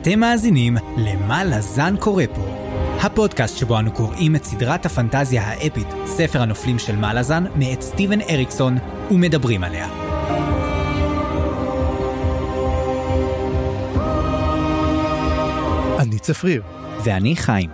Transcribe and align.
אתם 0.00 0.20
מאזינים 0.20 0.76
ל"מה 0.96 1.44
לזן 1.44 1.94
קורא 1.96 2.24
פה", 2.34 2.42
הפודקאסט 3.00 3.58
שבו 3.58 3.78
אנו 3.78 3.92
קוראים 3.92 4.36
את 4.36 4.44
סדרת 4.44 4.86
הפנטזיה 4.86 5.42
האפית, 5.42 5.86
ספר 6.06 6.42
הנופלים 6.42 6.78
של 6.78 6.96
מה 6.96 7.14
לזן, 7.14 7.44
מאת 7.56 7.82
סטיבן 7.82 8.20
אריקסון, 8.20 8.78
ומדברים 9.10 9.64
עליה. 9.64 9.88
אני 15.98 16.18
צפריר, 16.18 16.62
ואני 17.04 17.36
חיים. 17.36 17.70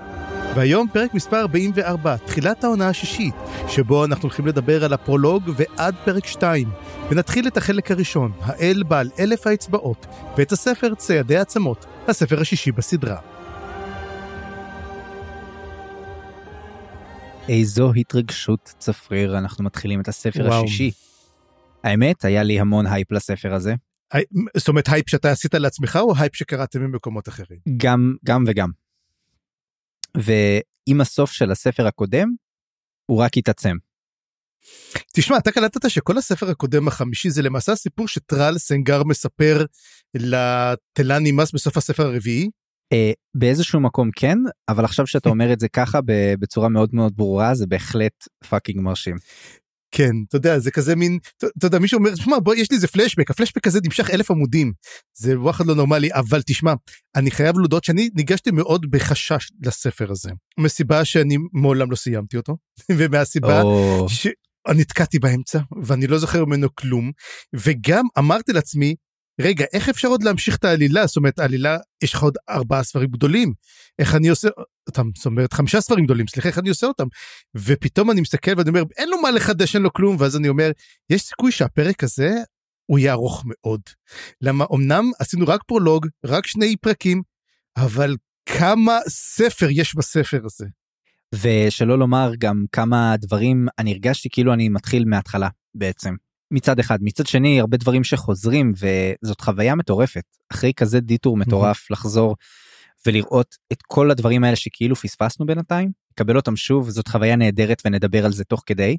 והיום 0.55 0.87
פרק 0.93 1.15
מספר 1.15 1.41
44, 1.41 2.17
תחילת 2.17 2.65
העונה 2.65 2.89
השישית, 2.89 3.35
שבו 3.69 4.05
אנחנו 4.05 4.23
הולכים 4.23 4.47
לדבר 4.47 4.85
על 4.85 4.93
הפרולוג 4.93 5.43
ועד 5.57 5.95
פרק 6.05 6.27
2. 6.27 6.69
ונתחיל 7.11 7.49
את 7.49 7.57
החלק 7.57 7.91
הראשון, 7.91 8.33
האל 8.41 8.83
בעל 8.89 9.11
אלף 9.19 9.47
האצבעות, 9.47 10.07
ואת 10.39 10.53
הספר 10.53 10.95
ציידי 10.95 11.37
עצמות, 11.37 11.87
הספר 12.09 12.41
השישי 12.41 12.73
בסדרה. 12.73 13.21
איזו 17.49 17.93
התרגשות 17.93 18.75
צפריר, 18.79 19.39
אנחנו 19.39 19.65
מתחילים 19.65 20.01
את 20.01 20.09
הספר 20.09 20.45
וואו. 20.49 20.65
השישי. 20.65 20.91
האמת, 21.85 22.25
היה 22.25 22.43
לי 22.43 22.61
המון 22.61 22.87
הייפ 22.87 23.13
לספר 23.13 23.55
הזה, 23.55 23.75
הי- 24.13 24.25
זאת 24.57 24.69
אומרת, 24.69 24.89
הייפ 24.89 25.09
שאתה 25.11 25.31
עשית 25.31 25.55
לעצמך, 25.55 25.99
או 26.03 26.13
הייפ 26.19 26.37
שקראתם 26.37 26.83
ממקומות 26.83 27.29
אחרים? 27.29 27.59
גם, 27.77 28.15
גם 28.25 28.45
וגם. 28.47 28.71
ועם 30.17 31.01
הסוף 31.01 31.33
של 31.33 31.51
הספר 31.51 31.87
הקודם, 31.87 32.29
הוא 33.07 33.19
רק 33.23 33.37
התעצם. 33.37 33.77
תשמע, 35.15 35.39
אתה 35.39 35.53
קלטת 35.53 35.91
שכל 35.91 36.19
הספר 36.19 36.51
הקודם 36.51 36.89
החמישי 36.89 37.31
זה 37.31 37.43
למעשה 37.43 37.73
הסיפור 37.73 38.09
שטרול 38.09 38.59
סנגר 38.59 39.05
מספר 39.05 39.65
לט'לאן 40.15 41.19
אימאס 41.19 41.53
בסוף 41.53 41.77
הספר 41.77 42.07
הרביעי? 42.07 42.51
אה, 42.93 43.13
באיזשהו 43.35 43.81
מקום 43.81 44.11
כן, 44.17 44.39
אבל 44.69 44.85
עכשיו 44.85 45.07
שאתה 45.07 45.29
אומר 45.29 45.53
את 45.53 45.61
זה 45.61 45.69
ככה 45.69 46.01
בצורה 46.41 46.69
מאוד 46.69 46.91
מאוד 46.93 47.13
ברורה, 47.17 47.55
זה 47.55 47.67
בהחלט 47.67 48.29
fucking 48.49 48.81
מרשים. 48.81 49.17
כן, 49.95 50.13
אתה 50.29 50.37
יודע, 50.37 50.59
זה 50.59 50.71
כזה 50.71 50.97
מין, 50.97 51.19
אתה 51.59 51.67
יודע, 51.67 51.79
מישהו 51.79 51.99
אומר, 51.99 52.15
שמע, 52.15 52.39
בוא, 52.39 52.55
יש 52.55 52.71
לי 52.71 52.75
איזה 52.75 52.89
פלשבק, 52.89 53.31
הפלשבק 53.31 53.67
הזה 53.67 53.79
נמשך 53.85 54.11
אלף 54.11 54.31
עמודים. 54.31 54.73
זה 55.17 55.41
וואחד 55.41 55.67
לא 55.67 55.75
נורמלי, 55.75 56.09
אבל 56.13 56.43
תשמע, 56.43 56.75
אני 57.17 57.31
חייב 57.31 57.59
להודות 57.59 57.85
שאני 57.85 58.11
ניגשתי 58.15 58.51
מאוד 58.51 58.91
בחשש 58.91 59.49
לספר 59.63 60.11
הזה. 60.11 60.31
מסיבה 60.59 61.05
שאני 61.05 61.37
מעולם 61.53 61.91
לא 61.91 61.97
סיימתי 61.97 62.37
אותו, 62.37 62.57
ומהסיבה 62.99 63.63
או, 63.63 64.07
שנתקעתי 64.69 65.19
באמצע, 65.19 65.59
ואני 65.83 66.07
לא 66.07 66.19
זוכר 66.19 66.45
ממנו 66.45 66.75
כלום, 66.75 67.11
וגם 67.55 68.05
אמרתי 68.19 68.53
לעצמי, 68.53 68.95
רגע, 69.41 69.65
איך 69.73 69.89
אפשר 69.89 70.09
עוד 70.09 70.23
להמשיך 70.23 70.57
את 70.57 70.65
העלילה? 70.65 71.07
זאת 71.07 71.17
אומרת, 71.17 71.39
העלילה, 71.39 71.77
יש 72.03 72.15
לך 72.15 72.23
עוד 72.23 72.37
ארבעה 72.51 72.83
ספרים 72.83 73.11
גדולים. 73.11 73.53
איך 73.99 74.15
אני 74.15 74.29
עושה 74.29 74.49
אותם? 74.87 75.11
זאת 75.17 75.27
אומרת, 75.27 75.53
חמישה 75.53 75.81
ספרים 75.81 76.05
גדולים, 76.05 76.27
סליחה, 76.27 76.49
איך 76.49 76.59
אני 76.59 76.69
עושה 76.69 76.87
אותם? 76.87 77.07
ופתאום 77.55 78.11
אני 78.11 78.21
מסתכל 78.21 78.51
ואני 78.57 78.69
אומר, 78.69 78.83
אין 78.97 79.09
לו 79.09 79.23
מה 79.23 79.31
לחדש, 79.31 79.75
אין 79.75 79.83
לו 79.83 79.93
כלום, 79.93 80.17
ואז 80.19 80.37
אני 80.37 80.49
אומר, 80.49 80.71
יש 81.11 81.23
סיכוי 81.23 81.53
שהפרק 81.53 82.05
הזה, 82.05 82.31
הוא 82.87 82.99
יהיה 82.99 83.13
ארוך 83.13 83.45
מאוד. 83.47 83.81
למה 84.41 84.65
אמנם 84.75 85.11
עשינו 85.19 85.47
רק 85.49 85.61
פרולוג, 85.67 86.07
רק 86.25 86.47
שני 86.47 86.77
פרקים, 86.77 87.23
אבל 87.77 88.17
כמה 88.47 88.99
ספר 89.09 89.67
יש 89.71 89.95
בספר 89.95 90.41
הזה. 90.45 90.67
ושלא 91.43 91.99
לומר 91.99 92.33
גם 92.39 92.65
כמה 92.73 93.15
דברים, 93.19 93.67
אני 93.79 93.93
הרגשתי 93.93 94.29
כאילו 94.33 94.53
אני 94.53 94.69
מתחיל 94.69 95.05
מההתחלה 95.05 95.49
בעצם. 95.75 96.15
מצד 96.51 96.79
אחד. 96.79 96.99
מצד 97.03 97.27
שני, 97.27 97.61
הרבה 97.61 97.77
דברים 97.77 98.05
שחוזרים, 98.05 98.73
וזאת 98.77 99.41
חוויה 99.41 99.75
מטורפת. 99.75 100.25
אחרי 100.53 100.73
כזה 100.77 101.01
דיטור 101.01 101.37
מטורף 101.37 101.91
לחזור 101.91 102.37
ולראות 103.07 103.57
את 103.73 103.83
כל 103.83 104.11
הדברים 104.11 104.45
האלה 104.45 104.57
שכאילו 104.57 104.97
פספסנו 104.97 105.47
בינתיים, 105.47 105.91
לקבל 106.13 106.37
אותם 106.37 106.57
שוב, 106.57 106.91
זאת 106.91 107.09
חוויה 107.09 107.37
נהדרת 107.37 107.83
ונדבר 107.85 108.25
על 108.25 108.33
זה 108.33 108.45
תוך 108.45 108.63
כדי. 108.67 108.97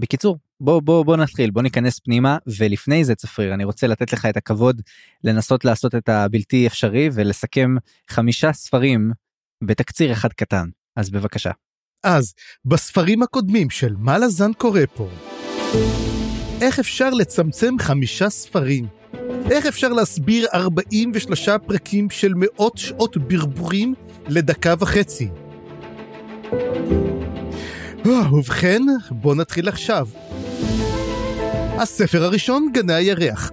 בקיצור, 0.00 0.38
בוא 0.60 0.80
בוא 0.82 1.04
בוא 1.04 1.16
נתחיל, 1.16 1.50
בוא 1.50 1.62
ניכנס 1.62 1.98
פנימה, 1.98 2.38
ולפני 2.58 3.04
זה 3.04 3.14
צפריר, 3.14 3.54
אני 3.54 3.64
רוצה 3.64 3.86
לתת 3.86 4.12
לך 4.12 4.26
את 4.26 4.36
הכבוד 4.36 4.82
לנסות 5.24 5.64
לעשות 5.64 5.94
את 5.94 6.08
הבלתי 6.08 6.66
אפשרי 6.66 7.10
ולסכם 7.12 7.74
חמישה 8.10 8.52
ספרים 8.52 9.12
בתקציר 9.64 10.12
אחד 10.12 10.32
קטן. 10.32 10.68
אז 10.96 11.10
בבקשה. 11.10 11.50
אז, 12.04 12.34
בספרים 12.64 13.22
הקודמים 13.22 13.70
של 13.70 13.94
מה 13.98 14.18
לזן 14.18 14.52
קורא 14.52 14.80
פה, 14.94 15.08
איך 16.60 16.78
אפשר 16.78 17.10
לצמצם 17.10 17.74
חמישה 17.78 18.30
ספרים? 18.30 18.86
איך 19.50 19.66
אפשר 19.66 19.88
להסביר 19.88 20.46
43 20.54 21.48
פרקים 21.66 22.10
של 22.10 22.32
מאות 22.36 22.78
שעות 22.78 23.16
ברבורים 23.16 23.94
לדקה 24.28 24.74
וחצי? 24.78 25.28
אה, 28.06 28.34
ובכן, 28.34 28.82
בואו 29.10 29.34
נתחיל 29.34 29.68
עכשיו. 29.68 30.08
הספר 31.78 32.24
הראשון, 32.24 32.70
גני 32.74 32.94
הירח. 32.94 33.50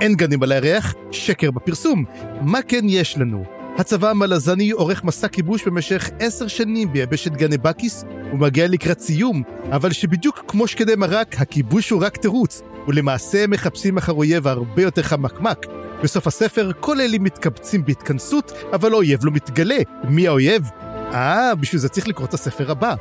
אין 0.00 0.14
גנים 0.14 0.42
על 0.42 0.52
הירח, 0.52 0.94
שקר 1.12 1.50
בפרסום. 1.50 2.04
מה 2.40 2.62
כן 2.62 2.84
יש 2.88 3.18
לנו? 3.18 3.59
הצבא 3.80 4.10
המלזני 4.10 4.70
עורך 4.70 5.04
מסע 5.04 5.28
כיבוש 5.28 5.64
במשך 5.66 6.10
עשר 6.18 6.46
שנים 6.46 6.92
ביבשת 6.92 7.32
גנבקיס 7.32 8.04
ומגיע 8.32 8.68
לקראת 8.68 9.00
סיום, 9.00 9.42
אבל 9.72 9.92
שבדיוק 9.92 10.44
כמו 10.48 10.66
שקדי 10.66 10.94
מרק, 10.96 11.40
הכיבוש 11.40 11.90
הוא 11.90 12.02
רק 12.02 12.16
תירוץ, 12.16 12.62
ולמעשה 12.88 13.46
מחפשים 13.46 13.96
אחר 13.96 14.12
אויב 14.12 14.46
הרבה 14.46 14.82
יותר 14.82 15.02
חמקמק. 15.02 15.66
בסוף 16.02 16.26
הספר 16.26 16.70
כל 16.80 17.00
אלה 17.00 17.18
מתקבצים 17.18 17.84
בהתכנסות, 17.84 18.52
אבל 18.72 18.92
האויב 18.92 19.24
לא 19.24 19.30
מתגלה. 19.30 19.78
מי 20.04 20.28
האויב? 20.28 20.70
אה, 21.12 21.54
בשביל 21.54 21.80
זה 21.80 21.88
צריך 21.88 22.08
לקרוא 22.08 22.26
את 22.26 22.34
הספר 22.34 22.70
הבא. 22.70 22.94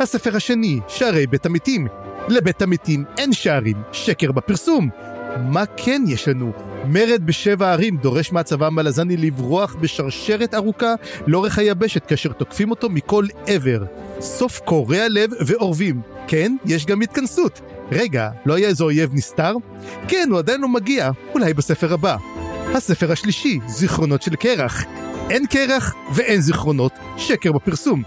הספר 0.00 0.36
השני, 0.36 0.80
שערי 0.88 1.26
בית 1.26 1.46
המתים. 1.46 1.86
לבית 2.28 2.62
המתים 2.62 3.04
אין 3.18 3.32
שערים, 3.32 3.76
שקר 3.92 4.32
בפרסום. 4.32 4.90
מה 5.38 5.64
כן 5.76 6.02
יש 6.06 6.28
לנו? 6.28 6.52
מרד 6.84 7.26
בשבע 7.26 7.72
ערים 7.72 7.96
דורש 7.96 8.32
מהצבא 8.32 8.66
המלזני 8.66 9.16
לברוח 9.16 9.74
בשרשרת 9.80 10.54
ארוכה 10.54 10.94
לאורך 11.26 11.58
היבשת 11.58 12.06
כאשר 12.06 12.32
תוקפים 12.32 12.70
אותו 12.70 12.90
מכל 12.90 13.26
עבר. 13.46 13.84
סוף 14.20 14.60
קורע 14.64 15.08
לב 15.08 15.30
ואורבים. 15.46 16.00
כן, 16.26 16.56
יש 16.66 16.86
גם 16.86 17.02
התכנסות. 17.02 17.60
רגע, 17.92 18.30
לא 18.46 18.54
היה 18.54 18.68
איזה 18.68 18.84
אויב 18.84 19.10
נסתר? 19.14 19.54
כן, 20.08 20.28
הוא 20.30 20.38
עדיין 20.38 20.60
לא 20.60 20.68
מגיע, 20.68 21.10
אולי 21.34 21.54
בספר 21.54 21.92
הבא. 21.92 22.16
הספר 22.74 23.12
השלישי, 23.12 23.58
זיכרונות 23.66 24.22
של 24.22 24.36
קרח. 24.36 24.84
אין 25.30 25.46
קרח 25.46 25.94
ואין 26.14 26.40
זיכרונות, 26.40 26.92
שקר 27.16 27.52
בפרסום. 27.52 28.02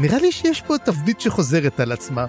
נראה 0.00 0.18
לי 0.18 0.32
שיש 0.32 0.62
פה 0.62 0.78
תבנית 0.78 1.20
שחוזרת 1.20 1.80
על 1.80 1.92
עצמה. 1.92 2.26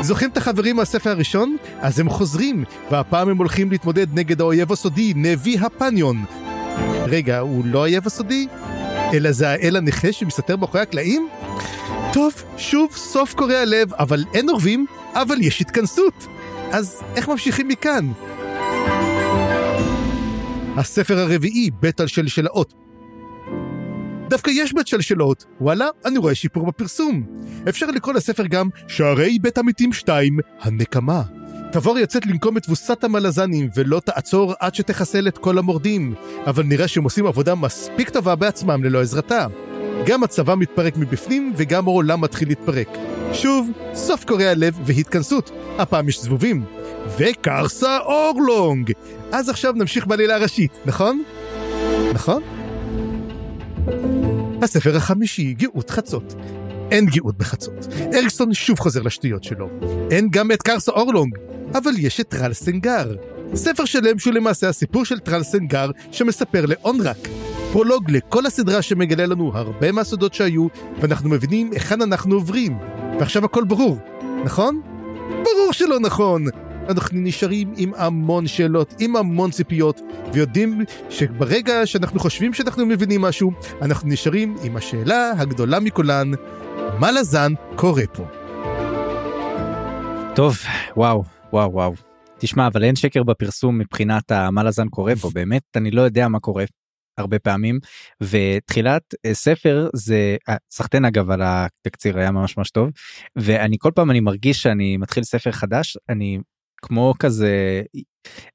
זוכרים 0.00 0.30
את 0.30 0.36
החברים 0.36 0.76
מהספר 0.76 1.10
הראשון? 1.10 1.56
אז 1.80 2.00
הם 2.00 2.08
חוזרים, 2.08 2.64
והפעם 2.90 3.28
הם 3.28 3.38
הולכים 3.38 3.70
להתמודד 3.70 4.18
נגד 4.18 4.40
האויב 4.40 4.72
הסודי, 4.72 5.12
נביא 5.16 5.60
הפניון. 5.60 6.24
רגע, 7.06 7.38
הוא 7.38 7.64
לא 7.66 7.78
האויב 7.78 8.06
הסודי? 8.06 8.46
אלא 9.12 9.32
זה 9.32 9.48
האל 9.48 9.76
הנכה 9.76 10.12
שמסתתר 10.12 10.56
מאחורי 10.56 10.82
הקלעים? 10.82 11.28
טוב, 12.12 12.32
שוב 12.56 12.92
סוף 12.94 13.34
קורע 13.34 13.64
לב, 13.64 13.94
אבל 13.94 14.24
אין 14.34 14.48
אורבים, 14.48 14.86
אבל 15.12 15.40
יש 15.40 15.60
התכנסות. 15.60 16.26
אז 16.72 17.02
איך 17.16 17.28
ממשיכים 17.28 17.68
מכאן? 17.68 18.12
הספר 20.76 21.18
הרביעי, 21.18 21.70
בית 21.80 22.00
על 22.00 22.06
שלשלאות. 22.06 22.83
דווקא 24.28 24.50
יש 24.50 24.72
בית 24.72 24.86
שלשלות, 24.86 25.44
וואלה, 25.60 25.86
אני 26.04 26.18
רואה 26.18 26.34
שיפור 26.34 26.66
בפרסום. 26.66 27.22
אפשר 27.68 27.86
לקרוא 27.86 28.14
לספר 28.14 28.46
גם 28.46 28.68
שערי 28.88 29.38
בית 29.38 29.58
המתים 29.58 29.92
2, 29.92 30.38
הנקמה. 30.60 31.22
תבור 31.72 31.98
יוצאת 31.98 32.26
לנקום 32.26 32.56
את 32.56 32.62
תבוסת 32.62 33.04
המלזנים 33.04 33.68
ולא 33.74 34.00
תעצור 34.00 34.54
עד 34.60 34.74
שתחסל 34.74 35.28
את 35.28 35.38
כל 35.38 35.58
המורדים, 35.58 36.14
אבל 36.46 36.62
נראה 36.62 36.88
שהם 36.88 37.04
עושים 37.04 37.26
עבודה 37.26 37.54
מספיק 37.54 38.10
טובה 38.10 38.34
בעצמם 38.34 38.84
ללא 38.84 39.00
עזרתה. 39.00 39.46
גם 40.06 40.24
הצבא 40.24 40.54
מתפרק 40.54 40.96
מבפנים 40.96 41.52
וגם 41.56 41.88
העולם 41.88 42.20
מתחיל 42.20 42.48
להתפרק. 42.48 42.88
שוב, 43.32 43.70
סוף 43.94 44.24
קורע 44.24 44.54
לב 44.54 44.78
והתכנסות. 44.84 45.50
הפעם 45.78 46.08
יש 46.08 46.22
זבובים. 46.22 46.64
וקרסה 47.18 47.98
אורלונג! 47.98 48.92
אז 49.32 49.48
עכשיו 49.48 49.72
נמשיך 49.72 50.06
בעלילה 50.06 50.34
הראשית, 50.34 50.78
נכון? 50.86 51.22
נכון? 52.14 52.42
הספר 54.64 54.96
החמישי, 54.96 55.54
גאות 55.54 55.90
חצות. 55.90 56.34
אין 56.90 57.06
גאות 57.06 57.38
בחצות. 57.38 57.86
אריקסון 58.14 58.54
שוב 58.54 58.78
חוזר 58.78 59.02
לשטויות 59.02 59.44
שלו. 59.44 59.68
אין 60.10 60.28
גם 60.30 60.52
את 60.52 60.62
קרסה 60.62 60.92
אורלונג, 60.92 61.34
אבל 61.74 61.90
יש 61.98 62.20
את 62.20 62.28
טרל 62.28 62.52
סנגר. 62.52 63.14
ספר 63.54 63.84
שלם 63.84 64.18
שהוא 64.18 64.34
למעשה 64.34 64.68
הסיפור 64.68 65.04
של 65.04 65.18
טרל 65.18 65.42
סנגר 65.42 65.90
שמספר 66.12 66.66
לאונרק. 66.66 67.28
פרולוג 67.72 68.10
לכל 68.10 68.46
הסדרה 68.46 68.82
שמגלה 68.82 69.26
לנו 69.26 69.50
הרבה 69.54 69.92
מהסודות 69.92 70.34
שהיו, 70.34 70.66
ואנחנו 71.00 71.30
מבינים 71.30 71.70
היכן 71.72 72.02
אנחנו 72.02 72.34
עוברים. 72.34 72.78
ועכשיו 73.18 73.44
הכל 73.44 73.64
ברור, 73.64 73.98
נכון? 74.44 74.80
ברור 75.28 75.72
שלא 75.72 76.00
נכון. 76.00 76.46
אנחנו 76.88 77.20
נשארים 77.20 77.74
עם 77.76 77.92
המון 77.96 78.46
שאלות, 78.46 78.94
עם 78.98 79.16
המון 79.16 79.50
ציפיות, 79.50 80.00
ויודעים 80.32 80.80
שברגע 81.10 81.86
שאנחנו 81.86 82.20
חושבים 82.20 82.54
שאנחנו 82.54 82.86
מבינים 82.86 83.20
משהו, 83.20 83.52
אנחנו 83.82 84.08
נשארים 84.08 84.56
עם 84.62 84.76
השאלה 84.76 85.32
הגדולה 85.36 85.80
מכולן, 85.80 86.30
מה 86.98 87.10
לזן 87.10 87.52
קורה 87.76 88.06
פה? 88.12 88.24
טוב, 90.34 90.58
וואו, 90.96 91.24
וואו, 91.52 91.72
וואו. 91.72 91.94
תשמע, 92.38 92.66
אבל 92.66 92.84
אין 92.84 92.96
שקר 92.96 93.22
בפרסום 93.22 93.78
מבחינת 93.78 94.32
מה 94.32 94.62
לזן 94.62 94.88
קורה 94.88 95.16
פה, 95.16 95.30
באמת, 95.34 95.62
אני 95.76 95.90
לא 95.90 96.02
יודע 96.02 96.28
מה 96.28 96.40
קורה 96.40 96.64
הרבה 97.18 97.38
פעמים, 97.38 97.78
ותחילת 98.20 99.02
אה, 99.26 99.34
ספר 99.34 99.88
זה, 99.94 100.36
אה, 100.48 100.56
סחטיין 100.70 101.04
אגב 101.04 101.30
על 101.30 101.40
התקציר 101.44 102.18
היה 102.18 102.30
ממש 102.30 102.56
ממש 102.56 102.70
טוב, 102.70 102.90
ואני 103.36 103.76
כל 103.78 103.90
פעם 103.94 104.10
אני 104.10 104.20
מרגיש 104.20 104.62
שאני 104.62 104.96
מתחיל 104.96 105.22
ספר 105.22 105.52
חדש, 105.52 105.96
אני 106.08 106.38
כמו 106.84 107.14
כזה, 107.18 107.82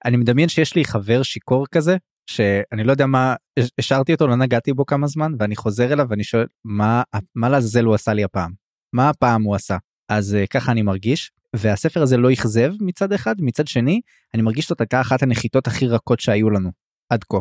אני 0.05 0.17
מדמיין 0.17 0.49
שיש 0.49 0.75
לי 0.75 0.85
חבר 0.85 1.23
שיכור 1.23 1.67
כזה, 1.67 1.97
שאני 2.29 2.83
לא 2.83 2.91
יודע 2.91 3.05
מה, 3.05 3.35
השארתי 3.77 4.13
אותו, 4.13 4.27
לא 4.27 4.35
נגעתי 4.35 4.73
בו 4.73 4.85
כמה 4.85 5.07
זמן, 5.07 5.31
ואני 5.39 5.55
חוזר 5.55 5.93
אליו 5.93 6.05
ואני 6.09 6.23
שואל, 6.23 6.45
מה, 6.65 7.03
מה 7.35 7.49
לעזאזל 7.49 7.85
הוא 7.85 7.95
עשה 7.95 8.13
לי 8.13 8.23
הפעם? 8.23 8.51
מה 8.93 9.09
הפעם 9.09 9.43
הוא 9.43 9.55
עשה? 9.55 9.77
אז 10.09 10.37
uh, 10.43 10.47
ככה 10.47 10.71
אני 10.71 10.81
מרגיש, 10.81 11.31
והספר 11.55 12.01
הזה 12.01 12.17
לא 12.17 12.33
אכזב 12.33 12.73
מצד 12.81 13.13
אחד, 13.13 13.35
מצד 13.39 13.67
שני, 13.67 14.01
אני 14.33 14.41
מרגיש 14.41 14.69
זאת 14.69 14.81
הייתה 14.81 15.01
אחת 15.01 15.23
הנחיתות 15.23 15.67
הכי 15.67 15.87
רכות 15.87 16.19
שהיו 16.19 16.49
לנו, 16.49 16.71
עד 17.09 17.23
כה. 17.23 17.37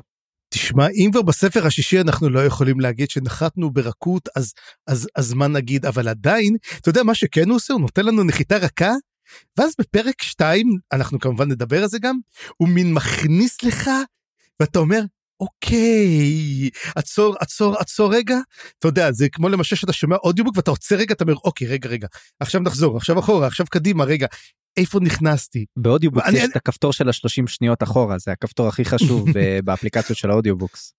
תשמע, 0.55 0.89
אם 0.89 1.11
כבר 1.13 1.23
בספר 1.23 1.67
השישי 1.67 2.01
אנחנו 2.01 2.29
לא 2.29 2.47
יכולים 2.47 2.81
להגיד 2.81 3.11
שנחתנו 3.11 3.71
ברכות, 3.71 4.29
אז, 4.37 4.53
אז, 4.87 5.09
אז 5.17 5.35
מה 5.35 5.49
נגיד? 5.49 5.87
אבל 5.87 6.09
עדיין, 6.09 6.57
אתה 6.81 6.89
יודע 6.89 7.03
מה 7.03 7.15
שכן 7.15 7.49
הוא 7.49 7.57
עושה? 7.57 7.75
הוא 7.75 7.81
נותן 7.81 8.07
לנו 8.07 8.25
נחיתה 8.25 8.57
רכה, 8.57 8.93
ואז 9.57 9.75
בפרק 9.81 10.23
2, 10.23 10.79
אנחנו 10.93 11.19
כמובן 11.19 11.51
נדבר 11.51 11.83
על 11.83 11.89
זה 11.89 11.99
גם, 11.99 12.19
הוא 12.57 12.69
מין 12.69 12.95
מכניס 12.95 13.63
לך, 13.63 13.91
ואתה 14.61 14.79
אומר, 14.79 15.01
אוקיי, 15.41 16.71
עצור, 16.97 17.37
עצור, 17.41 17.77
עצור 17.79 18.15
רגע. 18.15 18.39
אתה 18.79 18.89
יודע, 18.89 19.13
זה 19.13 19.29
כמו 19.29 19.49
למשל 19.49 19.77
שאתה 19.77 19.93
שומע 19.93 20.17
audiobook 20.17 20.57
ואתה 20.57 20.71
עוצר 20.71 20.97
רגע, 20.97 21.15
אתה 21.15 21.25
אומר, 21.25 21.35
אוקיי, 21.45 21.67
רגע, 21.67 21.89
רגע, 21.89 22.07
עכשיו 22.41 22.61
נחזור, 22.61 22.97
עכשיו 22.97 23.19
אחורה, 23.19 23.47
עכשיו 23.47 23.67
קדימה, 23.67 24.05
רגע, 24.05 24.27
איפה 24.77 25.01
נכנסתי? 25.01 25.65
ב 25.77 25.82
audiobooks 25.82 26.29
יש 26.33 26.49
את 26.51 26.57
הכפתור 26.57 26.93
של 26.93 27.09
השלושים 27.09 27.47
שניות 27.47 27.83
אחורה, 27.83 28.19
זה 28.19 28.33
הכפתור 28.33 28.69
הכי 28.69 28.85
חשוב 28.85 29.29
באפליקציות 29.65 30.19
של 30.19 30.31
ה 30.31 30.36
audiobooks. 30.36 30.93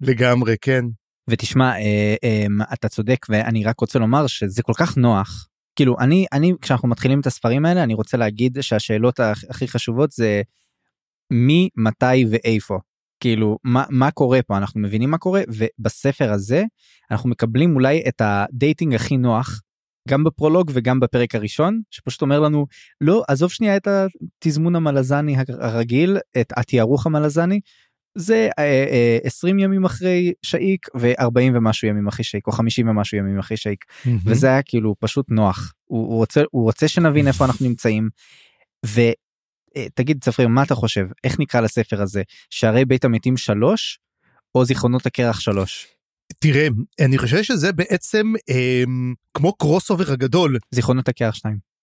לגמרי, 0.00 0.56
כן. 0.60 0.84
ותשמע, 1.30 1.72
אה, 1.72 2.14
אה, 2.24 2.46
אתה 2.72 2.88
צודק, 2.88 3.26
ואני 3.28 3.64
רק 3.64 3.80
רוצה 3.80 3.98
לומר 3.98 4.26
שזה 4.26 4.62
כל 4.62 4.72
כך 4.76 4.96
נוח. 4.96 5.48
כאילו, 5.76 5.96
אני, 5.98 6.26
אני, 6.32 6.52
כשאנחנו 6.60 6.88
מתחילים 6.88 7.20
את 7.20 7.26
הספרים 7.26 7.64
האלה, 7.64 7.82
אני 7.82 7.94
רוצה 7.94 8.16
להגיד 8.16 8.58
שהשאלות 8.60 9.20
הכי 9.20 9.68
חשובות 9.68 10.12
זה 10.12 10.42
מי, 11.30 11.68
מתי 11.76 12.24
ואיפה. 12.30 12.78
כאילו 13.20 13.58
מה 13.64 13.84
מה 13.90 14.10
קורה 14.10 14.42
פה 14.42 14.56
אנחנו 14.56 14.80
מבינים 14.80 15.10
מה 15.10 15.18
קורה 15.18 15.42
ובספר 15.48 16.32
הזה 16.32 16.64
אנחנו 17.10 17.28
מקבלים 17.30 17.74
אולי 17.74 18.02
את 18.08 18.22
ה 18.24 18.34
dating 18.34 18.94
הכי 18.94 19.16
נוח 19.16 19.60
גם 20.08 20.24
בפרולוג 20.24 20.70
וגם 20.74 21.00
בפרק 21.00 21.34
הראשון 21.34 21.80
שפשוט 21.90 22.22
אומר 22.22 22.40
לנו 22.40 22.66
לא 23.00 23.22
עזוב 23.28 23.50
שנייה 23.50 23.76
את 23.76 23.88
התזמון 23.88 24.76
המלזני 24.76 25.36
הרגיל 25.60 26.18
את 26.40 26.52
התיארוך 26.56 27.06
המלזני 27.06 27.60
זה 28.14 28.48
אה, 28.58 28.64
אה, 28.64 29.18
20 29.24 29.58
ימים 29.58 29.84
אחרי 29.84 30.32
שאיק 30.42 30.86
ו40 30.96 31.38
ומשהו 31.54 31.88
ימים 31.88 32.08
אחרי 32.08 32.24
שאיק 32.24 32.46
או 32.46 32.52
50 32.52 32.88
ומשהו 32.88 33.18
ימים 33.18 33.38
אחרי 33.38 33.56
שאיק 33.56 33.84
mm-hmm. 33.84 34.08
וזה 34.24 34.46
היה 34.46 34.62
כאילו 34.62 34.94
פשוט 34.98 35.26
נוח 35.30 35.72
הוא, 35.84 36.06
הוא 36.08 36.16
רוצה 36.16 36.42
הוא 36.50 36.62
רוצה 36.62 36.88
שנבין 36.88 37.28
איפה 37.28 37.44
אנחנו 37.44 37.68
נמצאים. 37.68 38.08
ו, 38.86 39.00
אה, 39.76 39.86
צפריר 40.20 40.48
מה 40.48 40.62
אתה 40.62 40.74
חושב 40.74 41.06
איך 41.24 41.40
נקרא 41.40 41.60
לספר 41.60 42.02
הזה 42.02 42.22
שערי 42.50 42.84
בית 42.84 43.04
המתים 43.04 43.36
שלוש 43.36 43.98
או 44.54 44.64
זיכרונות 44.64 45.06
הקרח 45.06 45.40
שלוש. 45.40 45.86
תראה 46.38 46.68
אני 47.00 47.18
חושב 47.18 47.42
שזה 47.42 47.72
בעצם 47.72 48.32
אה, 48.50 48.84
כמו 49.34 49.52
crossover 49.52 50.12
הגדול 50.12 50.58
זיכרונות 50.70 51.08
הקרח 51.08 51.34
2. 51.34 51.73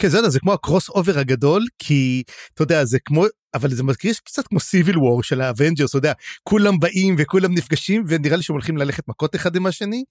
כן 0.00 0.08
זה, 0.08 0.28
זה 0.28 0.40
כמו 0.40 0.52
ה 0.52 0.88
crossover 0.88 1.18
הגדול 1.18 1.64
כי 1.78 2.22
אתה 2.54 2.62
יודע 2.62 2.84
זה 2.84 2.98
כמו 3.04 3.24
אבל 3.54 3.74
זה 3.74 3.82
מרגיש 3.82 4.20
קצת 4.20 4.46
כמו 4.46 4.60
Civil 4.60 4.98
War 4.98 5.22
של 5.22 5.40
ה 5.40 5.46
Avengers 5.46 5.90
אתה 5.90 5.98
יודע 5.98 6.12
כולם 6.42 6.78
באים 6.78 7.14
וכולם 7.18 7.54
נפגשים 7.54 8.04
ונראה 8.08 8.36
לי 8.36 8.42
שהם 8.42 8.54
הולכים 8.54 8.76
ללכת 8.76 9.08
מכות 9.08 9.36
אחד 9.36 9.56
עם 9.56 9.66
השני 9.66 10.04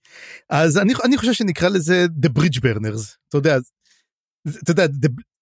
אז 0.49 0.77
אני 0.77 0.93
אני 1.03 1.17
חושב 1.17 1.33
שנקרא 1.33 1.69
לזה 1.69 2.05
the 2.25 2.39
bridge 2.39 2.59
burners 2.59 3.15
אתה 3.29 3.37
יודע 3.37 3.57
אתה 4.63 4.71
יודע, 4.71 4.85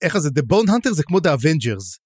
איך 0.01 0.17
זה, 0.17 0.29
The 0.29 0.53
Bone 0.53 0.67
Hunter 0.67 0.91
זה 0.91 1.03
כמו 1.03 1.17
The 1.17 1.21
Avengers. 1.21 1.97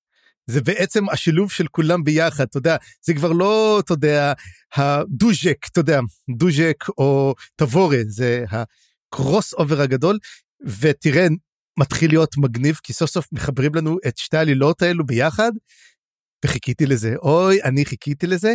זה 0.48 0.62
בעצם 0.62 1.10
השילוב 1.10 1.52
של 1.52 1.68
כולם 1.68 2.04
ביחד, 2.04 2.44
אתה 2.44 2.58
יודע, 2.58 2.76
זה 3.02 3.14
כבר 3.14 3.32
לא, 3.32 3.80
אתה 3.80 3.94
יודע, 3.94 4.34
הדוז'ק, 4.76 5.58
אתה 5.72 5.80
יודע, 5.80 6.00
דוז'ק 6.38 6.84
או 6.98 7.36
תבורה, 7.56 7.98
זה 8.08 8.46
ה 8.50 9.54
crossover 9.54 9.82
הגדול, 9.82 10.18
ותראה, 10.80 11.28
מתחיל 11.80 12.12
להיות 12.12 12.38
מגניב, 12.38 12.80
כי 12.84 12.94
סוף 12.94 13.10
סוף 13.10 13.28
מחברים 13.32 13.76
לנו 13.76 13.98
את 14.08 14.18
שתי 14.18 14.38
העלילות 14.38 14.82
האלו 14.82 15.06
ביחד, 15.06 15.52
וחיכיתי 16.46 16.86
לזה, 16.86 17.16
אוי, 17.16 17.64
אני 17.64 17.86
חיכיתי 17.86 18.28
לזה, 18.28 18.54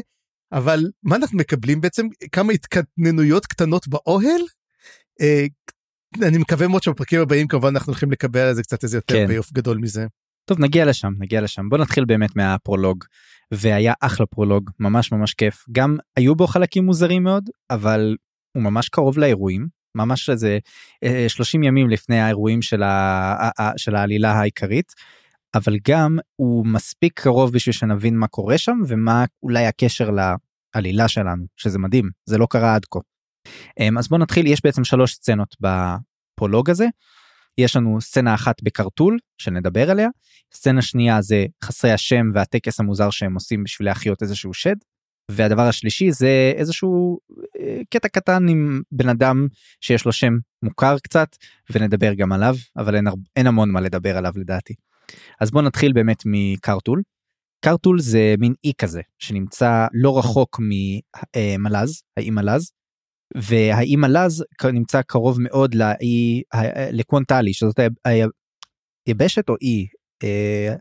אבל 0.53 0.81
מה 1.03 1.17
אנחנו 1.17 1.39
מקבלים 1.39 1.81
בעצם? 1.81 2.07
כמה 2.33 2.53
התקטננויות 2.53 3.47
קטנות 3.47 3.89
באוהל, 3.89 4.41
אה, 5.21 5.47
אני 6.23 6.39
מקווה 6.39 6.69
מאוד 6.69 6.83
שבפרקים 6.83 7.21
הבאים 7.21 7.49
כמובן 7.49 7.69
אנחנו 7.69 7.91
הולכים 7.91 8.11
לקבל 8.11 8.41
על 8.41 8.55
זה 8.55 8.63
קצת 8.63 8.85
איזה 8.85 8.97
יותר 8.97 9.15
כן. 9.15 9.27
ביוף 9.27 9.53
גדול 9.53 9.79
מזה. 9.79 10.07
טוב 10.49 10.61
נגיע 10.61 10.85
לשם 10.85 11.13
נגיע 11.19 11.41
לשם 11.41 11.69
בוא 11.69 11.79
נתחיל 11.79 12.05
באמת 12.05 12.37
מהפרולוג 12.37 13.05
והיה 13.55 13.93
אחלה 14.01 14.27
פרולוג 14.27 14.71
ממש 14.81 15.13
ממש 15.13 15.35
כיף 15.35 15.65
גם 15.73 15.97
היו 16.17 16.37
בו 16.37 16.47
חלקים 16.47 16.85
מוזרים 16.85 17.23
מאוד 17.23 17.51
אבל 17.71 18.17
הוא 18.57 18.63
ממש 18.63 18.89
קרוב 18.89 19.19
לאירועים 19.19 19.67
ממש 19.97 20.31
איזה 20.31 20.59
30 21.29 21.63
אה, 21.63 21.69
ימים 21.69 21.91
לפני 21.91 22.21
האירועים 22.21 22.63
של, 22.63 22.83
ה, 22.83 23.51
של 23.77 23.97
העלילה 23.97 24.33
העיקרית 24.33 24.93
אבל 25.55 25.77
גם 25.89 26.19
הוא 26.37 26.67
מספיק 26.67 27.21
קרוב 27.21 27.53
בשביל 27.53 27.73
שנבין 27.73 28.17
מה 28.17 28.27
קורה 28.27 28.59
שם 28.59 28.79
ומה 28.87 29.25
אולי 29.43 29.67
הקשר 29.67 30.11
לעלילה 30.75 31.09
שלנו 31.09 31.45
שזה 31.57 31.79
מדהים 31.79 32.11
זה 32.27 32.39
לא 32.39 32.47
קרה 32.51 32.75
עד 32.75 32.85
כה. 32.91 32.99
אמ, 33.81 33.99
אז 33.99 34.09
בוא 34.09 34.19
נתחיל 34.19 34.47
יש 34.47 34.61
בעצם 34.65 34.85
שלוש 34.85 35.15
סצנות 35.15 35.57
בפרולוג 35.61 36.71
הזה. 36.71 36.87
יש 37.59 37.77
לנו 37.77 38.01
סצנה 38.01 38.35
אחת 38.35 38.63
בקרטול 38.63 39.19
שנדבר 39.39 39.91
עליה, 39.91 40.09
סצנה 40.55 40.83
שנייה 40.83 41.23
זה 41.23 41.47
חסרי 41.65 41.93
השם 41.93 42.27
והטקס 42.35 42.81
המוזר 42.81 43.11
שהם 43.11 43.35
עושים 43.35 43.65
בשביל 43.65 43.89
להחיות 43.89 44.23
איזשהו 44.23 44.55
שד, 44.55 44.77
והדבר 45.31 45.63
השלישי 45.63 46.13
זה 46.13 46.53
איזשהו 46.57 47.19
אה, 47.61 47.81
קטע 47.91 48.09
קטן 48.09 48.49
עם 48.49 48.83
בן 48.93 49.09
אדם 49.09 49.47
שיש 49.81 50.05
לו 50.05 50.13
שם 50.13 50.33
מוכר 50.63 50.99
קצת 50.99 51.37
ונדבר 51.71 52.15
גם 52.15 52.33
עליו 52.33 52.55
אבל 52.77 52.97
אין, 52.97 53.07
אין 53.37 53.47
המון 53.47 53.71
מה 53.71 53.81
לדבר 53.81 54.17
עליו 54.17 54.33
לדעתי. 54.37 54.75
אז 55.41 55.51
בוא 55.51 55.63
נתחיל 55.63 55.93
באמת 55.93 56.23
מקרטול. 56.27 57.03
קרטול 57.65 58.01
זה 58.01 58.35
מין 58.39 58.55
אי 58.65 58.73
כזה 58.79 59.01
שנמצא 59.19 59.87
לא 59.93 60.19
רחוק 60.19 60.61
ממלז 60.61 62.03
האי 62.17 62.31
מלז 62.31 62.73
והאי 63.35 63.97
מלז 63.97 64.45
נמצא 64.73 65.03
קרוב 65.03 65.41
מאוד 65.41 65.75
לאי 65.75 66.43
לקוונטלי 66.93 67.53
שזאת 67.53 67.81
יבשת 69.09 69.49
או 69.49 69.55
אי. 69.63 69.87
אה, 70.25 70.75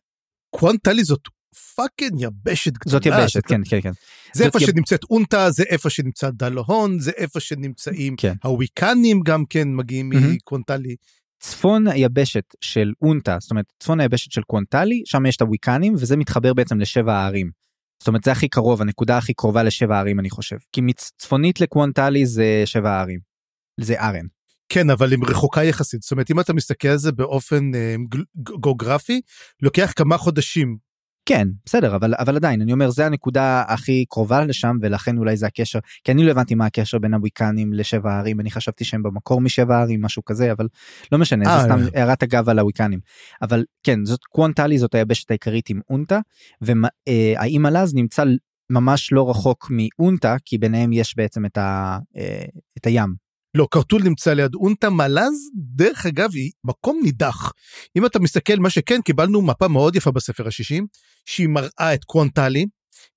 קוונטלי 0.55 1.03
זאת 1.03 1.27
fucking 1.75 2.21
יבשת 2.21 2.73
גדולה. 2.73 2.91
זאת 2.91 3.05
יבשת 3.05 3.45
כן 3.45 3.61
כן 3.69 3.81
כן. 3.81 3.91
זה 4.33 4.45
איפה 4.45 4.59
יב... 4.61 4.67
שנמצאת 4.67 5.03
אונטה 5.09 5.51
זה 5.51 5.63
איפה 5.63 5.89
שנמצא 5.89 6.29
דלהון 6.29 6.99
זה 6.99 7.11
איפה 7.17 7.39
שנמצאים 7.39 8.15
כן. 8.15 8.33
הוויקנים 8.43 9.21
גם 9.25 9.43
כן 9.49 9.67
מגיעים 9.75 10.11
mm-hmm. 10.13 10.35
מקוונטלי. 10.35 10.95
צפון 11.39 11.87
היבשת 11.87 12.43
של 12.61 12.91
אונטה 13.01 13.37
זאת 13.41 13.51
אומרת 13.51 13.65
צפון 13.79 13.99
היבשת 13.99 14.31
של 14.31 14.41
קוונטלי 14.41 15.01
שם 15.05 15.25
יש 15.25 15.35
את 15.35 15.41
הוויקנים 15.41 15.93
וזה 15.93 16.17
מתחבר 16.17 16.53
בעצם 16.53 16.79
לשבע 16.79 17.13
הערים. 17.13 17.49
זאת 17.99 18.07
אומרת 18.07 18.23
זה 18.23 18.31
הכי 18.31 18.47
קרוב 18.47 18.81
הנקודה 18.81 19.17
הכי 19.17 19.33
קרובה 19.33 19.63
לשבע 19.63 19.99
ערים 19.99 20.19
אני 20.19 20.29
חושב 20.29 20.55
כי 20.71 20.81
מצפונית 20.81 21.61
לקוונטלי 21.61 22.25
זה 22.25 22.61
שבע 22.65 23.01
ערים. 23.01 23.19
זה 23.79 23.99
ארן. 23.99 24.25
כן 24.69 24.89
אבל 24.89 25.11
היא 25.11 25.19
רחוקה 25.27 25.63
יחסית 25.63 26.01
זאת 26.01 26.11
אומרת 26.11 26.31
אם 26.31 26.39
אתה 26.39 26.53
מסתכל 26.53 26.87
על 26.87 26.97
זה 26.97 27.11
באופן 27.11 27.75
אה, 27.75 27.95
גיאוגרפי 28.61 29.21
לוקח 29.61 29.93
כמה 29.95 30.17
חודשים 30.17 30.77
כן 31.25 31.47
בסדר 31.65 31.95
אבל 31.95 32.13
אבל 32.17 32.35
עדיין 32.35 32.61
אני 32.61 32.73
אומר 32.73 32.89
זה 32.89 33.05
הנקודה 33.05 33.63
הכי 33.67 34.05
קרובה 34.09 34.45
לשם 34.45 34.77
ולכן 34.81 35.17
אולי 35.17 35.37
זה 35.37 35.47
הקשר 35.47 35.79
כי 36.03 36.11
אני 36.11 36.23
לא 36.23 36.31
הבנתי 36.31 36.55
מה 36.55 36.65
הקשר 36.65 36.99
בין 36.99 37.13
הוויקנים 37.13 37.73
לשבע 37.73 38.13
הערים 38.13 38.39
אני 38.39 38.51
חשבתי 38.51 38.85
שהם 38.85 39.03
במקור 39.03 39.41
משבע 39.41 39.77
הערים 39.77 40.01
משהו 40.01 40.25
כזה 40.25 40.51
אבל 40.51 40.67
לא 41.11 41.17
משנה 41.17 41.45
זה 41.45 41.51
אה, 41.51 41.63
סתם 41.63 41.79
אה. 41.79 42.01
הערת 42.01 42.23
אגב 42.23 42.49
על 42.49 42.59
הוויקנים 42.59 42.99
אבל 43.41 43.63
כן 43.83 44.05
זאת 44.05 44.23
קוונטלי 44.23 44.77
זאת 44.77 44.95
היבשת 44.95 45.31
העיקרית 45.31 45.69
עם 45.69 45.79
אונטה 45.89 46.19
והאי 46.61 47.65
מלז 47.65 47.95
נמצא 47.95 48.23
ממש 48.69 49.13
לא 49.13 49.29
רחוק 49.29 49.71
מאונטה 49.71 50.35
כי 50.45 50.57
ביניהם 50.57 50.93
יש 50.93 51.17
בעצם 51.17 51.45
את, 51.45 51.57
ה, 51.57 51.97
את 52.77 52.85
הים 52.85 53.24
לא, 53.55 53.67
קרטול 53.71 54.03
נמצא 54.03 54.33
ליד 54.33 54.55
אונטה, 54.55 54.89
מלז, 54.89 55.49
דרך 55.55 56.05
אגב, 56.05 56.29
היא 56.33 56.51
מקום 56.63 56.99
נידח. 57.03 57.51
אם 57.97 58.05
אתה 58.05 58.19
מסתכל, 58.19 58.55
מה 58.59 58.69
שכן, 58.69 59.01
קיבלנו 59.01 59.41
מפה 59.41 59.67
מאוד 59.67 59.95
יפה 59.95 60.11
בספר 60.11 60.47
השישי, 60.47 60.81
שהיא 61.25 61.47
מראה 61.47 61.93
את 61.93 62.03
קוונטלי, 62.03 62.65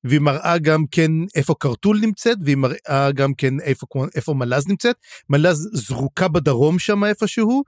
והיא 0.04 0.20
מראה 0.20 0.58
גם 0.58 0.84
כן 0.90 1.10
איפה 1.34 1.54
קרטול 1.60 1.98
נמצאת, 2.00 2.38
והיא 2.44 2.56
מראה 2.56 3.12
גם 3.14 3.34
כן 3.34 3.60
איפה, 3.60 3.86
איפה 4.14 4.34
מלז 4.34 4.68
נמצאת. 4.68 4.96
מלז 5.30 5.68
זרוקה 5.72 6.28
בדרום 6.28 6.78
שם 6.78 7.04
איפשהו, 7.04 7.62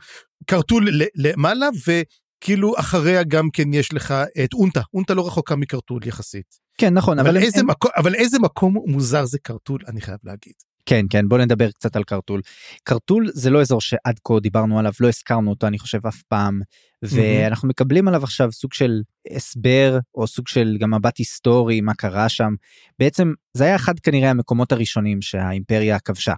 קרטול 0.47 0.89
למעלה, 1.15 1.69
וכאילו 1.87 2.79
אחריה 2.79 3.23
גם 3.23 3.49
כן 3.53 3.75
יש 3.75 3.93
לך 3.93 4.15
את 4.45 4.55
אונטה. 4.55 4.83
אונטה 4.95 5.15
לא 5.15 5.27
רחוקה 5.27 5.57
מקרטול 5.57 6.07
יחסית. 6.07 6.71
כן, 6.79 6.95
נכון, 6.95 7.19
אבל, 7.19 7.29
אבל, 7.29 7.39
איזה, 7.39 7.61
הם... 7.61 7.67
מקום, 7.67 7.91
אבל 7.97 8.15
איזה 8.15 8.39
מקום 8.39 8.77
מוזר 8.87 9.25
זה 9.25 9.39
קרטול, 9.39 9.81
אני 9.87 10.00
חייב 10.00 10.19
להגיד. 10.25 10.70
כן, 10.90 11.06
כן, 11.11 11.28
בוא 11.28 11.38
נדבר 11.38 11.70
קצת 11.70 11.97
על 11.97 12.04
קרטול. 12.04 12.40
קרטול 12.85 13.30
זה 13.35 13.50
לא 13.50 13.61
אזור 13.61 13.80
שעד 13.80 14.18
כה 14.25 14.40
דיברנו 14.40 14.78
עליו, 14.78 14.92
לא 15.00 15.09
הזכרנו 15.09 15.50
אותו, 15.50 15.66
אני 15.66 15.78
חושב, 15.78 16.06
אף 16.06 16.23
פעם, 16.23 16.61
ואנחנו. 17.02 17.68
מקבלים 17.68 18.09
עליו 18.09 18.25
עכשיו 18.25 18.52
סוג 18.52 18.73
של 18.73 19.00
הסבר, 19.30 19.99
או 20.14 20.26
סוג 20.26 20.49
של 20.49 20.76
גם 20.80 20.94
מבט 20.94 21.18
היסטורי, 21.18 21.80
מה 21.80 21.94
קרה 21.94 22.28
שם. 22.28 22.54
בעצם, 22.99 23.32
זה 23.56 23.64
היה 23.64 23.76
אחד 23.76 24.00
כנראה 24.00 24.30
המקומות 24.30 24.73
הראשונים 24.73 25.23
שהאימפריה 25.23 25.99
כבשה, 25.99 26.35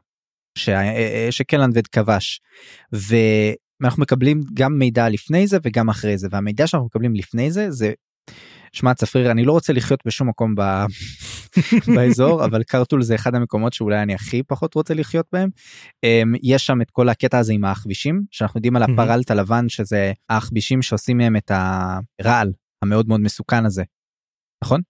שה... 0.59 0.81
שקלנבד 1.31 1.87
כבש. 1.87 2.41
ואנחנו 2.93 4.03
מקבלים 4.03 4.41
גם 4.55 4.79
מידע 4.79 5.09
לפני 5.09 5.47
זה 5.47 5.59
וגם 5.63 5.89
אחרי 5.89 6.19
זה, 6.19 6.29
והמידע 6.31 6.67
שאנחנו 6.67 6.87
מקבלים 6.87 7.15
לפני 7.15 7.51
זה, 7.51 7.71
זה 7.71 7.93
שמע 8.73 8.95
צפריר 8.95 9.31
אני 9.31 9.45
לא 9.45 9.53
רוצה 9.53 9.73
לחיות 9.73 10.01
בשום 10.07 10.29
מקום 10.29 10.55
ב... 10.55 10.63
באזור 11.97 12.45
אבל 12.45 12.63
קרטול 12.63 13.03
זה 13.03 13.15
אחד 13.15 13.35
המקומות 13.35 13.73
שאולי 13.73 14.03
אני 14.03 14.15
הכי 14.15 14.43
פחות 14.43 14.75
רוצה 14.75 14.95
לחיות 14.95 15.27
בהם. 15.33 15.49
אמ, 16.05 16.35
יש 16.43 16.67
שם 16.67 16.83
את 16.83 16.91
כל 16.91 17.09
הקטע 17.09 17.39
הזה 17.39 17.53
עם 17.53 17.65
העכבישים 17.65 18.23
שאנחנו 18.31 18.59
יודעים 18.59 18.77
על 18.77 18.83
הפרלט 18.83 19.31
הלבן 19.31 19.69
שזה 19.69 20.13
העכבישים 20.29 20.83
שעושים 20.83 21.19
מהם 21.19 21.37
את 21.37 21.51
הרעל 21.51 22.53
המאוד 22.83 23.09
מאוד 23.09 23.21
מסוכן 23.21 23.67
הזה. 23.67 23.83
נכון? 24.65 24.81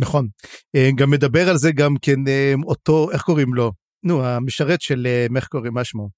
נכון. 0.00 0.28
אה, 0.76 0.90
גם 0.96 1.10
מדבר 1.10 1.48
על 1.48 1.56
זה 1.56 1.72
גם 1.72 1.94
כן 2.02 2.28
אה, 2.28 2.54
אותו 2.64 3.10
איך 3.10 3.22
קוראים 3.22 3.54
לו 3.54 3.72
נו 4.04 4.24
המשרת 4.24 4.80
של 4.80 5.06
אה, 5.06 5.26
איך 5.36 5.48
קוראים 5.48 5.74
מה 5.74 5.84
שמו. 5.84 6.08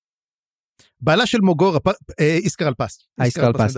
בעלה 1.00 1.26
של 1.26 1.40
מוגור 1.40 1.78
איסקר 2.21 2.69
אלפסט. 2.69 3.02
איסקר 3.21 3.47
אלפסט. 3.47 3.76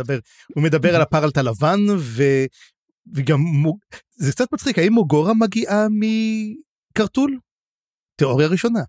הוא 0.54 0.64
מדבר 0.64 0.94
על 0.94 1.02
הפרלט 1.02 1.38
הלבן 1.38 1.80
וגם 3.14 3.40
זה 4.16 4.32
קצת 4.32 4.52
מצחיק 4.52 4.78
האם 4.78 4.92
מוגורה 4.92 5.34
מגיעה 5.34 5.86
מקרטול? 5.90 7.38
תיאוריה 8.16 8.48
ראשונה. 8.48 8.80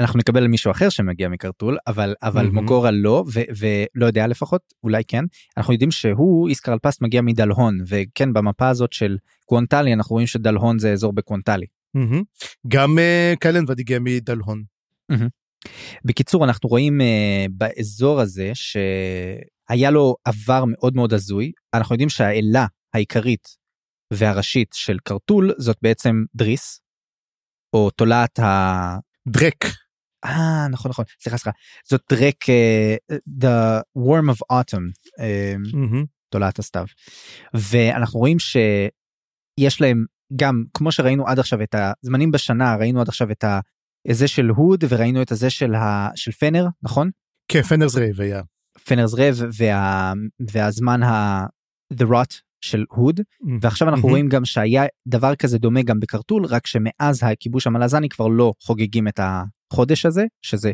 אנחנו 0.00 0.18
נקבל 0.18 0.46
מישהו 0.46 0.70
אחר 0.70 0.88
שמגיע 0.88 1.28
מקרטול 1.28 1.78
אבל 1.86 2.14
אבל 2.22 2.46
mm-hmm. 2.46 2.50
מוגורה 2.50 2.90
לא 2.90 3.24
ו, 3.34 3.40
ולא 3.58 4.06
יודע 4.06 4.26
לפחות 4.26 4.60
אולי 4.84 5.02
כן 5.08 5.24
אנחנו 5.56 5.72
יודעים 5.72 5.90
שהוא 5.90 6.48
איסקרל 6.48 6.72
פאסט 6.72 7.02
מגיע 7.02 7.22
מדלהון 7.22 7.78
וכן 7.86 8.32
במפה 8.32 8.68
הזאת 8.68 8.92
של 8.92 9.16
קוונטלי 9.46 9.94
אנחנו 9.94 10.14
רואים 10.14 10.26
שדלהון 10.26 10.78
זה 10.78 10.92
אזור 10.92 11.12
בקוונטלי. 11.12 11.66
Mm-hmm. 11.96 12.22
גם 12.68 12.98
uh, 12.98 13.38
קלנבד 13.38 13.80
הגיע 13.80 13.98
מדלהון. 13.98 14.62
Mm-hmm. 15.12 15.28
בקיצור 16.04 16.44
אנחנו 16.44 16.68
רואים 16.68 17.00
uh, 17.00 17.50
באזור 17.50 18.20
הזה 18.20 18.50
שהיה 18.54 19.90
לו 19.90 20.16
עבר 20.24 20.64
מאוד 20.66 20.96
מאוד 20.96 21.12
הזוי 21.12 21.52
אנחנו 21.74 21.94
יודעים 21.94 22.08
שהאלה 22.08 22.66
העיקרית 22.94 23.59
והראשית 24.12 24.72
של 24.74 24.98
קרטול 25.04 25.54
זאת 25.58 25.76
בעצם 25.82 26.24
דריס, 26.34 26.80
או 27.72 27.90
תולעת 27.90 28.38
ה... 28.38 28.98
דרק. 29.28 29.64
אה 30.24 30.68
נכון 30.70 30.90
נכון 30.90 31.04
סליחה 31.22 31.38
סליחה 31.38 31.58
זאת 31.84 32.02
דרק 32.12 32.44
uh, 32.44 33.14
the 33.44 33.82
worm 33.98 34.34
of 34.34 34.38
autumn 34.52 35.12
uh, 35.18 35.72
mm-hmm. 35.72 36.06
תולעת 36.28 36.58
הסתיו 36.58 36.84
ואנחנו 37.54 38.18
רואים 38.18 38.38
שיש 38.38 39.80
להם 39.80 40.04
גם 40.36 40.64
כמו 40.74 40.92
שראינו 40.92 41.26
עד 41.26 41.38
עכשיו 41.38 41.62
את 41.62 41.74
הזמנים 41.74 42.30
בשנה 42.30 42.76
ראינו 42.76 43.00
עד 43.00 43.08
עכשיו 43.08 43.30
את 43.30 43.44
הזה 44.08 44.28
של 44.28 44.48
הוד 44.48 44.84
וראינו 44.88 45.22
את 45.22 45.32
הזה 45.32 45.50
של, 45.50 45.74
ה, 45.74 46.08
של 46.14 46.32
פנר 46.32 46.66
נכון? 46.82 47.10
כן 47.48 47.62
Fener's 47.62 47.96
Reve 47.96 48.20
היה. 48.20 48.42
Fener's 48.84 49.14
Reve 49.14 49.36
וה, 49.58 50.12
והזמן 50.50 51.02
ה... 51.02 51.46
the 51.94 52.06
rot 52.06 52.49
של 52.60 52.84
הוד. 52.90 53.20
ועכשיו 53.60 53.88
אנחנו. 53.88 54.08
רואים 54.08 54.28
גם 54.28 54.44
שהיה 54.44 54.84
דבר 55.06 55.34
כזה 55.34 55.58
דומה 55.58 55.82
גם 55.82 56.00
בקרטול 56.00 56.44
רק 56.44 56.66
שמאז 56.66 57.22
הכיבוש 57.22 57.66
המלזני 57.66 58.08
כבר 58.08 58.28
לא 58.28 58.52
חוגגים 58.60 59.08
את 59.08 59.20
החודש 59.22 60.06
הזה 60.06 60.24
שזה 60.42 60.72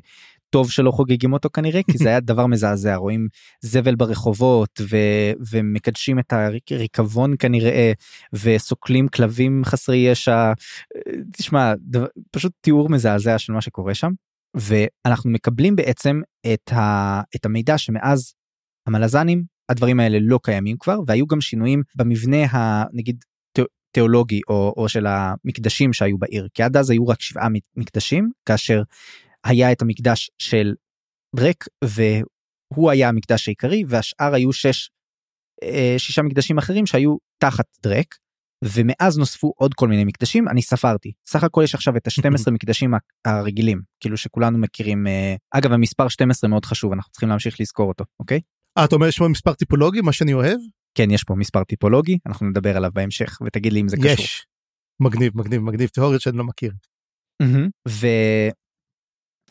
טוב 0.51 0.71
שלא 0.71 0.91
חוגגים 0.91 1.33
אותו 1.33 1.49
כנראה 1.53 1.81
כי 1.91 1.99
זה 1.99 2.09
היה 2.09 2.21
דבר 2.21 2.47
מזעזע 2.47 2.97
רואים 2.97 3.29
זבל 3.61 3.95
ברחובות 3.95 4.81
ו- 4.81 5.33
ומקדשים 5.51 6.19
את 6.19 6.33
הריקבון 6.71 7.35
כנראה 7.39 7.93
וסוקלים 8.33 9.09
כלבים 9.09 9.63
חסרי 9.65 9.97
ישע 9.97 10.53
תשמע 11.33 11.75
דבר, 11.79 12.07
פשוט 12.31 12.53
תיאור 12.61 12.89
מזעזע 12.89 13.39
של 13.39 13.53
מה 13.53 13.61
שקורה 13.61 13.95
שם 13.95 14.11
ואנחנו 14.55 15.31
מקבלים 15.31 15.77
בעצם 15.77 16.21
את, 16.53 16.73
ה- 16.73 17.21
את 17.37 17.47
המידע 17.47 17.79
שמאז 17.79 18.35
המלזנים 18.87 19.56
הדברים 19.69 20.01
האלה 20.01 20.19
לא 20.21 20.39
קיימים 20.43 20.77
כבר 20.81 20.99
והיו 21.07 21.27
גם 21.27 21.41
שינויים 21.41 21.83
במבנה 21.97 22.47
הנגיד 22.51 23.25
תיאולוגי 23.97 24.41
או, 24.49 24.75
או 24.77 24.89
של 24.89 25.07
המקדשים 25.07 25.93
שהיו 25.93 26.19
בעיר 26.19 26.49
כי 26.55 26.63
עד 26.63 26.77
אז 26.77 26.91
היו 26.91 27.07
רק 27.07 27.21
שבעה 27.21 27.49
מקדשים 27.77 28.31
כאשר 28.47 28.83
היה 29.45 29.73
את 29.73 29.83
המקדש 29.83 30.31
של 30.39 30.75
דרק 31.37 31.65
והוא 31.85 32.91
היה 32.91 33.09
המקדש 33.09 33.49
העיקרי 33.49 33.85
והשאר 33.89 34.35
היו 34.35 34.53
שש 34.53 34.91
אה, 35.63 35.95
שישה 35.99 36.23
מקדשים 36.23 36.59
אחרים 36.59 36.87
שהיו 36.87 37.17
תחת 37.39 37.67
דרק 37.83 38.15
ומאז 38.65 39.19
נוספו 39.19 39.53
עוד 39.57 39.75
כל 39.75 39.89
מיני 39.89 40.05
מקדשים 40.05 40.49
אני 40.49 40.63
ספרתי 40.63 41.13
סך 41.27 41.45
הכל 41.45 41.61
יש 41.65 41.75
עכשיו 41.75 41.97
את 41.97 42.07
ה-12 42.07 42.51
מקדשים 42.55 42.95
הרגילים 43.25 43.83
כאילו 44.01 44.17
שכולנו 44.17 44.59
מכירים 44.59 45.07
אה, 45.07 45.35
אגב 45.51 45.73
המספר 45.73 46.09
12 46.09 46.51
מאוד 46.51 46.65
חשוב 46.65 46.93
אנחנו 46.93 47.13
צריכים 47.13 47.29
להמשיך 47.29 47.61
לזכור 47.61 47.89
אותו 47.89 48.05
אוקיי. 48.21 48.41
אה, 48.79 48.85
אתה 48.85 48.95
אומר 48.95 49.07
יש 49.07 49.19
פה 49.19 49.29
מספר 49.29 49.55
טיפולוגי, 49.55 50.01
מה 50.01 50.13
שאני 50.13 50.33
אוהב? 50.33 50.59
כן, 50.95 51.11
יש 51.11 51.25
פה 51.25 51.35
מספר 51.35 51.65
טיפולוגי, 51.65 52.19
אנחנו 52.27 52.47
נדבר 52.47 52.77
עליו 52.77 52.91
בהמשך, 52.95 53.39
ותגיד 53.47 53.73
לי 53.73 53.81
אם 53.81 53.89
זה 53.89 53.97
קשור. 53.97 54.11
יש. 54.11 54.47
מגניב, 55.01 55.39
מגניב, 55.39 55.61
מגניב, 55.63 55.89
תיאוריות 55.89 56.21
שאני 56.21 56.39
לא 56.39 56.45
מכיר. 56.45 56.73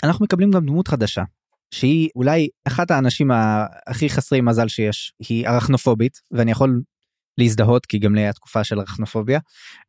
ואנחנו 0.04 0.26
מקבלים 0.26 0.52
גם 0.52 0.66
דמות 0.66 0.88
חדשה, 0.88 1.24
שהיא 1.72 2.10
אולי 2.16 2.48
אחת 2.68 2.92
האנשים 2.92 3.32
הכי 3.88 4.10
חסרי 4.10 4.42
מזל 4.42 4.68
שיש, 4.68 5.14
היא 5.30 5.48
ארכנופובית, 5.48 6.22
ואני 6.32 6.52
יכול 6.52 6.82
להזדהות, 7.38 7.86
כי 7.86 8.00
גם 8.00 8.16
לי 8.16 8.22
היה 8.22 8.34
תקופה 8.34 8.64
של 8.64 8.80
ארכנופוביה, 8.80 9.40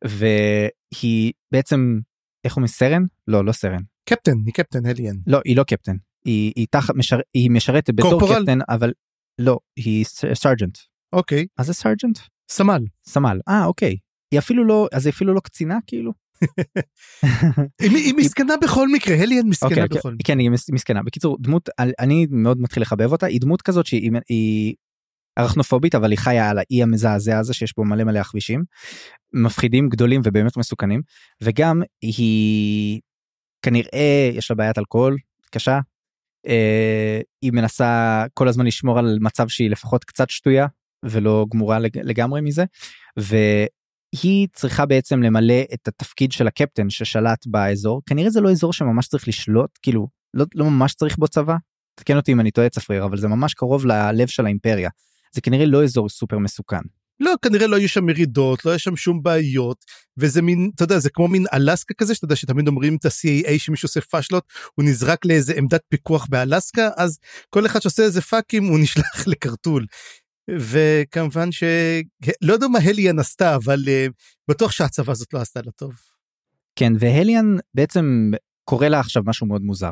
והיא 0.05 1.33
בעצם, 1.51 1.99
איך 2.43 2.55
הוא 2.55 2.63
מסרן? 2.63 3.03
לא, 3.27 3.45
לא 3.45 3.51
סרן. 3.51 3.81
קפטן, 4.09 4.37
היא 4.45 4.53
קפטן 4.53 4.85
הליאן. 4.85 5.15
לא, 5.27 5.39
היא 5.45 5.57
לא 5.57 5.63
קפטן. 5.63 5.95
היא, 6.25 6.53
היא, 6.55 6.67
תח, 6.71 6.89
משר, 6.95 7.19
היא 7.33 7.51
משרתת 7.51 7.93
בתור 7.93 8.11
קורפורל? 8.11 8.39
קפטן, 8.39 8.59
אבל 8.69 8.93
לא, 9.39 9.59
היא 9.75 10.05
סרג'נט. 10.33 10.77
אוקיי. 11.13 11.47
מה 11.57 11.63
זה 11.63 11.73
סרג'נט? 11.73 12.19
סמל. 12.51 12.81
סמל, 13.07 13.39
אה 13.49 13.65
אוקיי. 13.65 13.97
היא 14.31 14.39
אפילו 14.39 14.65
לא, 14.65 14.87
אז 14.93 15.05
היא 15.05 15.13
אפילו 15.13 15.33
לא 15.33 15.39
קצינה 15.39 15.77
כאילו? 15.87 16.11
היא 17.79 18.13
מסכנה 18.17 18.53
בכל 18.61 18.87
מקרה, 18.87 19.15
הליאן 19.15 19.47
מסכנה 19.47 19.69
okay, 19.69 19.83
אוקיי, 19.83 19.97
בכל 19.97 20.13
מקרה. 20.13 20.25
כן, 20.25 20.39
היא 20.39 20.51
מסכנה. 20.71 21.03
בקיצור, 21.03 21.37
דמות, 21.41 21.69
אני 21.99 22.27
מאוד 22.29 22.61
מתחיל 22.61 22.83
לחבב 22.83 23.11
אותה, 23.11 23.25
היא 23.25 23.41
דמות 23.41 23.61
כזאת 23.61 23.85
שהיא 23.85 24.11
היא 24.29 24.75
ארכנופובית, 25.37 25.95
אבל 25.95 26.11
היא 26.11 26.19
חיה 26.19 26.49
על 26.49 26.57
האי 26.57 26.83
המזעזע 26.83 27.39
הזה 27.39 27.53
שיש 27.53 27.73
בו 27.77 27.83
מלא 27.83 28.03
מלא 28.03 28.19
הכבישים, 28.19 28.63
מפחידים, 29.33 29.89
גדולים 29.89 30.21
ובאמת 30.23 30.57
מסוכנים, 30.57 31.01
וגם 31.43 31.81
היא 32.01 33.01
כנראה 33.61 34.29
יש 34.33 34.51
לה 34.51 34.55
בעיית 34.55 34.77
אלכוהול 34.77 35.17
קשה, 35.51 35.79
היא 37.41 37.51
מנסה 37.51 38.23
כל 38.33 38.47
הזמן 38.47 38.65
לשמור 38.65 38.99
על 38.99 39.17
מצב 39.21 39.47
שהיא 39.47 39.69
לפחות 39.69 40.03
קצת 40.03 40.29
שטויה 40.29 40.67
ולא 41.05 41.45
גמורה 41.53 41.79
לגמרי 41.79 42.41
מזה 42.41 42.65
והיא 43.17 44.47
צריכה 44.53 44.85
בעצם 44.85 45.23
למלא 45.23 45.61
את 45.73 45.87
התפקיד 45.87 46.31
של 46.31 46.47
הקפטן 46.47 46.89
ששלט 46.89 47.47
באזור 47.47 48.01
כנראה 48.05 48.29
זה 48.29 48.41
לא 48.41 48.51
אזור 48.51 48.73
שממש 48.73 49.07
צריך 49.07 49.27
לשלוט 49.27 49.79
כאילו 49.81 50.07
לא, 50.33 50.45
לא 50.55 50.65
ממש 50.65 50.93
צריך 50.93 51.17
בו 51.17 51.27
צבא. 51.27 51.55
תקן 51.95 52.17
אותי 52.17 52.31
אם 52.31 52.39
אני 52.39 52.51
טועה 52.51 52.69
צפריר 52.69 53.05
אבל 53.05 53.17
זה 53.17 53.27
ממש 53.27 53.53
קרוב 53.53 53.85
ללב 53.85 54.27
של 54.27 54.45
האימפריה 54.45 54.89
זה 55.35 55.41
כנראה 55.41 55.65
לא 55.65 55.83
אזור 55.83 56.09
סופר 56.09 56.37
מסוכן. 56.37 56.81
לא, 57.19 57.33
כנראה 57.41 57.67
לא 57.67 57.75
יהיו 57.75 57.89
שם 57.89 58.05
מרידות, 58.05 58.65
לא 58.65 58.75
יש 58.75 58.83
שם 58.83 58.95
שום 58.95 59.23
בעיות, 59.23 59.85
וזה 60.17 60.41
מין, 60.41 60.71
אתה 60.75 60.83
יודע, 60.83 60.99
זה 60.99 61.09
כמו 61.09 61.27
מין 61.27 61.45
אלסקה 61.53 61.93
כזה, 61.93 62.15
שאתה 62.15 62.25
יודע 62.25 62.35
שתמיד 62.35 62.67
אומרים 62.67 62.95
את 62.95 63.05
ה-CAA 63.05 63.59
שמישהו 63.59 63.85
עושה 63.85 64.01
פאשלות, 64.01 64.43
הוא 64.75 64.85
נזרק 64.85 65.25
לאיזה 65.25 65.53
עמדת 65.57 65.81
פיקוח 65.89 66.27
באלסקה, 66.29 66.89
אז 66.97 67.17
כל 67.49 67.65
אחד 67.65 67.81
שעושה 67.81 68.03
איזה 68.03 68.21
פאקים 68.21 68.63
הוא 68.63 68.79
נשלח 68.83 69.27
לקרטול. 69.27 69.85
וכמובן 70.59 71.51
ש... 71.51 71.63
לא 72.41 72.53
יודע 72.53 72.67
מה 72.67 72.79
הליאן 72.79 73.19
עשתה, 73.19 73.55
אבל 73.55 73.83
uh, 73.85 74.11
בטוח 74.49 74.71
שהצבא 74.71 75.11
הזאת 75.11 75.33
לא 75.33 75.39
עשתה 75.39 75.61
לה 75.65 75.71
טוב. 75.71 75.93
כן, 76.75 76.93
והליאן 76.99 77.55
בעצם 77.73 78.31
קורה 78.63 78.89
לה 78.89 78.99
עכשיו 78.99 79.23
משהו 79.25 79.47
מאוד 79.47 79.61
מוזר. 79.61 79.91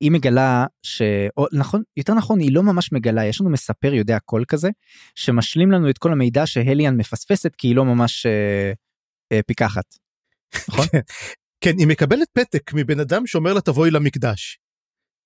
היא 0.00 0.10
מגלה 0.10 0.66
ש... 0.82 1.02
או 1.36 1.46
נכון, 1.52 1.82
יותר 1.96 2.14
נכון, 2.14 2.40
היא 2.40 2.52
לא 2.52 2.62
ממש 2.62 2.92
מגלה, 2.92 3.24
יש 3.24 3.40
לנו 3.40 3.50
מספר 3.50 3.94
יודע 3.94 4.18
קול 4.18 4.44
כזה, 4.48 4.68
שמשלים 5.14 5.70
לנו 5.70 5.90
את 5.90 5.98
כל 5.98 6.12
המידע 6.12 6.46
שהליאן 6.46 6.96
מפספסת 6.96 7.54
כי 7.58 7.68
היא 7.68 7.76
לא 7.76 7.84
ממש 7.84 8.26
אה, 8.26 8.72
אה, 9.32 9.40
פיקחת. 9.46 9.84
נכון? 10.68 10.86
כן, 11.64 11.78
היא 11.78 11.86
מקבלת 11.86 12.28
פתק 12.32 12.70
מבן 12.74 13.00
אדם 13.00 13.26
שאומר 13.26 13.54
לה 13.54 13.60
תבואי 13.60 13.90
למקדש. 13.90 14.58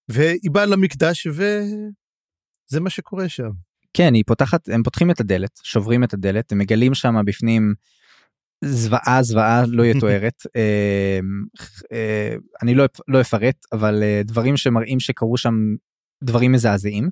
והיא 0.08 0.50
באה 0.52 0.66
למקדש 0.66 1.26
וזה 1.26 2.80
מה 2.80 2.90
שקורה 2.90 3.28
שם. 3.28 3.50
כן, 3.94 4.14
היא 4.14 4.24
פותחת, 4.26 4.68
הם 4.68 4.82
פותחים 4.82 5.10
את 5.10 5.20
הדלת, 5.20 5.60
שוברים 5.62 6.04
את 6.04 6.14
הדלת, 6.14 6.52
הם 6.52 6.58
מגלים 6.58 6.94
שם 6.94 7.14
בפנים 7.26 7.74
זוועה 8.64 9.22
זוועה 9.22 9.62
לא 9.66 9.84
יתוארת. 9.84 10.42
אה, 10.56 11.18
אה, 11.92 12.34
אני 12.62 12.74
לא, 12.74 12.84
לא 13.08 13.20
אפרט, 13.20 13.56
אבל 13.72 14.02
אה, 14.02 14.20
דברים 14.24 14.56
שמראים 14.56 15.00
שקרו 15.00 15.36
שם 15.36 15.54
דברים 16.24 16.52
מזעזעים, 16.52 17.08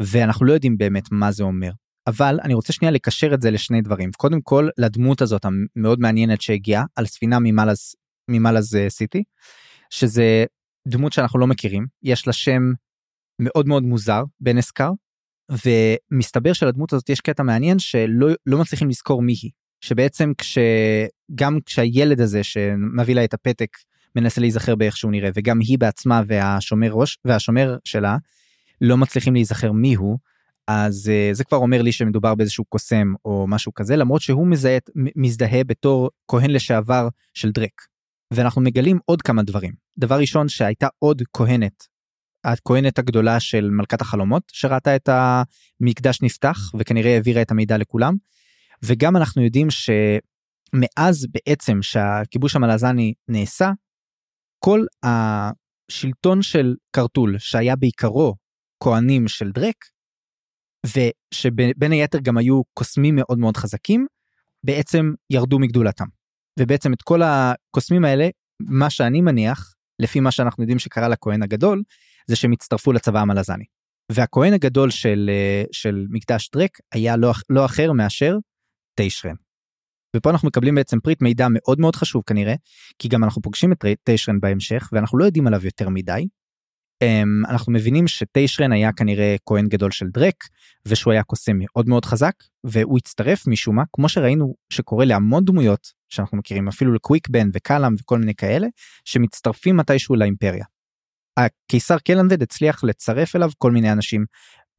ואנחנו 0.00 0.46
לא 0.46 0.52
יודעים 0.52 0.78
באמת 0.78 1.08
מה 1.10 1.32
זה 1.32 1.42
אומר. 1.42 1.70
אבל 2.06 2.38
אני 2.42 2.54
רוצה 2.54 2.72
שנייה 2.72 2.92
לקשר 2.92 3.34
את 3.34 3.42
זה 3.42 3.50
לשני 3.50 3.82
דברים. 3.82 4.10
קודם 4.16 4.40
כל, 4.40 4.68
לדמות 4.78 5.22
הזאת 5.22 5.44
המאוד 5.44 6.00
מעניינת 6.00 6.40
שהגיעה 6.40 6.84
על 6.96 7.06
ספינה 7.06 7.38
ממלאז, 7.40 7.94
ממלאז 8.30 8.78
סיטי, 8.88 9.22
שזה 9.90 10.44
דמות 10.88 11.12
שאנחנו 11.12 11.38
לא 11.38 11.46
מכירים, 11.46 11.86
יש 12.02 12.26
לה 12.26 12.32
שם 12.32 12.62
מאוד 13.40 13.66
מאוד 13.66 13.82
מוזר, 13.82 14.22
בן 14.40 14.58
אסקר, 14.58 14.90
ומסתבר 15.66 16.52
שלדמות 16.52 16.92
הזאת 16.92 17.08
יש 17.08 17.20
קטע 17.20 17.42
מעניין 17.42 17.78
שלא 17.78 18.28
לא 18.46 18.58
מצליחים 18.58 18.88
לזכור 18.88 19.22
מי 19.22 19.34
היא. 19.42 19.50
שבעצם 19.80 20.32
כשגם 20.38 21.58
כשהילד 21.66 22.20
הזה 22.20 22.42
שמביא 22.42 23.14
לה 23.14 23.24
את 23.24 23.34
הפתק 23.34 23.76
מנסה 24.16 24.40
להיזכר 24.40 24.74
באיך 24.74 24.96
שהוא 24.96 25.12
נראה 25.12 25.30
וגם 25.34 25.60
היא 25.60 25.78
בעצמה 25.78 26.22
והשומר 26.26 26.90
ראש 26.92 27.18
והשומר 27.24 27.76
שלה 27.84 28.16
לא 28.80 28.96
מצליחים 28.96 29.34
להיזכר 29.34 29.72
מי 29.72 29.94
הוא 29.94 30.18
אז 30.66 31.10
uh, 31.10 31.34
זה 31.34 31.44
כבר 31.44 31.58
אומר 31.58 31.82
לי 31.82 31.92
שמדובר 31.92 32.34
באיזשהו 32.34 32.64
קוסם 32.64 33.12
או 33.24 33.46
משהו 33.48 33.74
כזה 33.74 33.96
למרות 33.96 34.20
שהוא 34.20 34.46
מזהה, 34.46 34.78
מזדהה 34.94 35.64
בתור 35.64 36.10
כהן 36.28 36.50
לשעבר 36.50 37.08
של 37.34 37.50
דרק. 37.50 37.82
ואנחנו 38.30 38.60
מגלים 38.60 38.98
עוד 39.04 39.22
כמה 39.22 39.42
דברים 39.42 39.72
דבר 39.98 40.18
ראשון 40.18 40.48
שהייתה 40.48 40.88
עוד 40.98 41.22
כהנת 41.32 41.84
הכהנת 42.44 42.98
הגדולה 42.98 43.40
של 43.40 43.70
מלכת 43.70 44.00
החלומות 44.00 44.42
שראתה 44.52 44.96
את 44.96 45.08
המקדש 45.12 46.22
נפתח 46.22 46.58
וכנראה 46.78 47.14
העבירה 47.14 47.42
את 47.42 47.50
המידע 47.50 47.78
לכולם. 47.78 48.14
וגם 48.84 49.16
אנחנו 49.16 49.42
יודעים 49.42 49.68
שמאז 49.70 51.26
בעצם 51.32 51.82
שהכיבוש 51.82 52.56
המלזני 52.56 53.14
נעשה, 53.28 53.70
כל 54.64 54.84
השלטון 55.02 56.42
של 56.42 56.74
קרטול 56.90 57.38
שהיה 57.38 57.76
בעיקרו 57.76 58.34
כהנים 58.82 59.28
של 59.28 59.52
דרק, 59.52 59.84
ושבין 60.86 61.92
היתר 61.92 62.18
גם 62.18 62.38
היו 62.38 62.62
קוסמים 62.74 63.16
מאוד 63.16 63.38
מאוד 63.38 63.56
חזקים, 63.56 64.06
בעצם 64.64 65.12
ירדו 65.30 65.58
מגדולתם. 65.58 66.04
ובעצם 66.60 66.92
את 66.92 67.02
כל 67.02 67.20
הקוסמים 67.22 68.04
האלה, 68.04 68.28
מה 68.60 68.90
שאני 68.90 69.20
מניח, 69.20 69.74
לפי 69.98 70.20
מה 70.20 70.30
שאנחנו 70.30 70.62
יודעים 70.62 70.78
שקרה 70.78 71.08
לכהן 71.08 71.42
הגדול, 71.42 71.82
זה 72.26 72.36
שהם 72.36 72.52
הצטרפו 72.52 72.92
לצבא 72.92 73.20
המלזני. 73.20 73.64
והכהן 74.12 74.52
הגדול 74.52 74.90
של, 74.90 75.30
של 75.72 76.06
מקדש 76.10 76.50
דרק 76.54 76.70
היה 76.92 77.16
לא, 77.16 77.32
לא 77.50 77.64
אחר 77.64 77.92
מאשר 77.92 78.36
תיישרן. 78.94 79.34
ופה 80.16 80.30
אנחנו 80.30 80.48
מקבלים 80.48 80.74
בעצם 80.74 81.00
פריט 81.00 81.22
מידע 81.22 81.46
מאוד 81.50 81.80
מאוד 81.80 81.96
חשוב 81.96 82.22
כנראה, 82.26 82.54
כי 82.98 83.08
גם 83.08 83.24
אנחנו 83.24 83.42
פוגשים 83.42 83.72
את 83.72 83.84
תיישרן 84.04 84.40
בהמשך 84.40 84.88
ואנחנו 84.92 85.18
לא 85.18 85.24
יודעים 85.24 85.46
עליו 85.46 85.64
יותר 85.64 85.88
מדי. 85.88 86.26
Um, 87.04 87.50
אנחנו 87.50 87.72
מבינים 87.72 88.08
שתיישרן 88.08 88.72
היה 88.72 88.92
כנראה 88.92 89.36
כהן 89.46 89.68
גדול 89.68 89.90
של 89.90 90.06
דרק 90.06 90.44
ושהוא 90.86 91.12
היה 91.12 91.22
קוסם 91.22 91.52
מאוד 91.58 91.88
מאוד 91.88 92.04
חזק 92.04 92.32
והוא 92.64 92.98
הצטרף 92.98 93.46
משום 93.46 93.76
מה 93.76 93.82
כמו 93.92 94.08
שראינו 94.08 94.54
שקורה 94.70 95.04
להמון 95.04 95.44
דמויות 95.44 95.92
שאנחנו 96.08 96.38
מכירים 96.38 96.68
אפילו 96.68 96.92
לקוויק 96.92 97.28
בן 97.28 97.48
וקלאם 97.54 97.94
וכל 98.00 98.18
מיני 98.18 98.34
כאלה 98.34 98.66
שמצטרפים 99.04 99.76
מתישהו 99.76 100.16
לאימפריה. 100.16 100.64
הקיסר 101.36 101.98
קלנבד 101.98 102.42
הצליח 102.42 102.84
לצרף 102.84 103.36
אליו 103.36 103.50
כל 103.58 103.70
מיני 103.70 103.92
אנשים 103.92 104.24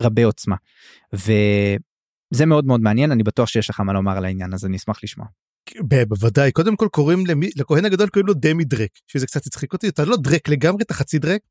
רבי 0.02 0.24
עוצמה. 0.24 0.56
זה 2.32 2.46
מאוד 2.46 2.66
מאוד 2.66 2.82
מעניין 2.82 3.12
אני 3.12 3.24
בטוח 3.24 3.50
שיש 3.50 3.70
לך 3.70 3.80
מה 3.80 3.94
לומר 3.94 4.18
על 4.18 4.26
העניין 4.26 4.54
הזה 4.54 4.68
אני 4.68 4.78
אשמח 4.78 5.00
לשמוע. 5.04 5.28
בוודאי 6.08 6.52
קודם 6.52 6.76
כל 6.76 6.88
קוראים 6.92 7.26
למי 7.26 7.50
לכהן 7.56 7.86
הגדול 7.86 8.10
קוראים 8.10 8.28
לו 8.28 8.34
דמי 8.34 8.64
דרק 8.64 8.90
שזה 9.08 9.28
קצת 9.28 9.46
הצחיק 9.46 9.74
אותי 9.74 9.90
אתה 9.90 10.06
לא 10.06 10.18
דרק 10.18 10.50
לגמרי 10.50 10.84
אתה 10.84 10.94
חצי 10.94 11.20
דרק. 11.20 11.42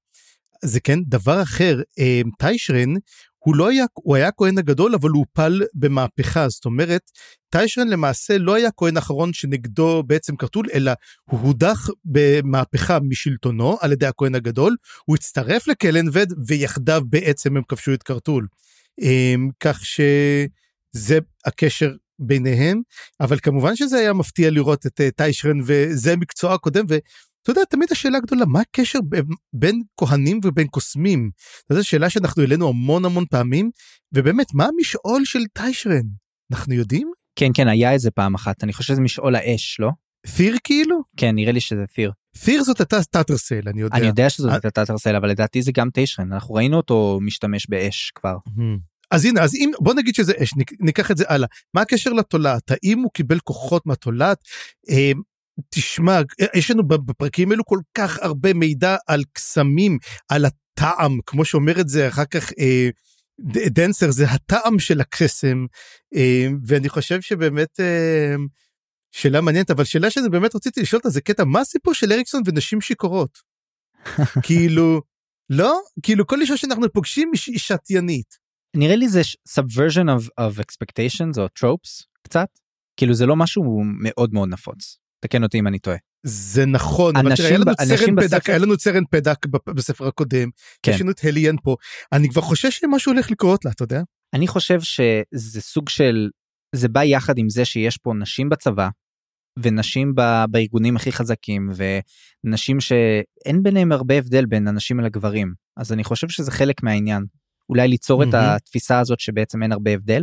זה 0.64 0.80
כן 0.80 0.98
דבר 1.06 1.42
אחר 1.42 1.80
אה, 1.98 2.20
טיישרן 2.38 2.94
הוא 3.38 3.56
לא 3.56 3.68
היה 3.68 3.84
הוא 3.94 4.16
היה 4.16 4.30
כהן 4.32 4.58
הגדול 4.58 4.94
אבל 4.94 5.10
הוא 5.10 5.18
הופל 5.18 5.62
במהפכה 5.74 6.48
זאת 6.48 6.64
אומרת 6.64 7.02
טיישרן 7.50 7.88
למעשה 7.88 8.38
לא 8.38 8.54
היה 8.54 8.70
כהן 8.76 8.96
אחרון 8.96 9.32
שנגדו 9.32 10.02
בעצם 10.06 10.36
קרטול 10.36 10.66
אלא 10.74 10.92
הוא 11.30 11.40
הודח 11.40 11.88
במהפכה 12.04 12.98
משלטונו 13.00 13.78
על 13.80 13.92
ידי 13.92 14.06
הכהן 14.06 14.34
הגדול 14.34 14.76
הוא 15.04 15.16
הצטרף 15.16 15.68
לקלנבד 15.68 16.26
ויחדיו 16.46 17.02
בעצם 17.08 17.56
הם 17.56 17.62
כבשו 17.68 17.94
את 17.94 18.02
קרטול. 18.02 18.46
אה, 19.02 19.34
כך 19.60 19.84
ש... 19.84 20.00
זה 20.92 21.18
הקשר 21.46 21.92
ביניהם, 22.18 22.82
אבל 23.20 23.38
כמובן 23.38 23.76
שזה 23.76 23.96
היה 23.96 24.12
מפתיע 24.12 24.50
לראות 24.50 24.86
את 24.86 25.00
אה, 25.00 25.10
טיישרן 25.10 25.58
וזה 25.64 26.16
מקצוע 26.16 26.54
הקודם, 26.54 26.84
ואתה 26.88 27.50
יודע, 27.50 27.62
תמיד 27.70 27.88
השאלה 27.92 28.18
הגדולה, 28.18 28.46
מה 28.46 28.60
הקשר 28.60 28.98
בין 29.52 29.82
כהנים 29.96 30.40
ובין 30.44 30.66
קוסמים? 30.66 31.30
זו 31.72 31.88
שאלה 31.88 32.10
שאנחנו 32.10 32.42
העלינו 32.42 32.68
המון 32.68 33.04
המון 33.04 33.24
פעמים, 33.30 33.70
ובאמת, 34.14 34.46
מה 34.54 34.66
המשעול 34.66 35.24
של 35.24 35.40
טיישרן? 35.52 36.02
אנחנו 36.52 36.74
יודעים? 36.74 37.12
כן, 37.36 37.50
כן, 37.54 37.68
היה 37.68 37.92
איזה 37.92 38.10
פעם 38.10 38.34
אחת, 38.34 38.64
אני 38.64 38.72
חושב 38.72 38.92
שזה 38.92 39.00
משעול 39.00 39.36
האש, 39.36 39.76
לא? 39.80 39.90
פיר 40.36 40.56
כאילו? 40.64 41.00
כן, 41.16 41.34
נראה 41.34 41.52
לי 41.52 41.60
שזה 41.60 41.84
פיר. 41.94 42.12
פיר 42.44 42.62
זאת 42.62 42.80
הייתה 42.80 43.02
טאטרסל, 43.02 43.60
אני 43.66 43.80
יודע. 43.80 43.96
אני 43.96 44.06
יודע 44.06 44.30
שזאת 44.30 44.52
הייתה 44.52 44.70
טאטרסל, 44.70 45.16
אבל 45.16 45.30
לדעתי 45.30 45.62
זה 45.62 45.72
גם 45.74 45.90
טיישרן, 45.90 46.32
אנחנו 46.32 46.54
ראינו 46.54 46.76
אותו 46.76 47.18
משתמש 47.22 47.66
באש 47.68 48.12
כבר. 48.14 48.36
אז 49.10 49.24
הנה, 49.24 49.42
אז 49.42 49.54
אם, 49.54 49.70
בוא 49.80 49.94
נגיד 49.94 50.14
שזה 50.14 50.32
אש, 50.42 50.50
ניקח 50.80 51.10
את 51.10 51.16
זה 51.16 51.24
הלאה. 51.28 51.48
מה 51.74 51.80
הקשר 51.80 52.12
לתולעת? 52.12 52.70
האם 52.70 52.98
הוא 52.98 53.10
קיבל 53.14 53.38
כוחות 53.40 53.86
מהתולעת? 53.86 54.38
אה, 54.90 55.12
תשמע, 55.70 56.20
יש 56.54 56.70
לנו 56.70 56.88
בפרקים 56.88 57.50
האלו 57.50 57.64
כל 57.64 57.80
כך 57.94 58.18
הרבה 58.22 58.54
מידע 58.54 58.96
על 59.06 59.24
קסמים, 59.32 59.98
על 60.28 60.44
הטעם, 60.44 61.18
כמו 61.26 61.44
שאומר 61.44 61.80
את 61.80 61.88
זה 61.88 62.08
אחר 62.08 62.24
כך 62.24 62.52
אה, 62.58 62.88
דנסר, 63.70 64.10
זה 64.10 64.24
הטעם 64.24 64.78
של 64.78 65.00
הקסם, 65.00 65.66
אה, 66.14 66.48
ואני 66.66 66.88
חושב 66.88 67.20
שבאמת... 67.20 67.80
אה, 67.80 68.34
שאלה 69.12 69.40
מעניינת 69.40 69.70
אבל 69.70 69.84
שאלה 69.84 70.10
שאני 70.10 70.28
באמת 70.28 70.54
רציתי 70.54 70.80
לשאול 70.82 70.98
אותה 70.98 71.10
זה 71.10 71.20
קטע 71.20 71.44
מה 71.44 71.60
הסיפור 71.60 71.94
של 71.94 72.12
אריקסון 72.12 72.42
ונשים 72.46 72.80
שיכורות. 72.80 73.38
כאילו 74.46 75.00
לא 75.50 75.80
כאילו 76.02 76.26
כל 76.26 76.40
אישה 76.40 76.56
שאנחנו 76.56 76.92
פוגשים 76.92 77.30
היא 77.46 77.58
שתיינית. 77.58 78.49
נראה 78.76 78.96
לי 78.96 79.08
זה 79.08 79.20
subversion 79.48 80.06
of, 80.06 80.24
of 80.40 80.58
expectations 80.58 81.40
או 81.40 81.46
tropes 81.46 82.04
קצת 82.22 82.48
כאילו 82.96 83.14
זה 83.14 83.26
לא 83.26 83.36
משהו 83.36 83.82
מאוד 83.84 84.32
מאוד 84.32 84.48
נפוץ 84.48 84.96
תקן 85.20 85.42
אותי 85.42 85.58
אם 85.58 85.66
אני 85.66 85.78
טועה. 85.78 85.96
זה 86.26 86.66
נכון 86.66 87.16
אנשים, 87.16 87.44
היה, 87.46 87.58
לנו 87.58 87.72
אנשים 87.80 88.16
פדק, 88.16 88.24
בספר... 88.24 88.52
היה 88.52 88.58
לנו 88.58 88.76
צרן 88.76 89.04
פדק 89.10 89.46
בספר 89.74 90.06
הקודם 90.06 90.48
כן. 90.82 90.92
יש 90.92 91.00
לנו 91.00 91.10
את 91.10 91.20
הליאן 91.24 91.56
פה 91.62 91.76
אני 92.12 92.28
כבר 92.28 92.42
חושש 92.42 92.78
שמשהו 92.78 93.12
הולך 93.12 93.30
לקרות 93.30 93.64
לה 93.64 93.70
אתה 93.70 93.82
יודע. 93.82 94.02
אני 94.34 94.48
חושב 94.48 94.80
שזה 94.80 95.60
סוג 95.60 95.88
של 95.88 96.28
זה 96.74 96.88
בא 96.88 97.04
יחד 97.04 97.38
עם 97.38 97.48
זה 97.48 97.64
שיש 97.64 97.96
פה 97.96 98.12
נשים 98.14 98.48
בצבא 98.48 98.88
ונשים 99.62 100.14
ב, 100.14 100.44
בארגונים 100.50 100.96
הכי 100.96 101.12
חזקים 101.12 101.70
ונשים 102.44 102.80
שאין 102.80 103.62
ביניהם 103.62 103.92
הרבה 103.92 104.18
הבדל 104.18 104.46
בין 104.46 104.68
אנשים 104.68 105.00
לגברים 105.00 105.54
אז 105.76 105.92
אני 105.92 106.04
חושב 106.04 106.28
שזה 106.28 106.50
חלק 106.50 106.82
מהעניין 106.82 107.24
אולי 107.70 107.88
ליצור 107.88 108.22
mm-hmm. 108.22 108.28
את 108.28 108.34
התפיסה 108.34 109.00
הזאת 109.00 109.20
שבעצם 109.20 109.62
אין 109.62 109.72
הרבה 109.72 109.90
הבדל. 109.90 110.22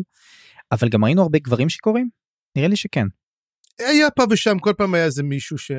אבל 0.72 0.90
גם 0.90 1.06
ראינו 1.06 1.22
הרבה 1.22 1.40
גברים 1.40 1.70
שיכורים? 1.70 2.10
נראה 2.56 2.68
לי 2.68 2.76
שכן. 2.76 3.08
היה 3.80 4.12
פה 4.12 4.24
ושם 4.30 4.60
כל 4.60 4.74
פעם 4.78 4.94
היה 4.94 5.06
איזה 5.06 5.24
מישהו 5.24 5.58
ש... 5.58 5.72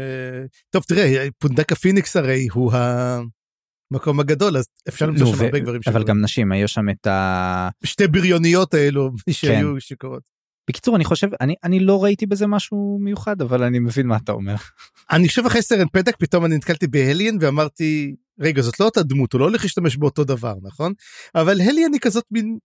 טוב 0.71 0.83
תראה 0.83 1.27
פונדק 1.39 1.73
הפיניקס 1.73 2.17
הרי 2.17 2.49
הוא 2.53 2.73
המקום 3.93 4.21
הגדול 4.21 4.57
אז 4.57 4.65
אפשר 4.89 5.07
למצוא 5.07 5.27
שם 5.27 5.45
הרבה 5.45 5.59
גברים 5.59 5.83
שיכורים. 5.83 6.03
אבל 6.03 6.09
גם 6.09 6.21
נשים 6.21 6.53
היו 6.53 6.69
שם 6.69 6.91
את 6.91 7.07
ה... 7.07 7.69
שתי 7.85 8.07
בריוניות 8.07 8.75
האלו 8.75 9.11
שהיו 9.31 9.73
כן. 9.75 9.81
שיכורות. 9.81 10.23
בקיצור 10.69 10.97
אני 10.97 11.05
חושב 11.05 11.29
אני 11.41 11.55
אני 11.65 11.81
לא 11.81 12.05
ראיתי 12.05 12.27
בזה 12.27 12.47
משהו 12.47 12.99
מיוחד 13.01 13.43
אבל 13.43 13.63
אני 13.63 13.79
מבין 13.79 14.07
מה 14.07 14.17
אתה 14.17 14.33
אומר. 14.33 14.57
אני 15.11 15.29
חושב 15.29 15.47
אחרי 15.47 15.63
סרן 15.63 15.89
פדק 15.93 16.17
פתאום 16.17 16.45
אני 16.45 16.57
נתקלתי 16.57 16.87
בהליאן 16.87 17.37
ואמרתי 17.41 18.17
רגע 18.41 18.63
זאת 18.63 18.81
לא 18.81 18.85
אותה 18.85 19.03
דמות 19.03 19.33
הוא 19.33 19.41
לא 19.41 19.45
הולך 19.45 19.63
להשתמש 19.63 19.97
באותו 19.97 20.25
דבר 20.25 20.55
נכון 20.63 20.93
אבל 21.35 21.61
הליאן 21.61 21.93
היא 21.93 22.01
כזאת 22.01 22.25
מין. 22.31 22.59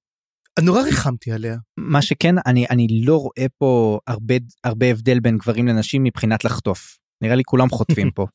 נורא 0.59 0.81
ריחמתי 0.81 1.31
עליה. 1.31 1.57
מה 1.77 2.01
שכן 2.01 2.35
אני 2.45 2.65
אני 2.69 2.87
לא 3.05 3.17
רואה 3.17 3.45
פה 3.57 3.99
הרבה 4.07 4.35
הרבה 4.63 4.85
הבדל 4.91 5.19
בין 5.19 5.37
גברים 5.37 5.67
לנשים 5.67 6.03
מבחינת 6.03 6.43
לחטוף 6.43 6.97
נראה 7.21 7.35
לי 7.35 7.43
כולם 7.43 7.69
חוטפים 7.69 8.11
פה. 8.15 8.25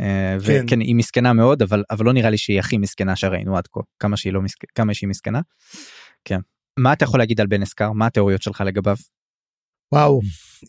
אה, 0.00 0.36
כן. 0.46 0.64
וכן 0.64 0.80
היא 0.80 0.94
מסכנה 0.94 1.32
מאוד 1.32 1.62
אבל 1.62 1.82
אבל 1.90 2.06
לא 2.06 2.12
נראה 2.12 2.30
לי 2.30 2.38
שהיא 2.38 2.58
הכי 2.58 2.78
מסכנה 2.78 3.16
שראינו 3.16 3.56
עד 3.56 3.66
כה 3.66 3.80
כמה 3.98 4.16
שהיא 4.16 4.32
לא 4.32 4.42
מסכ... 4.42 4.58
כמה 4.74 4.94
שהיא 4.94 5.08
מסכנה. 5.08 5.40
כן. 6.24 6.40
מה 6.78 6.92
אתה 6.92 7.04
יכול 7.04 7.20
להגיד 7.20 7.40
על 7.40 7.46
בן 7.46 7.62
אסקר 7.62 7.92
מה 7.92 8.06
התיאוריות 8.06 8.42
שלך 8.42 8.60
לגביו? 8.66 8.96
וואו, 9.92 10.20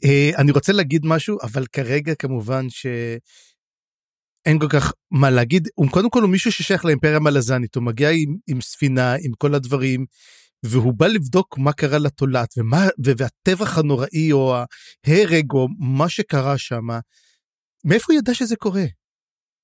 אה, 0.05 0.31
אני 0.37 0.51
רוצה 0.51 0.73
להגיד 0.73 1.05
משהו, 1.05 1.37
אבל 1.43 1.65
כרגע 1.65 2.15
כמובן 2.15 2.69
שאין 4.45 4.59
כל 4.59 4.67
כך 4.69 4.93
מה 5.11 5.29
להגיד. 5.29 5.67
הוא 5.75 5.89
קודם 5.91 6.09
כל 6.09 6.21
הוא 6.21 6.29
מישהו 6.29 6.51
ששייך 6.51 6.85
לאימפריה 6.85 7.15
המלזנית, 7.15 7.75
הוא 7.75 7.83
מגיע 7.83 8.09
עם, 8.09 8.35
עם 8.47 8.61
ספינה, 8.61 9.13
עם 9.13 9.31
כל 9.37 9.55
הדברים, 9.55 10.05
והוא 10.65 10.93
בא 10.93 11.07
לבדוק 11.07 11.57
מה 11.57 11.73
קרה 11.73 11.97
לתולעת, 11.97 12.53
ומה, 12.57 12.87
והטבח 13.03 13.77
הנוראי, 13.77 14.31
או 14.31 14.55
ההרג, 15.07 15.51
או 15.53 15.67
מה 15.79 16.09
שקרה 16.09 16.57
שם, 16.57 16.87
מאיפה 17.85 18.13
הוא 18.13 18.19
ידע 18.19 18.33
שזה 18.33 18.55
קורה? 18.55 18.85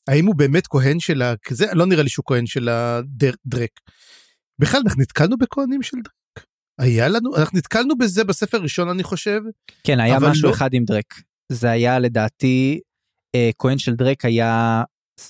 האם 0.08 0.26
הוא 0.26 0.36
באמת 0.36 0.68
כהן 0.68 1.00
של 1.00 1.22
ה... 1.22 1.34
כזה? 1.44 1.66
לא 1.74 1.86
נראה 1.86 2.04
לי 2.04 2.10
שהוא 2.10 2.24
כהן 2.28 2.46
של 2.46 2.70
הדרק. 2.70 3.70
בכלל, 4.60 4.82
אנחנו 4.86 5.02
נתקלנו 5.02 5.38
בכהנים 5.38 5.82
של 5.82 5.98
דרק. 5.98 6.46
היה 6.80 7.08
לנו, 7.08 7.36
אנחנו 7.38 7.58
נתקלנו 7.58 7.98
בזה 7.98 8.24
בספר 8.24 8.58
הראשון, 8.58 8.90
אני 8.90 9.04
חושב. 9.04 9.42
כן 9.84 10.00
היה 10.00 10.20
משהו 10.20 10.50
לא- 10.50 10.54
אחד 10.54 10.70
עם 10.74 10.84
דרק 10.86 11.14
זה 11.52 11.70
היה 11.70 12.00
לדעתי 12.00 12.80
כהן 13.60 13.78
של 13.78 13.96
דרק 13.96 14.26
היה 14.26 14.84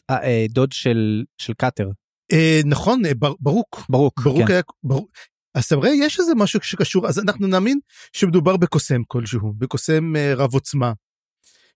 אה, 0.10 0.24
אה, 0.24 0.46
דוד 0.50 0.72
של 0.72 1.24
של 1.38 1.54
קאטר 1.54 1.90
אה, 2.34 2.62
נכון, 2.66 3.06
אה, 3.06 3.12
בר, 3.14 3.34
ברוק. 3.40 3.86
ברוק 3.90 4.22
ברוק 4.24 4.48
כן. 4.48 4.54
היה... 4.54 4.62
ברוק. 4.84 5.10
אז 5.56 5.64
אתה 5.66 5.76
רואה, 5.76 5.90
יש 5.90 6.20
איזה 6.20 6.36
משהו 6.36 6.60
שקשור, 6.64 7.08
אז 7.08 7.20
אנחנו 7.20 7.48
נאמין 7.48 7.80
שמדובר 8.14 8.58
בקוסם 8.58 9.02
כלשהו, 9.08 9.54
בקוסם 9.58 10.16
אה, 10.16 10.34
רב 10.36 10.54
עוצמה, 10.54 10.94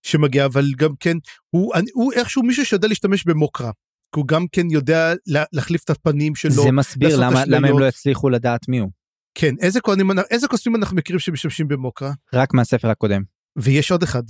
שמגיע, 0.02 0.46
אבל 0.46 0.66
גם 0.78 0.94
כן, 1.00 1.18
הוא, 1.50 1.76
אני- 1.76 1.92
הוא 1.94 2.14
איכשהו 2.14 2.44
מישהו 2.44 2.66
שיודע 2.66 2.88
להשתמש 2.88 3.24
במוקרה. 3.24 3.72
כי 4.16 4.20
הוא 4.20 4.28
גם 4.28 4.46
כן 4.52 4.70
יודע 4.72 5.14
לה, 5.28 5.44
להחליף 5.54 5.84
את 5.84 5.90
הפנים 5.90 6.36
שלו. 6.36 6.52
זה 6.64 6.72
מסביר 6.72 7.18
למה 7.20 7.46
למה 7.46 7.68
הם. 7.68 7.80
לא 7.80 7.88
הצליחו 7.88 8.30
לדעת 8.30 8.68
מי 8.68 8.78
הוא 8.78 8.90
כן, 9.36 9.56
איזה 9.62 9.82
כהנים, 9.82 10.10
איזה 10.32 10.48
קוסמים 10.48 10.76
אנחנו 10.76 10.96
מכירים 10.98 11.20
שמשתמשים 11.20 11.68
במוקרה? 11.68 12.12
רק 12.34 12.54
מהספר 12.54 12.90
הקודם. 12.90 13.22
ויש 13.56 13.92
עוד 13.92 14.04
אחד, 14.04 14.24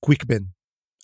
קוויק 0.00 0.24
בן. 0.24 0.42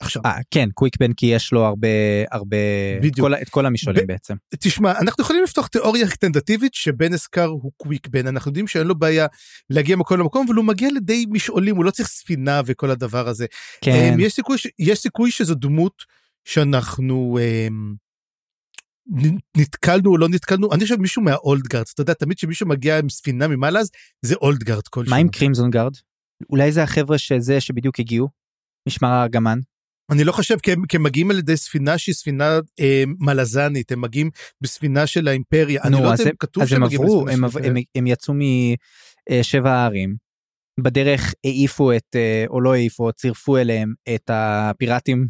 עכשיו, 0.00 0.22
אה 0.26 0.38
כן 0.50 0.68
קוויק 0.74 0.96
בן 1.00 1.12
כי 1.12 1.26
יש 1.26 1.52
לו 1.52 1.64
הרבה 1.64 1.88
הרבה 2.32 2.56
בדיוק. 3.02 3.28
כל, 3.28 3.34
את 3.34 3.48
כל 3.48 3.66
המשעולים 3.66 4.04
ב- 4.04 4.06
בעצם. 4.06 4.34
תשמע, 4.58 4.98
אנחנו 4.98 5.22
יכולים 5.24 5.42
לפתוח 5.42 5.66
תיאוריה 5.66 6.06
טנדטיבית 6.08 6.74
שבן 6.74 7.12
אסקר 7.14 7.44
הוא 7.46 7.72
קוויק 7.76 8.08
בן, 8.08 8.26
אנחנו 8.26 8.48
יודעים 8.48 8.66
שאין 8.66 8.86
לו 8.86 8.94
בעיה 8.94 9.26
להגיע 9.70 9.96
מקום 9.96 10.20
למקום, 10.20 10.46
אבל 10.46 10.54
הוא 10.56 10.64
מגיע 10.64 10.88
לידי 10.92 11.26
משעולים, 11.30 11.76
הוא 11.76 11.84
לא 11.84 11.90
צריך 11.90 12.08
ספינה 12.08 12.60
וכל 12.66 12.90
הדבר 12.90 13.28
הזה. 13.28 13.46
כן. 13.80 14.10
אמ, 14.14 14.20
יש 14.20 14.32
סיכוי, 14.32 14.58
ש- 14.58 14.66
יש 14.78 14.98
סיכוי 14.98 15.30
שזו 15.30 15.54
דמות 15.54 16.02
שאנחנו 16.44 17.38
נ- 19.10 19.38
נתקלנו 19.56 20.10
או 20.10 20.18
לא 20.18 20.28
נתקלנו, 20.28 20.72
אני 20.74 20.82
חושב 20.82 20.96
מישהו 20.96 21.22
מה 21.22 21.34
Old 21.34 21.51
Guard, 21.51 21.84
אתה 21.94 22.00
יודע, 22.02 22.12
תמיד 22.14 22.36
כשמישהו 22.36 22.66
מגיע 22.68 22.98
עם 22.98 23.08
ספינה 23.08 23.48
ממעלה 23.48 23.80
אז 23.80 23.90
זה 24.22 24.34
Old 24.34 24.55
Guard 24.55 24.88
כלשהו. 24.88 25.10
מה 25.10 25.16
עם 25.16 25.28
Crimson 25.28 25.70
Guard 25.70 25.92
אולי 26.50 26.72
זה 26.72 26.82
החבר'ה 26.82 27.18
שזה 27.18 27.60
שבדיוק 27.60 28.00
הגיעו? 28.00 28.28
משמר 28.88 29.08
הארגמן 29.08 29.58
אני 30.10 30.24
לא 30.24 30.32
חושב, 30.32 30.56
כי 30.62 30.72
הם, 30.72 30.86
כי 30.86 30.96
הם 30.96 31.02
מגיעים 31.02 31.30
על 31.30 31.38
ידי 31.38 31.56
ספינה 31.56 31.98
שהיא 31.98 32.14
ספינה 32.14 32.58
אה, 32.80 33.04
מלזנית, 33.20 33.92
הם 33.92 34.00
מגיעים 34.00 34.30
בספינה 34.60 35.06
של 35.06 35.28
האימפריה. 35.28 35.82
אני 35.82 35.90
נו, 35.96 36.02
לא 36.04 36.08
יודע 36.08 36.22
אם 36.24 36.28
הם- 36.28 36.34
כתוב 36.38 36.66
שהם 36.66 36.76
הם 36.76 36.82
מגיעים 36.86 37.02
עברו 37.02 37.24
בספינה 37.24 37.46
הם, 37.46 37.50
של 37.52 37.58
האימפריה. 37.58 37.70
הם, 37.70 37.82
הם 37.94 38.06
יצאו 38.06 38.34
משבע 39.30 39.70
הערים 39.72 40.14
בדרך 40.80 41.34
העיפו 41.44 41.92
את 41.92 42.06
אה, 42.16 42.44
או 42.48 42.60
לא 42.60 42.74
העיפו 42.74 43.12
צירפו 43.12 43.56
אליהם 43.56 43.94
את 44.14 44.30
הפיראטים 44.32 45.26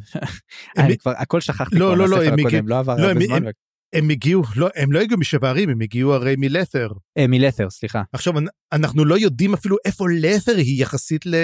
אני 0.79 0.99
כבר 0.99 1.13
הכל 1.17 1.41
שכחתי 1.41 1.79
לא, 1.79 1.87
כבר 1.87 1.95
לא, 1.95 2.09
לא, 2.09 2.17
מהספר 2.17 2.33
הם 2.33 2.39
הקודם 2.47 2.69
לא 2.69 2.79
עבר 2.79 2.97
לא, 2.97 3.01
הרבה 3.09 3.11
הם- 3.21 3.27
זמן 3.27 3.45
הם- 3.93 4.11
הגיעו, 4.11 4.43
לא, 4.57 4.69
הם 4.77 4.93
לא 4.93 5.01
הגיעו 5.01 5.21
משבע 5.21 5.49
ערים, 5.49 5.69
הם 5.71 5.81
הגיעו 5.81 6.15
הרי 6.15 6.35
מלת'ר. 6.39 6.89
אה, 7.19 7.27
מלת'ר 7.29 7.71
סליחה 7.71 8.03
עכשיו, 8.13 8.39
אנ- 8.39 8.49
אנחנו 8.73 9.05
לא 9.05 9.19
יודעים 9.19 9.55
אפילו 9.55 9.77
איפה 9.85 10.05
לת'ר 10.21 10.57
היא 10.57 10.83
יחסית 10.83 11.27
ל... 11.27 11.35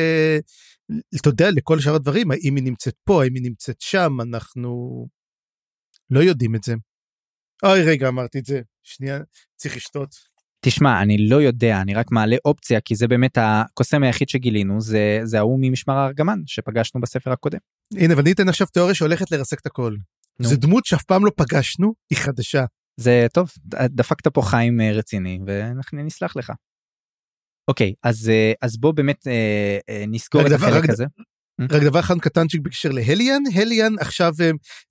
אתה 1.21 1.29
יודע, 1.29 1.51
לכל 1.51 1.81
שאר 1.81 1.95
הדברים, 1.95 2.31
האם 2.31 2.57
היא 2.57 2.65
נמצאת 2.65 2.95
פה, 3.05 3.23
האם 3.23 3.35
היא 3.35 3.43
נמצאת 3.43 3.81
שם, 3.81 4.21
אנחנו 4.21 5.07
לא 6.11 6.21
יודעים 6.21 6.55
את 6.55 6.63
זה. 6.65 6.75
אוי, 7.65 7.83
רגע, 7.83 8.09
אמרתי 8.09 8.39
את 8.39 8.45
זה. 8.45 8.61
שנייה, 8.83 9.19
צריך 9.57 9.77
לשתות. 9.77 10.09
תשמע 10.65 11.03
אני 11.03 11.29
לא 11.29 11.43
יודע 11.43 11.81
אני 11.81 11.95
רק 11.95 12.11
מעלה 12.11 12.37
אופציה 12.45 12.81
כי 12.81 12.95
זה 12.95 13.09
באמת 13.09 13.39
הקוסם 13.41 14.03
היחיד 14.03 14.29
שגילינו 14.29 14.81
זה 14.81 15.21
זה 15.25 15.39
ההוא 15.39 15.59
ממשמר 15.63 15.95
הארגמן 15.95 16.39
שפגשנו 16.47 17.01
בספר 17.01 17.33
הקודם. 17.33 17.59
הנה, 17.97 18.17
ואני 18.17 18.33
אתן 18.33 18.49
עכשיו 18.49 18.67
תיאוריה 18.67 18.95
שהולכת 18.95 19.31
לרסק 19.31 19.61
את 19.61 19.67
הכל. 19.67 19.97
זו 20.43 20.57
דמות 20.57 20.87
שאף 20.87 21.03
פעם 21.03 21.25
לא 21.25 21.31
פגשנו, 21.37 21.95
היא 22.11 22.19
חדשה. 22.19 22.65
זה 23.01 23.27
טוב 23.33 23.51
דפקת 23.85 24.29
פה 24.29 24.43
חיים 24.43 24.81
אה, 24.81 24.93
רציני 24.93 25.39
ואנחנו 25.47 26.03
נסלח 26.05 26.37
לך. 26.37 26.53
אוקיי 27.69 27.95
אז 28.03 28.29
אה, 28.29 28.53
אז 28.63 28.77
בוא 28.77 28.93
באמת 28.93 29.27
אה, 29.27 30.05
נסגור 30.09 30.43
את 30.47 30.51
דבר- 30.51 30.67
החלק 30.69 30.85
רק- 30.85 30.91
הזה. 30.91 31.05
רק 31.61 31.83
דבר 31.83 32.01
אחד 32.01 32.19
קטנצ'יק 32.19 32.61
בקשר 32.61 32.89
להליאן, 32.89 33.43
הליאן 33.55 33.93
עכשיו, 34.01 34.33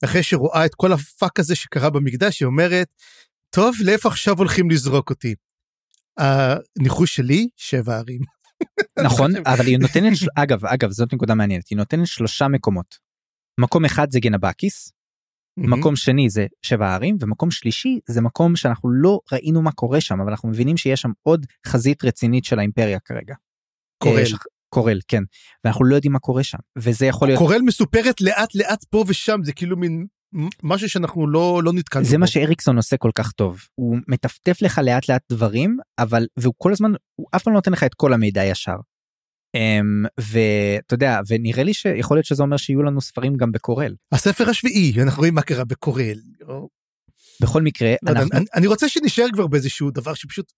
אחרי 0.05 0.23
שרואה 0.23 0.65
את 0.65 0.75
כל 0.75 0.91
הפאק 0.93 1.39
הזה 1.39 1.55
שקרה 1.55 1.89
במקדש, 1.89 2.39
היא 2.39 2.45
אומרת, 2.45 2.87
טוב, 3.49 3.75
לאיפה 3.85 4.09
עכשיו 4.09 4.37
הולכים 4.37 4.69
לזרוק 4.69 5.09
אותי? 5.09 5.35
הניחוש 6.17 7.15
שלי, 7.15 7.47
שבע 7.57 7.97
ערים. 7.97 8.21
נכון 9.03 9.31
אבל 9.53 9.65
היא 9.65 9.77
נותנת 9.79 10.13
אגב 10.35 10.65
אגב 10.65 10.91
זאת 10.91 11.13
נקודה 11.13 11.35
מעניינת 11.35 11.67
היא 11.69 11.77
נותנת 11.77 12.07
שלושה 12.07 12.47
מקומות. 12.47 12.95
מקום 13.59 13.85
אחד 13.85 14.11
זה 14.11 14.19
גנבקיס 14.19 14.91
מקום 15.57 15.95
שני 15.95 16.29
זה 16.29 16.45
שבע 16.61 16.87
הערים 16.87 17.17
ומקום 17.19 17.51
שלישי 17.51 17.99
זה 18.07 18.21
מקום 18.21 18.55
שאנחנו 18.55 18.91
לא 18.91 19.19
ראינו 19.31 19.61
מה 19.61 19.71
קורה 19.71 20.01
שם 20.01 20.21
אבל 20.21 20.29
אנחנו 20.29 20.49
מבינים 20.49 20.77
שיש 20.77 21.01
שם 21.01 21.11
עוד 21.23 21.45
חזית 21.67 22.03
רצינית 22.03 22.45
של 22.45 22.59
האימפריה 22.59 22.99
כרגע. 22.99 23.35
קורל. 24.03 24.17
אה, 24.17 24.37
קורל 24.69 24.99
כן 25.07 25.23
ואנחנו 25.63 25.85
לא 25.85 25.95
יודעים 25.95 26.11
מה 26.11 26.19
קורה 26.19 26.43
שם 26.43 26.57
וזה 26.77 27.05
יכול 27.05 27.27
להיות 27.27 27.37
קורל 27.37 27.61
מסופרת 27.61 28.21
לאט 28.21 28.55
לאט 28.55 28.83
פה 28.83 29.03
ושם, 29.07 29.39
זה 29.43 29.53
כאילו 29.53 29.77
מין 29.77 30.05
משהו 30.63 30.89
שאנחנו 30.89 31.27
לא, 31.27 31.61
לא 31.63 31.73
נתקלנו 31.73 32.05
זה 32.05 32.15
בו. 32.15 32.19
מה 32.19 32.27
שאריקסון 32.27 32.77
עושה 32.77 32.97
כל 32.97 33.11
כך 33.15 33.31
טוב 33.31 33.61
הוא 33.75 33.97
מטפטף 34.07 34.61
לך 34.61 34.81
לאט 34.83 35.09
לאט 35.09 35.21
דברים 35.31 35.77
אבל 35.99 36.27
והוא 36.37 36.53
כל 36.57 36.71
הזמן 36.71 36.91
הוא 37.15 37.27
אף 37.35 37.43
פעם 37.43 37.53
לא 37.53 37.57
נותן 37.57 37.71
לך 37.71 37.83
את 37.83 37.93
כל 37.93 38.13
המידע 38.13 38.45
ישר. 38.45 38.75
Um, 39.57 40.07
ואתה 40.17 40.93
יודע 40.93 41.19
ונראה 41.27 41.63
לי 41.63 41.73
שיכול 41.73 42.17
להיות 42.17 42.25
שזה 42.25 42.43
אומר 42.43 42.57
שיהיו 42.57 42.83
לנו 42.83 43.01
ספרים 43.01 43.35
גם 43.35 43.51
בקורל 43.51 43.95
הספר 44.11 44.49
השביעי, 44.49 44.93
אנחנו 45.03 45.19
רואים 45.19 45.35
מה 45.35 45.41
קרה 45.41 45.65
בקורל. 45.65 46.17
בכל 47.41 47.61
מקרה 47.61 47.93
לא 48.03 48.11
אנחנו 48.11 48.29
אני, 48.33 48.45
אני 48.55 48.67
רוצה 48.67 48.89
שנשאר 48.89 49.25
כבר 49.33 49.47
באיזשהו 49.47 49.91
דבר 49.91 50.13
שפשוט, 50.13 50.51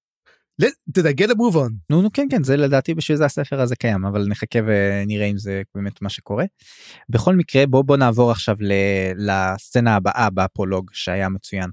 אתה 0.62 1.00
יודע, 1.00 1.10
get 1.10 1.30
a 1.30 1.34
move 1.34 1.56
on. 1.56 1.72
נו, 1.90 2.02
נו 2.02 2.10
כן 2.14 2.28
כן 2.32 2.44
זה 2.44 2.58
לדעתי 2.58 2.94
בשביל 2.94 3.18
זה 3.18 3.26
הספר 3.26 3.62
הזה 3.62 3.76
קיים 3.76 4.06
אבל 4.06 4.28
נחכה 4.28 4.60
ונראה 4.66 5.26
אם 5.26 5.38
זה 5.38 5.62
באמת 5.76 6.02
מה 6.02 6.10
שקורה. 6.10 6.46
בכל 7.10 7.36
מקרה 7.36 7.66
בוא 7.66 7.82
בוא 7.82 7.98
נעבור 7.98 8.32
עכשיו 8.32 8.56
ל, 8.60 8.72
לסצנה 9.18 9.96
הבאה 9.96 10.30
בפרולוג 10.30 10.90
שהיה 10.94 11.30
מצוין. 11.30 11.70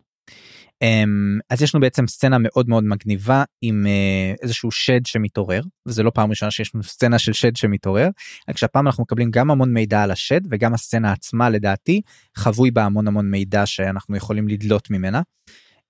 Um, 0.83 1.41
אז 1.51 1.63
יש 1.63 1.75
לנו 1.75 1.83
בעצם 1.83 2.07
סצנה 2.07 2.37
מאוד 2.41 2.69
מאוד 2.69 2.85
מגניבה 2.85 3.45
עם 3.61 3.87
uh, 3.87 4.43
איזשהו 4.43 4.71
שד 4.71 5.07
שמתעורר 5.07 5.63
וזה 5.87 6.03
לא 6.03 6.11
פעם 6.15 6.31
ראשונה 6.31 6.51
שיש 6.51 6.75
לנו 6.75 6.85
סצנה 6.85 7.19
של 7.19 7.33
שד 7.33 7.57
שמתעורר 7.57 8.09
רק 8.49 8.57
שהפעם 8.57 8.87
אנחנו 8.87 9.03
מקבלים 9.03 9.31
גם 9.31 9.51
המון 9.51 9.73
מידע 9.73 10.03
על 10.03 10.11
השד 10.11 10.41
וגם 10.51 10.75
הסצנה 10.75 11.13
עצמה 11.13 11.51
לדעתי 11.51 12.01
חבוי 12.37 12.71
בה 12.71 12.85
המון 12.85 13.07
המון 13.09 13.31
מידע 13.31 13.67
שאנחנו 13.67 14.17
יכולים 14.17 14.49
לדלות 14.49 14.91
ממנה. 14.91 15.23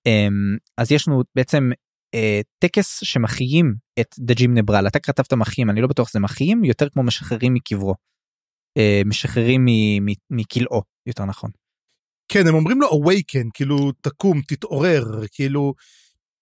Um, 0.08 0.58
אז 0.78 0.92
יש 0.92 1.08
לנו 1.08 1.22
בעצם 1.34 1.70
אה, 2.14 2.40
טקס 2.58 3.00
שמחיים 3.04 3.74
את 4.00 4.14
דג'ים 4.18 4.54
נברל 4.54 4.86
אתה 4.86 4.98
כתבת 4.98 5.32
מחיים 5.32 5.70
אני 5.70 5.80
לא 5.80 5.86
בטוח 5.86 6.08
שזה 6.08 6.20
מחיים 6.20 6.64
יותר 6.64 6.88
כמו 6.88 7.02
משחררים 7.02 7.54
מקברו. 7.54 7.94
אה, 8.78 9.02
משחררים 9.06 9.66
מכלאו 10.30 10.82
יותר 11.06 11.24
נכון. 11.24 11.61
כן, 12.32 12.46
הם 12.46 12.54
אומרים 12.54 12.80
לו 12.80 12.88
awaken, 12.88 13.50
כאילו 13.54 13.92
תקום, 14.00 14.40
תתעורר, 14.48 15.04
כאילו... 15.32 15.74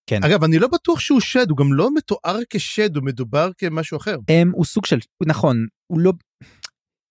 כן. 0.06 0.24
אגב, 0.24 0.44
אני 0.44 0.58
לא 0.58 0.68
בטוח 0.68 1.00
שהוא 1.00 1.20
שד, 1.20 1.50
הוא 1.50 1.58
גם 1.58 1.72
לא 1.72 1.94
מתואר 1.94 2.38
כשד, 2.50 2.96
הוא 2.96 3.04
מדובר 3.04 3.50
כמשהו 3.58 3.96
אחר. 3.96 4.16
הם, 4.28 4.50
הוא 4.54 4.64
סוג 4.64 4.86
של 4.86 4.98
נכון 5.26 5.66
הוא 5.86 6.00
לא 6.00 6.12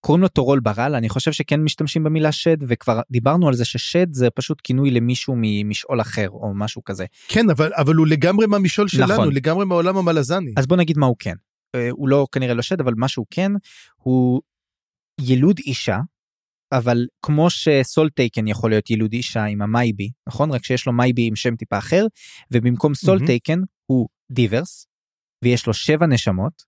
קוראים 0.06 0.22
לו 0.22 0.28
טורול 0.28 0.60
ברל 0.60 0.96
אני 0.96 1.10
חושב 1.10 1.32
שכן 1.32 1.64
משתמשים 1.64 2.04
במילה 2.04 2.32
שד 2.32 2.58
וכבר 2.68 3.02
דיברנו 3.12 3.48
על 3.48 3.54
זה 3.54 3.66
ששד 3.66 4.14
זה 4.14 4.30
פשוט 4.30 4.62
כינוי 4.64 4.92
למישהו 4.92 5.36
ממשעול 5.38 6.02
אחר 6.02 6.30
או 6.30 6.54
משהו 6.56 6.84
כזה 6.84 7.06
כן, 7.28 7.50
אבל, 7.50 7.72
אבל 7.74 7.96
הוא 7.96 8.08
לגמרי 8.08 8.48
מהמשעול 8.48 8.88
שלנו, 8.88 9.14
נכון. 9.14 9.34
לגמרי 9.34 9.66
מהעולם 9.66 9.98
המלזני. 9.98 10.54
אז 10.58 10.68
בוא 10.68 10.78
נגיד 10.78 10.98
מה 10.98 11.06
הוא 11.06 11.16
כן 11.20 11.36
אה, 11.76 11.90
הוא 11.92 12.10
לא 12.10 12.28
כנראה 12.32 12.54
לא 12.54 12.62
שד 12.62 12.82
אבל 12.82 12.94
מה 12.98 13.08
שהוא 13.08 13.26
כן 13.32 13.52
הוא 13.96 14.42
ילוד 15.22 15.60
אישה 15.60 15.98
אבל 16.72 17.08
כמו 17.22 17.48
Soletaken 17.84 18.48
יכול 18.48 18.70
להיות 18.70 18.90
ילוד 18.90 19.14
אישה 19.14 19.44
עם 19.44 19.62
המייבי 19.62 20.10
נכון 20.28 20.52
רק 20.52 20.66
שיש 20.66 20.86
לו 20.86 20.94
מייבי 20.94 21.28
עם 21.28 21.36
שם 21.36 21.56
טיפה 21.56 21.78
אחר 21.78 22.06
ובמקום 22.52 22.96
Sole 22.96 23.16
מהמם. 23.16 23.28
taken 23.28 23.60
הוא 23.86 24.08
D'ivers 24.32 24.88
ויש 25.44 25.68
לו 25.68 25.74
שבע 25.74 26.06
נשמות 26.06 26.64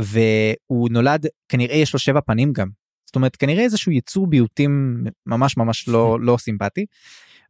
והוא 0.00 0.88
נולד 0.90 1.26
כנראה 1.48 1.76
יש 1.76 1.92
לו 1.92 1.98
שבע 1.98 2.20
פנים 2.20 2.52
גם 2.52 2.68
זאת 3.10 3.16
אומרת 3.16 3.36
כנראה 3.36 3.62
איזשהו 3.62 3.92
יצור 3.92 4.26
ביוטים 4.26 5.04
ממש 5.26 5.56
ממש 5.56 5.88
לא 5.88 6.18
לא 6.26 6.36
סימפטי. 6.36 6.86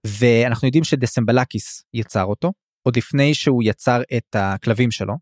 ואנחנו 0.06 0.68
יודעים 0.68 0.84
שדסמבלקיס 0.84 1.84
יצר 1.94 2.24
אותו 2.24 2.52
עוד 2.82 2.96
לפני 2.96 3.34
שהוא 3.34 3.62
יצר 3.64 4.02
את 4.16 4.36
הכלבים 4.38 4.90
שלו 4.90 5.14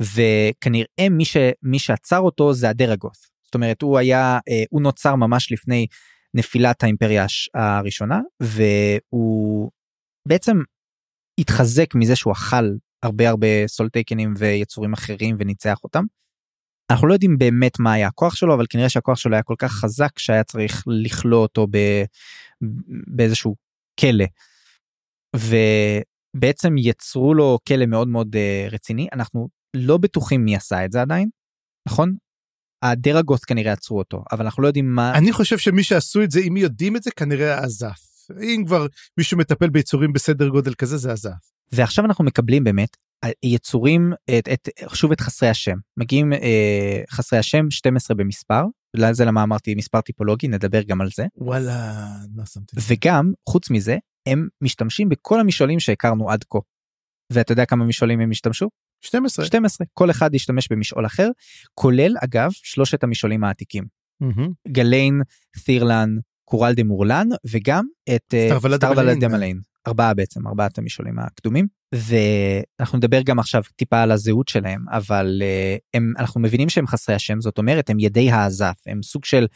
וכנראה 0.00 1.08
מי 1.10 1.24
שמי 1.24 1.78
שעצר 1.78 2.18
אותו 2.18 2.52
זה 2.52 2.68
הדרגות 2.68 3.16
זאת 3.50 3.54
אומרת 3.54 3.82
הוא 3.82 3.98
היה 3.98 4.38
אה, 4.48 4.64
הוא 4.70 4.82
נוצר 4.82 5.14
ממש 5.14 5.52
לפני 5.52 5.86
נפילת 6.34 6.82
האימפריה 6.82 7.26
הראשונה 7.54 8.20
והוא 8.42 9.70
בעצם 10.28 10.56
התחזק 11.40 11.94
מזה 11.94 12.16
שהוא 12.16 12.32
אכל 12.32 12.64
הרבה 13.02 13.28
הרבה 13.28 13.66
סולטייקנים 13.66 14.34
ויצורים 14.38 14.92
אחרים 14.92 15.36
וניצח 15.38 15.84
אותם. 15.84 16.04
אנחנו 16.90 17.08
לא 17.08 17.12
יודעים 17.12 17.38
באמת 17.38 17.78
מה 17.78 17.92
היה 17.92 18.08
הכוח 18.08 18.34
שלו 18.34 18.54
אבל 18.54 18.64
כנראה 18.70 18.88
שהכוח 18.88 19.18
שלו 19.18 19.34
היה 19.34 19.42
כל 19.42 19.54
כך 19.58 19.72
חזק 19.72 20.18
שהיה 20.18 20.44
צריך 20.44 20.84
לכלוא 20.86 21.42
אותו 21.42 21.66
ב... 21.70 21.76
באיזשהו 23.16 23.56
כלא. 24.00 24.24
ובעצם 25.36 26.78
יצרו 26.78 27.34
לו 27.34 27.58
כלא 27.68 27.86
מאוד 27.86 28.08
מאוד 28.08 28.36
אה, 28.36 28.66
רציני 28.70 29.08
אנחנו 29.12 29.48
לא 29.76 29.98
בטוחים 29.98 30.44
מי 30.44 30.56
עשה 30.56 30.84
את 30.84 30.92
זה 30.92 31.00
עדיין 31.02 31.28
נכון 31.88 32.14
הדרגות 32.82 33.44
כנראה 33.44 33.72
עצרו 33.72 33.98
אותו 33.98 34.24
אבל 34.32 34.44
אנחנו 34.44 34.62
לא 34.62 34.68
יודעים 34.68 34.94
מה 34.94 35.14
אני 35.14 35.32
חושב 35.32 35.58
שמי 35.58 35.82
שעשו 35.82 36.22
את 36.22 36.30
זה 36.30 36.40
אם 36.40 36.56
יודעים 36.56 36.96
את 36.96 37.02
זה 37.02 37.10
כנראה 37.10 37.58
עזף 37.58 38.10
אם 38.42 38.62
כבר 38.66 38.86
מישהו 39.18 39.38
מטפל 39.38 39.68
ביצורים 39.68 40.12
בסדר 40.12 40.48
גודל 40.48 40.74
כזה 40.74 40.96
זה 40.96 41.12
עזף. 41.12 41.50
ועכשיו 41.72 42.04
אנחנו 42.04 42.24
מקבלים 42.24 42.64
באמת 42.64 42.96
יצורים 43.42 44.12
את, 44.38 44.48
את 44.52 44.68
שוב 44.94 45.12
את 45.12 45.20
חסרי 45.20 45.48
השם 45.48 45.76
מגיעים 45.96 46.32
אה, 46.32 47.02
חסרי 47.10 47.38
השם 47.38 47.70
12 47.70 48.16
במספר 48.16 48.62
זה 49.12 49.24
למה 49.24 49.42
אמרתי 49.42 49.74
מספר 49.74 50.00
טיפולוגי 50.00 50.48
נדבר 50.48 50.82
גם 50.82 51.00
על 51.00 51.08
זה 51.16 51.26
וואלה 51.36 52.06
לא 52.36 52.44
שמתי 52.44 52.76
וגם 52.88 53.32
חוץ 53.48 53.70
מזה 53.70 53.96
הם 54.26 54.48
משתמשים 54.60 55.08
בכל 55.08 55.40
המשעולים 55.40 55.80
שהכרנו 55.80 56.30
עד 56.30 56.44
כה. 56.50 56.58
ואתה 57.32 57.52
יודע 57.52 57.64
כמה 57.64 57.84
משעולים 57.84 58.20
הם 58.20 58.30
השתמשו? 58.30 58.68
12. 59.00 59.44
12 59.46 59.86
כל 59.94 60.10
אחד 60.10 60.34
ישתמש 60.34 60.68
במשעול 60.70 61.06
אחר 61.06 61.28
כולל 61.74 62.16
אגב 62.24 62.50
שלושת 62.52 63.04
המשעולים 63.04 63.44
העתיקים 63.44 64.00
Mm-hmm. 64.22 64.50
גליין 64.68 65.22
תירלן 65.64 66.16
קורל 66.44 66.72
דה 66.74 66.84
מורלן 66.84 67.28
וגם 67.50 67.84
את 68.14 68.34
אה, 68.34 68.48
סטרוולד 68.48 68.80
דמליין. 68.80 69.18
דמליין 69.18 69.60
ארבעה 69.86 70.14
בעצם 70.14 70.46
ארבעת 70.46 70.78
המשעולים 70.78 71.18
הקדומים 71.18 71.66
ואנחנו 71.94 72.98
נדבר 72.98 73.22
גם 73.22 73.38
עכשיו 73.38 73.62
טיפה 73.76 74.02
על 74.02 74.10
הזהות 74.10 74.48
שלהם 74.48 74.84
אבל 74.90 75.42
אה, 75.42 75.76
הם 75.94 76.12
אנחנו 76.18 76.40
מבינים 76.40 76.68
שהם 76.68 76.86
חסרי 76.86 77.14
השם 77.14 77.40
זאת 77.40 77.58
אומרת 77.58 77.90
הם 77.90 78.00
ידי 78.00 78.30
האזת 78.30 78.76
הם 78.86 79.02
סוג 79.02 79.24
של 79.24 79.46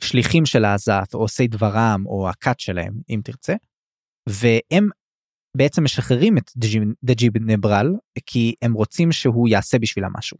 שליחים 0.00 0.46
של 0.46 0.64
האזף 0.64 1.10
או 1.14 1.18
עושי 1.18 1.46
דברם 1.46 2.02
או 2.06 2.28
הכת 2.28 2.60
שלהם 2.60 2.92
אם 3.10 3.20
תרצה. 3.24 3.54
והם 4.28 4.88
בעצם 5.56 5.84
משחררים 5.84 6.38
את 6.38 6.50
דג'י- 6.56 6.94
דג'יב 7.04 7.32
נברל 7.40 7.86
כי 8.26 8.54
הם 8.62 8.72
רוצים 8.72 9.12
שהוא 9.12 9.48
יעשה 9.48 9.78
בשבילם 9.78 10.10
משהו. 10.16 10.38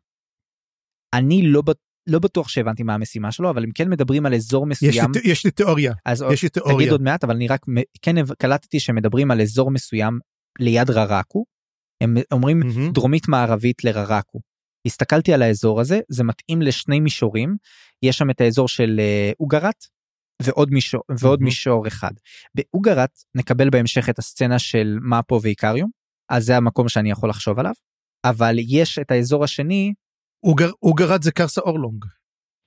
אני 1.14 1.42
לא 1.42 1.62
לא 2.09 2.18
בטוח 2.18 2.49
שהבנתי 2.49 2.83
מה 2.83 2.94
המשימה 2.94 3.33
שלו 3.33 3.51
אבל 3.51 3.64
הם 3.64 3.70
כן 3.75 3.90
מדברים 3.90 4.27
על 4.27 4.35
אזור 4.35 4.66
יש 4.73 4.83
לי, 4.83 4.88
מסוים 4.88 5.12
יש 5.25 5.44
לי 5.44 5.51
תיאוריה 5.51 5.92
אז 6.07 6.25
יש 6.33 6.42
לי 6.42 6.49
תגיד 6.49 6.64
תיאוריה 6.64 6.92
עוד 6.92 7.03
מעט 7.03 7.25
אבל 7.25 7.35
אני 7.35 7.49
רק 7.49 7.66
כן 8.03 8.16
קלטתי 8.38 8.81
שמדברים 8.81 9.31
על 9.31 9.40
אזור 9.40 9.70
מסוים 9.70 10.18
ליד 10.59 10.90
ררקו. 10.90 11.44
הם 12.03 12.16
אומרים 12.33 12.59
מהמם. 12.59 12.92
דרומית 12.92 13.29
מערבית 13.29 13.85
לררקו. 13.85 14.40
הסתכלתי 14.87 15.33
על 15.35 15.42
האזור 15.42 15.81
הזה 15.81 16.01
זה 16.09 16.25
מתאים 16.25 16.62
לשני 16.62 17.01
מישורים 17.01 17.57
יש 18.03 18.18
שם 18.18 18.31
את 18.31 18.40
האזור 18.40 18.68
של 18.68 18.96
אה, 19.01 19.33
אוגרת 19.40 19.85
ועוד 20.42 20.70
מישור 20.70 21.03
ועוד 21.18 21.38
מהמם. 21.38 21.44
מישור 21.44 21.88
אחד. 21.88 22.11
באוגרת 22.55 23.11
נקבל 23.35 23.70
בהמשך 23.70 24.09
את 24.09 24.18
הסצנה 24.18 24.59
של 24.59 24.98
מאפו 25.03 25.40
ואיקריום 25.42 25.90
אז 26.31 26.44
זה 26.44 26.57
המקום 26.57 26.88
שאני 26.88 27.11
יכול 27.11 27.31
לחשוב 27.31 27.59
עליו. 27.59 27.72
אבל 28.24 28.57
יש 28.59 28.98
את 28.98 29.11
האזור 29.11 29.44
השני 29.44 29.92
הוא 30.44 30.57
גר- 30.57 30.72
הוא 30.79 30.96
גרד 30.96 31.22
זה 31.22 31.33
קרסה 31.33 31.61
אורלונג 31.61 32.05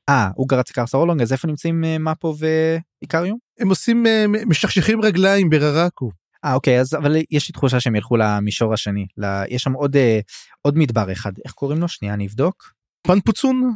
אה 0.10 0.30
אוגרת 0.38 0.68
סקרסה 0.68 0.98
אורלונג 0.98 1.22
אז 1.22 1.32
איפה 1.34 1.48
נמצאים 1.48 1.84
אה, 1.84 1.98
מאפו 1.98 2.36
ואיקריום? 2.38 3.38
הם 3.60 3.70
עושים 3.70 4.08
אה, 4.08 4.26
משכשכים 4.46 5.02
רגליים 5.02 5.50
בררקו 5.50 6.12
אה 6.46 6.54
אוקיי 6.54 6.80
אז 6.80 6.94
אבל 6.94 7.16
יש 7.32 7.48
לי 7.48 7.54
תחושה 7.54 7.80
שהם 7.80 7.96
ילכו 7.96 8.18
למישור 8.18 8.74
השני 8.74 9.06
ל... 9.18 9.26
יש 9.50 9.62
שם 9.64 9.74
עוד 9.74 9.96
אה, 9.96 10.20
עוד 10.62 10.78
מדבר 10.78 11.12
אחד 11.12 11.32
איך 11.46 11.54
קוראים 11.54 11.80
לו 11.80 11.88
שנייה 11.88 12.14
אני 12.14 12.28
אבדוק 12.28 12.74
פנפוצון. 13.08 13.74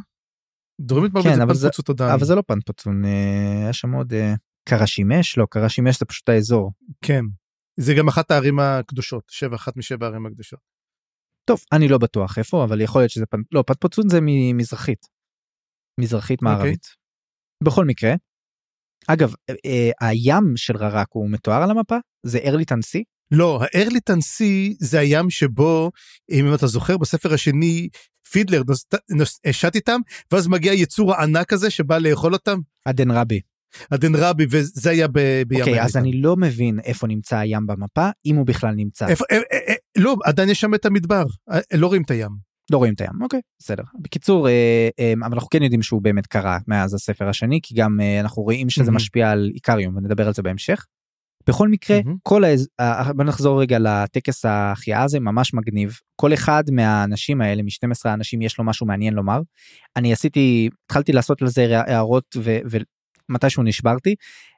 דרומית 0.80 1.12
מערבית 1.12 1.32
כן, 1.32 1.54
זה 1.54 1.68
פנפוצות 1.68 1.90
עדיין. 1.90 2.12
אבל 2.14 2.24
זה 2.24 2.34
לא 2.34 2.42
פנפוצון 2.46 3.04
אה, 3.04 3.62
היה 3.62 3.72
שם 3.72 3.92
עוד 3.92 4.12
אה, 4.12 4.34
קרשימש 4.68 5.38
לא 5.38 5.46
קרשימש 5.50 5.98
זה 5.98 6.04
פשוט 6.04 6.28
האזור 6.28 6.72
כן. 7.04 7.24
זה 7.80 7.94
גם 7.98 8.08
אחת 8.08 8.30
הערים 8.30 8.58
הקדושות 8.58 9.24
שבע 9.30 9.56
אחת 9.56 9.76
משבע 9.76 10.06
הערים 10.06 10.26
הקדושות. 10.26 10.60
טוב 11.48 11.60
אני 11.72 11.88
לא 11.88 11.98
בטוח 11.98 12.38
איפה 12.38 12.64
אבל 12.64 12.80
יכול 12.80 13.00
להיות 13.00 13.10
שזה 13.10 13.26
פנ... 13.26 13.40
לא 13.52 13.64
פנפוצון 13.66 14.08
זה 14.08 14.18
ממזרחית. 14.22 15.06
מזרחית 16.00 16.42
מערבית. 16.42 16.86
בכל 17.64 17.84
מקרה. 17.84 18.14
אגב 19.06 19.34
אה, 19.50 19.90
הים 20.00 20.56
של 20.56 20.76
ררק 20.76 21.08
הוא 21.10 21.30
מתואר 21.30 21.62
על 21.62 21.70
המפה 21.70 21.96
זה 22.26 22.38
ארליטן 22.38 22.82
סי 22.82 23.04
לא 23.30 23.60
הארליטן 23.62 24.20
סי 24.20 24.76
זה 24.80 24.98
הים 25.00 25.30
שבו 25.30 25.90
אם 26.30 26.54
אתה 26.54 26.66
זוכר 26.66 26.98
בספר 26.98 27.34
השני 27.34 27.88
פידלר 28.32 28.62
שט 29.52 29.74
איתם 29.74 30.00
ואז 30.32 30.48
מגיע 30.48 30.72
יצור 30.72 31.14
הענק 31.14 31.52
הזה 31.52 31.70
שבא 31.70 31.98
לאכול 31.98 32.32
אותם 32.32 32.58
עדן 32.84 33.10
רבי. 33.10 33.40
עדן 33.90 34.14
רבי 34.14 34.46
וזה 34.50 34.90
היה 34.90 35.08
ב- 35.08 35.42
בים 35.48 35.60
אוקיי 35.60 35.82
אז 35.82 35.96
ארליטן. 35.96 35.98
אני 35.98 36.22
לא 36.22 36.36
מבין 36.36 36.80
איפה 36.84 37.06
נמצא 37.06 37.36
הים 37.36 37.66
במפה 37.66 38.10
אם 38.26 38.36
הוא 38.36 38.46
בכלל 38.46 38.74
נמצא. 38.74 39.08
איפה, 39.08 39.24
אה, 39.30 39.36
אה, 39.36 39.58
אה, 39.68 39.74
לא 39.98 40.16
עדיין 40.24 40.48
יש 40.48 40.60
שם 40.60 40.74
את 40.74 40.86
המדבר 40.86 41.24
אה, 41.50 41.58
לא 41.74 41.86
רואים 41.86 42.02
את 42.02 42.10
הים. 42.10 42.48
לא 42.70 42.78
רואים 42.78 42.94
את 42.94 43.00
הים 43.00 43.22
אוקיי 43.22 43.40
בסדר 43.62 43.82
בקיצור 44.00 44.48
אה, 44.48 44.88
אה, 45.00 45.12
אבל 45.20 45.32
אנחנו 45.32 45.48
כן 45.48 45.62
יודעים 45.62 45.82
שהוא 45.82 46.02
באמת 46.02 46.26
קרה 46.26 46.58
מאז 46.66 46.94
הספר 46.94 47.28
השני 47.28 47.60
כי 47.62 47.74
גם 47.74 48.00
אה, 48.00 48.20
אנחנו 48.20 48.42
רואים 48.42 48.70
שזה 48.70 48.84
מהמם. 48.84 48.96
משפיע 48.96 49.30
על 49.30 49.50
איקריום 49.54 49.96
ונדבר 49.96 50.26
על 50.26 50.34
זה 50.34 50.42
בהמשך. 50.42 50.84
בכל 51.48 51.68
מקרה 51.68 51.96
מהמם. 52.04 52.16
כל 52.22 52.44
האז... 52.44 52.68
אה, 52.80 53.12
בוא 53.12 53.24
נחזור 53.24 53.60
רגע 53.60 53.78
לטקס 53.78 54.44
ההחייאה 54.44 55.02
הזה 55.02 55.20
ממש 55.20 55.54
מגניב 55.54 55.98
כל 56.16 56.34
אחד 56.34 56.64
מהאנשים 56.72 57.40
האלה 57.40 57.62
מ-12 57.62 58.00
האנשים 58.04 58.42
יש 58.42 58.58
לו 58.58 58.64
משהו 58.64 58.86
מעניין 58.86 59.14
לומר. 59.14 59.40
אני 59.96 60.12
עשיתי 60.12 60.68
התחלתי 60.84 61.12
לעשות 61.12 61.42
לזה 61.42 61.80
הערות 61.80 62.36
ו... 62.36 62.58
ומתישהו 63.30 63.62
נשברתי 63.62 64.14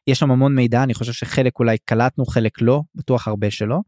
יש 0.07 0.18
שם 0.18 0.31
המון 0.31 0.55
מידע 0.55 0.83
אני 0.83 0.94
חושב 0.94 1.12
שחלק 1.12 1.59
אולי 1.59 1.76
קלטנו 1.85 2.26
חלק 2.26 2.62
לא 2.62 2.81
בטוח 2.94 3.29
הרבה 3.29 3.50
שלא 3.50 3.79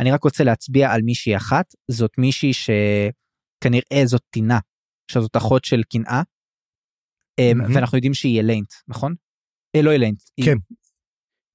אני 0.00 0.12
רק 0.12 0.24
רוצה 0.24 0.44
להצביע 0.44 0.92
על 0.92 1.02
מישהי 1.02 1.36
אחת 1.36 1.74
זאת 1.90 2.10
מישהי 2.18 2.52
שכנראה 2.52 4.02
זאת 4.04 4.22
טינה 4.30 4.58
שזאת 5.10 5.36
אחות 5.36 5.64
של 5.64 5.82
קנאה. 5.92 6.22
מהמם. 7.40 7.74
ואנחנו 7.74 7.98
יודעים 7.98 8.14
שהיא 8.14 8.40
אליינט 8.40 8.72
נכון? 8.88 9.14
אה, 9.76 9.82
לא 9.82 9.92
אליינט. 9.92 10.22
כן. 10.44 10.50
היא, 10.50 10.76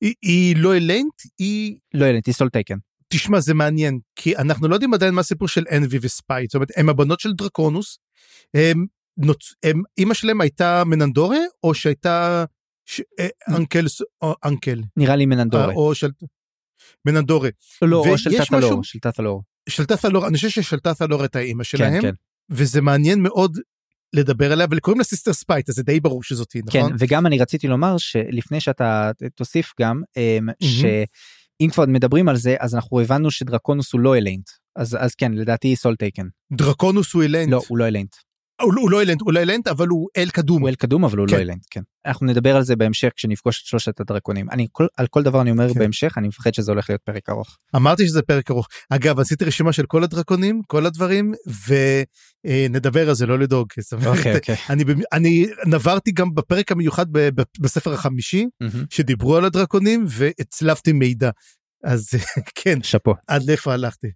היא 0.01 0.55
לא 0.57 0.77
אלנט 0.77 1.21
היא 1.39 1.77
לא 1.93 2.05
אליינט 2.05 2.25
היא 2.27 2.33
Soletaken. 2.35 2.77
תשמע 3.09 3.39
זה 3.39 3.53
מעניין 3.53 3.99
כי 4.15 4.37
אנחנו 4.37 4.67
לא 4.67 4.73
יודעים 4.75 4.93
עדיין 4.93 5.13
מה 5.13 5.21
הסיפור 5.21 5.47
של 5.47 5.63
אנבי 5.71 5.97
וספייט 6.01 6.49
זאת 6.51 6.55
אומרת 6.55 6.69
הם 6.75 6.89
הבנות 6.89 7.19
של 7.19 7.33
דרקונוס. 7.33 7.97
הם, 8.53 8.85
נוצ... 9.17 9.53
הם 9.63 9.81
אמא 9.97 10.13
שלהם 10.13 10.41
הייתה 10.41 10.83
מננדורה 10.85 11.37
או 11.63 11.73
שהייתה 11.73 12.45
ש... 12.85 13.01
אה, 13.19 13.27
אנקל 13.55 13.85
אנקל 14.45 14.81
נראה 14.97 15.15
לי 15.15 15.25
מננדורה. 15.25 15.69
אה, 15.69 15.73
או 15.73 15.95
של 15.95 16.09
מננדורה 17.05 17.49
לא 17.81 17.97
או 17.97 18.17
של 18.17 18.29
משהו- 18.29 18.45
תת-הלור. 18.45 18.83
של 18.83 18.99
תת-הלור. 18.99 19.43
של 19.69 19.85
תת'לור 19.85 20.27
אני 20.27 20.35
חושב 20.35 20.49
ששל 20.49 20.79
תת'לור 20.79 21.21
הייתה 21.21 21.39
אימא 21.39 21.63
כן 21.63 21.77
שלהם 21.77 22.01
כן. 22.01 22.13
וזה 22.49 22.81
מעניין 22.81 23.21
מאוד 23.21 23.57
לדבר 24.13 24.51
עליה 24.51 24.67
ולקוראים 24.71 24.99
לה 24.99 25.03
Sister 25.03 25.33
ספייט 25.33 25.69
אז 25.69 25.75
זה 25.75 25.83
די 25.83 25.99
ברור 25.99 26.23
שזאת 26.23 26.51
היא 26.51 26.63
כן 26.71 26.79
נכון? 26.79 26.95
וגם 26.99 27.25
אני 27.25 27.39
רציתי 27.39 27.67
לומר 27.67 27.97
שלפני 27.97 28.59
שאתה 28.59 29.11
תוסיף 29.35 29.73
גם 29.81 30.01
אמ, 30.17 30.47
שאם 30.61 31.69
כבר 31.71 31.85
מדברים 31.87 32.29
על 32.29 32.35
זה 32.35 32.55
אז 32.59 32.75
אנחנו 32.75 33.01
הבנו 33.01 33.31
שדרקונוס 33.31 33.93
הוא 33.93 34.01
לא 34.01 34.15
אליינט 34.15 34.49
אז 34.75 34.97
אז 34.99 35.15
כן 35.15 35.31
לדעתי 35.31 35.75
Soletaken. 35.75 36.27
דרקונוס 36.53 37.13
הוא 37.13 37.23
אלנט. 37.23 37.51
לא 37.51 37.61
הוא 37.67 37.77
לא 37.77 37.87
אליינט. 37.87 38.15
הוא, 38.61 38.91
לא 38.91 39.01
אלנט 39.01 39.21
הוא 39.21 39.33
לא 39.33 39.39
אלנט 39.39 39.67
אבל 39.67 39.87
הוא 39.87 40.07
אל 40.17 40.29
קדום. 40.29 40.61
הוא 40.61 40.69
אל 40.69 40.75
קדום 40.75 41.05
אבל 41.05 41.17
הוא 41.17 41.27
כן. 41.27 41.35
לא 41.35 41.41
אליינט 41.41 41.65
כן. 41.69 41.81
אנחנו 42.05 42.25
נדבר 42.25 42.55
על 42.55 42.63
זה 42.63 42.75
בהמשך 42.75 43.09
כשנפגוש 43.15 43.61
את 43.61 43.65
שלושת 43.65 43.99
הדרקונים 43.99 44.49
אני 44.49 44.67
על 44.97 45.07
כל 45.07 45.23
דבר 45.23 45.41
אני 45.41 45.51
אומר 45.51 45.73
כן. 45.73 45.79
בהמשך 45.79 46.13
אני 46.17 46.27
מפחד 46.27 46.53
שזה 46.53 46.71
הולך 46.71 46.89
להיות 46.89 47.01
פרק 47.01 47.29
ארוך. 47.29 47.57
אמרתי 47.75 48.07
שזה 48.07 48.21
פרק 48.21 48.51
ארוך. 48.51 48.67
אגב 48.89 49.19
עשיתי 49.19 49.45
רשימה 49.45 49.73
של 49.73 49.85
כל 49.85 50.03
הדרקונים 50.03 50.61
כל 50.67 50.85
הדברים 50.85 51.33
ונדבר 52.45 53.09
על 53.09 53.15
זה 53.15 53.25
לא 53.25 53.39
לדאוג. 53.39 53.67
אוקיי 54.05 54.35
אוקיי. 54.35 54.55
אני, 55.13 55.45
נברתי 55.65 56.11
גם 56.11 56.35
בפרק 56.35 56.71
המיוחד 56.71 57.05
ב, 57.11 57.41
ב, 57.41 57.43
בספר 57.59 57.93
החמישי. 57.93 58.45
שדיברו 58.89 59.35
על 59.35 59.45
הדרקונים 59.45 60.05
והצלבתי 60.09 60.93
מידע. 60.93 61.29
אז 61.83 62.09
כן 62.63 62.83
שאפו. 62.83 63.13
עד 63.27 63.43
לאיפה 63.43 63.73
הלכתי. 63.73 64.07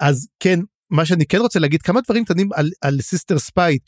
אז 0.00 0.28
כן 0.40 0.60
מה 0.90 1.06
שאני 1.06 1.26
כן 1.26 1.38
רוצה 1.38 1.58
להגיד 1.58 1.82
כמה 1.82 2.00
דברים 2.00 2.24
קטנים 2.24 2.48
על, 2.52 2.70
על 2.80 3.00
Sister 3.00 3.38
ספייט. 3.38 3.82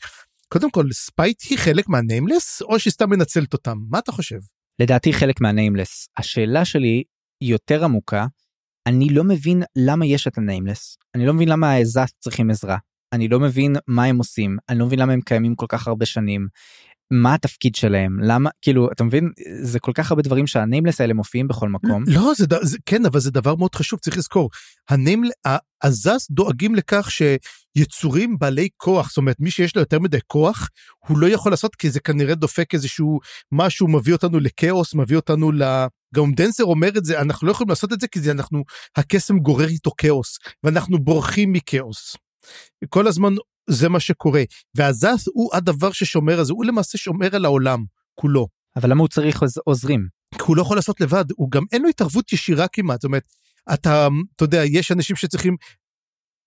קודם 0.47 0.71
כל, 0.71 0.91
ספייט 0.91 1.41
היא 1.49 1.57
חלק 1.57 1.89
מה 1.89 2.02
Nameless, 2.02 2.61
או 2.61 2.79
שהיא 2.79 2.91
סתם 2.91 3.09
מנצלת 3.09 3.53
אותם? 3.53 3.77
מה 3.89 3.99
אתה 3.99 4.11
חושב? 4.11 4.39
לדעתי 4.81 5.13
חלק 5.13 5.41
מה 5.41 5.53
Nameless. 5.53 6.07
השאלה 6.17 6.65
שלי 6.65 7.03
היא 7.41 7.51
יותר 7.51 7.83
עמוקה. 7.83 8.25
אני 8.87 9.09
לא 9.09 9.23
מבין 9.23 9.63
למה 9.75 10.05
יש 10.05 10.27
את 10.27 10.37
ה 10.37 10.43
Nameless. 10.43 10.97
אני 11.15 11.25
לא 11.25 11.33
מבין 11.33 11.49
למה 11.49 11.71
האזת 11.71 12.09
צריכים 12.19 12.49
עזרה. 12.51 12.77
אני 13.13 13.27
לא 13.27 13.39
מבין 13.39 13.75
מה 13.87 14.03
הם 14.03 14.17
עושים. 14.17 14.57
אני 14.69 14.79
לא 14.79 14.85
מבין 14.85 14.99
למה 14.99 15.13
הם 15.13 15.21
קיימים 15.21 15.55
כל 15.55 15.65
כך 15.69 15.87
הרבה 15.87 16.05
שנים. 16.05 16.47
מה 17.11 17.33
התפקיד 17.33 17.75
שלהם? 17.75 18.19
למה 18.19 18.49
כאילו 18.61 18.91
אתה 18.91 19.03
מבין? 19.03 19.31
זה 19.61 19.79
כל 19.79 19.91
כך 19.95 20.11
הרבה 20.11 20.23
דברים 20.23 20.47
שהניימלס 20.47 21.01
האלה 21.01 21.13
מופיעים 21.13 21.47
בכל 21.47 21.69
מקום. 21.69 22.03
לא 22.07 22.31
זה, 22.37 22.45
זה 22.61 22.77
כן 22.85 23.05
אבל 23.05 23.19
זה 23.19 23.31
דבר 23.31 23.55
מאוד 23.55 23.75
חשוב 23.75 23.99
צריך 23.99 24.17
לזכור. 24.17 24.49
הניימל 24.89 25.29
הזז 25.83 26.27
דואגים 26.31 26.75
לכך 26.75 27.09
שיצורים 27.11 28.39
בעלי 28.39 28.69
כוח 28.77 29.07
זאת 29.09 29.17
אומרת 29.17 29.35
מי 29.39 29.51
שיש 29.51 29.75
לו 29.75 29.81
יותר 29.81 29.99
מדי 29.99 30.19
כוח 30.27 30.69
הוא 31.07 31.17
לא 31.17 31.27
יכול 31.27 31.51
לעשות 31.51 31.75
כי 31.75 31.89
זה 31.89 31.99
כנראה 31.99 32.35
דופק 32.35 32.73
איזשהו 32.73 33.19
משהו 33.51 33.87
מביא 33.87 34.13
אותנו 34.13 34.39
לכאוס 34.39 34.95
מביא 34.95 35.15
אותנו 35.15 35.51
ל... 35.51 35.63
גם 36.15 36.31
דנסר 36.35 36.63
אומר 36.63 36.89
את 36.97 37.05
זה 37.05 37.21
אנחנו 37.21 37.47
לא 37.47 37.51
יכולים 37.51 37.69
לעשות 37.69 37.93
את 37.93 38.01
זה 38.01 38.07
כי 38.07 38.19
זה 38.19 38.31
אנחנו 38.31 38.63
הקסם 38.95 39.39
גורר 39.39 39.67
איתו 39.67 39.91
כאוס 39.97 40.37
ואנחנו 40.63 40.99
בורחים 40.99 41.53
מכאוס. 41.53 42.15
כל 42.89 43.07
הזמן 43.07 43.33
זה 43.69 43.89
מה 43.89 43.99
שקורה. 43.99 44.43
והזס 44.75 45.27
הוא 45.33 45.49
הדבר 45.53 45.91
ששומר 45.91 46.39
על 46.39 46.45
זה, 46.45 46.53
הוא 46.53 46.65
למעשה 46.65 46.97
שומר 46.97 47.35
על 47.35 47.45
העולם 47.45 47.83
כולו. 48.15 48.47
אבל 48.75 48.91
למה 48.91 49.01
הוא 49.01 49.07
צריך 49.07 49.43
עוזרים? 49.65 50.07
כי 50.33 50.43
הוא 50.47 50.57
לא 50.57 50.61
יכול 50.61 50.77
לעשות 50.77 51.01
לבד, 51.01 51.25
הוא 51.35 51.51
גם 51.51 51.63
אין 51.71 51.81
לו 51.81 51.89
התערבות 51.89 52.33
ישירה 52.33 52.67
כמעט, 52.67 53.01
זאת 53.01 53.05
אומרת, 53.05 53.23
אתה, 53.73 54.07
אתה 54.35 54.43
יודע, 54.43 54.65
יש 54.65 54.91
אנשים 54.91 55.15
שצריכים... 55.15 55.55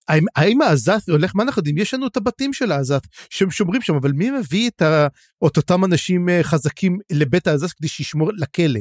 האם, 0.07 0.25
האם 0.35 0.61
העזת 0.61 1.09
הולך, 1.09 1.31
מה 1.35 1.43
אנחנו 1.43 1.59
יודעים? 1.59 1.77
יש 1.77 1.93
לנו 1.93 2.07
את 2.07 2.17
הבתים 2.17 2.53
של 2.53 2.71
העזת 2.71 3.01
שהם 3.29 3.51
שומרים 3.51 3.81
שם, 3.81 3.95
אבל 3.95 4.11
מי 4.11 4.31
מביא 4.31 4.69
את, 4.69 4.81
ה, 4.81 5.07
את 5.47 5.57
אותם 5.57 5.85
אנשים 5.85 6.29
אה, 6.29 6.43
חזקים 6.43 6.97
לבית 7.11 7.47
העזת 7.47 7.71
כדי 7.71 7.87
שישמור 7.87 8.31
לכלא? 8.37 8.79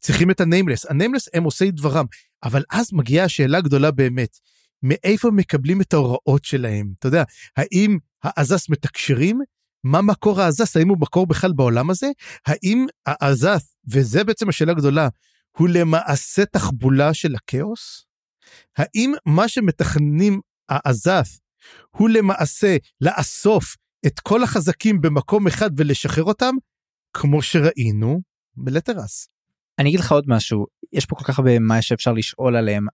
צריכים 0.00 0.30
את 0.30 0.40
הניימלס. 0.40 0.86
הניימלס 0.90 1.28
הם 1.34 1.44
עושי 1.44 1.70
דברם, 1.70 2.04
אבל 2.42 2.62
אז 2.70 2.92
מגיעה 2.92 3.24
השאלה 3.24 3.58
הגדולה 3.58 3.90
באמת. 3.90 4.38
מאיפה 4.84 5.30
מקבלים 5.30 5.80
את 5.80 5.92
ההוראות 5.92 6.44
שלהם? 6.44 6.92
אתה 6.98 7.08
יודע, 7.08 7.24
האם 7.56 7.98
האזס 8.22 8.68
מתקשרים? 8.68 9.40
מה 9.84 10.02
מקור 10.02 10.40
האזס? 10.40 10.76
האם 10.76 10.88
הוא 10.88 10.98
מקור 11.00 11.26
בכלל 11.26 11.52
בעולם 11.52 11.90
הזה? 11.90 12.06
האם 12.46 12.86
האזס, 13.06 13.74
וזה 13.88 14.24
בעצם 14.24 14.48
השאלה 14.48 14.72
הגדולה, 14.72 15.08
הוא 15.58 15.68
למעשה 15.68 16.44
תחבולה 16.44 17.14
של 17.14 17.34
הכאוס? 17.34 18.06
האם 18.76 19.12
מה 19.26 19.48
שמתכננים 19.48 20.40
האזס 20.68 21.40
הוא 21.90 22.08
למעשה 22.08 22.76
לאסוף 23.00 23.76
את 24.06 24.20
כל 24.20 24.42
החזקים 24.42 25.00
במקום 25.00 25.46
אחד 25.46 25.70
ולשחרר 25.76 26.24
אותם, 26.24 26.54
כמו 27.12 27.42
שראינו 27.42 28.20
בלטרס. 28.56 29.28
אני 29.78 29.88
אגיד 29.88 30.00
לך 30.00 30.12
עוד 30.12 30.24
משהו, 30.28 30.66
יש 30.92 31.06
פה 31.06 31.16
כל 31.16 31.24
כך 31.24 31.38
הרבה 31.38 31.58
מה 31.58 31.82
שאפשר 31.82 32.12
לשאול 32.12 32.56
עליהם. 32.56 32.86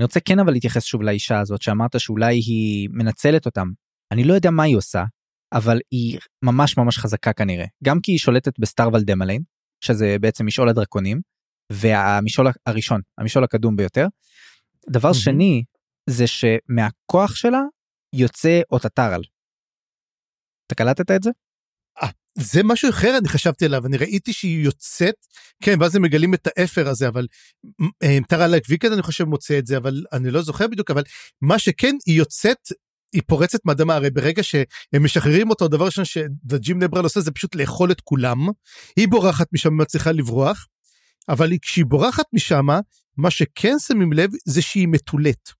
אני 0.00 0.04
רוצה 0.04 0.20
כן 0.20 0.38
אבל 0.38 0.52
להתייחס 0.52 0.84
שוב 0.84 1.02
לאישה 1.02 1.40
הזאת 1.40 1.62
שאמרת 1.62 2.00
שאולי 2.00 2.34
היא 2.34 2.88
מנצלת 2.92 3.46
אותם. 3.46 3.68
אני 4.12 4.24
לא 4.24 4.34
יודע 4.34 4.50
מה 4.50 4.62
היא 4.62 4.76
עושה, 4.76 5.04
אבל 5.52 5.78
היא 5.90 6.18
ממש 6.44 6.76
ממש 6.76 6.98
חזקה 6.98 7.32
כנראה. 7.32 7.64
גם 7.84 8.00
כי 8.00 8.12
היא 8.12 8.18
שולטת 8.18 8.58
בסטארוול 8.58 9.02
דמליין, 9.02 9.42
שזה 9.84 10.16
בעצם 10.20 10.46
משעול 10.46 10.68
הדרקונים, 10.68 11.20
והמשעול 11.72 12.46
הראשון, 12.66 13.00
המשעול 13.18 13.44
הקדום 13.44 13.76
ביותר. 13.76 14.06
דבר 14.90 15.10
mm-hmm. 15.10 15.14
שני, 15.14 15.64
זה 16.10 16.24
שמהכוח 16.26 17.34
שלה 17.34 17.60
יוצא 18.14 18.60
אותטרל. 18.72 19.22
אתה 20.66 20.74
קלטת 20.74 21.10
את 21.10 21.22
זה? 21.22 21.30
זה 22.38 22.62
משהו 22.62 22.90
אחר 22.90 23.18
אני 23.18 23.28
חשבתי 23.28 23.64
עליו 23.64 23.86
אני 23.86 23.96
ראיתי 23.96 24.32
שהיא 24.32 24.64
יוצאת 24.64 25.14
כן 25.62 25.76
ואז 25.80 25.96
הם 25.96 26.02
מגלים 26.02 26.34
את 26.34 26.46
האפר 26.46 26.88
הזה 26.88 27.08
אבל 27.08 27.26
אה, 28.02 28.18
טרלק 28.28 28.62
ויקד 28.68 28.92
אני 28.92 29.02
חושב 29.02 29.24
מוצא 29.24 29.58
את 29.58 29.66
זה 29.66 29.76
אבל 29.76 30.04
אני 30.12 30.30
לא 30.30 30.42
זוכר 30.42 30.66
בדיוק 30.66 30.90
אבל 30.90 31.02
מה 31.40 31.58
שכן 31.58 31.96
היא 32.06 32.18
יוצאת 32.18 32.72
היא 33.12 33.22
פורצת 33.26 33.58
מאדמה 33.64 33.94
הרי 33.94 34.10
ברגע 34.10 34.42
שהם 34.42 35.04
משחררים 35.04 35.50
אותו 35.50 35.64
הדבר 35.64 35.84
ראשון 35.84 36.04
שג'ים 36.04 36.78
נברל 36.78 37.04
עושה 37.04 37.20
זה 37.20 37.30
פשוט 37.30 37.54
לאכול 37.54 37.92
את 37.92 38.00
כולם 38.00 38.38
היא 38.96 39.08
בורחת 39.08 39.46
משם 39.52 39.76
מצליחה 39.76 40.12
לברוח 40.12 40.66
אבל 41.28 41.52
כשהיא 41.62 41.84
בורחת 41.84 42.24
משם 42.32 42.66
מה 43.16 43.30
שכן 43.30 43.78
שמים 43.78 44.12
לב 44.12 44.30
זה 44.44 44.62
שהיא 44.62 44.88
מתולת. 44.88 45.50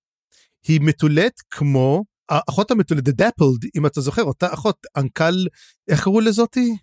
היא 0.68 0.80
מתולת 0.82 1.32
כמו 1.50 2.04
האחות 2.30 2.70
המתולדת 2.70 3.14
דאפלד 3.14 3.70
אם 3.76 3.86
אתה 3.86 4.00
זוכר 4.00 4.22
אותה 4.22 4.54
אחות 4.54 4.76
אנקל 4.96 5.46
איך 5.88 6.04
קראו 6.04 6.20
לזאתי? 6.20 6.76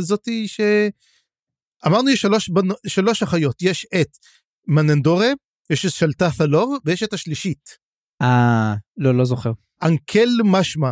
זאתי 0.00 0.48
ש... 0.48 0.60
אמרנו 1.86 2.10
יש 2.10 2.20
שלוש, 2.20 2.48
בנ... 2.48 2.68
שלוש 2.86 3.22
אחיות 3.22 3.62
יש 3.62 3.86
את 4.00 4.08
מננדורה 4.68 5.28
יש 5.70 5.86
את 5.86 5.90
שלטה 5.90 6.30
פלור 6.30 6.76
ויש 6.84 7.02
את 7.02 7.12
השלישית. 7.12 7.70
אה 8.22 8.74
לא 8.96 9.14
לא 9.14 9.24
זוכר. 9.24 9.52
אנקל 9.82 10.28
משמע 10.44 10.90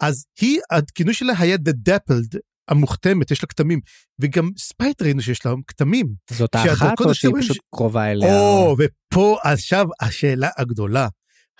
אז 0.00 0.24
היא 0.40 0.60
הכינוי 0.70 1.14
שלה 1.14 1.32
היה 1.38 1.56
דה 1.56 1.72
דאפלד 1.72 2.36
המוכתמת 2.68 3.30
יש 3.30 3.42
לה 3.42 3.48
כתמים 3.48 3.80
וגם 4.18 4.50
ספייט 4.58 5.02
ראינו 5.02 5.22
שיש 5.22 5.46
לה 5.46 5.52
כתמים. 5.66 6.06
זאת 6.30 6.54
האחת 6.54 7.00
או 7.00 7.14
שהיא 7.14 7.32
פשוט 7.40 7.56
ש... 7.56 7.60
קרובה 7.74 8.10
אליה? 8.12 8.28
או 8.28 8.76
ופה 8.78 9.38
עכשיו 9.44 9.86
השאלה 10.00 10.48
הגדולה 10.58 11.08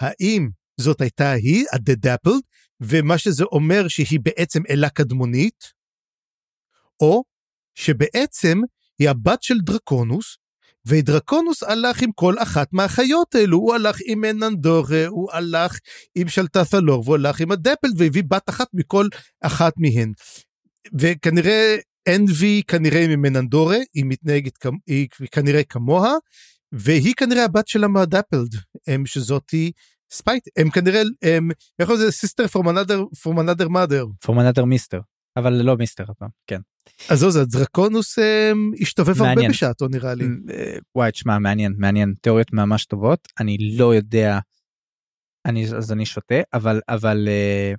האם 0.00 0.48
זאת 0.80 1.00
הייתה 1.00 1.32
היא, 1.32 1.64
הדדאפל, 1.72 2.30
ומה 2.80 3.18
שזה 3.18 3.44
אומר 3.44 3.88
שהיא 3.88 4.20
בעצם 4.22 4.62
אלה 4.70 4.88
קדמונית, 4.88 5.72
או 7.00 7.22
שבעצם 7.74 8.60
היא 8.98 9.10
הבת 9.10 9.42
של 9.42 9.58
דרקונוס, 9.60 10.36
ודרקונוס 10.86 11.62
הלך 11.62 12.02
עם 12.02 12.12
כל 12.12 12.34
אחת 12.38 12.68
מהחיות 12.72 13.34
האלו, 13.34 13.58
הוא 13.58 13.74
הלך 13.74 13.98
עם 14.06 14.20
מננדורה, 14.20 15.06
הוא 15.06 15.32
הלך 15.32 15.78
עם 16.14 16.28
שלטת'לור, 16.28 17.02
והוא 17.04 17.14
הלך 17.14 17.40
עם 17.40 17.52
הדפל, 17.52 17.88
והביא 17.96 18.22
בת 18.28 18.48
אחת 18.48 18.68
מכל 18.74 19.08
אחת 19.40 19.72
מהן. 19.76 20.12
וכנראה 21.00 21.76
אנבי 22.08 22.62
כנראה 22.68 23.06
ממננדורה, 23.08 23.76
היא 23.94 24.04
מתנהגת, 24.06 24.66
היא 24.86 25.08
כנראה 25.32 25.64
כמוה, 25.64 26.12
והיא 26.72 27.14
כנראה 27.16 27.44
הבת 27.44 27.68
של 27.68 27.84
ה 27.84 27.92
Dappled, 27.92 28.54
שזאתי 29.04 29.72
ספייט 30.10 30.48
הם 30.56 30.70
כנראה 30.70 31.02
הם 31.22 31.50
איך 31.78 31.94
זה 31.94 32.12
sister 32.12 32.46
from 32.46 32.68
another 32.68 33.04
from 33.22 33.40
another 33.40 33.68
mother 33.68 34.06
from 34.20 34.40
another 34.40 34.64
mister 34.64 35.00
אבל 35.36 35.52
לא 35.52 35.76
mister 35.76 36.04
הפעם 36.08 36.28
כן. 36.46 36.60
אז 37.08 37.18
זהו 37.18 37.30
זה 37.30 37.44
דרקונוס 37.44 38.18
השתובב 38.80 39.22
הרבה 39.22 39.48
בשעתו 39.48 39.88
נראה 39.88 40.14
לי. 40.14 40.24
אה, 40.24 40.76
וואי 40.94 41.12
תשמע 41.12 41.38
מעניין 41.38 41.74
מעניין. 41.78 42.14
תיאוריות 42.20 42.52
ממש 42.52 42.86
טובות. 42.86 43.28
אני 43.40 43.56
לא 43.76 43.94
יודע. 43.94 44.38
אני 45.46 45.64
אז 45.76 45.92
אני 45.92 46.06
שותה 46.06 46.34
אבל 46.54 46.80
אבל 46.88 47.28
uh, 47.28 47.76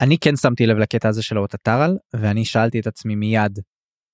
אני 0.00 0.18
כן 0.18 0.36
שמתי 0.36 0.66
לב 0.66 0.76
לקטע 0.78 1.08
הזה 1.08 1.22
של 1.22 1.36
האוטטרל 1.36 1.96
ואני 2.16 2.44
שאלתי 2.44 2.80
את 2.80 2.86
עצמי 2.86 3.14
מיד 3.14 3.58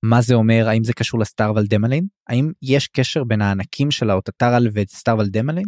מה 0.05 0.23
זה 0.23 0.35
אומר? 0.35 0.69
האם 0.69 0.85
זה 0.85 0.93
קשור 0.93 1.21
לסטארוול 1.21 1.67
דמליין 1.67 2.07
האם 2.29 2.53
יש 2.63 2.89
קשר 2.89 3.25
בין 3.25 3.43
הענקים 3.43 3.91
של 3.91 4.11
האוטטרל 4.11 4.69
וסטארוול 4.75 5.27
דמליין 5.29 5.67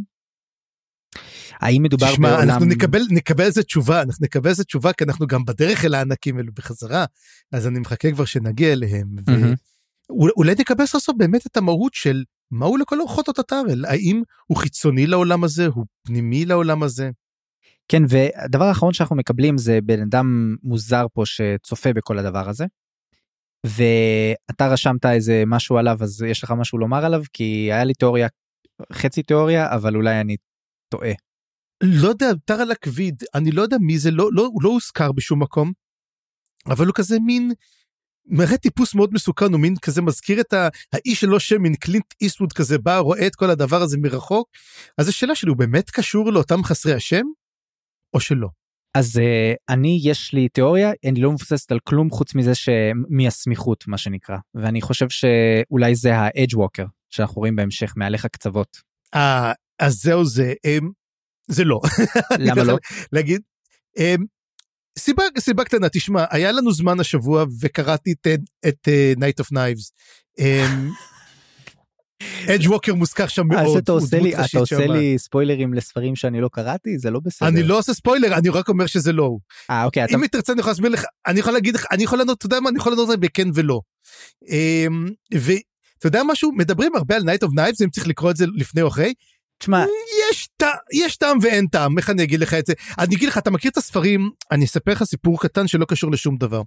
האם 1.61 1.83
מדובר 1.83 2.15
שמה, 2.15 2.29
בעולם... 2.31 2.51
אנחנו 2.51 2.65
נקבל, 2.67 3.03
נקבל 3.11 3.45
איזה 3.45 3.63
תשובה, 3.63 4.03
אנחנו 4.03 4.25
נקבל 4.25 4.51
איזה 4.51 4.65
תשובה, 4.65 4.93
כי 4.93 5.05
אנחנו 5.05 5.27
גם 5.27 5.45
בדרך 5.45 5.85
אל 5.85 5.95
הענקים 5.95 6.37
האלו 6.37 6.53
בחזרה, 6.55 7.05
אז 7.53 7.67
אני 7.67 7.79
מחכה 7.79 8.13
כבר 8.13 8.25
שנגיע 8.25 8.73
אליהם. 8.73 9.07
Mm-hmm. 9.19 9.57
ואולי 10.11 10.55
נקבל 10.59 10.87
סוף 10.87 11.03
סוף 11.03 11.17
באמת 11.19 11.47
את 11.47 11.57
המהות 11.57 11.95
של 11.95 12.25
מהו 12.51 12.77
לכל 12.77 13.01
אורחות 13.01 13.29
הטטרל, 13.29 13.85
האם 13.85 14.23
הוא 14.47 14.59
חיצוני 14.59 15.07
לעולם 15.07 15.45
הזה, 15.45 15.67
הוא 15.67 15.85
פנימי 16.07 16.45
לעולם 16.45 16.83
הזה. 16.83 17.11
כן, 17.89 18.03
והדבר 18.09 18.65
האחרון 18.65 18.93
שאנחנו 18.93 19.17
מקבלים 19.17 19.59
זה 19.59 19.79
בן 19.85 20.03
אדם 20.03 20.57
מוזר 20.63 21.07
פה 21.13 21.23
שצופה 21.27 21.93
בכל 21.93 22.19
הדבר 22.19 22.49
הזה. 22.49 22.65
ואתה 23.67 24.67
רשמת 24.69 25.07
איזה 25.07 25.43
משהו 25.47 25.79
עליו 25.79 25.97
אז 26.01 26.23
יש 26.23 26.45
לך 26.45 26.51
משהו 26.51 26.79
לומר 26.79 27.05
עליו 27.05 27.23
כי 27.33 27.45
היה 27.73 27.85
לי 27.85 27.95
תיאוריה 27.95 28.29
חצי 28.93 29.23
תיאוריה 29.23 29.75
אבל 29.75 29.97
אולי 29.97 30.21
אני 30.21 30.37
טועה. 30.89 31.13
לא 31.83 32.09
יודע, 32.09 32.27
טר 32.45 32.55
על 32.55 32.71
הכביד, 32.71 33.23
אני 33.35 33.51
לא 33.51 33.63
יודע 33.63 33.77
מי 33.81 33.99
זה, 33.99 34.11
לא, 34.11 34.29
לא, 34.33 34.43
הוא 34.43 34.63
לא 34.63 34.69
הוזכר 34.69 35.13
בשום 35.13 35.43
מקום, 35.43 35.73
אבל 36.67 36.87
הוא 36.87 36.95
כזה 36.95 37.19
מין, 37.21 37.53
מראה 38.27 38.57
טיפוס 38.57 38.95
מאוד 38.95 39.11
מסוכן, 39.15 39.53
הוא 39.53 39.61
מין 39.61 39.75
כזה 39.83 40.03
מזכיר 40.03 40.41
את 40.41 40.55
האיש 40.93 41.21
שלו 41.21 41.41
שם, 41.41 41.63
מין 41.63 41.75
קלינט 41.75 42.15
איסטווד 42.21 42.53
כזה 42.53 42.79
בא, 42.79 42.99
רואה 42.99 43.27
את 43.27 43.35
כל 43.35 43.51
הדבר 43.51 43.83
הזה 43.83 43.99
מרחוק, 43.99 44.49
אז 44.99 45.09
השאלה 45.09 45.35
שלי, 45.35 45.49
הוא 45.49 45.57
באמת 45.57 45.91
קשור 45.91 46.33
לאותם 46.33 46.65
חסרי 46.65 46.95
השם, 46.95 47.25
או 48.15 48.21
שלא? 48.21 48.49
אז 48.97 49.17
uh, 49.17 49.57
אני 49.69 50.01
יש 50.03 50.33
לי 50.33 50.49
תיאוריה 50.49 50.93
אני 51.05 51.21
לא 51.21 51.33
מבוססת 51.33 51.73
על 51.73 51.79
כלום 51.85 52.11
חוץ 52.11 52.35
מזה 52.35 52.53
שמהסמיכות 52.55 53.85
מה 53.87 53.99
שנקרא 53.99 54.37
ואני 54.55 54.81
חושב 54.81 55.07
שאולי 55.09 55.95
זה 55.95 56.17
האדג' 56.17 56.57
ווקר 56.57 56.85
שאנחנו 57.11 57.35
רואים 57.35 57.57
בהמשך 57.57 57.93
מעליך 57.97 58.25
הקצוות. 58.25 58.81
אה 59.15 59.53
אז 59.79 59.95
זהו 59.95 60.25
זה, 60.25 60.55
הם, 60.65 60.91
זה 61.47 61.65
לא. 61.65 61.81
למה 62.39 62.65
לא? 62.65 62.77
להגיד, 63.13 63.41
הם, 63.97 64.25
סיבה, 64.99 65.23
סיבה 65.39 65.65
קטנה, 65.65 65.89
תשמע, 65.89 66.25
היה 66.31 66.53
לנו 66.53 66.73
זמן 66.73 67.01
השבוע 67.01 67.45
וקראתי 67.61 68.13
את, 68.13 68.27
את 68.69 68.89
uh, 68.89 69.19
Night 69.19 69.45
of 69.45 69.57
Knives. 69.57 69.91
אדג' 72.49 72.69
ווקר 72.71 72.95
מוזכר 72.95 73.27
שם 73.27 73.47
מאוד. 73.47 73.67
אז 73.67 73.83
אתה 73.83 73.93
עושה, 73.93 74.19
לי, 74.19 74.35
אתה 74.35 74.59
עושה 74.59 74.87
לי 74.87 75.19
ספוילרים 75.19 75.75
לספרים 75.75 76.17
שאני 76.17 76.41
לא 76.41 76.49
קראתי? 76.53 76.99
זה 76.99 77.11
לא 77.11 77.21
בסדר. 77.25 77.49
אני 77.49 77.63
לא 77.63 77.79
עושה 77.79 77.95
ספוילר, 77.95 78.35
אני 78.39 78.49
רק 78.49 78.69
אומר 78.69 78.87
שזה 78.87 79.13
לא 79.13 79.23
הוא. 79.23 79.41
אה, 79.71 79.85
אוקיי. 79.85 80.05
אם 80.15 80.25
אתה... 80.25 80.29
תרצה 80.29 80.53
אני 80.53 80.61
יכול 80.61 80.71
להסביר 80.71 80.91
לך, 80.91 81.05
אני 81.27 81.41
יכול 81.41 81.53
להגיד 81.53 81.75
לך, 81.75 81.85
אני 81.91 82.05
יכול 82.05 82.19
לענות, 82.19 82.39
אתה 82.39 82.47
יודע 82.47 82.61
מה, 82.61 82.69
אני 82.69 82.79
יכול 82.79 82.93
לענות 82.93 83.21
בכן 83.21 83.49
ולא. 83.55 83.81
אמ, 84.49 85.09
ואתה 85.35 86.07
יודע 86.07 86.23
משהו, 86.27 86.53
מדברים 86.53 86.97
הרבה 86.97 87.17
על 87.17 87.23
Night 87.23 87.49
of 87.49 87.51
Knives, 87.51 87.85
אם 87.85 87.91
צריך 87.91 88.07
לקרוא 88.07 88.31
את 88.31 88.37
זה 88.37 88.47
לפני 88.55 88.83
או 88.83 88.89
אחרי. 88.89 89.13
תשמע, 89.59 89.85
יש, 90.31 90.49
יש 90.93 91.17
טעם 91.17 91.39
ואין 91.43 91.67
טעם, 91.67 91.99
איך 91.99 92.11
אני 92.11 92.23
אגיד 92.23 92.41
לך 92.41 92.55
את 92.55 92.67
זה? 92.67 92.73
אני 92.99 93.17
אגיד 93.17 93.29
לך, 93.29 93.39
אתה 93.39 93.51
מכיר 93.51 93.71
את 93.71 93.77
הספרים, 93.77 94.31
אני 94.51 94.65
אספר 94.65 94.93
לך 94.93 95.05
סיפור 95.05 95.41
קטן 95.41 95.69
שלא 95.69 95.85
קשור 95.85 96.13
לשום 96.13 96.37
דבר. 96.37 96.63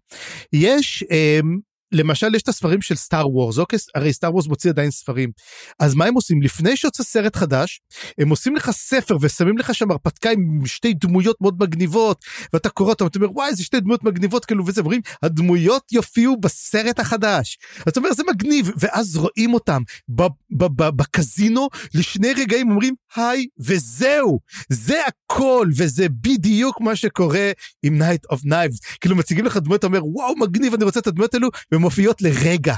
יש 0.54 1.04
אמ, 1.12 1.58
למשל 1.92 2.36
יש 2.36 2.42
את 2.42 2.48
הספרים 2.48 2.82
של 2.82 2.96
סטאר 2.96 3.30
וורס, 3.30 3.58
אוקיי? 3.58 3.80
הרי 3.96 4.14
סטאר 4.14 4.34
וורס 4.34 4.48
מוציא 4.48 4.70
עדיין 4.70 4.92
ספרים. 4.92 5.32
אז 5.80 5.96
מה 5.96 6.06
הם 6.06 6.14
עושים? 6.14 6.42
לפני 6.42 6.78
שיוצא 6.78 7.04
סרט 7.04 7.36
חדש, 7.36 7.82
הם 8.18 8.30
עושים 8.30 8.56
לך 8.56 8.72
ספר 8.72 9.18
ושמים 9.22 9.58
לך 9.58 9.76
שם 9.76 9.92
הרפתקה 9.92 10.32
עם 10.32 10.66
שתי 10.66 10.94
דמויות 10.94 11.42
מאוד 11.42 11.56
מגניבות, 11.60 12.26
ואתה 12.54 12.70
קורא 12.70 12.90
אותם, 12.90 13.06
ואתה 13.06 13.20
אומר, 13.20 13.32
וואי, 13.32 13.50
איזה 13.50 13.64
שתי 13.64 13.80
דמויות 13.80 14.04
מגניבות 14.04 14.46
כאילו, 14.46 14.66
וזה, 14.66 14.82
אומרים, 14.82 15.02
הדמויות 15.24 15.92
יופיעו 15.92 16.38
בסרט 16.38 17.00
החדש. 17.00 17.58
אז 17.78 17.84
אתה 17.88 18.00
אומר, 18.00 18.14
זה 18.14 18.24
מגניב, 18.34 18.72
ואז 18.78 19.18
רואים 19.18 19.54
אותם 19.54 19.82
בקזינו, 20.78 21.68
לשני 21.94 22.34
רגעים 22.34 22.72
אומרים, 22.72 22.94
היי, 23.16 23.46
וזהו. 23.60 24.40
זה 24.70 25.02
הכל, 25.08 25.68
וזה 25.78 26.08
בדיוק 26.10 26.82
מה 26.82 26.96
שקורה 26.96 27.52
עם 27.84 28.02
Night 28.02 28.36
of 28.36 28.40
Knives. 28.40 28.98
כאילו 29.02 29.16
מציגים 29.16 29.46
לך 29.46 29.58
דמויות, 29.58 29.80
אתה 29.80 29.88
אומר, 29.88 30.06
וואו, 30.06 30.36
מגניב, 30.38 30.74
אני 30.74 30.84
רוצה 30.84 31.00
את 31.00 31.08
הדמויות 31.08 31.34
האלו, 31.34 31.50
ומופיעות 31.80 32.22
לרגע. 32.22 32.76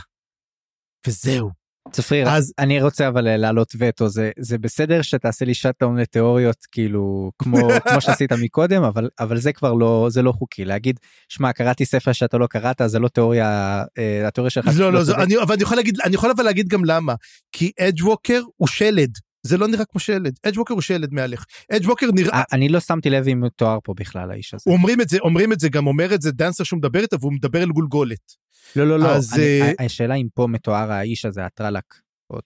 וזהו. 1.07 1.49
צפריר, 1.91 2.29
אז 2.29 2.53
אני 2.59 2.81
רוצה 2.81 3.07
אבל 3.07 3.27
אה, 3.27 3.37
להעלות 3.37 3.73
וטו. 3.77 4.09
זה 4.09 4.31
זה 4.39 4.57
בסדר 4.57 5.01
שתעשה 5.01 5.45
לי 5.45 5.53
שאטאון 5.53 5.97
לתיאוריות 5.97 6.57
כאילו 6.71 7.31
כמו 7.37 7.57
כמו 7.89 8.01
שעשית 8.01 8.31
מקודם 8.33 8.83
אבל 8.83 9.09
אבל 9.19 9.37
זה 9.37 9.53
כבר 9.53 9.73
לא 9.73 10.07
זה 10.09 10.21
לא 10.21 10.31
חוקי. 10.31 10.65
להגיד 10.65 10.99
שמע 11.29 11.53
קראתי 11.53 11.85
ספר 11.85 12.11
שאתה 12.11 12.37
לא 12.37 12.47
קראת 12.47 12.81
זה 12.85 12.99
לא 12.99 13.07
תיאוריה 13.07 13.83
אה, 13.97 14.27
התיאוריה 14.27 14.49
שלך. 14.49 14.69
לא 14.77 14.93
לא, 14.93 15.01
לא 15.07 15.23
אני 15.23 15.37
אבל 15.37 15.53
אני 15.53 15.63
יכול 15.63 15.77
להגיד 15.77 15.95
אני 16.05 16.15
יכול 16.15 16.31
אבל 16.31 16.43
להגיד 16.43 16.67
גם 16.67 16.85
למה. 16.85 17.15
כי 17.51 17.71
אדג' 17.79 18.03
ווקר 18.03 18.41
הוא 18.57 18.67
שלד 18.67 19.11
זה 19.43 19.57
לא 19.57 19.67
נראה 19.67 19.85
כמו 19.85 19.99
שלד 19.99 20.39
אדג' 20.43 20.57
ווקר 20.57 20.73
הוא 20.73 20.81
שלד 20.81 21.13
מעליך 21.13 21.45
אדג' 21.71 21.89
ווקר 21.89 22.07
נראה 22.15 22.33
אה, 22.33 22.43
אני 22.51 22.69
לא 22.69 22.79
שמתי 22.79 23.09
לב 23.09 23.27
אם 23.27 23.41
הוא 23.41 23.49
תואר 23.55 23.77
פה 23.83 23.93
בכלל 23.97 24.31
האיש 24.31 24.53
הזה 24.53 24.63
אומרים 24.67 25.01
את 25.01 25.09
זה 25.09 25.17
אומרים 25.19 25.53
את 25.53 25.59
זה 25.59 25.69
גם 25.69 25.87
אומר 25.87 26.15
את 26.15 26.21
זה 26.21 26.31
דנסר 26.31 26.63
שהוא 26.63 26.77
מדבר 26.77 26.99
איתו 26.99 27.19
והוא 27.19 27.33
מדבר 27.33 27.63
אל 27.63 27.69
גולגולת. 27.69 28.41
לא 28.75 28.87
לא 28.87 28.99
לא 28.99 29.15
אז 29.15 29.33
אני, 29.33 29.71
uh, 29.71 29.85
השאלה 29.85 30.15
אם 30.15 30.27
פה 30.33 30.47
מתואר 30.47 30.91
האיש 30.91 31.25
הזה 31.25 31.45
הטרלק. 31.45 31.83
או 32.29 32.37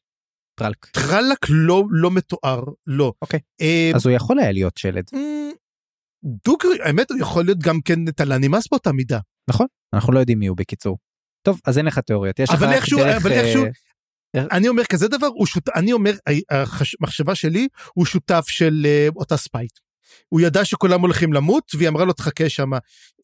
טרלק. 0.59 0.85
טרלק 0.85 1.37
לא 1.49 1.83
לא 1.89 2.11
מתואר 2.11 2.63
לא. 2.87 3.13
אוקיי. 3.21 3.39
Uh, 3.61 3.95
אז 3.95 4.05
הוא 4.05 4.15
יכול 4.15 4.39
היה 4.39 4.51
להיות 4.51 4.77
שלד. 4.77 5.05
דוגרי 6.45 6.77
האמת 6.83 7.11
הוא 7.11 7.19
יכול 7.19 7.45
להיות 7.45 7.59
גם 7.59 7.81
כן 7.81 8.11
טלנימאס 8.11 8.67
באותה 8.71 8.91
מידה. 8.91 9.19
נכון 9.49 9.67
אנחנו 9.93 10.13
לא 10.13 10.19
יודעים 10.19 10.39
מי 10.39 10.47
הוא 10.47 10.57
בקיצור. 10.57 10.97
טוב 11.45 11.61
אז 11.65 11.77
אין 11.77 11.85
לך 11.85 11.99
תיאוריות 11.99 12.39
יש 12.39 12.49
לך 12.49 12.61
דרך, 12.61 12.63
אבל 12.63 13.31
איכשהו 13.31 13.63
אני 14.51 14.67
אומר 14.67 14.83
כזה 14.83 15.07
דבר 15.07 15.27
שות... 15.45 15.69
אני 15.75 15.93
אומר 15.93 16.13
המחשבה 16.51 17.35
שלי 17.35 17.67
הוא 17.93 18.05
שותף 18.05 18.45
של 18.47 18.85
uh, 18.85 19.15
אותה 19.15 19.37
ספייט. 19.37 19.79
הוא 20.29 20.41
ידע 20.41 20.65
שכולם 20.65 21.01
הולכים 21.01 21.33
למות 21.33 21.71
והיא 21.77 21.89
אמרה 21.89 22.05
לו 22.05 22.13
תחכה 22.13 22.49
שם. 22.49 22.69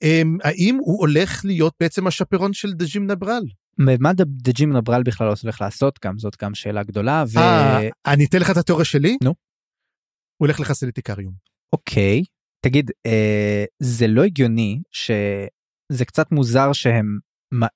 אמ, 0.01 0.37
האם 0.43 0.77
הוא 0.79 0.99
הולך 0.99 1.45
להיות 1.45 1.73
בעצם 1.79 2.07
השפרון 2.07 2.53
של 2.53 2.73
דג'ים 2.73 3.07
נברל? 3.07 3.43
מה 3.77 4.11
דג'ים 4.25 4.77
נברל 4.77 5.03
בכלל 5.03 5.33
הולך 5.43 5.61
לעשות 5.61 5.99
גם 6.05 6.17
זאת 6.17 6.37
גם 6.41 6.55
שאלה 6.55 6.83
גדולה. 6.83 7.23
ו... 7.33 7.39
אה, 7.39 7.89
אני 8.05 8.25
אתן 8.25 8.39
לך 8.39 8.49
את 8.49 8.57
התיאוריה 8.57 8.85
שלי? 8.85 9.17
נו. 9.23 9.29
הוא 9.29 10.47
הולך 10.47 10.59
לחסל 10.59 10.87
את 10.87 10.97
איקריום. 10.97 11.33
אוקיי 11.73 12.23
תגיד 12.65 12.91
אה, 13.05 13.65
זה 13.79 14.07
לא 14.07 14.23
הגיוני 14.23 14.81
שזה 14.91 16.05
קצת 16.05 16.31
מוזר 16.31 16.73
שהם 16.73 17.19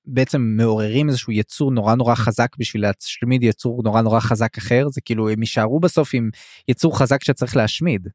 בעצם 0.04 0.40
מעוררים 0.40 1.08
איזשהו 1.08 1.32
יצור 1.32 1.70
נורא 1.70 1.94
נורא 1.94 2.14
חזק 2.14 2.48
בשביל 2.58 2.82
להשמיד 2.82 3.42
יצור 3.42 3.82
נורא 3.84 4.02
נורא 4.02 4.20
חזק 4.20 4.58
אחר 4.58 4.88
זה 4.88 5.00
כאילו 5.00 5.28
הם 5.28 5.40
יישארו 5.42 5.80
בסוף 5.80 6.10
עם 6.14 6.30
יצור 6.68 6.98
חזק 6.98 7.24
שצריך 7.24 7.56
להשמיד. 7.56 8.08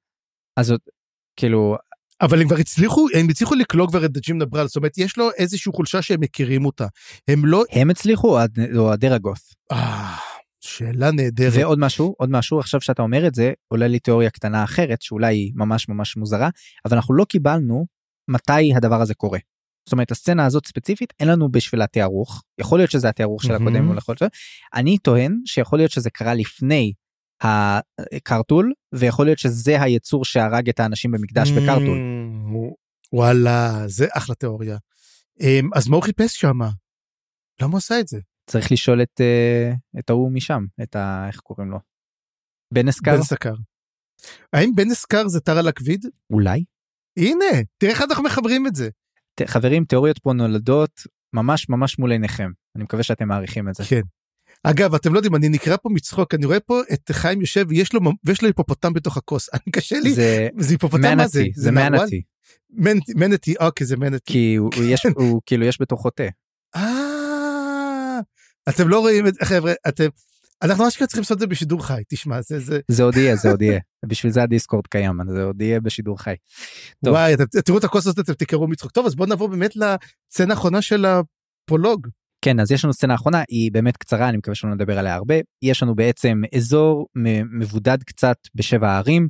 אז 0.57 0.73
כאילו 1.35 1.77
אבל 2.21 2.41
הם 2.41 2.47
כבר 2.47 2.57
הצליחו 2.57 3.07
הם 3.13 3.27
הצליחו 3.29 3.55
לקלוג 3.55 3.89
כבר 3.89 4.05
את 4.05 4.11
דג'ים 4.11 4.37
נברל 4.37 4.67
זאת 4.67 4.75
אומרת 4.75 4.97
יש 4.97 5.17
לו 5.17 5.29
איזושהי 5.37 5.71
חולשה 5.75 6.01
שהם 6.01 6.19
מכירים 6.19 6.65
אותה 6.65 6.87
הם 7.27 7.45
לא 7.45 7.63
הם 7.71 7.89
הצליחו 7.89 8.39
או 8.77 8.93
הדרגות. 8.93 9.39
אה, 9.71 10.15
שאלה 10.61 11.11
נהדרת. 11.11 11.53
ועוד 11.55 11.79
משהו 11.79 12.15
עוד 12.17 12.29
משהו 12.31 12.59
עכשיו 12.59 12.81
שאתה 12.81 13.01
אומר 13.01 13.27
את 13.27 13.35
זה 13.35 13.51
עולה 13.67 13.87
לי 13.87 13.99
תיאוריה 13.99 14.29
קטנה 14.29 14.63
אחרת 14.63 15.01
שאולי 15.01 15.35
היא 15.35 15.51
ממש 15.55 15.89
ממש 15.89 16.17
מוזרה 16.17 16.49
אבל 16.85 16.95
אנחנו 16.95 17.13
לא 17.13 17.25
קיבלנו 17.25 17.85
מתי 18.27 18.73
הדבר 18.75 19.01
הזה 19.01 19.13
קורה. 19.13 19.39
זאת 19.85 19.91
אומרת 19.93 20.11
הסצנה 20.11 20.45
הזאת 20.45 20.67
ספציפית 20.67 21.13
אין 21.19 21.27
לנו 21.27 21.51
בשבילה 21.51 21.87
תיארוך 21.87 22.43
יכול 22.57 22.79
להיות 22.79 22.91
שזה 22.91 23.09
התיארוך 23.09 23.43
של 23.43 23.55
הקודם 23.55 23.85
אני 24.73 24.97
טוען 24.97 25.39
שיכול 25.45 25.79
להיות 25.79 25.91
שזה 25.91 26.09
קרה 26.09 26.33
לפני 26.33 26.93
הקרטול 27.41 28.73
ויכול 28.93 29.25
להיות 29.25 29.39
שזה 29.39 29.81
היצור 29.81 30.25
שהרג 30.25 30.69
את 30.69 30.79
האנשים 30.79 31.11
במקדש 31.11 31.49
mm, 31.49 31.53
בקרטול. 31.53 31.97
וואלה 33.13 33.83
זה 33.87 34.07
אחלה 34.13 34.35
תיאוריה. 34.35 34.77
אמ, 35.39 35.69
אז 35.75 35.87
מה 35.87 35.95
הוא 35.95 36.03
חיפש 36.03 36.35
שם? 36.35 36.59
למה 37.61 37.71
הוא 37.71 37.77
עשה 37.77 37.99
את 37.99 38.07
זה? 38.07 38.19
צריך 38.49 38.71
לשאול 38.71 39.01
את 39.01 39.21
אה, 39.21 39.71
את 39.99 40.09
ההוא 40.09 40.31
משם 40.31 40.65
את 40.83 40.95
ה... 40.95 41.27
איך 41.27 41.39
קוראים 41.39 41.71
לו? 41.71 41.79
בן 42.73 42.87
אסקר? 42.87 43.15
בן 43.15 43.23
סקר. 43.23 43.53
האם 44.53 44.75
בן 44.75 44.91
אסקר 44.91 45.27
זה 45.27 45.39
טרה 45.39 45.61
לקוויד? 45.61 46.05
אולי. 46.29 46.63
הנה 47.17 47.45
תראה 47.77 47.91
איך 47.91 48.01
אנחנו 48.01 48.23
מחברים 48.23 48.67
את 48.67 48.75
זה. 48.75 48.89
חברים 49.45 49.85
תיאוריות 49.85 50.19
פה 50.19 50.33
נולדות 50.33 51.01
ממש 51.33 51.69
ממש 51.69 51.99
מול 51.99 52.11
עיניכם. 52.11 52.49
אני 52.75 52.83
מקווה 52.83 53.03
שאתם 53.03 53.27
מעריכים 53.27 53.69
את 53.69 53.75
זה. 53.75 53.83
כן. 53.83 54.01
אגב 54.63 54.95
אתם 54.95 55.13
לא 55.13 55.17
יודעים 55.17 55.35
אני 55.35 55.49
נקרא 55.49 55.77
פה 55.77 55.89
מצחוק 55.89 56.33
אני 56.33 56.45
רואה 56.45 56.59
פה 56.59 56.81
את 56.93 57.11
חיים 57.11 57.41
יושב 57.41 57.65
ויש 57.69 57.93
לו 57.93 58.01
ויש 58.23 58.41
לו 58.41 58.47
היפופוטם 58.47 58.93
בתוך 58.93 59.17
הכוס. 59.17 59.49
אני 59.53 59.71
קשה 59.71 59.99
לי. 59.99 60.13
זה 60.13 60.47
זה 60.57 60.73
היפופוטם 60.73 61.17
מה 61.17 61.27
זה? 61.27 61.43
זה 61.55 61.71
מנטי 61.71 62.21
מנטי 63.15 63.53
אוקיי 63.59 63.87
זה 63.87 63.97
מנטי. 63.97 64.31
כי 64.33 64.55
הוא 64.55 64.71
יש 64.83 65.05
הוא 65.15 65.41
כאילו 65.45 65.65
יש 65.65 65.81
בתוכו 65.81 66.09
תה. 66.09 66.23
אה, 66.75 68.19
אתם 68.69 68.87
לא 68.87 68.99
רואים 68.99 69.27
את 69.27 69.33
חבר'ה 69.43 69.73
אתם 69.87 70.05
אנחנו 70.63 70.87
אשכרה 70.87 71.07
צריכים 71.07 71.21
לעשות 71.21 71.35
את 71.35 71.39
זה 71.39 71.47
בשידור 71.47 71.85
חי 71.85 72.01
תשמע 72.09 72.41
זה 72.41 72.59
זה 72.59 72.79
זה 72.87 73.03
עוד 73.03 73.17
יהיה 73.17 73.35
זה 73.35 73.51
עוד 73.51 73.61
יהיה 73.61 73.79
בשביל 74.05 74.31
זה 74.31 74.43
הדיסקורד 74.43 74.87
קיים 74.87 75.17
זה 75.27 75.43
עוד 75.43 75.61
יהיה 75.61 75.79
בשידור 75.79 76.21
חי. 76.21 76.35
וואי 77.05 77.33
אתם 77.33 77.43
תראו 77.65 77.77
את 77.77 77.83
הכוס 77.83 78.07
הזאת 78.07 78.19
אתם 78.19 78.33
תקראו 78.33 78.67
מצחוק 78.67 78.91
טוב 78.91 79.05
אז 79.05 79.15
בוא 79.15 79.27
נעבור 79.27 79.47
באמת 79.47 79.75
לצנה 79.75 80.53
האחרונה 80.53 80.81
של 80.81 81.05
הפרולוג. 81.05 82.07
כן 82.45 82.59
אז 82.59 82.71
יש 82.71 82.83
לנו 82.83 82.93
סצנה 82.93 83.15
אחרונה 83.15 83.43
היא 83.49 83.71
באמת 83.71 83.97
קצרה 83.97 84.29
אני 84.29 84.37
מקווה 84.37 84.55
שלא 84.55 84.75
נדבר 84.75 84.99
עליה 84.99 85.15
הרבה 85.15 85.35
יש 85.61 85.83
לנו 85.83 85.95
בעצם 85.95 86.41
אזור 86.55 87.07
מבודד 87.59 88.03
קצת 88.03 88.37
בשבע 88.55 88.89
הערים. 88.91 89.27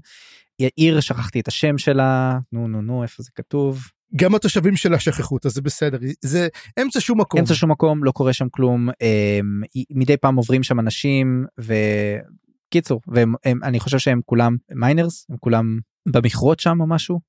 עיר 0.75 0.99
שכחתי 0.99 1.39
את 1.39 1.47
השם 1.47 1.77
שלה 1.77 2.39
נו 2.51 2.67
נו 2.67 2.81
נו 2.81 3.03
איפה 3.03 3.23
זה 3.23 3.29
כתוב. 3.35 3.81
גם 4.15 4.35
התושבים 4.35 4.75
שלה 4.75 4.99
שכחו 4.99 5.35
אותה 5.35 5.49
זה 5.49 5.61
בסדר 5.61 5.97
זה 6.21 6.47
אמצע 6.81 6.99
שום 6.99 7.21
מקום. 7.21 7.39
אמצע 7.39 7.53
שום 7.53 7.71
מקום 7.71 8.03
לא 8.03 8.11
קורה 8.11 8.33
שם 8.33 8.49
כלום 8.49 8.89
הם, 8.89 9.61
מדי 9.91 10.17
פעם 10.17 10.35
עוברים 10.35 10.63
שם 10.63 10.79
אנשים 10.79 11.45
וקיצור 11.57 13.01
ואני 13.07 13.79
חושב 13.79 13.97
שהם 13.97 14.21
כולם 14.25 14.55
מיינרס 14.71 15.25
הם 15.29 15.37
כולם 15.39 15.79
במכרות 16.07 16.59
שם 16.59 16.81
או 16.81 16.87
משהו. 16.87 17.19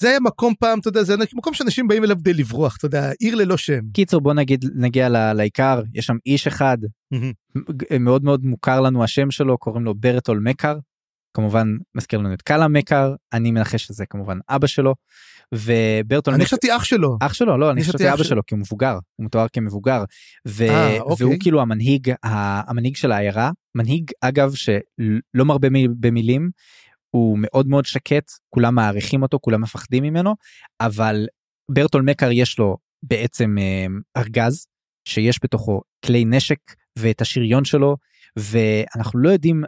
זה 0.00 0.08
היה 0.08 0.20
מקום 0.20 0.54
פעם 0.60 0.78
אתה 0.78 0.88
יודע 0.88 1.02
זה 1.02 1.14
מקום 1.34 1.54
שאנשים 1.54 1.88
באים 1.88 2.04
אליו 2.04 2.16
כדי 2.16 2.34
לברוח 2.34 2.76
אתה 2.76 2.86
יודע 2.86 3.10
עיר 3.20 3.34
ללא 3.34 3.56
שם. 3.56 3.80
קיצור 3.92 4.20
בוא 4.20 4.34
נגיד 4.34 4.64
נגיע 4.74 5.08
לעיקר 5.34 5.82
יש 5.94 6.06
שם 6.06 6.16
איש 6.26 6.46
אחד 6.46 6.78
מאוד 8.00 8.24
מאוד 8.24 8.44
מוכר 8.44 8.80
לנו 8.80 9.04
השם 9.04 9.30
שלו 9.30 9.58
קוראים 9.58 9.84
לו 9.84 9.94
ברטול 9.94 10.38
מקר 10.38 10.78
כמובן 11.36 11.68
מזכיר 11.94 12.18
לנו 12.18 12.34
את 12.34 12.42
קאלה 12.42 12.68
מקר 12.68 13.14
אני 13.32 13.50
מנחש 13.50 13.84
שזה 13.84 14.06
כמובן 14.06 14.38
אבא 14.48 14.66
שלו. 14.66 14.94
וברטול 15.52 16.34
אני 16.34 16.44
חשבתי 16.44 16.76
אח 16.76 16.84
שלו 16.84 17.16
אח 17.20 17.34
שלו 17.34 17.58
לא 17.58 17.70
אני 17.70 17.82
חשבתי 17.82 18.12
אבא 18.12 18.24
שלו 18.24 18.46
כי 18.46 18.54
הוא 18.54 18.60
מבוגר 18.60 18.98
הוא 19.16 19.26
מתואר 19.26 19.46
כמבוגר 19.52 20.04
ו... 20.48 20.68
아, 20.68 21.00
אוקיי. 21.00 21.26
והוא 21.26 21.36
כאילו 21.40 21.60
המנהיג 21.60 22.12
המנהיג 22.22 22.96
של 22.96 23.12
העיירה 23.12 23.50
מנהיג 23.74 24.10
אגב 24.20 24.54
שלא 24.54 25.44
מרבה 25.44 25.68
במילים 26.00 26.50
הוא 27.10 27.38
מאוד 27.40 27.68
מאוד 27.68 27.84
שקט 27.84 28.30
כולם 28.50 28.74
מעריכים 28.74 29.22
אותו 29.22 29.38
כולם 29.40 29.60
מפחדים 29.60 30.02
ממנו 30.02 30.34
אבל 30.80 31.26
ברטול 31.70 32.02
מקר 32.02 32.30
יש 32.32 32.58
לו 32.58 32.76
בעצם 33.02 33.56
אה, 33.58 33.86
ארגז 34.16 34.66
שיש 35.08 35.38
בתוכו 35.44 35.80
כלי 36.06 36.24
נשק 36.24 36.58
ואת 36.98 37.20
השריון 37.20 37.64
שלו 37.64 37.96
ואנחנו 38.36 39.18
לא 39.18 39.28
יודעים 39.28 39.62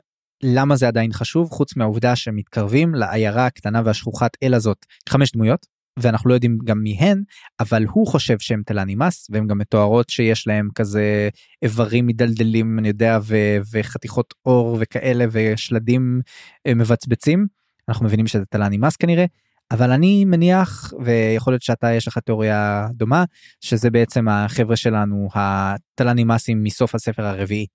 למה 0.49 0.77
זה 0.77 0.89
עדיין 0.89 1.13
חשוב 1.13 1.51
חוץ 1.51 1.77
מהעובדה 1.77 2.17
שמתקרבים 2.17 2.95
לעיירה 2.95 3.47
הקטנה 3.47 3.83
והשכוחת 3.85 4.31
אל 4.43 4.55
הזאת 4.55 4.87
חמש 5.09 5.33
דמויות 5.33 5.67
ואנחנו 5.99 6.31
לא 6.31 6.35
יודעים 6.35 6.59
גם 6.65 6.79
מי 6.79 6.97
הן, 6.99 7.23
אבל 7.61 7.85
הוא 7.85 8.07
חושב 8.07 8.39
שהן 8.39 8.63
תלנימאס, 8.67 9.27
והן 9.31 9.47
גם 9.47 9.59
מתוארות 9.59 10.09
שיש 10.11 10.47
להם 10.47 10.69
כזה 10.75 11.29
איברים 11.63 12.07
מדלדלים, 12.07 12.79
אני 12.79 12.89
יודע, 12.89 13.19
ו- 13.23 13.59
וחתיכות 13.73 14.35
אור 14.47 14.77
וכאלה, 14.81 15.25
ושלדים 15.31 16.21
אה, 16.67 16.75
מבצבצים. 16.75 17.47
אנחנו 17.89 18.07
מבינים 18.07 18.27
שזה 18.27 18.45
תלנימאס 18.45 18.97
כנראה, 18.97 19.25
אבל 19.71 19.91
אני 19.91 20.25
מניח, 20.25 20.93
ויכול 21.05 21.53
להיות 21.53 21.63
שאתה 21.63 21.93
יש 21.93 22.09
לך 22.09 22.19
תיאוריה 22.19 22.87
דומה, 22.93 23.25
שזה 23.61 23.91
בעצם 23.91 24.29
החבר'ה 24.29 24.77
שלנו, 24.77 25.29
התלנימאסים 25.35 26.63
מסוף 26.63 26.95
הספר 26.95 27.27
הרביעי. 27.27 27.67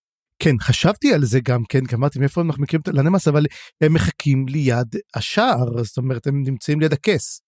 כן, 0.44 0.56
חשבתי 0.62 1.14
על 1.14 1.26
זה 1.26 1.40
גם 1.44 1.64
כן, 1.70 1.86
כי 1.86 1.96
אמרתי 1.96 2.20
מאיפה 2.20 2.42
אנחנו 2.42 2.64
מכירים 2.64 2.82
את 2.82 2.88
הלנמאס, 2.88 3.28
אבל 3.28 3.46
הם 3.82 3.94
מחכים 3.94 4.46
ליד 4.48 4.96
השער, 5.16 5.84
זאת 5.84 5.98
אומרת, 5.98 6.28
הם 6.28 6.44
נמצאים 6.44 6.80
ליד 6.80 6.94
הכס. 6.94 7.42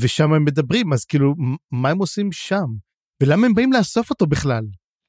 ושם 0.00 0.32
הם 0.32 0.44
מדברים, 0.44 0.92
אז 0.92 1.04
כאילו, 1.04 1.34
מה 1.72 1.88
הם 1.90 1.98
עושים 1.98 2.32
שם? 2.32 2.66
ולמה 3.22 3.46
הם 3.46 3.54
באים 3.54 3.72
לאסוף 3.72 4.10
אותו 4.10 4.26
בכלל? 4.26 4.64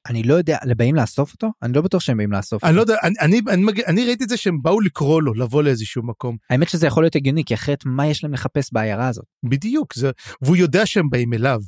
אני 0.08 0.22
לא 0.22 0.34
יודע, 0.34 0.58
באים 0.76 0.94
לאסוף 0.94 1.32
אותו? 1.32 1.48
אני 1.62 1.72
לא 1.72 1.82
בטוח 1.82 2.02
שהם 2.02 2.16
באים 2.16 2.32
לאסוף 2.32 2.64
אני 2.64 2.70
אותו. 2.70 2.76
לא 2.76 2.82
יודע, 2.82 2.96
אני, 3.02 3.14
אני, 3.20 3.40
אני, 3.48 3.84
אני 3.86 4.06
ראיתי 4.06 4.24
את 4.24 4.28
זה 4.28 4.36
שהם 4.36 4.62
באו 4.62 4.80
לקרוא 4.80 5.22
לו, 5.22 5.34
לבוא 5.34 5.62
לאיזשהו 5.62 6.02
מקום. 6.02 6.36
האמת 6.50 6.68
שזה 6.68 6.86
יכול 6.86 7.02
להיות 7.02 7.16
הגיוני, 7.16 7.44
כי 7.44 7.54
אחרת 7.54 7.78
מה 7.86 8.06
יש 8.06 8.24
להם 8.24 8.32
לחפש 8.32 8.72
בעיירה 8.72 9.08
הזאת? 9.08 9.24
בדיוק, 9.48 9.94
זה, 9.94 10.10
והוא 10.42 10.56
יודע 10.56 10.86
שהם 10.86 11.10
באים 11.10 11.32
אליו. 11.32 11.60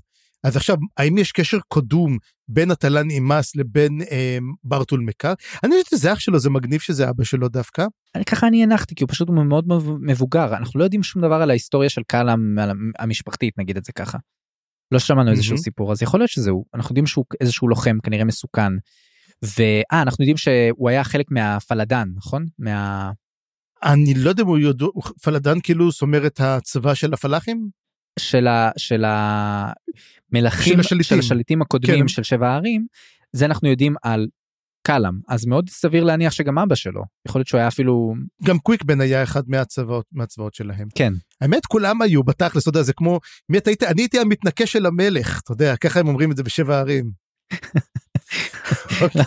אז 0.45 0.57
עכשיו, 0.57 0.76
האם 0.97 1.18
יש 1.18 1.32
קשר 1.32 1.59
קדום 1.72 2.18
בין 2.49 2.70
התלן 2.70 3.11
אימאס 3.11 3.57
לבין 3.57 4.03
אה, 4.11 4.38
ברטול 4.64 5.01
מקר? 5.01 5.32
אני 5.64 5.72
חושב 5.82 5.97
שזה 5.97 6.12
אח 6.12 6.18
שלו, 6.18 6.38
זה 6.38 6.51
מגניב 6.51 6.80
שזה 6.80 7.11
אבא 7.11 7.24
שלו 7.24 7.49
דווקא. 7.49 7.86
אני 8.14 8.24
ככה 8.24 8.47
אני 8.47 8.62
הנחתי, 8.62 8.95
כי 8.95 9.05
הוא 9.05 9.11
פשוט 9.11 9.28
מאוד 9.30 9.64
מבוגר, 10.01 10.57
אנחנו 10.57 10.80
לא 10.80 10.84
יודעים 10.84 11.03
שום 11.03 11.22
דבר 11.22 11.34
על 11.34 11.51
ההיסטוריה 11.51 11.91
של 11.91 12.03
קאלאם 12.07 12.57
המשפחתית, 12.99 13.59
נגיד 13.59 13.76
את 13.76 13.84
זה 13.84 13.93
ככה. 13.93 14.18
לא 14.93 14.99
שמענו 14.99 15.30
איזשהו 15.30 15.53
מהמם. 15.53 15.62
סיפור, 15.62 15.93
אז 15.93 16.03
יכול 16.03 16.20
להיות 16.20 16.30
שזה 16.30 16.51
הוא. 16.51 16.64
אנחנו 16.74 16.93
יודעים 16.93 17.07
שהוא 17.07 17.24
איזשהו 17.41 17.68
לוחם, 17.68 17.99
כנראה 18.03 18.24
מסוכן. 18.24 18.72
ואה, 19.43 20.03
אנחנו 20.03 20.24
יודעים 20.24 20.36
שהוא 20.36 20.88
היה 20.88 21.05
חלק 21.05 21.26
מהפלדן, 21.30 22.09
נכון? 22.16 22.47
מה... 22.59 23.11
אני 23.82 24.14
לא 24.14 24.28
יודע 24.28 24.43
אם 24.43 24.49
הוא 24.49 24.59
יודע, 24.59 24.86
פלדן 25.22 25.61
כאילו 25.62 25.93
סומר 25.93 26.26
את 26.26 26.41
הצבא 26.41 26.95
של 26.95 27.14
הפלאחים? 27.14 27.68
של, 28.18 28.47
ה, 28.47 28.70
של 28.76 29.05
המלכים, 30.33 30.74
של 30.74 30.81
השליטים. 30.81 31.05
של 31.05 31.18
השליטים 31.18 31.62
הקודמים 31.62 32.01
כן. 32.01 32.09
של 32.09 32.22
שבע 32.22 32.49
הערים, 32.49 32.87
זה 33.33 33.45
אנחנו 33.45 33.68
יודעים 33.68 33.95
על 34.03 34.26
קאלאם, 34.83 35.14
אז 35.28 35.47
מאוד 35.47 35.70
סביר 35.70 36.05
להניח 36.05 36.33
שגם 36.33 36.59
אבא 36.59 36.74
שלו, 36.74 37.03
יכול 37.28 37.39
להיות 37.39 37.49
שהוא 37.49 37.59
היה 37.59 37.68
אפילו, 37.68 38.14
גם 38.45 38.59
קוויקבן 38.59 39.01
היה 39.01 39.22
אחד 39.22 39.43
מהצבאות, 39.47 40.07
מהצבאות 40.12 40.55
שלהם. 40.55 40.89
כן, 40.95 41.12
האמת 41.41 41.66
כולם 41.66 42.03
היו 42.03 42.22
בתכלס, 42.22 42.62
אתה 42.62 42.68
יודע, 42.68 42.83
זה 42.83 42.93
כמו, 42.93 43.20
מי 43.49 43.59
אתה 43.59 43.70
היית? 43.70 43.83
אני 43.83 44.03
הייתי 44.03 44.18
המתנקה 44.20 44.66
של 44.66 44.87
המלך, 44.87 45.41
אתה 45.45 45.53
יודע, 45.53 45.76
ככה 45.76 46.01
הם 46.01 46.09
אומרים 46.09 46.31
את 46.31 46.37
זה 46.37 46.43
בשבע 46.43 46.78
ערים. 46.78 47.11
אוקיי, 49.01 49.25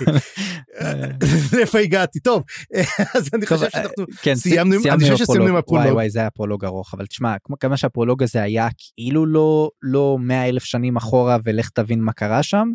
לאיפה 1.54 1.80
הגעתי? 1.80 2.20
טוב, 2.20 2.44
אז 3.16 3.30
אני 3.34 3.46
חושב 3.46 3.70
שאנחנו 3.70 4.06
כן, 4.22 4.36
סיימנו 4.36 4.76
אני 4.92 5.12
חושב 5.12 5.18
שסיימנו 5.18 5.48
עם 5.48 5.56
הפרולוג. 5.56 5.86
וואי 5.86 5.94
וואי 5.94 6.10
זה 6.10 6.20
היה 6.20 6.30
פרולוג 6.30 6.66
ארוך, 6.66 6.94
אבל 6.94 7.06
תשמע, 7.06 7.36
כמה 7.60 7.78
שהפרולוג 7.78 8.24
הזה 8.24 8.44
היה 8.44 8.68
כאילו 8.78 9.26
לא, 9.26 9.70
לא 9.82 10.18
100 10.20 10.50
אלף 10.50 10.64
שנים 10.64 10.96
אחורה 10.96 11.38
ולך 11.44 11.70
תבין 11.70 12.02
מה 12.02 12.14
קרה 12.14 12.44
שם, 12.44 12.68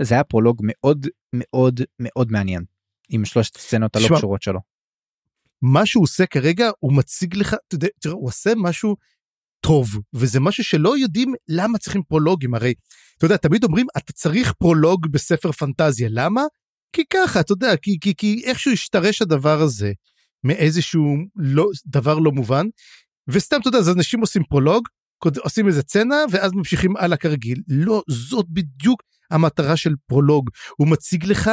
זה 0.00 0.14
היה 0.14 0.24
פרולוג 0.24 0.60
מאוד 0.62 1.06
מאוד 1.32 1.80
מאוד 1.98 2.32
מעניין, 2.32 2.64
עם 3.08 3.24
שלושת 3.24 3.56
הסצנות 3.56 3.96
הלא 3.96 4.08
קשורות 4.16 4.42
שלו. 4.42 4.60
מה 5.62 5.86
שהוא 5.86 6.02
עושה 6.02 6.26
כרגע, 6.26 6.70
הוא 6.80 6.92
מציג 6.92 7.36
לך, 7.36 7.56
תראה, 7.68 8.14
הוא 8.14 8.26
עושה 8.26 8.52
משהו 8.56 8.96
טוב, 9.60 9.88
וזה 10.14 10.40
משהו 10.40 10.64
שלא 10.64 10.98
יודעים 10.98 11.34
למה 11.48 11.78
צריכים 11.78 12.02
פרולוגים, 12.02 12.54
הרי, 12.54 12.74
אתה 13.18 13.26
יודע, 13.26 13.36
תמיד 13.36 13.64
אומרים, 13.64 13.86
אתה 13.96 14.12
צריך 14.12 14.52
פרולוג 14.52 15.06
בספר 15.10 15.52
פנטזיה, 15.52 16.08
למה? 16.10 16.42
כי 16.92 17.02
ככה, 17.12 17.40
אתה 17.40 17.52
יודע, 17.52 17.76
כי, 17.76 17.98
כי, 18.00 18.14
כי 18.16 18.42
איכשהו 18.44 18.72
השתרש 18.72 19.22
הדבר 19.22 19.60
הזה 19.60 19.92
מאיזשהו 20.44 21.16
לא, 21.36 21.68
דבר 21.86 22.18
לא 22.18 22.32
מובן, 22.32 22.66
וסתם, 23.28 23.56
אתה 23.60 23.68
יודע, 23.68 23.78
אז 23.78 23.88
אנשים 23.88 24.20
עושים 24.20 24.42
פרולוג, 24.44 24.88
עושים 25.42 25.68
איזה 25.68 25.82
צנע, 25.82 26.16
ואז 26.30 26.52
ממשיכים 26.52 26.96
הלאה 26.96 27.16
כרגיל. 27.16 27.62
לא, 27.68 28.02
זאת 28.08 28.46
בדיוק 28.48 29.02
המטרה 29.30 29.76
של 29.76 29.94
פרולוג. 30.06 30.50
הוא 30.76 30.88
מציג 30.88 31.24
לך 31.24 31.50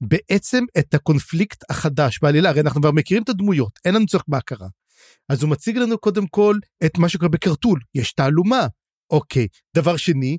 בעצם 0.00 0.64
את 0.78 0.94
הקונפליקט 0.94 1.70
החדש 1.70 2.18
בעלילה, 2.22 2.48
הרי 2.48 2.60
אנחנו 2.60 2.80
כבר 2.80 2.90
מכירים 2.90 3.22
את 3.22 3.28
הדמויות, 3.28 3.78
אין 3.84 3.94
לנו 3.94 4.06
צורך 4.06 4.24
בהכרה. 4.28 4.68
אז 5.28 5.42
הוא 5.42 5.50
מציג 5.50 5.76
לנו 5.76 5.98
קודם 5.98 6.26
כל 6.26 6.56
את 6.84 6.98
מה 6.98 7.08
שקורה 7.08 7.28
בקרטול, 7.28 7.80
יש 7.94 8.12
תעלומה. 8.12 8.66
אוקיי, 9.10 9.46
דבר 9.76 9.96
שני, 9.96 10.38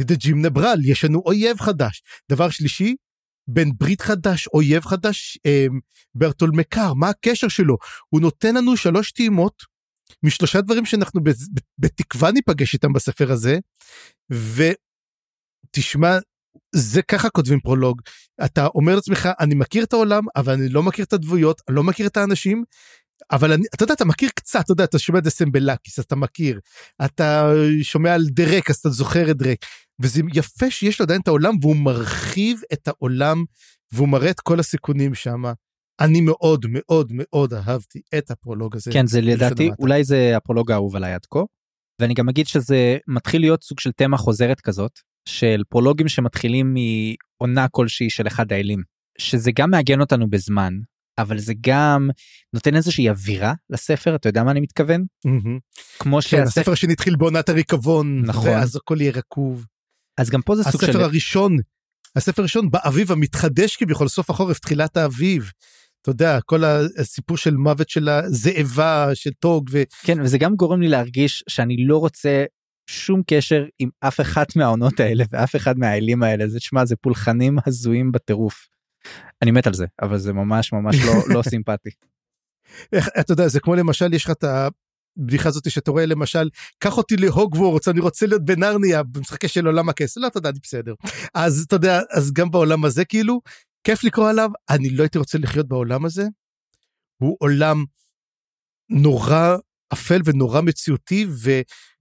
דג'ים 0.00 0.46
נברל, 0.46 0.78
יש 0.84 1.04
לנו 1.04 1.22
אויב 1.26 1.60
חדש. 1.60 2.02
דבר 2.30 2.50
שלישי, 2.50 2.96
בן 3.48 3.68
ברית 3.78 4.00
חדש, 4.00 4.48
אויב 4.48 4.84
חדש, 4.84 5.38
אה, 5.46 5.66
ברטול 6.14 6.50
מקר, 6.54 6.94
מה 6.94 7.08
הקשר 7.08 7.48
שלו? 7.48 7.76
הוא 8.08 8.20
נותן 8.20 8.54
לנו 8.54 8.76
שלוש 8.76 9.12
טעימות 9.12 9.62
משלושה 10.22 10.60
דברים 10.60 10.86
שאנחנו 10.86 11.20
בתקווה 11.78 12.32
ניפגש 12.32 12.74
איתם 12.74 12.92
בספר 12.92 13.32
הזה, 13.32 13.58
ותשמע, 15.70 16.18
זה 16.74 17.02
ככה 17.02 17.30
כותבים 17.30 17.60
פרולוג. 17.60 18.00
אתה 18.44 18.66
אומר 18.66 18.94
לעצמך, 18.94 19.28
אני 19.40 19.54
מכיר 19.54 19.84
את 19.84 19.92
העולם, 19.92 20.22
אבל 20.36 20.52
אני 20.52 20.68
לא 20.68 20.82
מכיר 20.82 21.04
את 21.04 21.12
הדמויות, 21.12 21.60
אני 21.68 21.76
לא 21.76 21.84
מכיר 21.84 22.06
את 22.06 22.16
האנשים, 22.16 22.64
אבל 23.32 23.52
אני, 23.52 23.64
אתה 23.74 23.84
יודע, 23.84 23.94
אתה 23.94 24.04
מכיר 24.04 24.28
קצת, 24.34 24.60
אתה 24.64 24.72
יודע, 24.72 24.84
אתה 24.84 24.98
שומע 24.98 25.18
את 25.18 25.28
סמבלקיס, 25.28 25.98
אז 25.98 26.04
אתה 26.04 26.16
מכיר. 26.16 26.60
אתה 27.04 27.52
שומע 27.82 28.14
על 28.14 28.26
דרק, 28.26 28.70
אז 28.70 28.76
אתה 28.76 28.90
זוכר 28.90 29.30
את 29.30 29.36
דרק. 29.36 29.58
וזה 30.00 30.22
יפה 30.34 30.70
שיש 30.70 31.00
לו 31.00 31.04
עדיין 31.04 31.20
את 31.20 31.28
העולם, 31.28 31.54
והוא 31.60 31.76
מרחיב 31.76 32.60
את 32.72 32.88
העולם, 32.88 33.44
והוא 33.92 34.08
מראה 34.08 34.30
את 34.30 34.40
כל 34.40 34.60
הסיכונים 34.60 35.14
שם. 35.14 35.42
אני 36.00 36.20
מאוד 36.20 36.66
מאוד 36.68 37.12
מאוד 37.14 37.54
אהבתי 37.54 38.00
את 38.18 38.30
הפרולוג 38.30 38.76
הזה. 38.76 38.92
כן, 38.92 39.06
זה 39.06 39.20
לדעתי. 39.20 39.70
אולי 39.78 40.04
זה 40.04 40.36
הפרולוג 40.36 40.70
האהוב 40.70 40.96
עליי 40.96 41.14
עד 41.14 41.26
כה. 41.30 41.40
ואני 42.00 42.14
גם 42.14 42.28
אגיד 42.28 42.46
שזה 42.46 42.98
מתחיל 43.08 43.40
להיות 43.40 43.62
סוג 43.62 43.80
של 43.80 43.92
תמה 43.92 44.16
חוזרת 44.16 44.60
כזאת, 44.60 44.92
של 45.28 45.62
פרולוגים 45.68 46.08
שמתחילים 46.08 46.74
מעונה 47.40 47.68
כלשהי 47.68 48.10
של 48.10 48.26
אחד 48.26 48.52
האלים. 48.52 48.82
שזה 49.18 49.50
גם 49.54 49.70
מעגן 49.70 50.00
אותנו 50.00 50.30
בזמן, 50.30 50.72
אבל 51.20 51.38
זה 51.38 51.52
גם 51.60 52.10
נותן 52.52 52.76
איזושהי 52.76 53.10
אווירה 53.10 53.54
לספר, 53.70 54.14
אתה 54.14 54.28
יודע 54.28 54.44
מה 54.44 54.50
אני 54.50 54.60
מתכוון? 54.60 55.04
מהמם. 55.24 55.58
כמו 55.98 56.16
כן, 56.16 56.20
שהספר, 56.20 56.60
הספר 56.60 56.72
השני 56.72 56.92
התחיל 56.92 57.16
בעונת 57.16 57.48
הריקבון, 57.48 58.22
נכון. 58.26 58.48
ואז 58.48 58.76
הכל 58.76 59.00
יהיה 59.00 59.12
רקוב. 59.12 59.66
אז 60.18 60.30
גם 60.30 60.42
פה 60.42 60.56
זה 60.56 60.62
סוג 60.62 60.80
של... 60.80 60.90
הספר 60.90 61.04
הראשון, 61.04 61.56
הספר 62.16 62.42
הראשון 62.42 62.70
באביב 62.70 63.12
המתחדש 63.12 63.76
כביכול, 63.76 64.08
סוף 64.08 64.30
החורף, 64.30 64.58
תחילת 64.58 64.96
האביב. 64.96 65.50
אתה 66.02 66.10
יודע, 66.10 66.40
כל 66.40 66.64
הסיפור 66.98 67.36
של 67.36 67.56
מוות 67.56 67.88
של 67.88 68.08
הזאבה, 68.08 69.14
של 69.14 69.30
טוג, 69.38 69.70
ו... 69.72 69.82
כן, 70.02 70.20
וזה 70.20 70.38
גם 70.38 70.56
גורם 70.56 70.80
לי 70.80 70.88
להרגיש 70.88 71.44
שאני 71.48 71.76
לא 71.86 71.98
רוצה 71.98 72.44
שום 72.90 73.22
קשר 73.26 73.64
עם 73.78 73.88
אף 74.00 74.20
אחת 74.20 74.56
מהעונות 74.56 75.00
האלה 75.00 75.24
ואף 75.32 75.56
אחד 75.56 75.78
מהאלים 75.78 76.22
האלה. 76.22 76.48
זה, 76.48 76.58
תשמע, 76.58 76.84
זה 76.84 76.96
פולחנים 76.96 77.58
הזויים 77.66 78.12
בטירוף. 78.12 78.66
אני 79.42 79.50
מת 79.50 79.66
על 79.66 79.74
זה, 79.74 79.86
אבל 80.02 80.18
זה 80.18 80.32
ממש 80.32 80.72
ממש 80.72 80.96
לא, 81.06 81.12
לא 81.34 81.42
סימפטי. 81.42 81.90
איך, 82.92 83.08
אתה 83.20 83.32
יודע, 83.32 83.48
זה 83.48 83.60
כמו 83.60 83.74
למשל, 83.74 84.14
יש 84.14 84.24
לך 84.24 84.30
את 84.30 84.44
הבדיחה 84.44 85.48
הזאת 85.48 85.70
שאתה 85.70 85.90
רואה 85.90 86.06
למשל, 86.06 86.48
קח 86.78 86.98
אותי 86.98 87.16
להוגוורטס, 87.16 87.88
אני 87.88 88.00
רוצה 88.00 88.26
להיות 88.26 88.44
בנרניה, 88.44 89.02
במשחקי 89.02 89.48
של 89.48 89.66
עולם 89.66 89.88
הכס, 89.88 90.16
לא, 90.16 90.26
אתה 90.26 90.38
יודע, 90.38 90.48
אני 90.50 90.58
בסדר. 90.62 90.94
אז 91.34 91.64
אתה 91.66 91.76
יודע, 91.76 92.00
אז 92.10 92.32
גם 92.32 92.50
בעולם 92.50 92.84
הזה 92.84 93.04
כאילו, 93.04 93.40
כיף 93.84 94.04
לקרוא 94.04 94.30
עליו, 94.30 94.50
אני 94.70 94.90
לא 94.90 95.02
הייתי 95.02 95.18
רוצה 95.18 95.38
לחיות 95.38 95.68
בעולם 95.68 96.04
הזה. 96.04 96.26
הוא 97.22 97.36
עולם 97.38 97.84
נורא 98.90 99.56
אפל 99.92 100.20
ונורא 100.24 100.60
מציאותי, 100.60 101.26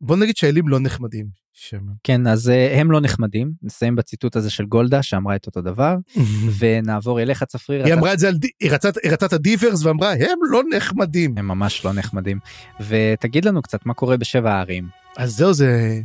ובוא 0.02 0.18
נגיד 0.18 0.38
שהאלים 0.38 0.68
לא 0.68 0.80
נחמדים. 0.80 1.40
שם. 1.54 1.78
כן, 2.04 2.28
אז 2.28 2.50
אה, 2.50 2.80
הם 2.82 2.92
לא 2.92 3.02
נחמדים, 3.02 3.52
נסיים 3.64 3.96
בציטוט 3.96 4.36
הזה 4.36 4.50
של 4.50 4.66
גולדה 4.66 5.04
שאמרה 5.04 5.36
את 5.36 5.46
אותו 5.46 5.62
דבר, 5.62 5.96
ונעבור 6.60 7.22
אליך 7.22 7.44
צפריר. 7.44 7.86
היא 7.86 7.94
אמרה 7.94 8.14
את 8.14 8.20
זה 8.20 8.28
על, 8.28 8.36
היא 8.60 8.72
רצתה- 8.72 9.00
היא 9.04 9.12
רצתה 9.12 9.26
את 9.26 9.34
הדיברס 9.34 9.86
ואמרה, 9.86 10.12
הם 10.14 10.38
לא 10.52 10.62
נחמדים. 10.76 11.38
הם 11.38 11.48
ממש 11.48 11.86
לא 11.86 11.94
נחמדים. 11.94 12.40
ותגיד 12.88 13.46
לנו 13.46 13.62
קצת 13.62 13.86
מה 13.86 13.94
קורה 13.94 14.18
בשבע 14.18 14.54
הערים. 14.54 14.88
אז 15.18 15.36
זהו 15.38 15.54
זה... 15.54 16.00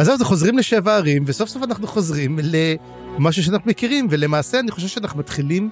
אז 0.00 0.18
זה 0.18 0.24
חוזרים 0.24 0.58
לשבע 0.58 0.96
ערים, 0.96 1.22
וסוף 1.26 1.48
סוף 1.48 1.62
אנחנו 1.62 1.86
חוזרים 1.86 2.38
למשהו 3.18 3.42
שאנחנו 3.42 3.70
מכירים, 3.70 4.06
ולמעשה 4.10 4.60
אני 4.60 4.70
חושב 4.70 4.88
שאנחנו 4.88 5.18
מתחילים, 5.18 5.70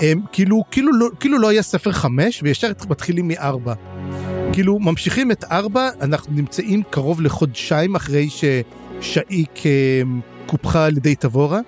הם, 0.00 0.20
כאילו, 0.32 0.64
כאילו, 0.70 0.92
לא, 0.92 1.08
כאילו 1.20 1.38
לא 1.38 1.48
היה 1.48 1.62
ספר 1.62 1.92
חמש, 1.92 2.40
וישר 2.42 2.72
מתחילים 2.90 3.28
מארבע. 3.28 3.74
כאילו, 4.52 4.78
ממשיכים 4.78 5.32
את 5.32 5.44
ארבע, 5.44 5.88
אנחנו 6.00 6.32
נמצאים 6.34 6.82
קרוב 6.90 7.20
לחודשיים 7.20 7.94
אחרי 7.94 8.28
שאיק 9.00 9.62
קופחה 10.46 10.84
על 10.84 10.96
ידי 10.96 11.14
תבורה, 11.14 11.60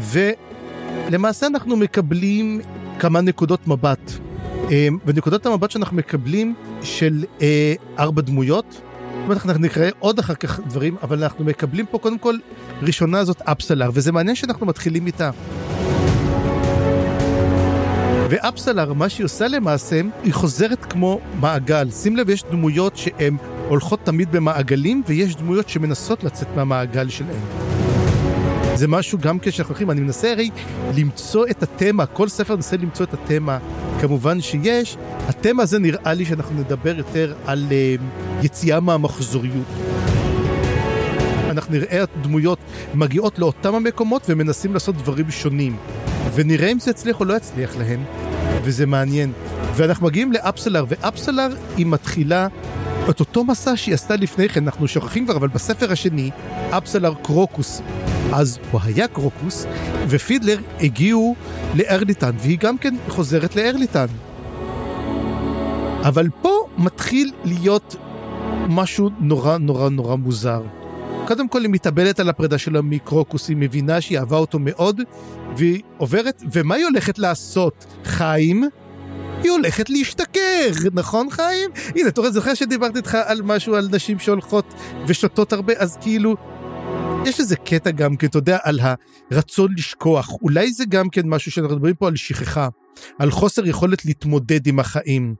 ולמעשה 0.00 1.46
אנחנו 1.46 1.76
מקבלים 1.76 2.60
כמה 2.98 3.20
נקודות 3.20 3.68
מבט. 3.68 4.12
ונקודות 5.06 5.46
המבט 5.46 5.70
שאנחנו 5.70 5.96
מקבלים 5.96 6.54
של 6.82 7.24
אה, 7.42 7.74
ארבע 7.98 8.22
דמויות, 8.22 8.80
אנחנו 9.32 9.62
נקרא 9.62 9.88
עוד 9.98 10.18
אחר 10.18 10.34
כך 10.34 10.60
דברים, 10.60 10.96
אבל 11.02 11.22
אנחנו 11.22 11.44
מקבלים 11.44 11.86
פה 11.86 11.98
קודם 11.98 12.18
כל, 12.18 12.36
ראשונה 12.82 13.24
זאת 13.24 13.42
אפסלר, 13.42 13.90
וזה 13.94 14.12
מעניין 14.12 14.36
שאנחנו 14.36 14.66
מתחילים 14.66 15.06
איתה. 15.06 15.30
ואפסלר, 18.30 18.92
מה 18.92 19.08
שהיא 19.08 19.24
עושה 19.24 19.48
למעשה, 19.48 20.00
היא 20.22 20.32
חוזרת 20.32 20.84
כמו 20.84 21.20
מעגל. 21.40 21.90
שים 21.90 22.16
לב, 22.16 22.30
יש 22.30 22.44
דמויות 22.50 22.96
שהן 22.96 23.36
הולכות 23.68 24.00
תמיד 24.04 24.32
במעגלים, 24.32 25.02
ויש 25.06 25.36
דמויות 25.36 25.68
שמנסות 25.68 26.24
לצאת 26.24 26.48
מהמעגל 26.56 27.08
שלהן. 27.08 27.40
זה 28.74 28.88
משהו 28.88 29.18
גם 29.18 29.38
כשאנחנו 29.38 29.72
הולכים, 29.72 29.90
אני 29.90 30.00
מנסה 30.00 30.32
הרי 30.32 30.50
למצוא 30.96 31.46
את 31.50 31.62
התמה, 31.62 32.06
כל 32.06 32.28
ספר 32.28 32.56
מנסה 32.56 32.76
למצוא 32.76 33.06
את 33.06 33.14
התמה, 33.14 33.58
כמובן 34.00 34.40
שיש. 34.40 34.96
התמה 35.28 35.62
הזה 35.62 35.78
נראה 35.78 36.14
לי 36.14 36.24
שאנחנו 36.24 36.60
נדבר 36.60 36.98
יותר 36.98 37.34
על 37.46 37.66
uh, 37.68 38.44
יציאה 38.44 38.80
מהמחזוריות. 38.80 39.66
אנחנו 41.50 41.74
נראה 41.74 42.02
את 42.02 42.08
דמויות 42.22 42.58
מגיעות 42.94 43.38
לאותם 43.38 43.74
המקומות 43.74 44.26
ומנסים 44.28 44.74
לעשות 44.74 44.96
דברים 44.96 45.30
שונים. 45.30 45.76
ונראה 46.34 46.72
אם 46.72 46.78
זה 46.78 46.90
יצליח 46.90 47.20
או 47.20 47.24
לא 47.24 47.36
יצליח 47.36 47.76
להם, 47.76 48.04
וזה 48.62 48.86
מעניין. 48.86 49.32
ואנחנו 49.74 50.06
מגיעים 50.06 50.32
לאפסלר, 50.32 50.84
ואפסלר 50.88 51.48
היא 51.76 51.86
מתחילה 51.86 52.48
את 53.10 53.20
אותו 53.20 53.44
מסע 53.44 53.76
שהיא 53.76 53.94
עשתה 53.94 54.16
לפני 54.16 54.48
כן, 54.48 54.64
אנחנו 54.64 54.88
שוכחים 54.88 55.26
כבר, 55.26 55.36
אבל 55.36 55.48
בספר 55.48 55.92
השני, 55.92 56.30
אפסלר 56.70 57.14
קרוקוס. 57.22 57.82
אז 58.32 58.58
הוא 58.70 58.80
היה 58.84 59.08
קרוקוס, 59.08 59.66
ופידלר 60.08 60.58
הגיעו 60.80 61.36
לארליטן, 61.74 62.30
והיא 62.38 62.58
גם 62.58 62.78
כן 62.78 62.94
חוזרת 63.08 63.56
לארליטן. 63.56 64.06
אבל 66.02 66.28
פה 66.42 66.66
מתחיל 66.78 67.32
להיות 67.44 67.96
משהו 68.68 69.10
נורא 69.20 69.58
נורא 69.58 69.88
נורא 69.88 70.16
מוזר. 70.16 70.62
קודם 71.26 71.48
כל 71.48 71.62
היא 71.62 71.70
מתאבלת 71.70 72.20
על 72.20 72.28
הפרידה 72.28 72.58
שלה 72.58 72.82
מקרוקוס, 72.82 73.48
היא 73.48 73.56
מבינה 73.56 74.00
שהיא 74.00 74.18
אהבה 74.18 74.36
אותו 74.36 74.58
מאוד, 74.58 75.00
והיא 75.56 75.82
עוברת, 75.96 76.42
ומה 76.52 76.74
היא 76.74 76.84
הולכת 76.84 77.18
לעשות? 77.18 77.86
חיים? 78.04 78.68
היא 79.42 79.50
הולכת 79.50 79.90
להשתכר, 79.90 80.70
נכון 80.92 81.30
חיים? 81.30 81.70
הנה, 81.96 82.08
אתה 82.08 82.20
רואה, 82.20 82.32
זוכר 82.32 82.54
שדיברתי 82.54 82.98
איתך 82.98 83.18
על 83.24 83.42
משהו, 83.42 83.74
על 83.74 83.88
נשים 83.92 84.18
שהולכות 84.18 84.74
ושותות 85.06 85.52
הרבה, 85.52 85.72
אז 85.76 85.98
כאילו, 86.00 86.36
יש 87.26 87.40
איזה 87.40 87.56
קטע 87.56 87.90
גם 87.90 88.16
כן, 88.16 88.26
אתה 88.26 88.38
יודע, 88.38 88.58
על 88.62 88.80
הרצון 89.30 89.72
לשכוח. 89.76 90.32
אולי 90.42 90.72
זה 90.72 90.84
גם 90.88 91.08
כן 91.08 91.28
משהו 91.28 91.52
שאנחנו 91.52 91.76
מדברים 91.76 91.94
פה 91.94 92.08
על 92.08 92.16
שכחה, 92.16 92.68
על 93.18 93.30
חוסר 93.30 93.66
יכולת 93.66 94.04
להתמודד 94.04 94.66
עם 94.66 94.78
החיים. 94.78 95.34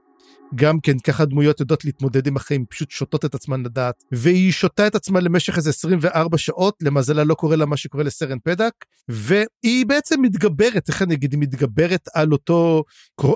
גם 0.55 0.79
כן, 0.79 0.99
ככה 0.99 1.25
דמויות 1.25 1.59
יודעות 1.59 1.85
להתמודד 1.85 2.27
עם 2.27 2.35
החיים, 2.35 2.65
פשוט 2.69 2.91
שותות 2.91 3.25
את 3.25 3.35
עצמן 3.35 3.63
לדעת. 3.63 4.03
והיא 4.11 4.51
שותה 4.51 4.87
את 4.87 4.95
עצמה 4.95 5.19
למשך 5.19 5.57
איזה 5.57 5.69
24 5.69 6.37
שעות, 6.37 6.75
למזלה 6.81 7.23
לא 7.23 7.33
קורה 7.33 7.55
לה 7.55 7.65
מה 7.65 7.77
שקורה 7.77 8.03
לסרן 8.03 8.37
פדק, 8.43 8.71
והיא 9.09 9.85
בעצם 9.85 10.21
מתגברת, 10.21 10.89
איך 10.89 11.01
אני 11.01 11.13
אגיד, 11.13 11.31
היא 11.31 11.39
מתגברת 11.39 12.07
על 12.13 12.31
אותו, 12.31 12.83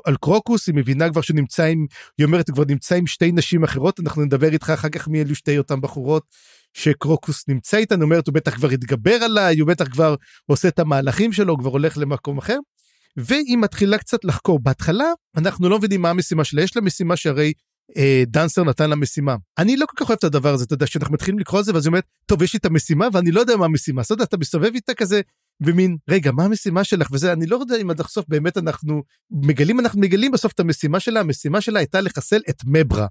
על 0.06 0.16
קרוקוס, 0.22 0.68
היא 0.68 0.76
מבינה 0.76 1.10
כבר 1.10 1.22
שנמצא 1.22 1.64
עם, 1.64 1.86
היא 2.18 2.26
אומרת, 2.26 2.50
כבר 2.50 2.64
נמצא 2.68 2.96
עם 2.96 3.08
שתי 3.08 3.32
נשים 3.32 3.64
אחרות, 3.64 4.00
אנחנו 4.00 4.22
נדבר 4.22 4.54
איתך 4.54 4.70
אחר 4.70 4.90
כך 4.90 5.08
מי 5.08 5.22
אלו 5.22 5.36
שתי 5.36 5.58
אותן 5.58 5.82
בחורות. 5.82 6.24
שקרוקוס 6.74 7.48
נמצא 7.48 7.78
איתנו, 7.78 8.04
אומרת, 8.04 8.28
הוא 8.28 8.34
בטח 8.34 8.56
כבר 8.56 8.70
התגבר 8.70 9.14
עליי, 9.24 9.60
הוא 9.60 9.68
בטח 9.68 9.88
כבר 9.88 10.16
עושה 10.46 10.68
את 10.68 10.80
המהלכים 10.80 11.34
שלו, 11.34 11.54
הוא 11.54 11.60
כבר 11.60 11.70
הולך 11.70 11.98
למקום 11.98 12.38
אחר. 12.38 12.58
והיא 13.18 13.58
מתחילה 13.58 13.98
קצת 13.98 14.26
לחקור. 14.26 14.60
בהתחלה 14.60 15.06
אנחנו 15.38 15.70
לא 15.70 15.78
מבינים 15.78 16.02
מה 16.02 16.10
המשימה 16.10 16.44
שלה, 16.44 16.62
יש 16.62 16.76
לה 16.76 16.82
משימה 16.82 17.16
שהרי 17.16 17.54
אה, 17.98 18.24
דנסר 18.28 18.64
נתן 18.64 18.90
לה 18.90 18.96
משימה. 18.96 19.36
אני 19.58 19.78
לא 19.78 19.86
כל 19.86 19.96
כך 19.98 20.10
אוהב 20.10 20.18
את 20.18 20.24
הדבר 20.24 20.54
הזה, 20.54 20.64
אתה 20.64 20.74
יודע, 20.74 20.88
שאנחנו 20.88 21.14
מתחילים 21.14 21.40
לקרוא 21.40 21.60
על 21.60 21.64
זה, 21.64 21.74
ואז 21.74 21.86
היא 21.86 21.90
אומרת, 21.90 22.04
טוב, 22.26 22.42
יש 22.42 22.54
לי 22.54 22.58
את 22.58 22.66
המשימה 22.66 23.08
ואני 23.14 23.32
לא 23.32 23.40
יודע 23.40 23.56
מה 23.56 23.66
המשימה. 23.66 24.02
אז 24.02 24.12
אתה 24.12 24.38
מסתובב 24.38 24.72
איתה 24.74 24.94
כזה, 24.94 25.22
ומין, 25.62 25.98
רגע, 26.10 26.32
מה 26.32 26.46
המשימה 26.46 26.84
שלך? 26.84 27.08
וזה, 27.12 27.34
אני 27.34 27.46
לא 27.46 27.56
יודע 27.56 27.76
אם 27.82 27.90
עד 27.90 28.00
הסוף 28.00 28.26
באמת 28.28 28.58
אנחנו 28.58 29.04
מגלים, 29.32 29.80
אנחנו 29.80 30.02
מגלים 30.02 30.32
בסוף 30.32 30.52
את 30.52 30.60
המשימה 30.60 31.00
שלה, 31.00 31.20
המשימה 31.20 31.62
שלה 31.62 31.80
הייתה 31.80 32.02
לחסל 32.02 32.40
את 32.50 32.56
מברה. 32.66 33.08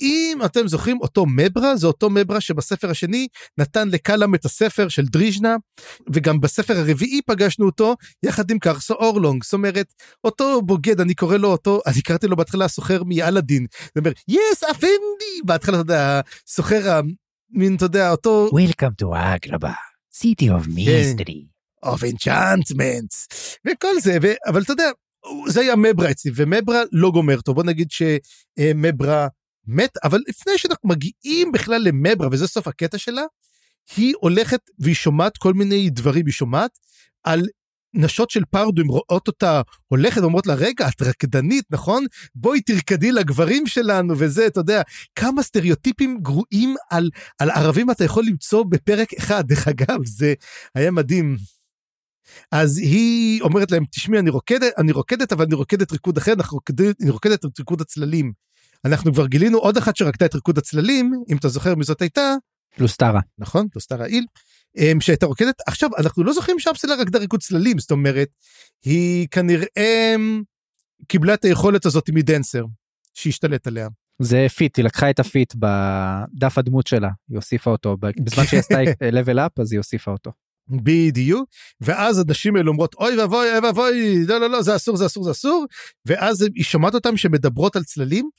אם 0.00 0.38
אתם 0.44 0.68
זוכרים, 0.68 0.98
אותו 1.00 1.26
מברה 1.26 1.76
זה 1.76 1.86
אותו 1.86 2.10
מברה 2.10 2.40
שבספר 2.40 2.90
השני 2.90 3.28
נתן 3.58 3.88
לקלאם 3.88 4.34
את 4.34 4.44
הספר 4.44 4.88
של 4.88 5.04
דריז'נה, 5.04 5.56
וגם 6.12 6.40
בספר 6.40 6.76
הרביעי 6.76 7.20
פגשנו 7.26 7.66
אותו 7.66 7.96
יחד 8.22 8.50
עם 8.50 8.58
קרסו 8.58 8.94
אורלונג. 8.94 9.44
זאת 9.44 9.52
אומרת, 9.52 9.94
אותו 10.24 10.62
בוגד, 10.62 11.00
אני 11.00 11.14
קורא 11.14 11.36
לו 11.36 11.48
אותו, 11.48 11.80
אני 11.86 12.02
קראתי 12.02 12.26
לו 12.26 12.36
בהתחלה 12.36 12.68
סוחר 12.68 13.02
מאלאדין. 13.04 13.66
זאת 13.84 13.96
אומרת, 13.96 14.20
יס, 14.28 14.64
אפנדי! 14.70 15.40
בהתחלה, 15.44 15.74
אתה 15.74 15.82
יודע, 15.82 16.20
סוחר 16.46 17.00
מין, 17.50 17.76
אתה 17.76 17.84
יודע, 17.84 18.10
אותו... 18.10 18.50
Welcome 18.52 19.02
to 19.02 19.06
Agrabah, 19.06 19.68
city 20.14 20.46
of 20.46 20.64
כן. 20.64 21.16
mystery. 21.16 21.52
of 21.84 21.98
enchantments, 22.02 23.34
וכל 23.66 24.00
זה, 24.00 24.18
ו... 24.22 24.26
אבל 24.46 24.62
אתה 24.62 24.72
יודע, 24.72 24.90
זה 25.48 25.60
היה 25.60 25.76
מברה 25.76 26.10
אצלי, 26.10 26.32
ומברה 26.34 26.82
לא 26.92 27.10
גומר 27.10 27.40
טוב, 27.40 27.54
בוא 27.54 27.64
נגיד 27.64 27.88
שמברה 27.90 29.28
מת, 29.66 29.90
אבל 30.04 30.20
לפני 30.28 30.52
שאנחנו 30.56 30.88
מגיעים 30.88 31.52
בכלל 31.52 31.82
למברה, 31.82 32.28
וזה 32.32 32.46
סוף 32.48 32.68
הקטע 32.68 32.98
שלה, 32.98 33.22
היא 33.96 34.14
הולכת 34.20 34.60
והיא 34.78 34.94
שומעת 34.94 35.36
כל 35.36 35.54
מיני 35.54 35.90
דברים, 35.90 36.26
היא 36.26 36.32
שומעת 36.32 36.78
על 37.24 37.42
נשות 37.94 38.30
של 38.30 38.44
פרדו, 38.50 38.82
הן 38.82 38.88
רואות 38.88 39.28
אותה 39.28 39.62
הולכת 39.88 40.20
ואומרות 40.20 40.46
לה, 40.46 40.54
רגע, 40.54 40.88
את 40.88 41.02
רקדנית, 41.02 41.64
נכון? 41.70 42.06
בואי 42.34 42.60
תרקדי 42.60 43.12
לגברים 43.12 43.66
שלנו 43.66 44.14
וזה, 44.18 44.46
אתה 44.46 44.60
יודע, 44.60 44.82
כמה 45.14 45.42
סטריאוטיפים 45.42 46.18
גרועים 46.22 46.74
על, 46.90 47.10
על 47.38 47.50
ערבים 47.50 47.90
אתה 47.90 48.04
יכול 48.04 48.24
למצוא 48.26 48.64
בפרק 48.68 49.14
אחד, 49.14 49.46
דרך 49.46 49.68
אגב, 49.68 49.98
זה 50.04 50.34
היה 50.74 50.90
מדהים. 50.90 51.36
אז 52.52 52.78
היא 52.78 53.42
אומרת 53.42 53.70
להם, 53.70 53.84
תשמעי, 53.90 54.18
אני 54.18 54.30
רוקדת, 54.30 54.72
אני 54.78 54.92
רוקדת, 54.92 55.32
אבל 55.32 55.44
אני 55.44 55.54
רוקדת 55.54 55.92
ריקוד 55.92 56.16
אחר, 56.16 56.32
אני 57.02 57.10
רוקדת 57.10 57.44
את 57.44 57.58
ריקוד 57.58 57.80
הצללים. 57.80 58.32
אנחנו 58.84 59.14
כבר 59.14 59.26
גילינו 59.26 59.58
עוד 59.58 59.76
אחת 59.76 59.96
שרקדה 59.96 60.26
את 60.26 60.34
ריקוד 60.34 60.58
הצללים, 60.58 61.12
אם 61.30 61.36
אתה 61.36 61.48
זוכר 61.48 61.74
מי 61.74 61.84
זאת 61.84 62.02
הייתה. 62.02 62.34
לוסטרה. 62.78 63.20
נכון, 63.38 63.66
לוסטרה 63.74 64.06
איל. 64.06 64.24
אמ, 64.78 65.00
שהייתה 65.00 65.26
רוקדת, 65.26 65.54
עכשיו 65.66 65.90
אנחנו 65.98 66.24
לא 66.24 66.32
זוכרים 66.32 66.58
שאפסלה 66.58 66.94
רקדה 66.94 67.18
ריקוד 67.18 67.40
צללים, 67.40 67.78
זאת 67.78 67.90
אומרת, 67.90 68.28
היא 68.84 69.28
כנראה 69.30 70.14
אמ, 70.16 70.42
קיבלה 71.08 71.34
את 71.34 71.44
היכולת 71.44 71.86
הזאת 71.86 72.10
מדנסר, 72.10 72.64
שהשתלט 73.14 73.66
עליה. 73.66 73.88
זה 74.22 74.46
פיט, 74.56 74.76
היא 74.76 74.84
לקחה 74.84 75.10
את 75.10 75.20
הפיט 75.20 75.54
בדף 75.54 76.58
הדמות 76.58 76.86
שלה, 76.86 77.08
היא 77.28 77.36
הוסיפה 77.36 77.70
אותו, 77.70 77.96
בזמן 77.96 78.44
שהיא 78.46 78.60
עשתה 78.60 78.78
level 79.20 79.36
up 79.36 79.62
אז 79.62 79.72
היא 79.72 79.78
הוסיפה 79.78 80.10
אותו. 80.10 80.30
בדיוק, 80.68 81.48
ואז 81.80 82.18
הנשים 82.18 82.56
האלה 82.56 82.68
אומרות 82.68 82.94
אוי 82.94 83.18
ואבוי 83.20 83.50
אוי 83.50 83.58
ואבוי 83.58 84.26
לא 84.26 84.40
לא 84.40 84.50
לא 84.50 84.62
זה 84.62 84.76
אסור 84.76 84.96
זה 84.96 85.06
אסור 85.06 85.24
זה 85.24 85.30
אסור 85.30 85.66
ואז 86.06 86.42
היא 86.54 86.64
שומעת 86.64 86.94
אותם 86.94 87.16
שמדברות 87.16 87.76
על 87.76 87.84
צללים 87.84 88.30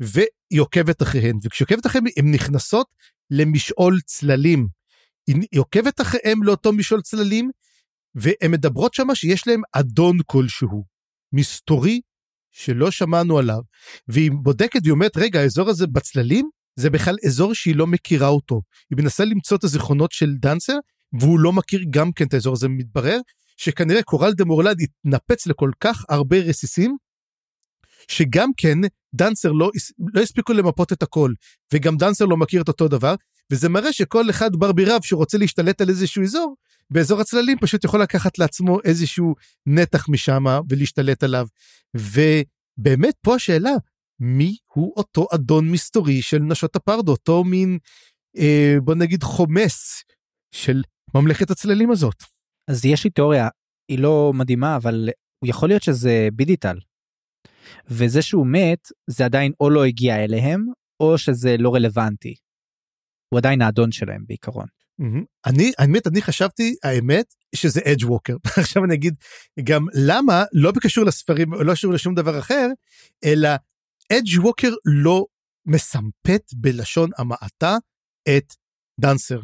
והיא 0.00 0.60
עוקבת 0.60 1.02
אחריהן, 1.02 1.38
וכשהיא 1.44 1.66
עוקבת 1.66 1.86
אחריהן 1.86 2.06
הן 2.16 2.34
נכנסות 2.34 2.86
למשעול 3.30 4.00
צללים. 4.06 4.68
היא 5.26 5.60
עוקבת 5.60 6.00
אחריהם 6.00 6.42
לאותו 6.42 6.72
משעול 6.72 7.00
צללים, 7.00 7.50
והן 8.14 8.50
מדברות 8.50 8.94
שמה 8.94 9.14
שיש 9.14 9.46
להם 9.46 9.62
אדון 9.72 10.18
כלשהו, 10.26 10.84
מסתורי 11.32 12.00
שלא 12.52 12.90
שמענו 12.90 13.38
עליו, 13.38 13.60
והיא 14.08 14.30
בודקת 14.42 14.80
והיא 14.82 14.92
אומרת, 14.92 15.16
רגע, 15.16 15.40
האזור 15.40 15.68
הזה 15.68 15.86
בצללים, 15.86 16.50
זה 16.76 16.90
בכלל 16.90 17.16
אזור 17.26 17.54
שהיא 17.54 17.76
לא 17.76 17.86
מכירה 17.86 18.28
אותו. 18.28 18.62
היא 18.90 18.98
מנסה 18.98 19.24
למצוא 19.24 19.56
את 19.56 19.64
הזיכרונות 19.64 20.12
של 20.12 20.34
דנסר, 20.40 20.76
והוא 21.20 21.40
לא 21.40 21.52
מכיר 21.52 21.80
גם 21.90 22.12
כן 22.12 22.26
את 22.26 22.34
האזור 22.34 22.52
הזה, 22.52 22.68
מתברר 22.68 23.18
שכנראה 23.56 24.02
קורל 24.02 24.32
דה 24.32 24.44
מורלד 24.44 24.76
התנפץ 24.80 25.46
לכל 25.46 25.70
כך 25.80 26.04
הרבה 26.08 26.38
רסיסים, 26.38 26.96
שגם 28.08 28.50
כן 28.56 28.78
דנסר 29.14 29.52
לא, 29.52 29.70
לא 30.14 30.20
הספיקו 30.20 30.52
למפות 30.52 30.92
את 30.92 31.02
הכל, 31.02 31.32
וגם 31.72 31.96
דנסר 31.96 32.24
לא 32.24 32.36
מכיר 32.36 32.62
את 32.62 32.68
אותו 32.68 32.88
דבר, 32.88 33.14
וזה 33.52 33.68
מראה 33.68 33.92
שכל 33.92 34.30
אחד 34.30 34.56
בר 34.56 34.72
בי 34.72 34.84
רב 34.84 35.00
שרוצה 35.02 35.38
להשתלט 35.38 35.80
על 35.80 35.88
איזשהו 35.88 36.22
אזור, 36.22 36.56
באזור 36.90 37.20
הצללים 37.20 37.58
פשוט 37.60 37.84
יכול 37.84 38.02
לקחת 38.02 38.38
לעצמו 38.38 38.78
איזשהו 38.84 39.34
נתח 39.66 40.08
משם 40.08 40.44
ולהשתלט 40.68 41.22
עליו. 41.22 41.46
ובאמת 41.94 43.14
פה 43.22 43.34
השאלה, 43.34 43.70
מי 44.20 44.56
הוא 44.74 44.92
אותו 44.96 45.26
אדון 45.34 45.70
מסתורי 45.70 46.22
של 46.22 46.38
נשות 46.38 46.76
הפרדו, 46.76 47.12
אותו 47.12 47.44
מין, 47.44 47.78
אה, 48.38 48.76
בוא 48.84 48.94
נגיד 48.94 49.22
חומס 49.22 50.04
של 50.54 50.82
ממלכת 51.14 51.50
הצללים 51.50 51.90
הזאת. 51.90 52.24
אז 52.68 52.84
יש 52.84 53.04
לי 53.04 53.10
תיאוריה, 53.10 53.48
היא 53.88 53.98
לא 53.98 54.32
מדהימה, 54.34 54.76
אבל 54.76 55.08
יכול 55.44 55.68
להיות 55.68 55.82
שזה 55.82 56.28
בידיטל. 56.32 56.78
וזה 57.86 58.22
שהוא 58.22 58.46
מת 58.46 58.88
זה 59.06 59.24
עדיין 59.24 59.52
או 59.60 59.70
לא 59.70 59.84
הגיע 59.84 60.24
אליהם 60.24 60.66
או 61.00 61.18
שזה 61.18 61.56
לא 61.58 61.74
רלוונטי. 61.74 62.34
הוא 63.28 63.38
עדיין 63.38 63.62
האדון 63.62 63.92
שלהם 63.92 64.24
בעיקרון. 64.26 64.66
אני, 65.46 65.72
האמת, 65.78 66.06
אני 66.06 66.22
חשבתי, 66.22 66.74
האמת, 66.82 67.34
שזה 67.54 67.80
אדג' 67.92 68.04
ווקר. 68.04 68.36
עכשיו 68.60 68.84
אני 68.84 68.94
אגיד 68.94 69.14
גם 69.64 69.86
למה, 69.94 70.44
לא 70.52 70.72
בקשור 70.72 71.04
לספרים, 71.04 71.54
לא 71.54 71.72
קשור 71.72 71.92
לשום 71.92 72.14
דבר 72.14 72.38
אחר, 72.38 72.68
אלא 73.24 73.48
אדג' 74.12 74.38
ווקר 74.38 74.70
לא 75.04 75.26
מסמפת 75.66 76.42
בלשון 76.54 77.10
המעטה 77.18 77.76
את 78.36 78.54
דנסר. 79.00 79.40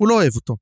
הוא 0.00 0.08
לא 0.08 0.14
אוהב 0.14 0.34
אותו. 0.36 0.56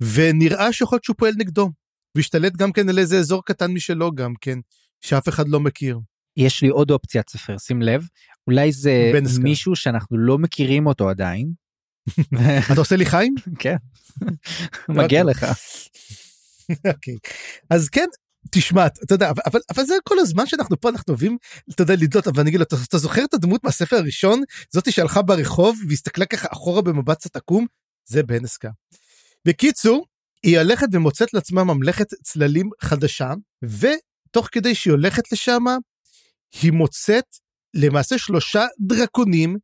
ונראה 0.00 0.72
שיכול 0.72 0.96
להיות 0.96 1.04
שהוא 1.04 1.16
פועל 1.16 1.34
נגדו, 1.38 1.70
והשתלט 2.16 2.56
גם 2.56 2.72
כן 2.72 2.88
על 2.88 2.98
איזה 2.98 3.18
אזור 3.18 3.44
קטן 3.44 3.70
משלו 3.70 4.14
גם 4.14 4.34
כן, 4.40 4.58
שאף 5.00 5.28
אחד 5.28 5.48
לא 5.48 5.60
מכיר. 5.60 5.98
יש 6.36 6.62
לי 6.62 6.68
עוד 6.68 6.90
אופציית 6.90 7.28
ספר, 7.28 7.58
שים 7.58 7.82
לב, 7.82 8.06
אולי 8.46 8.72
זה. 8.72 9.12
מישהו 9.40 9.76
שאנחנו 9.76 10.18
לא 10.18 10.38
מכירים 10.38 10.86
אותו 10.86 11.08
עדיין. 11.08 11.52
אתה 12.72 12.80
עושה 12.80 12.96
לי 12.96 13.06
חיים? 13.06 13.34
כן, 13.58 13.76
מגיע. 14.88 15.24
לך. 15.24 15.46
אוקיי. 16.92 17.16
אז 17.70 17.88
כן, 17.88 18.06
תשמע, 18.50 18.86
אתה 18.86 19.14
יודע, 19.14 19.30
אבל, 19.30 19.42
אבל, 19.46 19.60
אבל 19.74 19.84
זה 19.84 19.94
כל 20.04 20.18
הזמן 20.18 20.46
שאנחנו 20.46 20.80
פה, 20.80 20.88
אנחנו 20.88 21.04
אוהבים, 21.08 21.36
אתה 21.70 21.82
יודע, 21.82 21.94
לדלות, 21.94 22.26
אבל 22.28 22.40
אני 22.40 22.50
אגיד 22.50 22.60
לו, 22.60 22.64
אתה, 22.66 22.76
אתה 22.88 22.98
זוכר 22.98 23.24
את 23.24 23.34
הדמות 23.34 23.64
מהספר 23.64 23.96
הראשון, 23.96 24.42
זאתי 24.70 24.92
שהלכה 24.92 25.22
ברחוב 25.22 25.78
והסתכלה 25.88 26.26
ככה 26.26 26.48
אחורה 26.52 26.82
במבט 26.82 27.18
קצת 27.18 27.36
עקום? 27.36 27.66
זה 28.08 28.22
בן 28.22 28.44
עסקה. 28.44 28.70
בקיצור, 29.44 30.06
היא 30.42 30.58
הולכת 30.58 30.86
ומוצאת 30.92 31.34
לעצמה 31.34 31.64
ממלכת 31.64 32.06
צללים 32.22 32.70
חדשה, 32.82 33.32
ותוך 34.30 34.48
כדי 34.52 34.74
שהיא 34.74 34.92
הולכת 34.92 35.32
לשם, 35.32 35.64
היא 36.62 36.72
מוצאת 36.72 37.24
למעשה 37.74 38.18
שלושה 38.18 38.64
דרקונים 38.80 39.56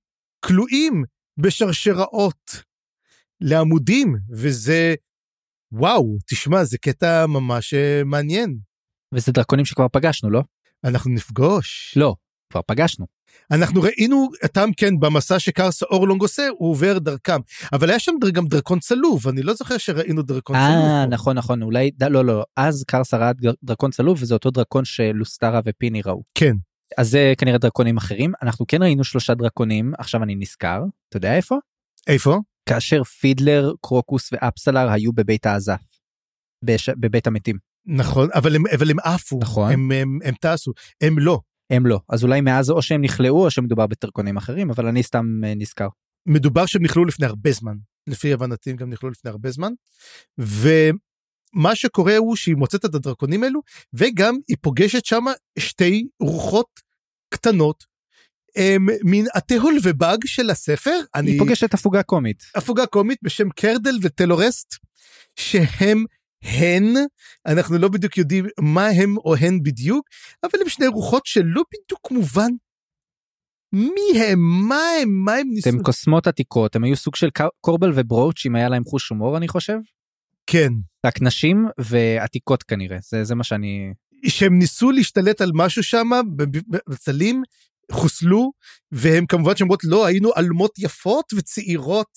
כלואים 0.44 1.04
בשרשראות 1.38 2.62
לעמודים, 3.40 4.16
וזה, 4.30 4.94
וואו, 5.72 6.16
תשמע, 6.26 6.64
זה 6.64 6.78
קטע 6.78 7.26
ממש 7.26 7.74
אה, 7.74 8.02
מעניין. 8.04 8.58
וזה 9.14 9.32
דרקונים 9.32 9.64
שכבר 9.64 9.86
פגשנו, 9.92 10.30
לא? 10.30 10.42
אנחנו 10.84 11.10
נפגוש. 11.10 11.94
לא, 11.96 12.14
כבר 12.52 12.60
פגשנו. 12.66 13.06
אנחנו 13.50 13.82
ראינו 13.82 14.28
אותם 14.42 14.70
כן 14.76 15.00
במסע 15.00 15.38
שקרס 15.38 15.82
אורלונג 15.82 16.22
עושה, 16.22 16.48
הוא 16.58 16.70
עובר 16.70 16.98
דרכם. 16.98 17.40
אבל 17.72 17.90
היה 17.90 17.98
שם 17.98 18.12
גם 18.32 18.46
דרקון 18.46 18.78
צלוב, 18.78 19.28
אני 19.28 19.42
לא 19.42 19.54
זוכר 19.54 19.78
שראינו 19.78 20.22
דרקון 20.22 20.56
צלוב. 20.56 20.84
אה. 20.84 21.06
נכון, 21.06 21.38
נכון, 21.38 21.62
אולי, 21.62 21.90
לא, 22.10 22.24
לא, 22.24 22.44
אז 22.56 22.84
קרסה 22.86 23.16
ראה 23.16 23.32
דר- 23.32 23.52
דרקון 23.64 23.90
צלוב 23.90 24.18
וזה 24.22 24.34
אותו 24.34 24.50
דרקון 24.50 24.84
שלוסטרה 24.84 25.60
ופיני 25.64 26.02
ראו. 26.06 26.22
כן. 26.34 26.52
אז 26.98 27.10
זה 27.10 27.32
כנראה 27.38 27.58
דרקונים 27.58 27.96
אחרים. 27.96 28.32
אנחנו 28.42 28.66
כן 28.68 28.82
ראינו 28.82 29.04
שלושה 29.04 29.34
דרקונים, 29.34 29.92
עכשיו 29.98 30.22
אני 30.22 30.34
נזכר. 30.34 30.82
אתה 31.08 31.16
יודע 31.16 31.36
איפה? 31.36 31.56
איפה? 32.06 32.38
כאשר 32.68 33.04
פידלר, 33.04 33.72
קרוקוס 33.82 34.28
ואפסלר 34.32 34.90
היו 34.90 35.12
בבית 35.12 35.46
האזף. 35.46 35.80
בש... 36.64 36.88
בבית 36.88 37.26
המתים. 37.26 37.56
נכון, 37.86 38.28
אבל 38.34 38.56
הם, 38.56 38.62
אבל 38.74 38.90
הם 38.90 38.98
עפו. 38.98 39.38
נכון. 39.42 39.72
הם, 39.72 39.92
הם, 39.92 40.18
הם 40.24 40.34
טסו. 40.40 40.72
הם 41.00 41.18
לא. 41.18 41.38
הם 41.70 41.86
לא. 41.86 42.00
אז 42.08 42.24
אולי 42.24 42.40
מאז 42.40 42.70
או 42.70 42.82
שהם 42.82 43.00
נכלאו 43.00 43.44
או 43.44 43.50
שמדובר 43.50 43.86
בדרקונים 43.86 44.36
אחרים, 44.36 44.70
אבל 44.70 44.86
אני 44.86 45.02
סתם 45.02 45.40
אה, 45.44 45.54
נזכר. 45.54 45.88
מדובר 46.26 46.66
שהם 46.66 46.82
נכלאו 46.82 47.04
לפני 47.04 47.26
הרבה 47.26 47.52
זמן. 47.52 47.76
לפי 48.06 48.32
הבנתי 48.32 48.70
הם 48.70 48.76
גם 48.76 48.90
נכלאו 48.90 49.10
לפני 49.10 49.30
הרבה 49.30 49.50
זמן. 49.50 49.72
ומה 50.38 51.74
שקורה 51.74 52.16
הוא 52.16 52.36
שהיא 52.36 52.56
מוצאת 52.56 52.84
את 52.84 52.94
הדרקונים 52.94 53.42
האלו, 53.42 53.60
וגם 53.94 54.38
היא 54.48 54.56
פוגשת 54.60 55.04
שם 55.04 55.24
שתי 55.58 56.08
רוחות 56.20 56.80
קטנות. 57.28 57.84
הם 58.56 58.86
מין 59.04 59.26
התהול 59.34 59.78
ובאג 59.82 60.26
של 60.26 60.50
הספר. 60.50 61.00
אני... 61.14 61.30
היא 61.30 61.38
פוגשת 61.38 61.74
הפוגה 61.74 62.02
קומית. 62.02 62.42
הפוגה 62.54 62.86
קומית 62.86 63.18
בשם 63.22 63.50
קרדל 63.50 63.98
וטלורסט, 64.02 64.74
שהם 65.36 66.04
הן, 66.42 66.84
אנחנו 67.46 67.78
לא 67.78 67.88
בדיוק 67.88 68.16
יודעים 68.16 68.46
מה 68.60 68.86
הם 68.86 69.16
או 69.16 69.36
הן 69.36 69.62
בדיוק, 69.62 70.08
אבל 70.42 70.60
הם 70.62 70.68
שני 70.68 70.86
רוחות 70.86 71.26
שלא 71.26 71.62
בדיוק 71.72 72.10
מובן 72.10 72.50
מי 73.72 74.20
הם, 74.20 74.38
מה 74.68 74.80
הם, 75.02 75.24
מה 75.24 75.34
הם 75.34 75.48
ניסו. 75.50 75.68
הם 75.68 75.82
קוסמות 75.82 76.26
עתיקות, 76.26 76.76
הם 76.76 76.84
היו 76.84 76.96
סוג 76.96 77.16
של 77.16 77.28
קורבל 77.60 77.92
וברוץ' 77.94 78.46
אם 78.46 78.56
היה 78.56 78.68
להם 78.68 78.84
חוש 78.84 79.08
הומור 79.08 79.36
אני 79.36 79.48
חושב. 79.48 79.76
כן, 80.46 80.72
רק 81.06 81.22
נשים 81.22 81.66
ועתיקות 81.78 82.62
כנראה, 82.62 82.98
זה, 83.02 83.24
זה 83.24 83.34
מה 83.34 83.44
שאני... 83.44 83.92
שהם 84.26 84.58
ניסו 84.58 84.90
להשתלט 84.90 85.40
על 85.40 85.50
משהו 85.54 85.82
שם, 85.82 86.10
בצלים, 86.88 87.42
חוסלו, 87.92 88.52
והם 88.92 89.26
כמובן 89.26 89.56
שאומרות 89.56 89.84
לא, 89.84 90.06
היינו 90.06 90.30
אלמות 90.36 90.78
יפות 90.78 91.32
וצעירות. 91.36 92.08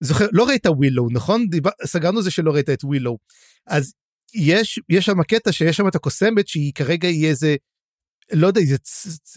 זוכר, 0.00 0.26
לא 0.32 0.48
ראית 0.48 0.66
ווילו, 0.66 1.08
נכון? 1.12 1.46
דיבר, 1.48 1.70
סגרנו 1.86 2.22
זה 2.22 2.30
שלא 2.30 2.50
ראית 2.50 2.70
את 2.70 2.84
ווילו. 2.84 3.18
אז 3.66 3.92
יש, 4.34 4.80
יש 4.88 5.06
שם 5.06 5.22
קטע 5.22 5.52
שיש 5.52 5.76
שם 5.76 5.88
את 5.88 5.94
הקוסמת 5.94 6.48
שהיא 6.48 6.72
כרגע 6.74 7.08
היא 7.08 7.26
איזה, 7.28 7.56
לא 8.32 8.46
יודע, 8.46 8.60
איזה, 8.60 8.76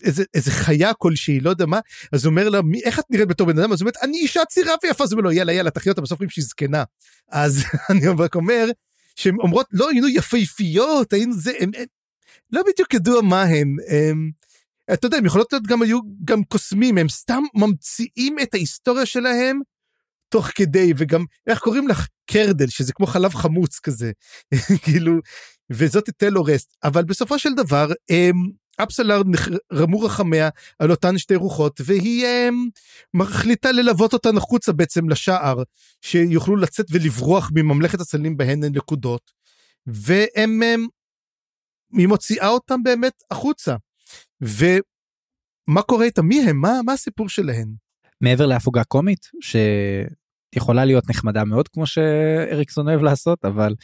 איזה, 0.04 0.24
איזה 0.34 0.52
חיה 0.52 0.94
כלשהי, 0.94 1.40
לא 1.40 1.50
יודע 1.50 1.66
מה, 1.66 1.80
אז 2.12 2.26
אומר 2.26 2.50
לה, 2.50 2.62
"מי- 2.62 2.84
איך 2.84 3.00
את 3.00 3.04
נראית 3.10 3.28
בתור 3.28 3.48
בן 3.48 3.60
אדם? 3.60 3.74
אז 3.74 3.82
אומרת, 3.82 3.98
אני 4.02 4.18
אישה 4.18 4.46
צעירה 4.46 4.74
ויפה, 4.84 5.04
אז 5.04 5.12
אומר 5.12 5.24
לו, 5.24 5.32
יאללה, 5.32 5.54
יאללה, 5.54 5.72
תחי 5.72 5.90
אותה, 5.90 6.02
בסוף 6.02 6.20
אומרים 6.20 6.30
שהיא 6.30 6.46
זקנה. 6.46 6.84
אז 7.32 7.64
אני 7.90 8.02
רק 8.20 8.36
אומר, 8.36 8.66
שהן 9.16 9.36
אומרות, 9.40 9.66
לא, 9.72 9.90
היינו 9.90 10.08
יפהפיות, 10.08 11.14
היינו 11.14 11.34
זה, 11.34 11.52
הם, 11.60 11.72
הם 11.78 11.86
לא 12.52 12.62
בדיוק 12.68 12.94
ידוע 12.94 13.22
מה 13.22 13.44
הן. 13.44 13.76
הם, 13.90 14.32
אתה 14.94 15.08
יודע, 15.08 15.18
הם 15.18 15.26
יכולות 15.26 15.54
להיות 15.54 15.68
גם, 15.68 15.82
היו 15.82 16.00
גם 16.26 16.44
קוסמים, 16.44 16.98
הם 16.98 17.10
סתם 17.10 17.44
ממציאים 17.56 18.40
את 18.40 18.54
ההיסטוריה 18.54 19.06
שלהם 19.06 19.60
תוך 20.30 20.48
כדי, 20.56 20.94
וגם, 20.98 21.26
איך 21.48 21.60
קוראים 21.60 21.88
לך? 21.88 22.08
קרדל, 22.26 22.68
שזה 22.68 22.94
כמו 22.94 23.06
חלב 23.06 23.34
חמוץ 23.34 23.80
כזה, 23.80 24.12
כאילו, 24.84 25.14
וזאת 25.70 26.10
טלורסט, 26.18 26.76
אבל 26.84 27.04
בסופו 27.04 27.40
של 27.40 27.54
דבר, 27.54 27.88
אפסלר 28.84 29.22
נח- 29.26 29.48
רמו 29.74 30.00
רחמיה 30.00 30.50
על 30.80 30.92
אותן 30.92 31.18
שתי 31.18 31.36
רוחות, 31.36 31.82
והיא 31.86 32.26
הם, 32.26 32.70
מחליטה 33.14 33.72
ללוות 33.72 34.14
אותן 34.14 34.38
החוצה 34.38 34.72
בעצם 34.72 35.10
לשער, 35.10 35.64
שיוכלו 36.02 36.56
לצאת 36.56 36.86
ולברוח 36.92 37.52
מממלכת 37.56 38.00
הצללים 38.02 38.38
בהן 38.38 38.64
הן 38.64 38.76
נקודות, 38.76 39.32
והם, 39.88 40.62
הם, 40.64 40.88
היא 41.98 42.08
מוציאה 42.08 42.48
אותם 42.48 42.84
באמת 42.84 43.24
החוצה. 43.32 43.76
ומה 44.42 45.82
קורה 45.82 46.06
איתם? 46.06 46.26
מי 46.26 46.50
הם? 46.50 46.58
מה, 46.58 46.80
מה 46.86 46.94
הסיפור 46.94 47.30
שלהם? 47.30 47.74
מעבר 48.22 48.46
להפוגה 48.46 48.84
קומית 48.84 49.28
שיכולה 49.42 50.86
להיות 50.86 51.10
נחמדה 51.10 51.44
מאוד 51.44 51.68
כמו 51.68 51.86
שאריקסון 51.86 52.88
אוהב 52.88 53.02
לעשות 53.02 53.46
אבל 53.46 53.76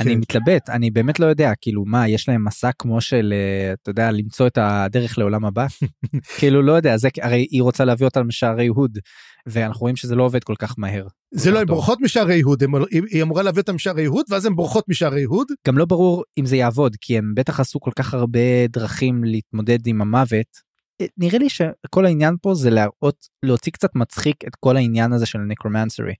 אני 0.00 0.14
כן. 0.14 0.18
מתלבט 0.18 0.70
אני 0.70 0.90
באמת 0.90 1.20
לא 1.20 1.26
יודע 1.26 1.52
כאילו 1.60 1.84
מה 1.84 2.08
יש 2.08 2.28
להם 2.28 2.44
מסע 2.44 2.70
כמו 2.78 3.00
של 3.00 3.34
אה, 3.36 3.72
אתה 3.72 3.90
יודע 3.90 4.10
למצוא 4.10 4.46
את 4.46 4.58
הדרך 4.58 5.18
לעולם 5.18 5.44
הבא 5.44 5.66
כאילו 6.38 6.62
לא 6.62 6.72
יודע 6.72 6.96
זה 6.96 7.08
הרי 7.22 7.46
היא 7.50 7.62
רוצה 7.62 7.84
להביא 7.84 8.06
אותם 8.06 8.28
לשערי 8.28 8.66
הוד 8.66 8.98
ואנחנו 9.46 9.80
רואים 9.80 9.96
שזה 9.96 10.14
לא 10.14 10.22
עובד 10.22 10.44
כל 10.44 10.54
כך 10.58 10.74
מהר. 10.78 11.06
זה 11.34 11.50
לא, 11.50 11.60
הן. 11.60 11.66
בורחות 11.66 12.00
משערי 12.00 12.36
יהוד, 12.36 12.62
היא 13.10 13.22
אמורה 13.22 13.42
להביא 13.42 13.60
אותם 13.60 13.74
משערי 13.74 14.02
יהוד, 14.02 14.26
ואז 14.28 14.46
הן 14.46 14.54
בורחות 14.54 14.88
משערי 14.88 15.20
יהוד. 15.20 15.46
גם 15.66 15.78
לא 15.78 15.84
ברור 15.84 16.24
אם 16.38 16.46
זה 16.46 16.56
יעבוד 16.56 16.96
כי 17.00 17.18
הם 17.18 17.34
בטח 17.34 17.60
עשו 17.60 17.80
כל 17.80 17.90
כך 17.96 18.14
הרבה 18.14 18.66
דרכים 18.68 19.24
להתמודד 19.24 19.86
עם 19.86 20.02
המוות. 20.02 20.72
אה, 21.00 21.06
נראה 21.16 21.38
לי 21.38 21.48
שכל 21.48 22.06
העניין 22.06 22.34
פה 22.42 22.54
זה 22.54 22.70
להראות 22.70 23.26
להוציא 23.42 23.72
קצת 23.72 23.90
מצחיק 23.94 24.36
את 24.46 24.56
כל 24.60 24.76
העניין 24.76 25.12
הזה 25.12 25.26
של 25.26 25.38
נקרומנסרי 25.38 26.14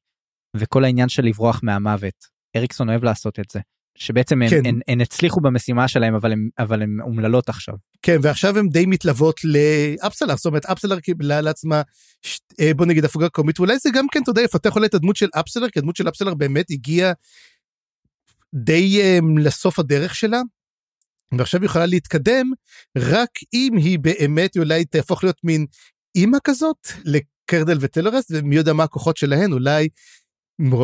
וכל 0.56 0.84
העניין 0.84 1.08
של 1.08 1.24
לברוח 1.24 1.60
מהמוות. 1.62 2.32
אריקסון 2.56 2.88
אוהב 2.88 3.04
לעשות 3.04 3.40
את 3.40 3.50
זה. 3.52 3.60
שבעצם 3.94 4.42
הם, 4.42 4.48
כן. 4.50 4.66
הן, 4.66 4.80
הן 4.88 5.00
הצליחו 5.00 5.40
במשימה 5.40 5.88
שלהם 5.88 6.14
אבל 6.14 6.32
הם 6.32 6.48
אבל 6.58 6.82
הם 6.82 6.98
אומללות 7.00 7.48
עכשיו. 7.48 7.74
כן, 8.02 8.16
ועכשיו 8.22 8.58
הן 8.58 8.68
די 8.68 8.86
מתלוות 8.86 9.40
לאפסלר, 9.44 10.36
זאת 10.36 10.46
אומרת, 10.46 10.66
אפסלר 10.66 11.00
קיבלה 11.00 11.40
לעצמה, 11.40 11.82
ש- 12.22 12.40
אה, 12.60 12.74
בוא 12.74 12.86
נגיד, 12.86 13.04
הפוגה 13.04 13.28
קומית, 13.28 13.60
ואולי 13.60 13.78
זה 13.78 13.90
גם 13.94 14.06
כן, 14.12 14.22
אתה 14.22 14.30
יודע, 14.30 14.42
יפתח 14.42 14.76
אולי 14.76 14.86
את 14.86 14.94
הדמות 14.94 15.16
של 15.16 15.28
אפסלר, 15.40 15.68
כי 15.70 15.78
הדמות 15.78 15.96
של 15.96 16.08
אפסלר 16.08 16.34
באמת 16.34 16.66
הגיעה 16.70 17.12
די 18.54 19.00
אה, 19.00 19.18
לסוף 19.38 19.78
הדרך 19.78 20.14
שלה, 20.14 20.40
ועכשיו 21.38 21.60
היא 21.60 21.66
יכולה 21.66 21.86
להתקדם, 21.86 22.50
רק 22.98 23.30
אם 23.54 23.76
היא 23.76 23.98
באמת 23.98 24.56
אולי 24.56 24.84
תהפוך 24.84 25.24
להיות 25.24 25.38
מין 25.44 25.66
אימא 26.14 26.38
כזאת 26.44 26.88
לקרדל 27.04 27.78
וטלורס, 27.80 28.24
ומי 28.30 28.56
יודע 28.56 28.72
מה 28.72 28.84
הכוחות 28.84 29.16
שלהן, 29.16 29.52
אולי... 29.52 29.88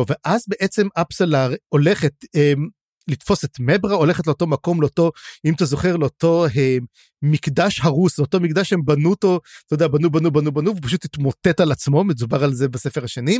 ואז 0.07 0.43
בעצם 0.47 0.87
אפסלר 1.01 1.53
הולכת 1.69 2.13
אה, 2.35 2.53
לתפוס 3.09 3.45
את 3.45 3.57
מברה, 3.59 3.95
הולכת 3.95 4.27
לאותו 4.27 4.47
מקום, 4.47 4.81
לאותו, 4.81 5.11
אם 5.45 5.53
אתה 5.53 5.65
זוכר, 5.65 5.97
לאותו 5.97 6.45
אה, 6.57 6.77
מקדש 7.21 7.79
הרוס, 7.79 8.19
אותו 8.19 8.39
מקדש 8.39 8.69
שהם 8.69 8.85
בנו 8.85 9.09
אותו, 9.09 9.39
אתה 9.65 9.73
יודע, 9.73 9.87
בנו, 9.87 10.09
בנו, 10.09 10.31
בנו, 10.31 10.51
בנו, 10.51 10.75
ופשוט 10.75 11.05
התמוטט 11.05 11.59
על 11.59 11.71
עצמו, 11.71 12.03
מדובר 12.03 12.43
על 12.43 12.53
זה 12.53 12.67
בספר 12.67 13.03
השני, 13.03 13.39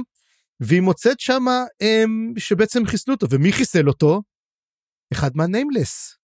והיא 0.60 0.82
מוצאת 0.82 1.20
שמה 1.20 1.64
הם, 1.82 2.34
שבעצם 2.38 2.86
חיסלו 2.86 3.14
אותו, 3.14 3.28
ומי 3.30 3.52
חיסל 3.52 3.88
אותו? 3.88 4.22
אחד 5.14 5.32
מהניימלס. 5.36 6.18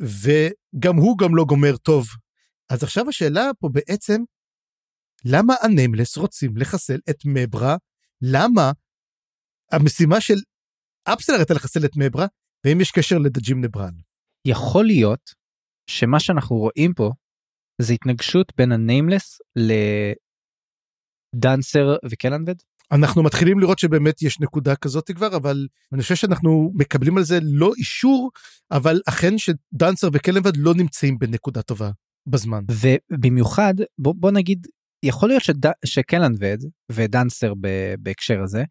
וגם 0.00 0.96
הוא 0.96 1.18
גם 1.18 1.36
לא 1.36 1.44
גומר 1.44 1.76
טוב. 1.76 2.06
אז 2.70 2.82
עכשיו 2.82 3.08
השאלה 3.08 3.50
פה 3.58 3.68
בעצם, 3.72 4.22
למה 5.24 5.54
הניימלס 5.62 6.16
רוצים 6.16 6.56
לחסל 6.56 6.98
את 7.10 7.16
מברה? 7.24 7.76
למה 8.22 8.72
המשימה 9.72 10.20
של 10.20 10.34
אפסלר 11.04 11.36
הייתה 11.36 11.54
לחסל 11.54 11.84
את 11.84 11.90
מברה, 11.96 12.26
ואם 12.66 12.80
יש 12.80 12.90
קשר 12.90 13.18
לדג'ים 13.18 13.60
נברן. 13.60 13.94
יכול 14.46 14.84
להיות 14.84 15.30
שמה 15.90 16.20
שאנחנו 16.20 16.56
רואים 16.56 16.94
פה 16.94 17.10
זה 17.82 17.92
התנגשות 17.92 18.52
בין 18.56 18.72
הניימלס 18.72 19.38
לדנסר 21.36 21.96
וקלנבד. 22.10 22.54
אנחנו 22.92 23.22
מתחילים 23.22 23.58
לראות 23.58 23.78
שבאמת 23.78 24.22
יש 24.22 24.40
נקודה 24.40 24.76
כזאת 24.76 25.10
כבר, 25.10 25.36
אבל 25.36 25.66
אני 25.92 26.02
חושב 26.02 26.14
שאנחנו 26.14 26.72
מקבלים 26.74 27.16
על 27.18 27.24
זה 27.24 27.38
לא 27.42 27.72
אישור, 27.78 28.30
אבל 28.70 29.00
אכן 29.08 29.38
שדנסר 29.38 30.08
וקלנבד 30.12 30.56
לא 30.56 30.74
נמצאים 30.74 31.18
בנקודה 31.18 31.62
טובה 31.62 31.90
בזמן. 32.26 32.64
ובמיוחד, 32.70 33.74
בוא, 33.98 34.14
בוא 34.16 34.30
נגיד, 34.30 34.66
יכול 35.02 35.28
להיות 35.28 35.42
שד, 35.42 35.66
שקלנבד 35.84 36.58
ודנסר 36.92 37.52
בהקשר 37.98 38.42
הזה, 38.42 38.64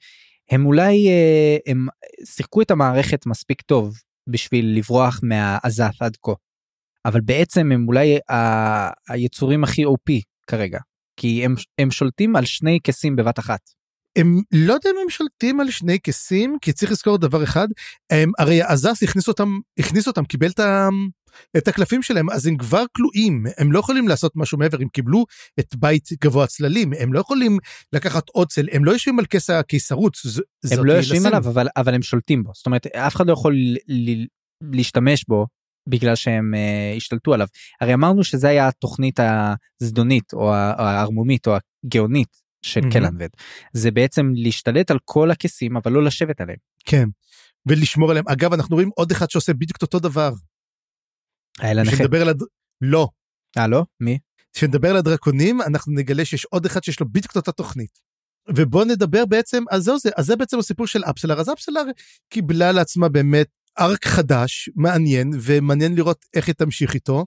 הם 0.51 0.65
אולי, 0.65 1.07
אה, 1.07 1.57
הם 1.67 1.87
שיחקו 2.25 2.61
את 2.61 2.71
המערכת 2.71 3.25
מספיק 3.25 3.61
טוב 3.61 3.97
בשביל 4.29 4.77
לברוח 4.77 5.19
מהעזת 5.23 5.91
עד 5.99 6.17
כה. 6.21 6.31
אבל 7.05 7.21
בעצם 7.21 7.71
הם 7.71 7.87
אולי 7.87 8.17
ה, 8.31 8.33
היצורים 9.13 9.63
הכי 9.63 9.85
OP 9.85 10.21
כרגע, 10.47 10.79
כי 11.19 11.45
הם, 11.45 11.55
הם 11.77 11.91
שולטים 11.91 12.35
על 12.35 12.45
שני 12.45 12.79
כסים 12.83 13.15
בבת 13.15 13.39
אחת. 13.39 13.59
הם 14.17 14.41
לא 14.51 14.73
יודע 14.73 14.89
אם 14.89 14.95
הם 15.03 15.09
שולטים 15.09 15.59
על 15.59 15.71
שני 15.71 15.99
כסים 15.99 16.57
כי 16.61 16.73
צריך 16.73 16.91
לזכור 16.91 17.17
דבר 17.17 17.43
אחד 17.43 17.67
הם 18.09 18.31
הרי 18.39 18.61
עזס 18.61 19.03
הכניס 19.03 19.27
אותם 19.27 19.59
הכניס 19.79 20.07
אותם 20.07 20.25
קיבל 20.25 20.49
את, 20.49 20.59
ה, 20.59 20.89
את 21.57 21.67
הקלפים 21.67 22.01
שלהם 22.01 22.29
אז 22.29 22.47
הם 22.47 22.57
כבר 22.57 22.83
כלואים 22.95 23.45
הם 23.57 23.71
לא 23.71 23.79
יכולים 23.79 24.07
לעשות 24.07 24.31
משהו 24.35 24.57
מעבר 24.57 24.77
הם 24.81 24.87
קיבלו 24.87 25.25
את 25.59 25.75
בית 25.75 26.09
גבוה 26.23 26.47
צללים 26.47 26.91
הם 26.99 27.13
לא 27.13 27.19
יכולים 27.19 27.57
לקחת 27.93 28.29
עוד 28.29 28.47
צל 28.47 28.65
הם 28.71 28.85
לא 28.85 28.91
יושבים 28.91 29.19
על 29.19 29.25
כס 29.25 29.49
הקיסרות. 29.49 30.17
הם 30.71 30.85
לא 30.85 30.93
יושבים 30.93 31.25
עליו 31.25 31.49
אבל 31.49 31.67
אבל 31.77 31.93
הם 31.93 32.01
שולטים 32.01 32.43
בו 32.43 32.51
זאת 32.55 32.65
אומרת 32.65 32.87
אף 32.87 33.15
אחד 33.15 33.27
לא 33.27 33.33
יכול 33.33 33.55
להשתמש 34.61 35.25
בו 35.27 35.45
בגלל 35.89 36.15
שהם 36.15 36.53
uh, 36.53 36.97
השתלטו 36.97 37.33
עליו 37.33 37.47
הרי 37.81 37.93
אמרנו 37.93 38.23
שזה 38.23 38.49
היה 38.49 38.67
התוכנית 38.67 39.19
הזדונית 39.81 40.33
או 40.33 40.53
הערמומית 40.53 41.47
או 41.47 41.55
הגאונית 41.85 42.49
של 42.61 42.81
mm-hmm. 42.81 42.91
קלנבד 42.91 43.27
זה 43.73 43.91
בעצם 43.91 44.31
להשתלט 44.35 44.91
על 44.91 44.97
כל 45.05 45.31
הכסים 45.31 45.77
אבל 45.77 45.91
לא 45.91 46.03
לשבת 46.03 46.41
עליהם. 46.41 46.57
כן 46.85 47.09
ולשמור 47.65 48.09
עליהם 48.11 48.25
אגב 48.27 48.53
אנחנו 48.53 48.75
רואים 48.75 48.89
עוד 48.95 49.11
אחד 49.11 49.29
שעושה 49.29 49.53
בדיוק 49.53 49.81
אותו 49.81 49.99
דבר. 49.99 50.31
האלה 51.59 51.83
נכה. 51.83 52.03
על 52.21 52.29
הד... 52.29 52.39
לא. 52.81 53.09
אה 53.57 53.67
לא? 53.67 53.85
מי? 53.99 54.19
כשנדבר 54.53 54.89
על 54.89 54.97
הדרקונים 54.97 55.61
אנחנו 55.61 55.93
נגלה 55.93 56.25
שיש 56.25 56.45
עוד 56.45 56.65
אחד 56.65 56.83
שיש 56.83 56.99
לו 56.99 57.05
בדיוק 57.11 57.35
אותה 57.35 57.51
תוכנית. 57.51 57.99
ובוא 58.55 58.85
נדבר 58.85 59.25
בעצם 59.25 59.63
אז 59.71 59.83
זהו 59.83 59.99
זה 59.99 60.09
אז 60.17 60.25
זה 60.25 60.35
בעצם 60.35 60.59
הסיפור 60.59 60.87
של 60.87 61.03
אפסלר 61.03 61.39
אז 61.39 61.49
אפסלר 61.49 61.83
קיבלה 62.29 62.71
לעצמה 62.71 63.09
באמת 63.09 63.47
ארק 63.79 64.05
חדש 64.05 64.69
מעניין 64.75 65.31
ומעניין 65.41 65.95
לראות 65.95 66.25
איך 66.33 66.47
היא 66.47 66.55
תמשיך 66.55 66.93
איתו. 66.93 67.25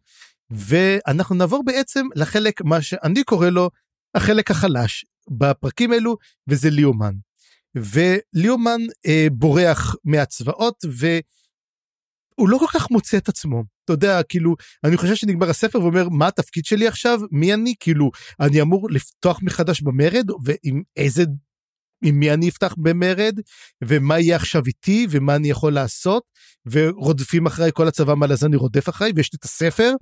ואנחנו 0.50 1.34
נעבור 1.34 1.64
בעצם 1.64 2.06
לחלק 2.14 2.60
מה 2.60 2.82
שאני 2.82 3.24
קורא 3.24 3.48
לו 3.48 3.70
החלק 4.14 4.50
החלש 4.50 5.04
בפרקים 5.30 5.92
אלו 5.92 6.16
וזה 6.48 6.70
ליאומן. 6.70 7.14
וליאומן 7.74 8.80
אה, 9.06 9.26
בורח 9.32 9.94
מהצבאות 10.04 10.84
והוא 10.84 12.48
לא 12.48 12.58
כל 12.58 12.66
כך 12.74 12.90
מוצא 12.90 13.16
את 13.16 13.28
עצמו. 13.28 13.64
אתה 13.84 13.92
יודע 13.92 14.22
כאילו 14.22 14.54
אני 14.84 14.96
חושב 14.96 15.14
שנגמר 15.14 15.50
הספר 15.50 15.80
ואומר 15.80 16.08
מה 16.08 16.28
התפקיד 16.28 16.64
שלי 16.64 16.86
עכשיו? 16.86 17.20
מי 17.30 17.54
אני? 17.54 17.74
כאילו 17.80 18.10
אני 18.40 18.62
אמור 18.62 18.90
לפתוח 18.90 19.40
מחדש 19.42 19.80
במרד 19.80 20.26
ועם 20.44 20.82
איזה 20.96 21.24
עם 22.04 22.18
מי 22.18 22.32
אני 22.32 22.48
אפתח 22.48 22.74
במרד 22.78 23.40
ומה 23.84 24.18
יהיה 24.18 24.36
עכשיו 24.36 24.62
איתי 24.66 25.06
ומה 25.10 25.36
אני 25.36 25.50
יכול 25.50 25.72
לעשות 25.72 26.22
ורודפים 26.66 27.46
אחריי 27.46 27.70
כל 27.74 27.88
הצבא 27.88 28.14
מלזני 28.14 28.56
רודף 28.56 28.88
אחריי 28.88 29.12
ויש 29.16 29.32
לי 29.32 29.36
את 29.36 29.44
הספר 29.44 29.92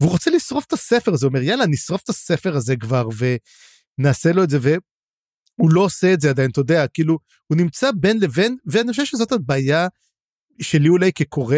והוא 0.00 0.12
רוצה 0.12 0.30
לשרוף 0.30 0.64
את 0.66 0.72
הספר 0.72 1.12
הזה, 1.12 1.26
הוא 1.26 1.30
אומר 1.30 1.42
יאללה 1.42 1.66
נשרוף 1.66 2.02
את 2.02 2.08
הספר 2.08 2.56
הזה 2.56 2.76
כבר 2.76 3.08
ונעשה 3.98 4.32
לו 4.32 4.44
את 4.44 4.50
זה 4.50 4.58
והוא 4.60 5.70
לא 5.70 5.80
עושה 5.80 6.12
את 6.12 6.20
זה 6.20 6.30
עדיין, 6.30 6.50
אתה 6.50 6.60
יודע, 6.60 6.86
כאילו 6.86 7.18
הוא 7.46 7.56
נמצא 7.56 7.90
בין 8.00 8.20
לבין 8.20 8.56
ואני 8.66 8.90
חושב 8.90 9.04
שזאת 9.04 9.32
הבעיה 9.32 9.88
שלי 10.62 10.88
אולי 10.88 11.12
כקורא, 11.12 11.56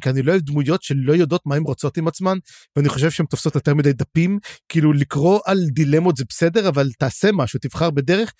כי 0.00 0.10
אני 0.10 0.22
לא 0.22 0.32
אוהב 0.32 0.42
דמויות 0.42 0.82
שלא 0.82 1.12
יודעות 1.12 1.42
מה 1.46 1.54
הן 1.54 1.62
רוצות 1.62 1.96
עם 1.96 2.08
עצמן 2.08 2.38
ואני 2.76 2.88
חושב 2.88 3.10
שהן 3.10 3.26
תופסות 3.26 3.54
יותר 3.54 3.74
מדי 3.74 3.92
דפים, 3.92 4.38
כאילו 4.68 4.92
לקרוא 4.92 5.40
על 5.46 5.58
דילמות 5.70 6.16
זה 6.16 6.24
בסדר 6.28 6.68
אבל 6.68 6.90
תעשה 6.98 7.32
משהו, 7.32 7.58
תבחר 7.62 7.90
בדרך 7.90 8.32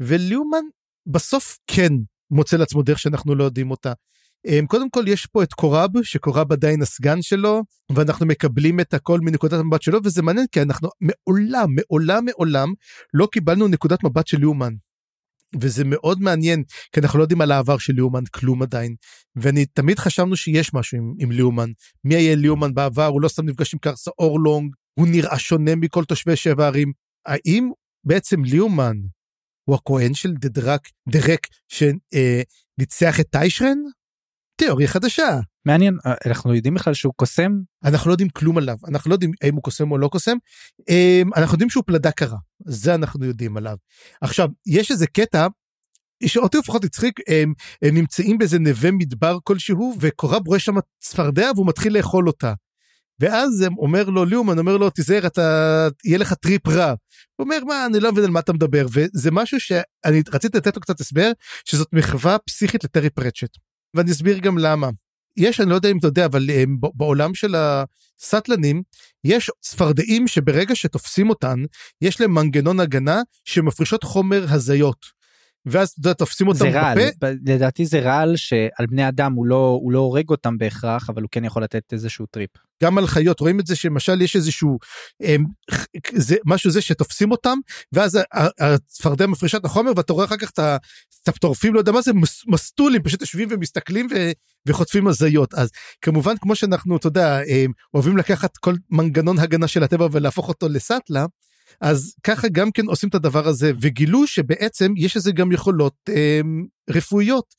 וליאומן 0.00 0.64
בסוף 1.06 1.58
כן 1.66 1.92
מוצא 2.30 2.56
לעצמו 2.56 2.82
דרך 2.82 2.98
שאנחנו 2.98 3.34
לא 3.34 3.44
יודעים 3.44 3.70
אותה. 3.70 3.92
אמ, 4.46 4.66
קודם 4.66 4.90
כל 4.90 5.04
יש 5.08 5.26
פה 5.26 5.42
את 5.42 5.52
קוראב 5.52 5.90
שקוראב 6.02 6.52
עדיין 6.52 6.82
הסגן 6.82 7.22
שלו 7.22 7.62
ואנחנו 7.92 8.26
מקבלים 8.26 8.80
את 8.80 8.94
הכל 8.94 9.20
מנקודת 9.20 9.60
המבט 9.60 9.82
שלו 9.82 9.98
וזה 10.04 10.22
מעניין 10.22 10.46
כי 10.52 10.62
אנחנו 10.62 10.88
מעולם 11.00 11.68
מעולם 11.74 12.24
מעולם 12.24 12.72
לא 13.14 13.28
קיבלנו 13.32 13.68
נקודת 13.68 14.04
מבט 14.04 14.26
של 14.26 14.42
יומן. 14.42 14.72
וזה 15.60 15.84
מאוד 15.84 16.20
מעניין 16.20 16.62
כי 16.92 17.00
אנחנו 17.00 17.18
לא 17.18 17.24
יודעים 17.24 17.40
על 17.40 17.52
העבר 17.52 17.78
של 17.78 17.92
ליאומן 17.92 18.24
כלום 18.24 18.62
עדיין. 18.62 18.94
ואני 19.36 19.66
תמיד 19.66 19.98
חשבנו 19.98 20.36
שיש 20.36 20.74
משהו 20.74 20.98
עם, 20.98 21.12
עם 21.18 21.30
ליאומן. 21.30 21.70
מי 22.04 22.14
היה 22.14 22.34
ליאומן 22.34 22.74
בעבר? 22.74 23.06
הוא 23.06 23.22
לא 23.22 23.28
סתם 23.28 23.46
נפגש 23.46 23.74
עם 23.74 23.78
קרסה 23.78 24.10
אורלונג 24.18 24.74
הוא 24.98 25.08
נראה 25.08 25.38
שונה 25.38 25.76
מכל 25.76 26.04
תושבי 26.04 26.36
שבע 26.36 26.66
ערים. 26.66 26.92
האם 27.26 27.70
בעצם 28.04 28.44
ליאומן 28.44 28.96
הוא 29.68 29.76
הכהן 29.76 30.14
של 30.14 30.88
דרק 31.08 31.27
דרק 31.27 31.46
שניצח 31.68 33.20
את 33.20 33.26
טיישרן? 33.30 33.78
תיאוריה 34.56 34.88
חדשה. 34.88 35.40
מעניין 35.66 35.98
אה, 36.06 36.14
אנחנו 36.26 36.54
יודעים 36.54 36.74
בכלל 36.74 36.94
שהוא 36.94 37.12
קוסם 37.16 37.52
אנחנו 37.84 38.08
לא 38.08 38.12
יודעים 38.12 38.28
כלום 38.28 38.58
עליו 38.58 38.76
אנחנו 38.88 39.08
לא 39.08 39.14
יודעים 39.14 39.30
אם 39.44 39.54
הוא 39.54 39.62
קוסם 39.62 39.90
או 39.90 39.98
לא 39.98 40.08
קוסם 40.08 40.36
אמ, 40.88 41.30
אנחנו 41.36 41.54
יודעים 41.54 41.70
שהוא 41.70 41.84
פלדה 41.86 42.10
קרה 42.10 42.38
זה 42.66 42.94
אנחנו 42.94 43.24
יודעים 43.24 43.56
עליו 43.56 43.76
עכשיו 44.20 44.48
יש 44.66 44.90
איזה 44.90 45.06
קטע. 45.06 45.46
שאותי 46.26 46.58
לפחות 46.58 46.84
הצחיק 46.84 47.20
הם, 47.28 47.52
הם 47.82 47.94
נמצאים 47.94 48.38
באיזה 48.38 48.58
נווה 48.58 48.90
מדבר 48.90 49.38
כלשהו 49.44 49.94
וקורב 50.00 50.46
רואה 50.46 50.58
שם 50.58 50.74
צפרדע 50.98 51.50
והוא 51.54 51.66
מתחיל 51.66 51.96
לאכול 51.96 52.26
אותה. 52.26 52.52
ואז 53.20 53.60
הם 53.60 53.78
אומר 53.78 54.04
לו 54.04 54.24
ליאומן 54.24 54.58
אומר 54.58 54.76
לו 54.76 54.90
תיזהר 54.90 55.26
אתה 55.26 55.88
יהיה 56.04 56.18
לך 56.18 56.32
טריפ 56.32 56.68
רע. 56.68 56.94
הוא 57.36 57.44
אומר 57.44 57.64
מה 57.64 57.86
אני 57.86 58.00
לא 58.00 58.12
מבין 58.12 58.24
על 58.24 58.30
מה 58.30 58.40
אתה 58.40 58.52
מדבר 58.52 58.86
וזה 58.92 59.30
משהו 59.30 59.60
שאני 59.60 60.22
רציתי 60.32 60.58
לתת 60.58 60.76
לו 60.76 60.82
קצת 60.82 61.00
הסבר 61.00 61.32
שזאת 61.64 61.88
מחווה 61.92 62.38
פסיכית 62.38 62.84
לטרי 62.84 63.10
פראצ'ט. 63.10 63.56
ואני 63.94 64.10
אסביר 64.10 64.38
גם 64.38 64.58
למה. 64.58 64.88
יש, 65.36 65.60
אני 65.60 65.70
לא 65.70 65.74
יודע 65.74 65.90
אם 65.90 65.98
אתה 65.98 66.06
יודע, 66.06 66.26
אבל 66.26 66.50
אה, 66.50 66.64
בעולם 66.94 67.34
של 67.34 67.54
הסטלנים, 67.56 68.82
יש 69.24 69.50
צפרדעים 69.60 70.28
שברגע 70.28 70.76
שתופסים 70.76 71.30
אותן, 71.30 71.56
יש 72.00 72.20
להם 72.20 72.34
מנגנון 72.34 72.80
הגנה 72.80 73.22
שמפרישות 73.44 74.04
חומר 74.04 74.46
הזיות. 74.48 75.15
ואז 75.66 75.88
אתה 75.88 76.00
יודע, 76.00 76.12
תופסים 76.12 76.48
אותם 76.48 76.66
רעל, 76.66 76.98
בפה. 76.98 77.26
לדעתי 77.44 77.86
זה 77.86 78.00
רעל 78.00 78.36
שעל 78.36 78.86
בני 78.90 79.08
אדם 79.08 79.32
הוא 79.32 79.46
לא, 79.46 79.78
הוא 79.82 79.92
לא 79.92 79.98
הורג 79.98 80.30
אותם 80.30 80.58
בהכרח, 80.58 81.10
אבל 81.10 81.22
הוא 81.22 81.28
כן 81.32 81.44
יכול 81.44 81.62
לתת 81.62 81.92
איזשהו 81.92 82.26
טריפ. 82.26 82.50
גם 82.82 82.98
על 82.98 83.06
חיות 83.06 83.40
רואים 83.40 83.60
את 83.60 83.66
זה 83.66 83.76
שמשל 83.76 84.22
יש 84.22 84.36
איזשהו 84.36 84.78
הם, 85.22 85.44
זה 86.14 86.36
משהו 86.44 86.70
זה 86.70 86.80
שתופסים 86.80 87.30
אותם 87.30 87.58
ואז 87.92 88.18
הצפרדע 88.60 89.26
מפרישה 89.26 89.58
את 89.58 89.64
החומר 89.64 89.92
ואתה 89.96 90.12
רואה 90.12 90.24
אחר 90.24 90.36
כך 90.36 90.50
את 90.50 91.28
הטורפים 91.28 91.74
לא 91.74 91.78
יודע 91.78 91.92
מה 91.92 92.02
זה 92.02 92.12
מסטולים 92.46 93.02
פשוט 93.02 93.20
יושבים 93.20 93.48
ומסתכלים 93.50 94.06
ו, 94.10 94.30
וחוטפים 94.66 95.06
הזיות 95.06 95.54
אז 95.54 95.70
כמובן 96.02 96.36
כמו 96.36 96.56
שאנחנו 96.56 96.96
אתה 96.96 97.06
יודע 97.06 97.40
אוהבים 97.94 98.16
לקחת 98.16 98.56
כל 98.56 98.74
מנגנון 98.90 99.38
הגנה 99.38 99.68
של 99.68 99.82
הטבע 99.82 100.08
ולהפוך 100.12 100.48
אותו 100.48 100.68
לסאטלה. 100.68 101.26
אז 101.80 102.14
ככה 102.22 102.48
גם 102.48 102.70
כן 102.70 102.86
עושים 102.86 103.08
את 103.08 103.14
הדבר 103.14 103.48
הזה 103.48 103.72
וגילו 103.80 104.26
שבעצם 104.26 104.92
יש 104.96 105.16
לזה 105.16 105.32
גם 105.32 105.52
יכולות 105.52 105.94
אה, 106.08 106.40
רפואיות 106.90 107.54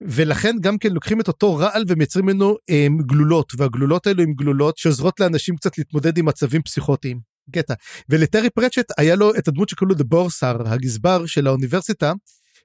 ולכן 0.00 0.56
גם 0.60 0.78
כן 0.78 0.92
לוקחים 0.92 1.20
את 1.20 1.28
אותו 1.28 1.56
רעל 1.56 1.84
ומייצרים 1.88 2.26
ממנו 2.26 2.56
אה, 2.70 2.86
גלולות 3.06 3.52
והגלולות 3.56 4.06
האלו 4.06 4.22
הם 4.22 4.32
גלולות 4.32 4.78
שעוזרות 4.78 5.20
לאנשים 5.20 5.56
קצת 5.56 5.78
להתמודד 5.78 6.18
עם 6.18 6.24
מצבים 6.24 6.62
פסיכוטיים. 6.62 7.32
קטע. 7.52 7.74
ולטרי 8.08 8.50
פרצ'ט 8.50 8.92
היה 8.98 9.16
לו 9.16 9.34
את 9.34 9.48
הדמות 9.48 9.68
שקראו 9.68 9.88
לו 9.88 9.94
דה 9.94 10.04
בורסר 10.04 10.56
הגזבר 10.66 11.26
של 11.26 11.46
האוניברסיטה 11.46 12.12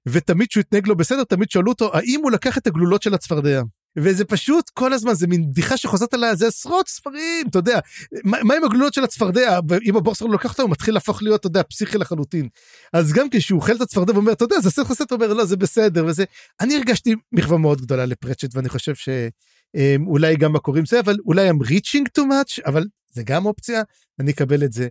ותמיד 0.08 0.52
שהוא 0.52 0.62
התנהג 0.62 0.88
לו 0.88 0.96
בסדר 0.96 1.24
תמיד 1.24 1.52
שאלו 1.52 1.72
אותו 1.72 1.96
האם 1.98 2.20
הוא 2.24 2.32
לקח 2.32 2.58
את 2.58 2.68
הגלולות 2.68 3.02
של 3.02 3.14
הצפרדע. 3.14 3.62
וזה 3.98 4.26
פשוט 4.26 4.70
כל 4.70 4.94
הזמן 4.94 5.14
זה 5.14 5.28
מין 5.28 5.52
בדיחה 5.52 5.78
שחוזרת 5.78 6.14
עליה 6.14 6.36
זה 6.36 6.48
עשרות 6.48 6.88
ספרים 6.88 7.48
אתה 7.50 7.60
יודע. 7.60 7.80
מה, 8.24 8.44
מה 8.44 8.54
עם 8.54 8.64
הגלולות 8.64 8.94
של 8.94 9.04
הצפרדע? 9.04 9.60
אם 9.86 9.96
הבורסר 9.96 10.26
לא 10.26 10.32
לוקח 10.32 10.52
אותה 10.52 10.64
הוא 10.64 10.72
מתחיל 10.72 10.94
להפוך 10.94 11.24
להיות 11.24 11.40
אתה 11.40 11.48
יודע 11.48 11.64
פסיכי 11.64 11.98
לחלוטין. 11.98 12.48
אז 12.94 13.14
גם 13.14 13.28
כשהוא 13.32 13.60
אוכל 13.60 13.76
את 13.76 13.82
הצפרדע 13.82 14.14
ואומר 14.14 14.32
אתה 14.32 14.44
יודע 14.44 14.60
זה 14.60 14.72
סרט 14.72 14.88
חסר 14.88 15.06
אומר 15.12 15.34
לא 15.34 15.46
זה 15.46 15.58
בסדר 15.58 16.06
וזה 16.06 16.26
אני 16.60 16.76
הרגשתי 16.76 17.16
מחווה 17.32 17.58
מאוד 17.58 17.82
גדולה 17.82 18.06
לפרצ'ט 18.06 18.56
ואני 18.56 18.70
חושב 18.70 18.94
שאולי 18.96 20.34
אמ, 20.34 20.40
גם 20.40 20.52
מה 20.52 20.60
קוראים 20.60 20.86
זה 20.86 21.00
אבל 21.00 21.18
אולי 21.26 21.50
הם 21.50 21.62
ריצ'ינג 21.62 22.08
טו 22.08 22.26
מאץ' 22.26 22.60
אבל 22.66 22.86
זה 23.12 23.24
גם 23.24 23.46
אופציה 23.46 23.82
אני 24.20 24.32
אקבל 24.32 24.64
את 24.64 24.74
זה. 24.74 24.88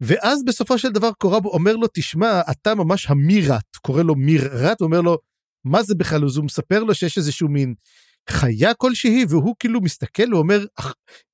ואז 0.00 0.44
בסופו 0.44 0.78
של 0.78 0.88
דבר 0.88 1.12
קורב 1.12 1.46
אומר 1.46 1.76
לו 1.76 1.86
תשמע 1.94 2.40
אתה 2.50 2.74
ממש 2.74 3.06
המירת 3.10 3.76
קורא 3.82 4.02
לו 4.02 4.14
מיר 4.14 4.48
רט 4.52 4.80
אומר 4.80 5.00
לו 5.00 5.18
מה 5.64 5.82
זה 5.82 5.94
בכלל, 5.94 6.24
אז 6.24 6.36
הוא 6.36 6.44
מספר 6.44 6.84
לו 6.84 6.94
שיש 6.94 7.18
איזשהו 7.18 7.48
מין 7.48 7.74
חיה 8.30 8.74
כלשהי, 8.74 9.24
והוא 9.28 9.54
כאילו 9.58 9.80
מסתכל, 9.80 10.30
הוא 10.30 10.40
אומר, 10.40 10.64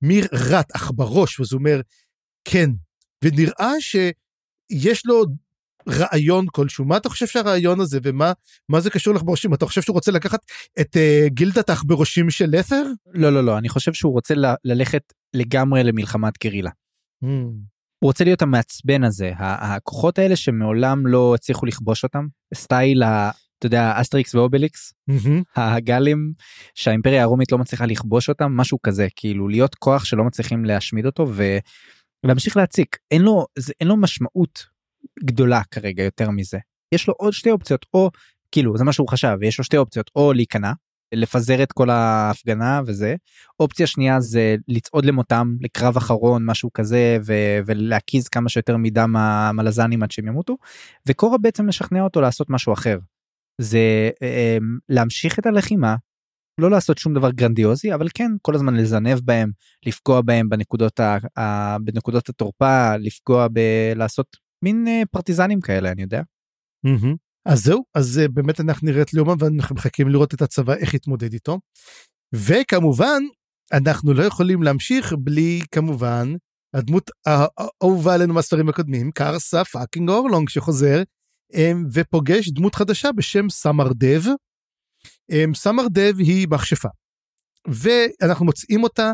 מי 0.01 0.21
רט, 0.33 0.71
אך 0.75 0.91
בראש, 0.95 1.39
ואז 1.39 1.53
הוא 1.53 1.59
אומר, 1.59 1.81
כן. 2.45 2.69
ונראה 3.23 3.71
שיש 3.81 5.05
לו 5.05 5.23
רעיון 5.89 6.45
כלשהו. 6.51 6.85
מה 6.85 6.97
אתה 6.97 7.09
חושב 7.09 7.27
שהרעיון 7.27 7.79
הזה, 7.79 7.99
ומה 8.03 8.79
זה 8.79 8.89
קשור 8.89 9.13
לך 9.13 9.23
בראשים? 9.23 9.53
אתה 9.53 9.65
חושב 9.65 9.81
שהוא 9.81 9.93
רוצה 9.93 10.11
לקחת 10.11 10.39
את 10.79 10.95
אה, 10.95 11.29
גילדת 11.29 11.69
בראשים 11.85 12.29
של 12.29 12.45
לת'ר? 12.49 12.83
לא, 13.13 13.33
לא, 13.33 13.43
לא, 13.43 13.57
אני 13.57 13.69
חושב 13.69 13.93
שהוא 13.93 14.13
רוצה 14.13 14.35
ל- 14.35 14.55
ללכת 14.65 15.13
לגמרי 15.33 15.83
למלחמת 15.83 16.33
גרילה. 16.43 16.71
Mm. 17.23 17.27
הוא 17.99 18.07
רוצה 18.07 18.23
להיות 18.23 18.41
המעצבן 18.41 19.03
הזה, 19.03 19.31
הכוחות 19.37 20.19
האלה 20.19 20.35
שמעולם 20.35 21.07
לא 21.07 21.35
הצליחו 21.35 21.65
לכבוש 21.65 22.03
אותם, 22.03 22.27
סטייל 22.53 23.03
אתה 23.59 23.65
יודע 23.65 24.01
אסטריקס 24.01 24.35
ואובליקס? 24.35 24.93
mm-hmm. 25.11 25.61
הגלים 25.61 26.33
שהאימפריה 26.75 27.23
הרומית 27.23 27.51
לא 27.51 27.57
מצליחה 27.57 27.85
לכבוש 27.85 28.29
אותם 28.29 28.51
משהו 28.57 28.77
כזה. 28.81 29.07
כאילו 29.15 29.47
להיות 29.47 29.75
כוח 29.75 30.05
שלא 30.05 30.23
מצליחים 30.23 30.65
להשמיד 30.65 31.05
אותו 31.05 31.27
ולהמשיך 32.23 32.57
להציק. 32.57 32.97
אין 33.11 33.21
לו 33.21 33.45
זה 33.59 33.73
אין 33.79 33.87
לו 33.87 33.97
משמעות 33.97 34.65
גדולה 35.23 35.61
כרגע 35.71 36.03
יותר 36.03 36.29
מזה. 36.29 36.57
יש 36.93 37.07
לו 37.07 37.13
עוד 37.17 37.33
שתי 37.33 37.51
אופציות 37.51 37.85
או 37.93 38.09
כאילו 38.51 38.77
זה 38.77 38.83
מה 38.83 38.93
שהוא 38.93 39.07
חשב 39.07 39.37
יש 39.41 39.57
לו 39.57 39.63
שתי 39.63 39.77
אופציות 39.77 40.11
או 40.15 40.33
להיכנע 40.33 40.71
לפזר 41.13 41.63
את 41.63 41.71
כל 41.71 41.89
ההפגנה 41.89 42.81
וזה. 42.85 43.15
אופציה 43.59 43.87
שנייה 43.87 44.19
זה 44.19 44.55
לצעוד 44.67 45.05
למותם 45.05 45.55
לקרב 45.61 45.97
אחרון 45.97 46.45
משהו 46.45 46.73
כזה 46.73 47.17
ו- 47.25 47.59
ולהקיז 47.65 48.27
כמה 48.27 48.49
שיותר 48.49 48.77
מדם 48.77 49.15
המלזנים 49.15 50.03
עד 50.03 50.11
שהם 50.11 50.27
ימותו. 50.27 50.57
וקורה 51.07 51.37
בעצם 51.37 51.67
לשכנע 51.67 52.01
אותו 52.01 52.21
לעשות 52.21 52.49
משהו 52.49 52.73
אחר 52.73 52.97
זה 53.61 54.09
אה, 54.21 54.57
להמשיך 54.89 55.39
את 55.39 55.45
הלחימה 55.45 55.95
לא 56.61 56.71
לעשות 56.71 56.97
שום 56.97 57.13
דבר 57.13 57.31
גרנדיוזי 57.31 57.93
אבל 57.93 58.07
כן 58.13 58.31
כל 58.41 58.55
הזמן 58.55 58.75
לזנב 58.75 59.19
בהם 59.23 59.51
לפגוע 59.85 60.21
בהם 60.21 60.49
בנקודות 60.49 60.99
ה, 60.99 61.17
ה, 61.39 61.77
בנקודות 61.79 62.29
התורפה 62.29 62.95
לפגוע 62.95 63.47
בלעשות 63.47 64.27
מין 64.63 64.87
אה, 64.87 65.01
פרטיזנים 65.11 65.61
כאלה 65.61 65.91
אני 65.91 66.01
יודע. 66.01 66.21
Mm-hmm. 66.87 67.15
אז 67.47 67.63
זהו 67.63 67.83
אז 67.95 68.19
אה, 68.19 68.27
באמת 68.27 68.59
אנחנו 68.59 68.87
נראה 68.87 69.01
את 69.01 69.13
ליאומן 69.13 69.35
ואנחנו 69.39 69.75
מחכים 69.75 70.09
לראות 70.09 70.33
את 70.33 70.41
הצבא 70.41 70.73
איך 70.73 70.93
יתמודד 70.93 71.33
איתו. 71.33 71.59
וכמובן 72.35 73.23
אנחנו 73.73 74.13
לא 74.13 74.23
יכולים 74.23 74.63
להמשיך 74.63 75.13
בלי 75.19 75.61
כמובן 75.71 76.33
הדמות 76.75 77.11
האהובה 77.25 78.13
עלינו 78.13 78.33
מהספרים 78.33 78.69
הקודמים 78.69 79.11
קרסה 79.11 79.63
fucking 79.63 80.09
אורלונג 80.09 80.49
שחוזר 80.49 81.03
ופוגש 81.93 82.49
דמות 82.49 82.75
חדשה 82.75 83.11
בשם 83.11 83.49
סמרדב. 83.49 84.21
סמרדב 85.55 86.13
היא 86.17 86.47
מכשפה. 86.49 86.89
ואנחנו 87.67 88.45
מוצאים 88.45 88.83
אותה 88.83 89.11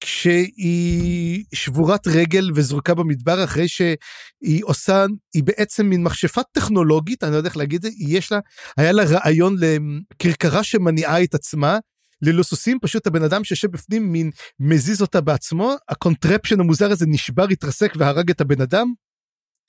כשהיא 0.00 1.44
שבורת 1.54 2.06
רגל 2.06 2.50
וזרוקה 2.54 2.94
במדבר 2.94 3.44
אחרי 3.44 3.68
שהיא 3.68 4.62
עושה, 4.62 5.06
היא 5.34 5.44
בעצם 5.44 5.86
מין 5.86 6.02
מכשפה 6.02 6.40
טכנולוגית, 6.52 7.24
אני 7.24 7.32
לא 7.32 7.36
יודע 7.36 7.48
איך 7.48 7.56
להגיד 7.56 7.84
את 7.84 7.92
זה, 7.92 7.98
יש 7.98 8.32
לה, 8.32 8.38
היה 8.76 8.92
לה 8.92 9.04
רעיון 9.04 9.56
לכרכרה 9.60 10.62
שמניעה 10.62 11.22
את 11.22 11.34
עצמה, 11.34 11.78
ללא 12.22 12.42
סוסים, 12.42 12.78
פשוט 12.82 13.06
הבן 13.06 13.22
אדם 13.22 13.44
שיושב 13.44 13.70
בפנים 13.70 14.12
מין 14.12 14.30
מזיז 14.60 15.02
אותה 15.02 15.20
בעצמו, 15.20 15.74
ה 15.88 15.94
contraption 15.94 16.60
המוזר 16.60 16.90
הזה 16.90 17.06
נשבר, 17.08 17.46
התרסק 17.50 17.92
והרג 17.96 18.30
את 18.30 18.40
הבן 18.40 18.60
אדם. 18.60 18.92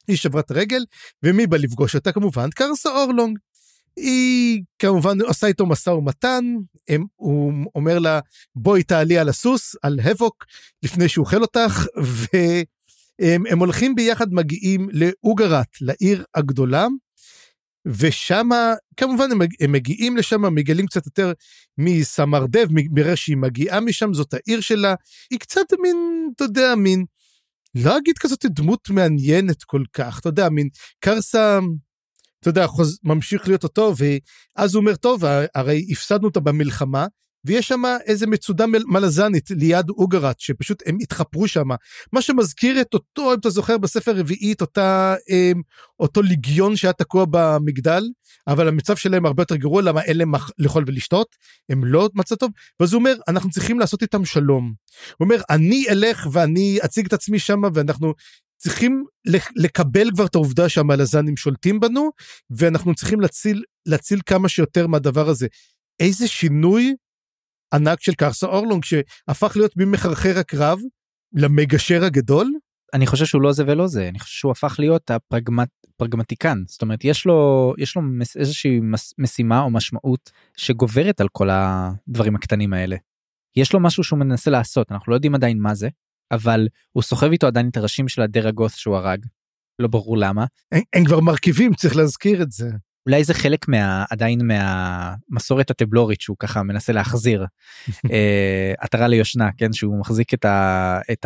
היא 0.08 0.18
שברת 0.18 0.52
רגל, 0.52 0.86
ומי 1.24 1.48
בא 1.48 1.58
לפגוש 1.58 1.96
אותה 1.96 2.12
כמובן? 2.12 2.50
קרסה 2.50 2.90
אורלונג. 2.90 3.38
היא 3.98 4.64
כמובן 4.80 5.22
עושה 5.22 5.48
איתו 5.48 5.66
משא 5.66 5.90
ומתן, 5.90 6.46
הם, 6.88 7.06
הוא 7.16 7.54
אומר 7.76 8.00
לה 8.00 8.20
בואי 8.56 8.84
תעלי 8.84 9.18
על 9.18 9.30
הסוס, 9.30 9.76
על 9.82 10.00
הבוק, 10.04 10.46
לפני 10.84 11.10
שהוא 11.10 11.26
אוכל 11.26 11.42
אותך, 11.42 11.86
והם 11.96 13.44
הם 13.48 13.60
הולכים 13.60 13.96
ביחד 13.96 14.34
מגיעים 14.34 14.90
לאוגרת, 14.92 15.68
לעיר 15.82 16.24
הגדולה, 16.36 16.88
ושם 17.86 18.50
כמובן 18.98 19.32
הם, 19.32 19.42
הם 19.60 19.72
מגיעים 19.72 20.18
לשם, 20.18 20.56
מגלים 20.56 20.86
קצת 20.86 21.06
יותר 21.06 21.32
מסמרדב, 21.78 22.68
מראה 22.92 23.16
שהיא 23.16 23.38
מגיעה 23.38 23.80
משם, 23.80 24.14
זאת 24.14 24.34
העיר 24.34 24.62
שלה, 24.62 24.96
היא 25.30 25.40
קצת 25.40 25.66
מין, 25.82 26.30
אתה 26.36 26.44
יודע, 26.44 26.76
מין 26.76 27.06
לא 27.84 27.98
אגיד 27.98 28.18
כזאת 28.18 28.46
דמות 28.46 28.90
מעניינת 28.90 29.64
כל 29.64 29.84
כך, 29.94 30.20
אתה 30.20 30.30
יודע, 30.30 30.50
מין 30.50 30.70
קרסה, 31.00 31.60
אתה 32.40 32.50
יודע, 32.50 32.68
חוז, 32.68 33.00
ממשיך 33.04 33.48
להיות 33.48 33.64
אותו, 33.64 33.94
ואז 33.98 34.76
הוא 34.76 34.82
אומר, 34.82 34.96
טוב, 34.96 35.24
הרי 35.56 35.86
הפסדנו 35.92 36.28
אותה 36.28 36.40
במלחמה, 36.40 37.08
ויש 37.46 37.68
שם 37.68 37.82
איזה 38.06 38.28
מצודה 38.28 38.66
מלזנית 38.88 39.52
ליד 39.52 39.90
אוגרת, 39.90 40.40
שפשוט 40.40 40.84
הם 40.86 40.98
התחפרו 41.02 41.48
שם. 41.48 41.68
מה 42.14 42.22
שמזכיר 42.22 42.82
את 42.82 42.94
אותו, 42.94 43.34
אם 43.34 43.40
אתה 43.40 43.50
זוכר, 43.50 43.78
בספר 43.78 44.12
הרביעי, 44.12 44.54
את 44.54 44.62
אותה, 44.62 45.16
אמ, 45.30 45.62
אותו 46.00 46.22
ליגיון 46.22 46.76
שהיה 46.76 46.94
תקוע 46.94 47.26
במגדל, 47.30 48.04
אבל 48.48 48.68
המצב 48.68 48.96
שלהם 48.96 49.26
הרבה 49.26 49.42
יותר 49.42 49.56
גרוע, 49.56 49.82
למה 49.82 50.02
אין 50.02 50.18
להם 50.18 50.32
לאכול 50.58 50.84
ולשתות, 50.88 51.36
הם 51.70 51.86
לא 51.86 52.10
מצב 52.16 52.36
טוב, 52.36 52.52
ואז 52.80 52.94
הוא 52.94 53.00
אומר, 53.00 53.16
אנחנו 53.28 53.50
צריכים 53.50 53.80
לעשות 53.80 54.02
איתם 54.02 54.26
שלום. 54.26 54.74
הוא 55.18 55.26
אומר, 55.26 55.42
אני 55.50 55.86
אלך 55.90 56.28
ואני 56.32 56.80
אציג 56.86 57.06
את 57.06 57.14
עצמי 57.14 57.40
שם, 57.40 57.62
ואנחנו 57.74 58.14
צריכים 58.58 59.04
לקבל 59.56 60.12
כבר 60.12 60.26
את 60.26 60.36
העובדה 60.36 60.70
שהמלזנים 60.70 61.38
שולטים 61.38 61.80
בנו, 61.80 62.10
ואנחנו 62.50 62.96
צריכים 62.96 63.22
להציל, 63.22 63.64
להציל 63.86 64.20
כמה 64.26 64.50
שיותר 64.50 64.88
מהדבר 64.88 65.30
הזה. 65.30 65.48
איזה 66.00 66.28
שינוי 66.28 66.96
ענק 67.74 68.02
של 68.02 68.14
קרסה 68.14 68.48
אורלונג 68.48 68.84
שהפך 68.84 69.54
להיות 69.56 69.72
ממחרחר 69.78 70.40
הקרב 70.40 70.80
למגשר 71.34 72.04
הגדול. 72.04 72.48
אני 72.94 73.08
חושב 73.08 73.26
שהוא 73.26 73.42
לא 73.42 73.52
זה 73.52 73.64
ולא 73.68 73.88
זה 73.88 74.08
אני 74.08 74.20
חושב 74.20 74.38
שהוא 74.38 74.52
הפך 74.52 74.76
להיות 74.80 75.12
הפרגמט 75.12 75.70
פרגמטיקן 75.98 76.64
זאת 76.68 76.82
אומרת 76.82 77.04
יש 77.04 77.26
לו 77.26 77.74
יש 77.78 77.96
לו 77.96 78.02
איזושהי 78.40 78.80
מס, 78.80 79.14
משימה 79.18 79.62
או 79.62 79.70
משמעות 79.70 80.32
שגוברת 80.58 81.22
על 81.22 81.28
כל 81.32 81.50
הדברים 81.52 82.36
הקטנים 82.36 82.74
האלה. 82.74 82.96
יש 83.56 83.74
לו 83.74 83.80
משהו 83.80 84.04
שהוא 84.04 84.20
מנסה 84.20 84.52
לעשות 84.52 84.92
אנחנו 84.92 85.12
לא 85.12 85.16
יודעים 85.16 85.36
עדיין 85.36 85.60
מה 85.60 85.76
זה 85.76 85.90
אבל 86.32 86.68
הוא 86.92 87.04
סוחב 87.04 87.32
איתו 87.32 87.48
עדיין 87.48 87.70
את 87.70 87.78
הראשים 87.78 88.08
של 88.08 88.22
הדרגוס 88.22 88.76
שהוא 88.76 88.96
הרג. 88.96 89.26
לא 89.80 89.88
ברור 89.88 90.18
למה. 90.18 90.46
אין, 90.72 90.84
אין 90.94 91.06
כבר 91.06 91.20
מרכיבים 91.20 91.74
צריך 91.74 91.96
להזכיר 91.96 92.42
את 92.42 92.52
זה. 92.52 92.70
אולי 93.08 93.24
זה 93.24 93.34
חלק 93.34 93.68
מה 93.68 94.06
עדיין 94.10 94.40
מהמסורת 94.48 95.72
הטבלורית 95.72 96.22
שהוא 96.22 96.38
ככה 96.40 96.64
מנסה 96.64 96.94
להחזיר 96.94 97.46
אה, 98.12 98.74
עטרה 98.78 99.08
ליושנה 99.08 99.50
כן 99.58 99.74
שהוא 99.74 100.00
מחזיק 100.00 100.34
את, 100.34 100.46
ה, 100.46 101.00
את 101.12 101.26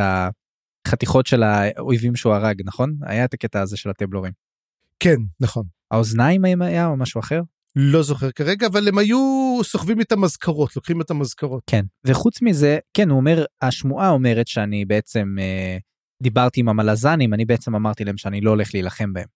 החתיכות 0.87 1.27
של 1.27 1.43
האויבים 1.43 2.15
שהוא 2.15 2.33
הרג 2.33 2.61
נכון 2.65 2.95
היה 3.01 3.25
את 3.25 3.33
הקטע 3.33 3.61
הזה 3.61 3.77
של 3.77 3.89
הטבלורים. 3.89 4.31
כן 4.99 5.15
נכון. 5.39 5.63
האוזניים 5.91 6.45
האם 6.45 6.61
היה 6.61 6.87
או 6.87 6.97
משהו 6.97 7.19
אחר? 7.19 7.41
לא 7.75 8.03
זוכר 8.03 8.31
כרגע 8.31 8.67
אבל 8.67 8.87
הם 8.87 8.97
היו 8.97 9.59
סוחבים 9.63 10.01
את 10.01 10.11
המזכרות 10.11 10.75
לוקחים 10.75 11.01
את 11.01 11.11
המזכרות. 11.11 11.63
כן 11.67 11.85
וחוץ 12.05 12.41
מזה 12.41 12.79
כן 12.93 13.09
הוא 13.09 13.17
אומר 13.17 13.45
השמועה 13.61 14.09
אומרת 14.09 14.47
שאני 14.47 14.85
בעצם 14.85 15.35
אה, 15.39 15.77
דיברתי 16.23 16.59
עם 16.59 16.69
המלזנים 16.69 17.33
אני 17.33 17.45
בעצם 17.45 17.75
אמרתי 17.75 18.03
להם 18.03 18.17
שאני 18.17 18.41
לא 18.41 18.49
הולך 18.49 18.69
להילחם 18.73 19.13
בהם. 19.13 19.27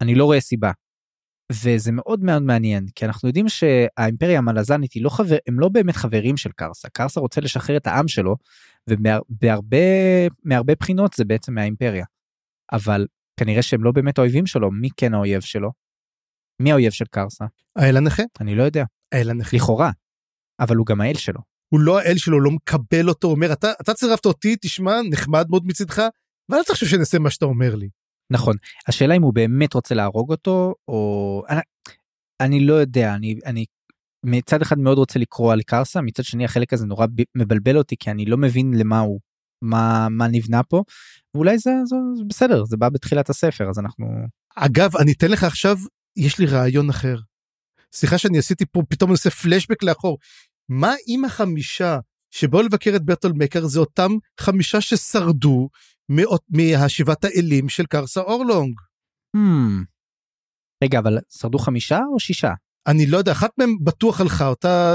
אני 0.00 0.14
לא 0.14 0.24
רואה 0.24 0.40
סיבה 0.40 0.70
וזה 1.52 1.92
מאוד 1.92 2.24
מאוד 2.24 2.42
מעניין 2.42 2.86
כי 2.94 3.04
אנחנו 3.04 3.28
יודעים 3.28 3.48
שהאימפריה 3.48 4.38
המלזנית 4.38 4.92
היא 4.92 5.04
לא 5.04 5.08
חבר 5.08 5.36
הם 5.48 5.60
לא 5.60 5.68
באמת 5.68 5.96
חברים 5.96 6.36
של 6.36 6.50
קרסה 6.56 6.88
קרסה 6.88 7.20
רוצה 7.20 7.40
לשחרר 7.40 7.76
את 7.76 7.86
העם 7.86 8.08
שלו 8.08 8.36
ובהרבה 8.90 9.76
מהרבה 10.44 10.74
בחינות 10.80 11.12
זה 11.12 11.24
בעצם 11.24 11.54
מהאימפריה. 11.54 12.04
אבל 12.72 13.06
כנראה 13.40 13.62
שהם 13.62 13.84
לא 13.84 13.92
באמת 13.92 14.18
האויבים 14.18 14.46
שלו 14.46 14.70
מי 14.70 14.88
כן 14.96 15.14
האויב 15.14 15.40
שלו? 15.40 15.70
מי 16.62 16.72
האויב 16.72 16.92
של 16.92 17.04
קרסה? 17.04 17.44
האל 17.76 17.96
הנכה. 17.96 18.22
אני 18.40 18.54
לא 18.54 18.62
יודע. 18.62 18.84
האל 19.12 19.30
הנכה. 19.30 19.56
לכאורה. 19.56 19.90
אבל 20.60 20.76
הוא 20.76 20.86
גם 20.86 21.00
האל 21.00 21.14
שלו. 21.14 21.40
הוא 21.72 21.80
לא 21.80 21.98
האל 21.98 22.16
שלו 22.16 22.40
לא 22.40 22.50
מקבל 22.50 23.08
אותו 23.08 23.28
אומר 23.28 23.52
אתה 23.52 23.72
אתה 23.80 23.94
צירפת 23.94 24.26
אותי 24.26 24.56
תשמע 24.60 24.96
נחמד 25.10 25.46
מאוד 25.50 25.66
מצדך 25.66 26.02
ואל 26.48 26.62
תחשוב 26.62 26.88
שנעשה 26.88 27.18
מה 27.18 27.30
שאתה 27.30 27.44
אומר 27.44 27.74
לי. 27.74 27.88
נכון 28.30 28.56
השאלה 28.88 29.14
אם 29.16 29.22
הוא 29.22 29.34
באמת 29.34 29.74
רוצה 29.74 29.94
להרוג 29.94 30.30
אותו 30.30 30.74
או 30.88 31.42
אני, 31.48 31.60
אני 32.40 32.60
לא 32.60 32.74
יודע 32.74 33.14
אני 33.14 33.38
אני 33.46 33.64
מצד 34.24 34.62
אחד 34.62 34.78
מאוד 34.78 34.98
רוצה 34.98 35.18
לקרוא 35.18 35.52
על 35.52 35.62
קרסה 35.62 36.00
מצד 36.00 36.24
שני 36.24 36.44
החלק 36.44 36.72
הזה 36.72 36.86
נורא 36.86 37.06
מבלבל 37.36 37.78
אותי 37.78 37.96
כי 37.98 38.10
אני 38.10 38.24
לא 38.24 38.36
מבין 38.36 38.74
למה 38.74 39.00
הוא 39.00 39.20
מה 39.62 40.08
מה 40.10 40.28
נבנה 40.28 40.62
פה 40.62 40.82
ואולי 41.34 41.58
זה, 41.58 41.70
זה, 41.84 41.96
זה 42.18 42.24
בסדר 42.28 42.64
זה 42.64 42.76
בא 42.76 42.88
בתחילת 42.88 43.30
הספר 43.30 43.70
אז 43.70 43.78
אנחנו 43.78 44.06
אגב 44.56 44.96
אני 44.96 45.12
אתן 45.12 45.30
לך 45.30 45.44
עכשיו 45.44 45.76
יש 46.16 46.38
לי 46.38 46.46
רעיון 46.46 46.90
אחר. 46.90 47.16
סליחה 47.92 48.18
שאני 48.18 48.38
עשיתי 48.38 48.64
פה 48.66 48.82
פתאום 48.88 49.10
עושה 49.10 49.30
פלשבק 49.30 49.82
לאחור. 49.82 50.18
מה 50.68 50.94
אם 51.08 51.24
החמישה 51.24 51.98
שבאו 52.30 52.62
לבקר 52.62 52.92
את 52.96 53.04
ברטול 53.04 53.32
מקר 53.32 53.66
זה 53.66 53.80
אותם 53.80 54.12
חמישה 54.40 54.80
ששרדו 54.80 55.68
מהשיבת 56.48 57.24
האלים 57.24 57.68
של 57.68 57.86
קרסה 57.86 58.20
אורלונג. 58.20 58.74
Hmm. 59.36 59.84
רגע 60.84 60.98
אבל 60.98 61.18
שרדו 61.28 61.58
חמישה 61.58 61.98
או 62.12 62.20
שישה? 62.20 62.52
אני 62.86 63.06
לא 63.06 63.16
יודע, 63.18 63.32
אחת 63.32 63.50
מהן 63.58 63.70
בטוח 63.84 64.20
הלכה, 64.20 64.46
אותה 64.48 64.94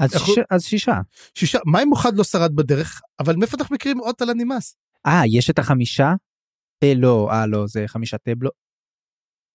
אז, 0.00 0.14
איך 0.14 0.26
שיש, 0.26 0.38
אז 0.50 0.64
שישה. 0.64 0.94
שישה, 1.34 1.58
מה 1.66 1.82
אם 1.82 1.92
אחד 1.92 2.16
לא 2.16 2.24
שרד 2.24 2.56
בדרך? 2.56 3.00
אבל 3.20 3.36
מאיפה 3.36 3.56
אנחנו 3.60 3.74
מכירים 3.74 3.98
עוד 3.98 4.14
על 4.20 4.30
הנמאס? 4.30 4.76
אה, 5.06 5.22
יש 5.26 5.50
את 5.50 5.58
החמישה? 5.58 6.12
אה, 6.84 6.92
לא, 6.96 7.28
אה, 7.32 7.46
לא, 7.46 7.66
זה 7.66 7.84
חמישה 7.86 8.18
טבלו... 8.18 8.50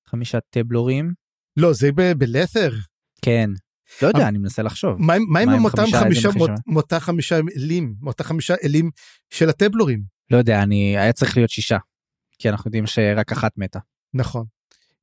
חמישה 0.07 0.37
טבלורים? 0.49 1.13
לא, 1.57 1.73
זה 1.73 1.91
ב- 1.95 2.11
בלת'ר. 2.17 2.71
כן. 3.21 3.49
לא 4.01 4.07
יודע, 4.07 4.27
אני 4.27 4.37
מנסה 4.37 4.61
לחשוב. 4.61 5.01
מה 5.01 5.13
עם- 5.13 5.65
אותם 5.65 5.83
חמישה? 5.99 6.29
מות-? 6.35 6.49
מאותה 6.67 6.99
חמישה 6.99 7.35
אלים, 7.57 7.95
מאותה 8.01 8.23
חמישה 8.23 8.53
אלים 8.63 8.89
של 9.33 9.49
הטבלורים? 9.49 10.18
לא 10.31 10.37
יודע, 10.37 10.63
אני... 10.63 10.97
היה 10.97 11.13
צריך 11.13 11.37
להיות 11.37 11.49
שישה. 11.49 11.77
כי 12.39 12.49
אנחנו 12.49 12.67
יודעים 12.67 12.87
שרק 12.87 13.31
אחת 13.31 13.51
מתה. 13.57 13.79
נכון. 14.13 14.45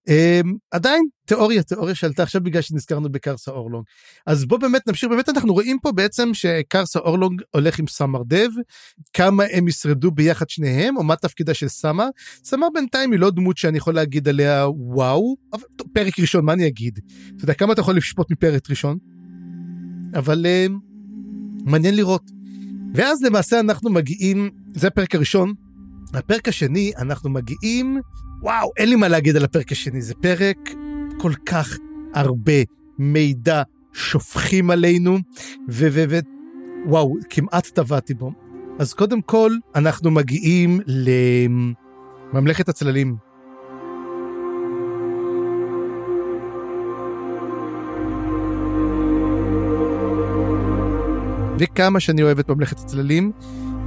Um, 0.09 0.49
עדיין 0.71 1.03
תיאוריה 1.27 1.63
תיאוריה 1.63 1.95
שעלתה 1.95 2.23
עכשיו 2.23 2.41
בגלל 2.41 2.63
שנזכרנו 2.63 3.09
בקרסה 3.09 3.51
אורלונג 3.51 3.85
אז 4.27 4.45
בוא 4.45 4.59
באמת 4.59 4.89
נמשיך 4.89 5.11
באמת 5.11 5.29
אנחנו 5.29 5.53
רואים 5.53 5.79
פה 5.83 5.93
בעצם 5.93 6.35
שקרסה 6.35 6.99
אורלונג 6.99 7.43
הולך 7.51 7.79
עם 7.79 7.87
סמר 7.87 8.23
דב 8.27 8.49
כמה 9.13 9.45
הם 9.53 9.69
ישרדו 9.69 10.11
ביחד 10.11 10.49
שניהם 10.49 10.97
או 10.97 11.03
מה 11.03 11.17
תפקידה 11.17 11.55
של 11.55 11.69
סמר 11.69 12.09
סמר 12.45 12.67
בינתיים 12.75 13.13
היא 13.13 13.21
לא 13.21 13.31
דמות 13.31 13.57
שאני 13.57 13.79
יכול 13.79 13.95
להגיד 13.95 14.29
עליה 14.29 14.69
וואו 14.69 15.37
אבל 15.53 15.65
טוב, 15.77 15.89
פרק 15.93 16.19
ראשון 16.19 16.45
מה 16.45 16.53
אני 16.53 16.67
אגיד 16.67 16.99
אתה 17.37 17.45
יודע 17.45 17.55
כמה 17.55 17.73
אתה 17.73 17.81
יכול 17.81 17.97
לשפוט 17.97 18.31
מפרק 18.31 18.71
ראשון 18.71 18.99
אבל 20.15 20.47
um, 20.47 20.73
מעניין 21.65 21.97
לראות 21.97 22.31
ואז 22.95 23.23
למעשה 23.23 23.61
אנחנו 23.61 23.91
מגיעים 23.91 24.51
זה 24.75 24.87
הפרק 24.87 25.15
הראשון 25.15 25.55
הפרק 26.15 26.49
השני 26.49 26.93
אנחנו 26.99 27.31
מגיעים 27.31 28.01
וואו, 28.43 28.71
אין 28.77 28.89
לי 28.89 28.97
מה 28.97 29.09
להגיד 29.09 29.37
על 29.37 29.45
הפרק 29.45 29.73
השני, 29.73 30.03
זה 30.03 30.15
פרק 30.15 30.57
כל 31.19 31.33
כך 31.47 31.79
הרבה 32.15 32.53
מידע 32.99 33.63
שופכים 33.93 34.71
עלינו, 34.71 35.19
ו... 35.69 35.87
ו, 35.93 36.05
ו 36.11 36.19
וואו, 36.87 37.15
כמעט 37.31 37.67
טבעתי 37.67 38.15
בו. 38.15 38.33
אז 38.79 38.95
קודם 38.95 39.23
כל, 39.23 39.53
אנחנו 39.75 40.11
מגיעים 40.11 40.81
לממלכת 42.33 42.69
הצללים. 42.69 43.17
וכמה 51.59 52.01
שאני 52.01 52.23
אוהב 52.23 52.39
את 52.39 52.49
ממלכת 52.49 52.81
הצללים, 52.81 53.33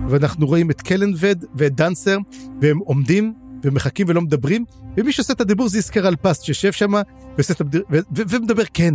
ואנחנו 0.10 0.48
רואים 0.48 0.72
את 0.72 0.82
קלנבד 0.82 1.36
ואת 1.56 1.76
דנסר, 1.76 2.18
והם 2.62 2.78
עומדים 2.78 3.34
ומחכים 3.64 4.08
ולא 4.10 4.22
מדברים, 4.22 4.66
ומי 4.98 5.12
שעושה 5.12 5.34
את 5.34 5.42
הדיבור 5.42 5.70
זה 5.70 5.78
יזכר 5.78 6.08
על 6.08 6.16
פסט 6.16 6.44
שיושב 6.44 6.72
שם 6.72 6.94
ו- 6.94 7.00
ו- 7.92 8.24
ומדבר 8.30 8.64
כן. 8.74 8.94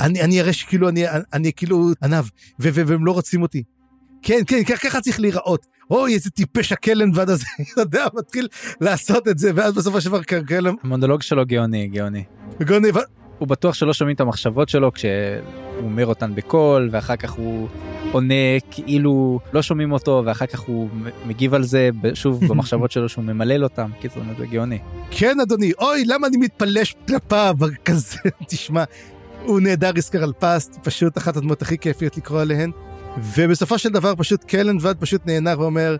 אני, 0.00 0.22
אני 0.22 0.40
אראה 0.40 0.52
שכאילו 0.52 0.88
אני, 0.88 1.04
אני, 1.32 1.52
כאילו 1.52 1.90
ענב, 2.02 2.24
ו- 2.60 2.86
והם 2.86 3.06
לא 3.06 3.12
רוצים 3.12 3.42
אותי. 3.42 3.62
כן, 4.22 4.38
כן, 4.46 4.62
ככה 4.64 5.00
צריך 5.00 5.20
להיראות. 5.20 5.66
אוי, 5.90 6.14
איזה 6.14 6.30
טיפש 6.30 6.72
הקלנבד 6.72 7.30
הזה, 7.30 7.44
יודע, 7.78 8.06
מתחיל 8.14 8.48
לעשות 8.80 9.28
את 9.28 9.38
זה, 9.38 9.50
ואז 9.54 9.74
בסופו 9.74 10.00
של 10.00 10.08
דבר 10.08 10.22
קלנבד, 10.22 10.74
המונולוג 10.82 11.22
שלו 11.22 11.46
גאוני, 11.46 11.88
גאוני. 11.88 12.24
וגוני, 12.60 12.90
ו- 12.90 13.25
הוא 13.38 13.48
בטוח 13.48 13.74
שלא 13.74 13.92
שומעים 13.92 14.14
את 14.14 14.20
המחשבות 14.20 14.68
שלו 14.68 14.92
כשהוא 14.92 15.10
אומר 15.82 16.06
אותן 16.06 16.34
בקול, 16.34 16.88
ואחר 16.92 17.16
כך 17.16 17.32
הוא 17.32 17.68
עונה 18.12 18.34
כאילו 18.70 19.40
לא 19.52 19.62
שומעים 19.62 19.92
אותו, 19.92 20.22
ואחר 20.26 20.46
כך 20.46 20.60
הוא 20.60 20.88
מגיב 21.26 21.54
על 21.54 21.62
זה 21.62 21.90
שוב 22.14 22.40
במחשבות 22.48 22.90
שלו 22.90 23.08
שהוא 23.08 23.24
ממלל 23.24 23.64
אותם. 23.64 23.90
קיצור, 24.00 24.22
זה 24.38 24.46
גאוני. 24.46 24.78
כן 25.10 25.40
אדוני, 25.40 25.72
אוי, 25.78 26.04
למה 26.06 26.26
אני 26.26 26.36
מתפלש 26.36 26.96
כלפיו, 27.08 27.54
כזה, 27.84 28.18
תשמע, 28.48 28.84
הוא 29.44 29.60
נהדר 29.60 29.98
יזכר 29.98 30.22
על 30.22 30.32
פסט, 30.38 30.78
פשוט 30.82 31.18
אחת 31.18 31.36
הדמות 31.36 31.62
הכי 31.62 31.78
כיפיות 31.78 32.16
לקרוא 32.16 32.40
עליהן. 32.40 32.70
ובסופו 33.34 33.78
של 33.78 33.88
דבר 33.88 34.14
פשוט 34.16 34.44
קלנבד 34.44 34.94
פשוט 34.98 35.26
נענר 35.26 35.60
ואומר, 35.60 35.96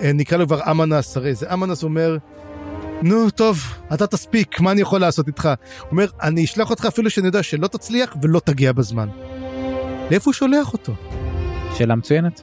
אה, 0.00 0.12
נקרא 0.12 0.38
לו 0.38 0.46
כבר 0.46 0.60
אמנס, 0.70 1.16
הרי 1.16 1.34
זה 1.34 1.52
אמנס 1.52 1.82
אומר, 1.82 2.16
נו 3.02 3.30
טוב, 3.30 3.58
אתה 3.94 4.06
תספיק, 4.06 4.60
מה 4.60 4.72
אני 4.72 4.80
יכול 4.80 5.00
לעשות 5.00 5.28
איתך? 5.28 5.48
הוא 5.80 5.90
אומר, 5.90 6.06
אני 6.22 6.44
אשלח 6.44 6.70
אותך 6.70 6.84
אפילו 6.84 7.10
שאני 7.10 7.26
יודע 7.26 7.42
שלא 7.42 7.66
תצליח 7.66 8.16
ולא 8.22 8.40
תגיע 8.40 8.72
בזמן. 8.72 9.08
לאיפה 10.10 10.28
הוא 10.30 10.34
שולח 10.34 10.72
אותו? 10.72 10.94
שאלה 11.74 11.94
מצוינת. 11.94 12.42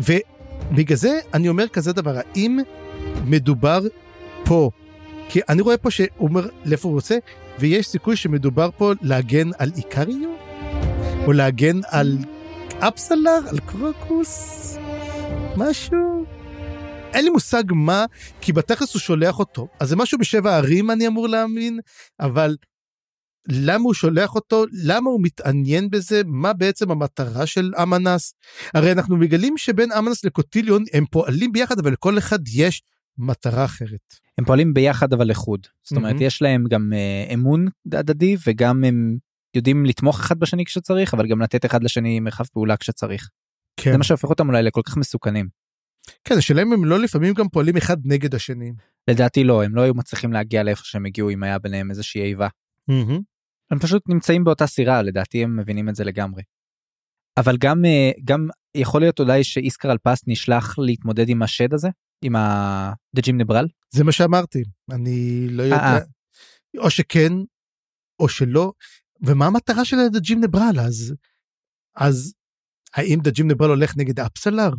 ובגלל 0.00 0.96
זה 0.96 1.18
אני 1.34 1.48
אומר 1.48 1.68
כזה 1.68 1.92
דבר, 1.92 2.16
האם 2.16 2.58
מדובר 3.24 3.80
פה, 4.44 4.70
כי 5.28 5.40
אני 5.48 5.62
רואה 5.62 5.76
פה 5.76 5.90
שהוא 5.90 6.08
אומר 6.20 6.48
לאיפה 6.64 6.88
הוא 6.88 6.94
רוצה, 6.94 7.18
ויש 7.58 7.86
סיכוי 7.86 8.16
שמדובר 8.16 8.70
פה 8.76 8.92
להגן 9.02 9.50
על 9.58 9.70
איקריו? 9.76 10.30
או 11.26 11.32
להגן 11.32 11.80
על 11.88 12.18
אפסלר? 12.78 13.40
על 13.48 13.58
קרוקוס? 13.58 14.78
משהו? 15.56 16.37
אין 17.14 17.24
לי 17.24 17.30
מושג 17.30 17.64
מה, 17.70 18.04
כי 18.40 18.52
בתכלס 18.52 18.94
הוא 18.94 19.00
שולח 19.00 19.38
אותו. 19.38 19.68
אז 19.80 19.88
זה 19.88 19.96
משהו 19.96 20.18
בשבע 20.18 20.56
ערים 20.56 20.90
אני 20.90 21.06
אמור 21.06 21.28
להאמין, 21.28 21.78
אבל 22.20 22.56
למה 23.48 23.84
הוא 23.84 23.94
שולח 23.94 24.34
אותו? 24.34 24.64
למה 24.84 25.10
הוא 25.10 25.20
מתעניין 25.22 25.90
בזה? 25.90 26.22
מה 26.26 26.52
בעצם 26.52 26.90
המטרה 26.90 27.46
של 27.46 27.72
אמנס? 27.82 28.34
הרי 28.74 28.92
אנחנו 28.92 29.16
מגלים 29.16 29.58
שבין 29.58 29.92
אמנס 29.92 30.24
לקוטיליון 30.24 30.84
הם 30.92 31.04
פועלים 31.10 31.52
ביחד, 31.52 31.78
אבל 31.78 31.92
לכל 31.92 32.18
אחד 32.18 32.38
יש 32.48 32.82
מטרה 33.18 33.64
אחרת. 33.64 34.14
הם 34.38 34.44
פועלים 34.44 34.74
ביחד 34.74 35.12
אבל 35.12 35.30
לחוד. 35.30 35.66
זאת 35.82 35.96
אומרת, 35.96 36.12
מהמם. 36.12 36.26
יש 36.26 36.42
להם 36.42 36.64
גם 36.70 36.92
אה, 36.92 37.34
אמון 37.34 37.66
הדדי, 37.92 38.36
וגם 38.46 38.84
הם 38.84 39.16
יודעים 39.56 39.86
לתמוך 39.86 40.20
אחד 40.20 40.38
בשני 40.38 40.64
כשצריך, 40.64 41.14
אבל 41.14 41.26
גם 41.26 41.42
לתת 41.42 41.66
אחד 41.66 41.82
לשני 41.84 42.20
מרחב 42.20 42.44
פעולה 42.44 42.76
כשצריך. 42.76 43.28
כן. 43.76 43.92
זה 43.92 43.98
מה 43.98 44.04
שהופך 44.04 44.28
אותם 44.28 44.48
אולי 44.48 44.62
לכל 44.62 44.80
כך 44.84 44.96
מסוכנים. 44.96 45.48
כן, 46.24 46.34
השאלה 46.38 46.62
אם 46.62 46.72
הם 46.72 46.84
לא 46.84 46.98
לפעמים 46.98 47.34
גם 47.34 47.48
פועלים 47.48 47.76
אחד 47.76 47.96
נגד 48.04 48.34
השני. 48.34 48.72
לדעתי 49.08 49.44
לא, 49.44 49.64
הם 49.64 49.74
לא 49.74 49.80
היו 49.80 49.94
מצליחים 49.94 50.32
להגיע 50.32 50.62
לאיפה 50.62 50.82
שהם 50.84 51.06
הגיעו 51.06 51.30
אם 51.30 51.42
היה 51.42 51.58
ביניהם 51.58 51.90
איזושהי 51.90 52.22
איבה. 52.22 52.48
הם 53.70 53.78
פשוט 53.78 54.02
נמצאים 54.08 54.44
באותה 54.44 54.66
סירה, 54.66 55.02
לדעתי 55.02 55.42
הם 55.44 55.56
מבינים 55.56 55.88
את 55.88 55.94
זה 55.94 56.04
לגמרי. 56.04 56.42
אבל 57.36 57.56
גם, 57.56 57.84
אה, 57.84 58.10
גם 58.24 58.48
יכול 58.74 59.00
להיות 59.00 59.20
אולי 59.20 59.44
שאיסקר 59.44 59.92
אלפס 59.92 60.20
נשלח 60.26 60.78
להתמודד 60.78 61.28
עם 61.28 61.42
השד 61.42 61.74
הזה, 61.74 61.88
עם 62.22 62.36
הדג'ים 62.36 63.38
נברל. 63.38 63.66
זה 63.90 64.04
מה 64.04 64.12
שאמרתי, 64.12 64.62
אני 64.90 65.46
לא 65.50 65.62
יודע. 65.62 65.76
אה. 65.76 65.98
או 66.78 66.90
שכן, 66.90 67.32
או 68.20 68.28
שלא. 68.28 68.72
ומה 69.22 69.46
המטרה 69.46 69.84
של 69.84 69.96
דג'ים 70.12 70.40
נברל 70.44 70.80
אז? 70.80 71.14
אז 71.96 72.34
האם 72.94 73.18
דג'ים 73.22 73.50
נברל 73.50 73.68
הולך 73.68 73.96
נגד 73.96 74.20
אפסלר? 74.20 74.70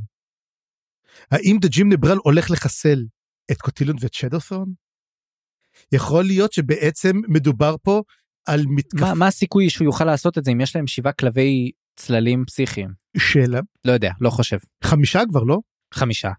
האם 1.32 1.58
דג'ים 1.62 1.90
נברל 1.94 2.18
הולך 2.24 2.52
לחסל 2.52 3.06
את 3.52 3.58
קוטילון 3.58 3.96
ואת 4.00 4.14
שדות'רון? 4.14 4.74
יכול 5.92 6.24
להיות 6.24 6.54
שבעצם 6.54 7.22
מדובר 7.28 7.76
פה 7.84 8.02
על 8.48 8.62
מתקפה 8.68 9.06
מה, 9.06 9.14
מה 9.14 9.28
הסיכוי 9.28 9.70
שהוא 9.70 9.86
יוכל 9.86 10.06
לעשות 10.06 10.38
את 10.38 10.46
זה 10.46 10.52
אם 10.52 10.62
יש 10.62 10.76
להם 10.76 10.88
שבעה 10.88 11.14
כלבי 11.14 11.72
צללים 11.96 12.44
פסיכיים? 12.46 12.90
של 13.18 13.56
לא 13.86 13.92
יודע, 13.92 14.12
לא 14.22 14.30
חושב. 14.30 14.58
חמישה 14.84 15.20
כבר 15.30 15.44
לא? 15.44 15.58
חמישה. 15.94 16.32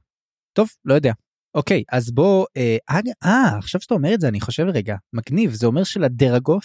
טוב, 0.53 0.69
לא 0.85 0.95
יודע. 0.95 1.13
אוקיי, 1.55 1.85
אז 1.93 2.11
בוא, 2.11 2.47
אה, 2.57 2.77
אה, 3.25 3.59
עכשיו 3.59 3.81
שאתה 3.81 3.95
אומר 3.95 4.15
את 4.15 4.21
זה, 4.21 4.29
אני 4.29 4.41
חושב 4.41 4.63
רגע, 4.75 4.97
מגניב, 5.13 5.53
זה 5.53 5.67
אומר 5.67 5.85
שלדרגות 5.85 6.65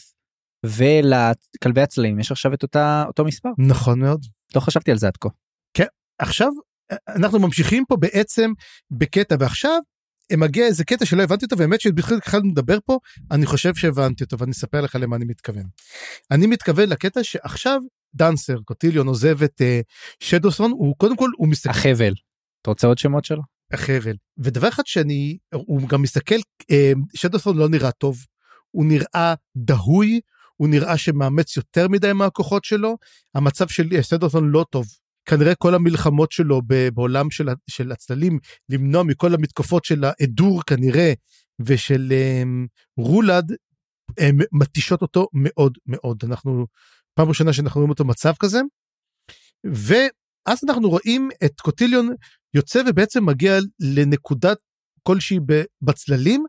ולכלבי 0.65 1.81
הצללים 1.81 2.19
יש 2.19 2.31
עכשיו 2.31 2.53
את 2.53 2.63
אותה, 2.63 3.03
אותו 3.07 3.25
מספר. 3.25 3.49
נכון 3.57 3.99
מאוד. 3.99 4.25
לא 4.55 4.59
חשבתי 4.59 4.91
על 4.91 4.97
זה 4.97 5.07
עד 5.07 5.17
כה. 5.17 5.29
עכשיו 6.19 6.49
אנחנו 7.07 7.39
ממשיכים 7.39 7.83
פה 7.87 7.95
בעצם 7.95 8.51
בקטע 8.91 9.35
ועכשיו 9.39 9.79
מגיע 10.33 10.65
איזה 10.65 10.83
קטע 10.83 11.05
שלא 11.05 11.23
הבנתי 11.23 11.45
אותו 11.45 11.57
והאמת 11.57 11.81
שבכלל 11.81 12.17
התחלנו 12.17 12.49
לדבר 12.49 12.77
פה 12.85 12.99
אני 13.31 13.45
חושב 13.45 13.75
שהבנתי 13.75 14.23
אותו 14.23 14.39
ואני 14.39 14.51
אספר 14.51 14.81
לך 14.81 14.95
למה 15.01 15.15
אני 15.15 15.25
מתכוון. 15.25 15.63
אני 16.31 16.47
מתכוון 16.47 16.89
לקטע 16.89 17.23
שעכשיו 17.23 17.81
דנסר 18.15 18.57
קוטיליון 18.65 19.07
עוזב 19.07 19.43
את 19.43 19.61
uh, 19.61 19.83
שדוסון 20.19 20.71
הוא 20.71 20.95
קודם 20.97 21.15
כל 21.15 21.29
הוא 21.37 21.47
מסתכל 21.47 21.69
החבל. 21.69 22.13
אתה 22.61 22.69
רוצה 22.69 22.87
עוד 22.87 22.97
שמות 22.97 23.25
שלו? 23.25 23.41
החבל 23.73 24.15
ודבר 24.37 24.69
אחד 24.69 24.85
שאני 24.85 25.37
הוא 25.51 25.89
גם 25.89 26.01
מסתכל 26.01 26.35
uh, 26.35 26.75
שדוסון 27.15 27.57
לא 27.57 27.69
נראה 27.69 27.91
טוב 27.91 28.17
הוא 28.71 28.85
נראה 28.85 29.33
דהוי 29.57 30.19
הוא 30.55 30.67
נראה 30.67 30.97
שמאמץ 30.97 31.57
יותר 31.57 31.87
מדי 31.87 32.13
מהכוחות 32.13 32.63
שלו 32.63 32.97
המצב 33.35 33.67
של 33.67 34.01
שדוסון 34.01 34.49
לא 34.49 34.65
טוב 34.69 34.85
כנראה 35.25 35.55
כל 35.55 35.75
המלחמות 35.75 36.31
שלו 36.31 36.61
בעולם 36.93 37.31
של, 37.31 37.47
של 37.69 37.91
הצללים, 37.91 38.39
למנוע 38.69 39.03
מכל 39.03 39.33
המתקפות 39.33 39.85
של 39.85 40.03
האדור 40.03 40.63
כנראה, 40.63 41.13
ושל 41.59 42.11
um, 42.11 42.67
רולד, 42.97 43.51
הם 44.17 44.37
מתישות 44.51 45.01
אותו 45.01 45.27
מאוד 45.33 45.77
מאוד. 45.87 46.23
אנחנו, 46.23 46.65
פעם 47.13 47.27
ראשונה 47.27 47.53
שאנחנו 47.53 47.79
רואים 47.79 47.89
אותו 47.89 48.05
מצב 48.05 48.33
כזה. 48.39 48.61
ואז 49.63 50.59
אנחנו 50.69 50.89
רואים 50.89 51.29
את 51.45 51.61
קוטיליון 51.61 52.09
יוצא 52.53 52.81
ובעצם 52.87 53.25
מגיע 53.25 53.57
לנקודת 53.79 54.57
כלשהי 55.03 55.39
בצללים, 55.81 56.45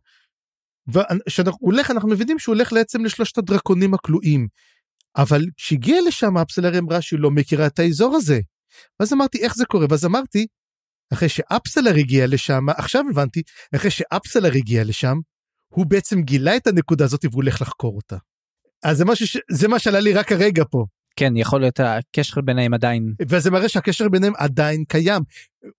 וכשהוא 0.88 1.46
הולך 1.60 1.90
אנחנו 1.90 2.08
מבינים 2.08 2.38
שהוא 2.38 2.54
הולך 2.54 2.72
בעצם 2.72 3.04
לשלושת 3.04 3.38
הדרקונים 3.38 3.94
הכלואים. 3.94 4.48
אבל 5.16 5.42
כשהגיעה 5.56 6.00
לשם 6.00 6.38
אפסלר 6.38 6.78
אמרה 6.78 7.02
שהיא 7.02 7.20
לא 7.20 7.30
מכירה 7.30 7.66
את 7.66 7.78
האזור 7.78 8.16
הזה. 8.16 8.40
ואז 9.00 9.12
אמרתי 9.12 9.38
איך 9.38 9.56
זה 9.56 9.64
קורה 9.64 9.86
ואז 9.90 10.04
אמרתי 10.04 10.46
אחרי 11.12 11.28
שאפסלר 11.28 11.94
הגיע 11.94 12.26
לשם 12.26 12.68
עכשיו 12.68 13.04
הבנתי 13.10 13.42
אחרי 13.76 13.90
שאפסלר 13.90 14.52
הגיע 14.54 14.84
לשם 14.84 15.16
הוא 15.68 15.86
בעצם 15.86 16.22
גילה 16.22 16.56
את 16.56 16.66
הנקודה 16.66 17.04
הזאת 17.04 17.24
והוא 17.24 17.34
הולך 17.34 17.62
לחקור 17.62 17.96
אותה. 17.96 18.16
אז 18.84 18.96
זה 18.96 19.04
משהו 19.04 19.26
ש... 19.26 19.36
זה 19.50 19.68
מה 19.68 19.78
שעלה 19.78 20.00
לי 20.00 20.12
רק 20.12 20.32
הרגע 20.32 20.64
פה. 20.70 20.84
כן 21.16 21.36
יכול 21.36 21.60
להיות 21.60 21.80
הקשר 21.80 22.40
ביניהם 22.40 22.74
עדיין 22.74 23.12
וזה 23.28 23.50
מראה 23.50 23.68
שהקשר 23.68 24.08
ביניהם 24.08 24.32
עדיין 24.36 24.84
קיים. 24.88 25.22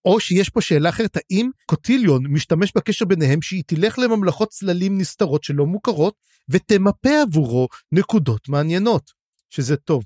או 0.06 0.20
שיש 0.20 0.50
פה 0.50 0.62
שאלה 0.62 0.90
אחרת 0.90 1.18
האם 1.18 1.50
קוטיליון 1.66 2.24
משתמש 2.28 2.72
בקשר 2.76 3.06
ביניהם 3.06 3.42
שהיא 3.42 3.64
תלך 3.68 4.00
לממלכות 4.00 4.50
צללים 4.50 4.98
נסתרות 4.98 5.44
שלא 5.44 5.66
מוכרות 5.66 6.14
ותמפה 6.50 7.22
עבורו 7.22 7.68
נקודות 7.92 8.50
מעניינות 8.50 9.12
שזה 9.50 9.78
טוב. 9.78 10.04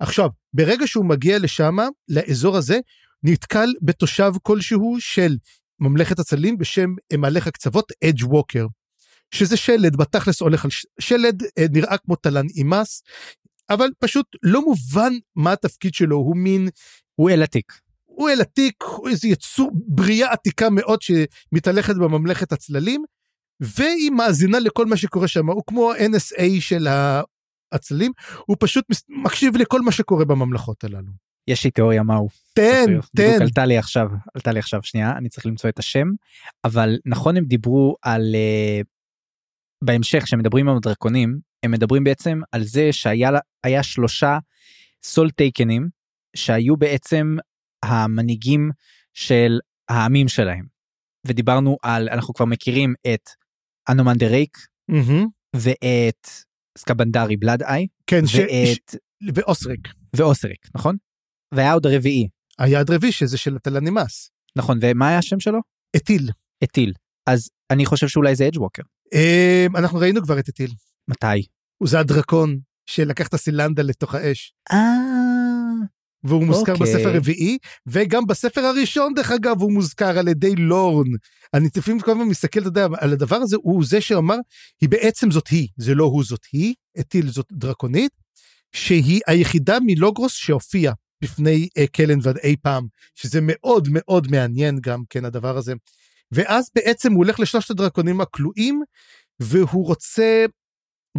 עכשיו 0.00 0.28
ברגע 0.52 0.86
שהוא 0.86 1.04
מגיע 1.04 1.38
לשם 1.38 1.76
לאזור 2.08 2.56
הזה 2.56 2.78
נתקל 3.22 3.68
בתושב 3.82 4.32
כלשהו 4.42 4.96
של 5.00 5.36
ממלכת 5.80 6.18
הצללים 6.18 6.58
בשם 6.58 6.94
מלך 7.12 7.46
הקצוות 7.46 7.92
אדג' 8.04 8.24
ווקר. 8.24 8.66
שזה 9.30 9.56
שלד 9.56 9.96
בתכלס 9.96 10.40
הולך 10.40 10.64
על 10.64 10.70
שלד 11.00 11.42
אה, 11.58 11.66
נראה 11.70 11.98
כמו 11.98 12.16
תלן 12.16 12.46
אימס 12.56 13.02
אבל 13.70 13.88
פשוט 13.98 14.26
לא 14.42 14.62
מובן 14.64 15.12
מה 15.36 15.52
התפקיד 15.52 15.94
שלו 15.94 16.16
הוא 16.16 16.36
מין 16.36 16.68
הוא 17.14 17.30
אל 17.30 17.42
עתיק. 17.42 17.72
הוא 18.04 18.30
אל 18.30 18.40
עתיק 18.40 18.82
הוא 18.82 19.08
איזה 19.08 19.28
יצור 19.28 19.70
בריאה 19.74 20.32
עתיקה 20.32 20.70
מאוד 20.70 20.98
שמתהלכת 21.02 21.94
בממלכת 21.96 22.52
הצללים 22.52 23.04
והיא 23.60 24.10
מאזינה 24.10 24.58
לכל 24.58 24.86
מה 24.86 24.96
שקורה 24.96 25.28
שם 25.28 25.50
הוא 25.50 25.62
כמו 25.66 25.92
ה-NSA 25.92 26.60
של 26.60 26.88
הצללים 27.72 28.12
הוא 28.46 28.56
פשוט 28.60 28.84
מקשיב 29.08 29.56
לכל 29.56 29.80
מה 29.80 29.92
שקורה 29.92 30.24
בממלכות 30.24 30.84
הללו. 30.84 31.12
יש 31.48 31.64
לי 31.64 31.70
תיאוריה 31.70 32.02
מהו. 32.02 32.28
תן 32.54 32.86
תן. 33.16 33.42
עלתה 33.42 33.66
לי 33.66 33.78
עכשיו 33.78 34.08
עלתה 34.34 34.52
לי 34.52 34.58
עכשיו 34.58 34.82
שנייה 34.82 35.12
אני 35.16 35.28
צריך 35.28 35.46
למצוא 35.46 35.70
את 35.70 35.78
השם 35.78 36.06
אבל 36.64 36.98
נכון 37.06 37.36
הם 37.36 37.44
דיברו 37.44 37.96
על 38.02 38.34
uh, 38.34 38.86
בהמשך 39.84 40.26
שמדברים 40.26 40.68
עם 40.68 40.76
הדרקונים 40.76 41.38
הם 41.62 41.70
מדברים 41.70 42.04
בעצם 42.04 42.40
על 42.52 42.64
זה 42.64 42.92
שהיה 42.92 43.30
היה 43.64 43.82
שלושה 43.82 44.38
סול 45.04 45.30
טייקנים 45.30 45.88
שהיו 46.36 46.76
בעצם 46.76 47.36
המנהיגים 47.82 48.70
של 49.14 49.58
העמים 49.88 50.28
שלהם. 50.28 50.66
ודיברנו 51.26 51.76
על 51.82 52.08
אנחנו 52.08 52.34
כבר 52.34 52.44
מכירים 52.44 52.94
את 53.14 53.30
אנומן 53.88 54.16
דה 54.16 54.26
רייק 54.26 54.58
mm-hmm. 54.90 55.26
ואת 55.56 56.28
סקבנדרי 56.76 57.36
בלאד 57.36 57.62
איי 57.62 57.86
כן 58.06 58.22
ואת 58.36 58.94
ש... 58.94 58.96
ואוסריק 59.34 59.88
ואוסריק 60.16 60.66
נכון 60.74 60.96
והיה 61.54 61.72
עוד 61.72 61.86
רביעי 61.86 62.28
היעד 62.58 62.90
רביעי 62.90 63.12
שזה 63.12 63.38
של 63.38 63.56
התלנימאס 63.56 64.30
נכון 64.56 64.78
ומה 64.82 65.08
היה 65.08 65.18
השם 65.18 65.40
שלו 65.40 65.58
אטיל 65.96 66.30
אטיל 66.64 66.92
אז 67.26 67.48
אני 67.70 67.86
חושב 67.86 68.08
שאולי 68.08 68.34
זה 68.34 68.48
אדג'ווקר. 68.48 68.82
אמ, 69.14 69.76
אנחנו 69.76 69.98
ראינו 69.98 70.22
כבר 70.22 70.38
את 70.38 70.48
אטיל. 70.48 70.70
מתי? 71.10 71.46
הוא 71.78 71.88
זה 71.88 72.00
הדרקון 72.00 72.58
שלקח 72.86 73.28
את 73.28 73.34
הסילנדה 73.34 73.82
לתוך 73.82 74.14
האש. 74.14 74.52
אה... 74.72 75.25
והוא 76.28 76.44
מוזכר 76.44 76.72
אוקיי. 76.72 76.86
בספר 76.86 77.08
הרביעי 77.08 77.58
וגם 77.86 78.26
בספר 78.26 78.60
הראשון 78.60 79.14
דרך 79.14 79.30
אגב 79.30 79.60
הוא 79.62 79.72
מוזכר 79.72 80.18
על 80.18 80.28
ידי 80.28 80.54
לורן. 80.54 81.08
אני 81.54 81.68
לפעמים 81.76 82.00
כל 82.00 82.10
הזמן 82.10 82.24
מסתכל 82.24 82.60
אתה 82.60 82.68
יודע 82.68 82.86
על 82.98 83.12
הדבר 83.12 83.36
הזה 83.36 83.56
הוא 83.60 83.84
זה 83.84 84.00
שאמר 84.00 84.36
היא 84.80 84.88
בעצם 84.88 85.30
זאת 85.30 85.48
היא 85.48 85.68
זה 85.76 85.94
לא 85.94 86.04
הוא 86.04 86.24
זאת 86.24 86.44
היא 86.52 86.74
אטיל 87.00 87.28
זאת 87.28 87.46
דרקונית 87.52 88.12
שהיא 88.72 89.20
היחידה 89.26 89.78
מלוגרוס 89.86 90.32
שהופיעה 90.32 90.92
בפני 91.22 91.68
אה, 91.78 91.86
קלנבד 91.92 92.36
אי 92.36 92.56
פעם 92.62 92.86
שזה 93.14 93.38
מאוד 93.42 93.88
מאוד 93.90 94.30
מעניין 94.30 94.78
גם 94.80 95.02
כן 95.10 95.24
הדבר 95.24 95.56
הזה. 95.56 95.74
ואז 96.32 96.70
בעצם 96.74 97.12
הוא 97.12 97.24
הולך 97.24 97.40
לשלושת 97.40 97.70
הדרקונים 97.70 98.20
הכלואים 98.20 98.82
והוא 99.40 99.86
רוצה 99.86 100.46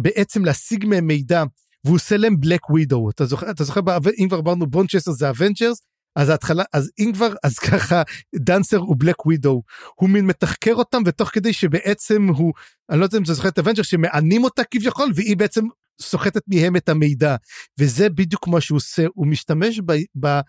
בעצם 0.00 0.44
להשיג 0.44 0.86
מהם 0.86 1.06
מידע 1.06 1.44
והוא 1.84 1.96
עושה 1.96 2.16
להם 2.16 2.40
Black 2.40 2.70
Widow 2.70 3.10
אתה 3.10 3.24
זוכר 3.24 3.50
אתה 3.50 3.64
זוכר 3.64 3.80
אם 4.18 4.28
כבר 4.28 4.38
אמרנו 4.38 4.66
בונצ'סטר 4.66 5.10
זה 5.10 5.30
Avengers 5.30 5.82
אז 6.16 6.28
ההתחלה 6.28 6.64
אז 6.72 6.90
אם 6.98 7.10
כבר 7.14 7.34
אז 7.44 7.58
ככה 7.70 8.02
דנסר 8.36 8.76
הוא 8.76 8.96
Black 8.98 9.26
Widow 9.26 9.62
הוא 9.94 10.10
מין 10.10 10.26
מתחקר 10.26 10.74
אותם 10.74 11.02
ותוך 11.06 11.30
כדי 11.32 11.52
שבעצם 11.52 12.28
הוא 12.28 12.52
אני 12.90 13.00
לא 13.00 13.04
יודע 13.04 13.18
אם 13.18 13.22
אתה 13.22 13.34
זוכר 13.34 13.48
את 13.48 13.58
Avengers 13.58 13.86
שמענים 13.86 14.44
אותה 14.44 14.64
כביכול 14.64 15.10
והיא 15.14 15.36
בעצם 15.36 15.64
סוחטת 16.00 16.42
מהם 16.48 16.76
את 16.76 16.88
המידע. 16.88 17.36
וזה 17.80 18.08
בדיוק 18.08 18.48
מה 18.48 18.60
שהוא 18.60 18.76
עושה 18.76 19.06
הוא 19.14 19.26
משתמש 19.26 19.80
ב, 19.86 19.92
ב, 20.20 20.40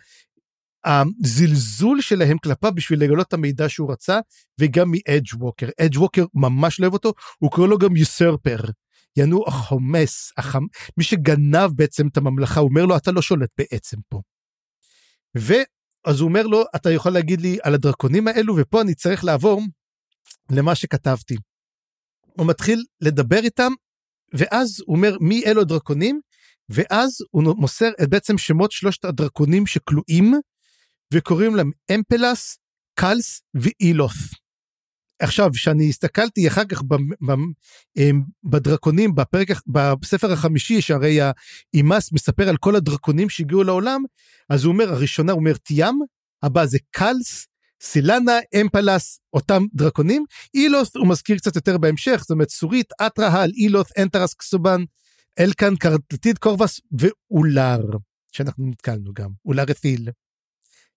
הזלזול 0.86 2.02
שלהם 2.02 2.38
כלפיו 2.38 2.72
בשביל 2.76 3.04
לגלות 3.04 3.28
את 3.28 3.34
המידע 3.34 3.70
שהוא 3.70 3.92
רצה 3.92 4.20
וגם 4.60 4.92
מאדג' 4.92 5.42
ווקר 5.42 5.68
אדג' 5.82 5.98
ווקר 5.98 6.26
ממש 6.34 6.80
לא 6.80 6.86
אוהב 6.86 6.94
אותו 6.94 7.14
הוא 7.40 7.52
קורא 7.52 7.68
לו 7.68 7.78
גם 7.78 7.96
usurper 7.96 8.58
יענו 9.20 9.44
החומס 9.48 10.32
החמ... 10.38 10.64
מי 10.98 11.04
שגנב 11.04 11.72
בעצם 11.76 12.08
את 12.08 12.18
הממלכה 12.18 12.60
הוא 12.60 12.70
אומר 12.70 12.86
לו 12.86 12.98
אתה 12.98 13.12
לא 13.12 13.22
שולט 13.22 13.50
בעצם 13.58 13.98
פה. 14.10 14.22
ואז 15.36 16.20
הוא 16.20 16.28
אומר 16.28 16.48
לו 16.48 16.64
אתה 16.76 16.92
יכול 16.92 17.12
להגיד 17.12 17.42
לי 17.42 17.58
על 17.64 17.74
הדרקונים 17.74 18.28
האלו 18.28 18.56
ופה 18.58 18.82
אני 18.82 18.96
צריך 18.96 19.24
לעבור 19.24 19.62
למה 20.52 20.76
שכתבתי. 20.76 21.36
הוא 22.38 22.48
מתחיל 22.48 22.86
לדבר 23.02 23.40
איתם 23.44 23.72
ואז 24.34 24.84
הוא 24.86 24.96
אומר 24.96 25.18
מי 25.22 25.44
אלו 25.46 25.62
הדרקונים 25.62 26.22
ואז 26.70 27.18
הוא 27.32 27.44
מוסר 27.58 27.90
את 28.04 28.10
בעצם 28.10 28.38
שמות 28.38 28.72
שלושת 28.72 29.06
הדרקונים 29.06 29.66
שכלואים 29.66 30.34
וקוראים 31.14 31.56
להם 31.56 31.72
אמפלס, 31.96 32.58
קלס 33.00 33.42
ואילות'. 33.54 34.49
עכשיו, 35.20 35.50
כשאני 35.54 35.90
הסתכלתי 35.90 36.48
אחר 36.48 36.66
כך 36.66 36.82
אמ, 37.98 38.22
בדרקונים, 38.44 39.16
בפרק, 39.16 39.48
בספר 39.68 40.32
החמישי, 40.32 40.82
שהרי 40.82 41.20
האימאס 41.74 42.12
מספר 42.12 42.50
על 42.50 42.58
כל 42.58 42.76
הדרקונים 42.76 43.30
שהגיעו 43.30 43.64
לעולם, 43.64 44.04
אז 44.50 44.64
הוא 44.64 44.74
אומר, 44.74 44.94
הראשונה 44.94 45.32
הוא 45.32 45.40
אומר 45.40 45.54
תיאם, 45.54 45.96
הבא 46.44 46.66
זה 46.66 46.78
קלס, 46.92 47.48
סילנה, 47.82 48.40
אמפלס, 48.62 49.20
אותם 49.34 49.64
דרקונים, 49.74 50.26
אילות' 50.54 50.96
הוא 50.96 51.08
מזכיר 51.08 51.38
קצת 51.38 51.56
יותר 51.56 51.78
בהמשך, 51.78 52.18
זאת 52.20 52.32
אומרת 52.32 52.50
סורית, 52.50 52.88
אטרהל, 53.02 53.52
אילות', 53.56 53.92
אנטרס, 53.98 54.34
קסובן, 54.34 54.82
אלקן, 55.40 55.76
קרטטיד, 55.76 56.38
קורבס 56.38 56.82
ואולר, 57.00 57.82
שאנחנו 58.32 58.68
נתקלנו 58.68 59.14
גם, 59.14 59.30
אולר 59.46 59.64
אתיל. 59.72 60.10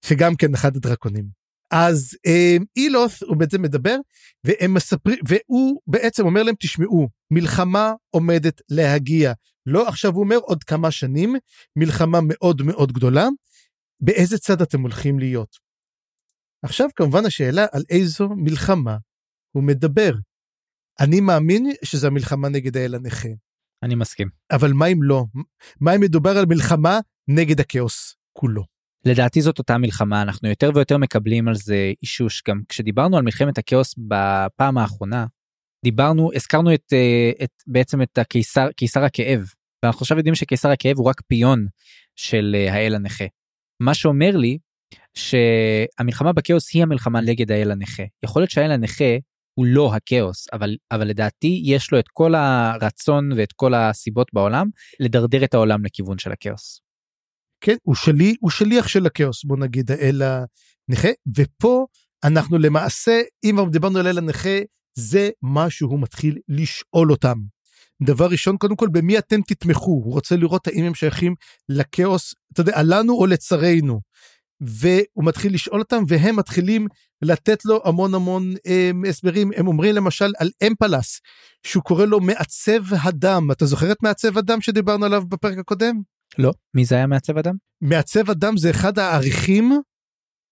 שגם 0.06 0.36
כן 0.36 0.54
אחד 0.54 0.76
הדרקונים. 0.76 1.41
אז 1.72 2.16
אה, 2.26 2.56
אילוס 2.76 3.22
הוא 3.22 3.36
בעצם 3.36 3.62
מדבר 3.62 3.96
והם 4.44 4.74
מספרים 4.74 5.18
והוא 5.28 5.80
בעצם 5.86 6.26
אומר 6.26 6.42
להם 6.42 6.54
תשמעו 6.60 7.08
מלחמה 7.30 7.92
עומדת 8.10 8.60
להגיע 8.70 9.32
לא 9.66 9.88
עכשיו 9.88 10.12
הוא 10.12 10.24
אומר 10.24 10.36
עוד 10.36 10.64
כמה 10.64 10.90
שנים 10.90 11.34
מלחמה 11.76 12.18
מאוד 12.22 12.62
מאוד 12.62 12.92
גדולה 12.92 13.28
באיזה 14.00 14.38
צד 14.38 14.62
אתם 14.62 14.80
הולכים 14.80 15.18
להיות. 15.18 15.56
עכשיו 16.64 16.88
כמובן 16.96 17.26
השאלה 17.26 17.66
על 17.72 17.82
איזו 17.90 18.28
מלחמה 18.28 18.96
הוא 19.52 19.62
מדבר. 19.62 20.12
אני 21.00 21.20
מאמין 21.20 21.70
שזה 21.84 22.06
המלחמה 22.06 22.48
נגד 22.48 22.76
האל 22.76 22.94
הנכה. 22.94 23.28
אני 23.82 23.94
מסכים. 23.94 24.28
אבל 24.52 24.72
מה 24.72 24.86
אם 24.86 25.02
לא? 25.02 25.24
מה 25.80 25.94
אם 25.94 26.00
מדובר 26.00 26.30
על 26.30 26.46
מלחמה 26.46 26.98
נגד 27.28 27.60
הכאוס 27.60 28.16
כולו? 28.32 28.71
לדעתי 29.04 29.42
זאת 29.42 29.58
אותה 29.58 29.78
מלחמה 29.78 30.22
אנחנו 30.22 30.48
יותר 30.48 30.70
ויותר 30.74 30.98
מקבלים 30.98 31.48
על 31.48 31.54
זה 31.54 31.92
אישוש 32.02 32.42
גם 32.48 32.60
כשדיברנו 32.68 33.16
על 33.16 33.22
מלחמת 33.22 33.58
הכאוס 33.58 33.94
בפעם 33.98 34.78
האחרונה 34.78 35.26
דיברנו 35.84 36.30
הזכרנו 36.34 36.74
את, 36.74 36.92
אה, 36.92 37.44
את 37.44 37.50
בעצם 37.66 38.02
את 38.02 38.18
הקיסר 38.18 38.68
קיסר 38.76 39.04
הכאב 39.04 39.40
ואנחנו 39.82 40.00
עכשיו 40.00 40.16
יודעים 40.16 40.34
שקיסר 40.34 40.70
הכאב 40.70 40.96
הוא 40.96 41.08
רק 41.08 41.20
פיון 41.26 41.66
של 42.16 42.56
אה, 42.58 42.74
האל 42.74 42.94
הנכה. 42.94 43.24
מה 43.80 43.94
שאומר 43.94 44.36
לי 44.36 44.58
שהמלחמה 45.14 46.32
בכאוס 46.32 46.74
היא 46.74 46.82
המלחמה 46.82 47.20
נגד 47.20 47.52
האל 47.52 47.70
הנכה 47.70 48.02
יכול 48.24 48.42
להיות 48.42 48.50
שהאל 48.50 48.70
הנכה 48.70 49.16
הוא 49.54 49.66
לא 49.66 49.94
הכאוס 49.94 50.46
אבל 50.52 50.76
אבל 50.90 51.08
לדעתי 51.08 51.62
יש 51.64 51.92
לו 51.92 51.98
את 51.98 52.08
כל 52.12 52.34
הרצון 52.34 53.32
ואת 53.32 53.52
כל 53.52 53.74
הסיבות 53.74 54.28
בעולם 54.32 54.68
לדרדר 55.00 55.44
את 55.44 55.54
העולם 55.54 55.84
לכיוון 55.84 56.18
של 56.18 56.32
הכאוס. 56.32 56.91
כן, 57.62 57.76
הוא, 57.82 57.94
שלי, 57.94 58.34
הוא 58.40 58.51
שליח 58.51 58.89
של 58.89 59.06
הכאוס, 59.06 59.44
בוא 59.44 59.56
נגיד, 59.56 59.90
האל 59.90 60.22
הנכה, 60.22 61.09
ופה 61.36 61.86
אנחנו 62.24 62.59
למעשה, 62.59 63.20
אם 63.44 63.56
דיברנו 63.70 63.98
על 63.98 64.06
האל 64.06 64.18
הנכה, 64.18 64.59
זה 64.98 65.30
מה 65.43 65.70
שהוא 65.70 66.01
מתחיל 66.01 66.39
לשאול 66.48 67.10
אותם. 67.10 67.39
דבר 68.02 68.26
ראשון, 68.26 68.56
קודם 68.56 68.76
כל, 68.76 68.89
במי 68.93 69.18
אתם 69.18 69.40
תתמכו? 69.47 69.90
הוא 69.90 70.12
רוצה 70.12 70.36
לראות 70.36 70.66
האם 70.66 70.84
הם 70.84 70.94
שייכים 70.94 71.34
לכאוס, 71.68 72.34
אתה 72.52 72.60
יודע, 72.60 72.82
לנו 72.82 73.14
או 73.14 73.26
לצרינו. 73.26 74.01
והוא 74.60 75.24
מתחיל 75.24 75.55
לשאול 75.55 75.80
אותם, 75.80 76.02
והם 76.09 76.36
מתחילים 76.36 76.86
לתת 77.22 77.64
לו 77.64 77.80
המון 77.84 78.14
המון 78.14 78.55
אה, 78.66 78.90
הסברים. 79.09 79.51
הם 79.56 79.66
אומרים 79.66 79.94
למשל 79.94 80.32
על 80.39 80.51
אמפלס, 80.66 81.20
שהוא 81.66 81.82
קורא 81.82 82.05
לו 82.05 82.20
מעצב 82.20 82.94
הדם. 83.02 83.48
אתה 83.52 83.66
זוכר 83.66 83.93
את 83.93 84.02
מעצב 84.02 84.39
הדם 84.39 84.60
שדיברנו 84.60 85.06
עליו 85.06 85.22
בפרק 85.28 85.59
הקודם? 85.59 86.01
לא. 86.38 86.52
מי 86.74 86.84
זה 86.84 86.94
היה 86.94 87.06
מעצב 87.06 87.38
הדם? 87.38 87.54
מעצב 87.80 88.30
הדם 88.30 88.56
זה 88.56 88.70
אחד 88.70 88.98
העריכים 88.98 89.72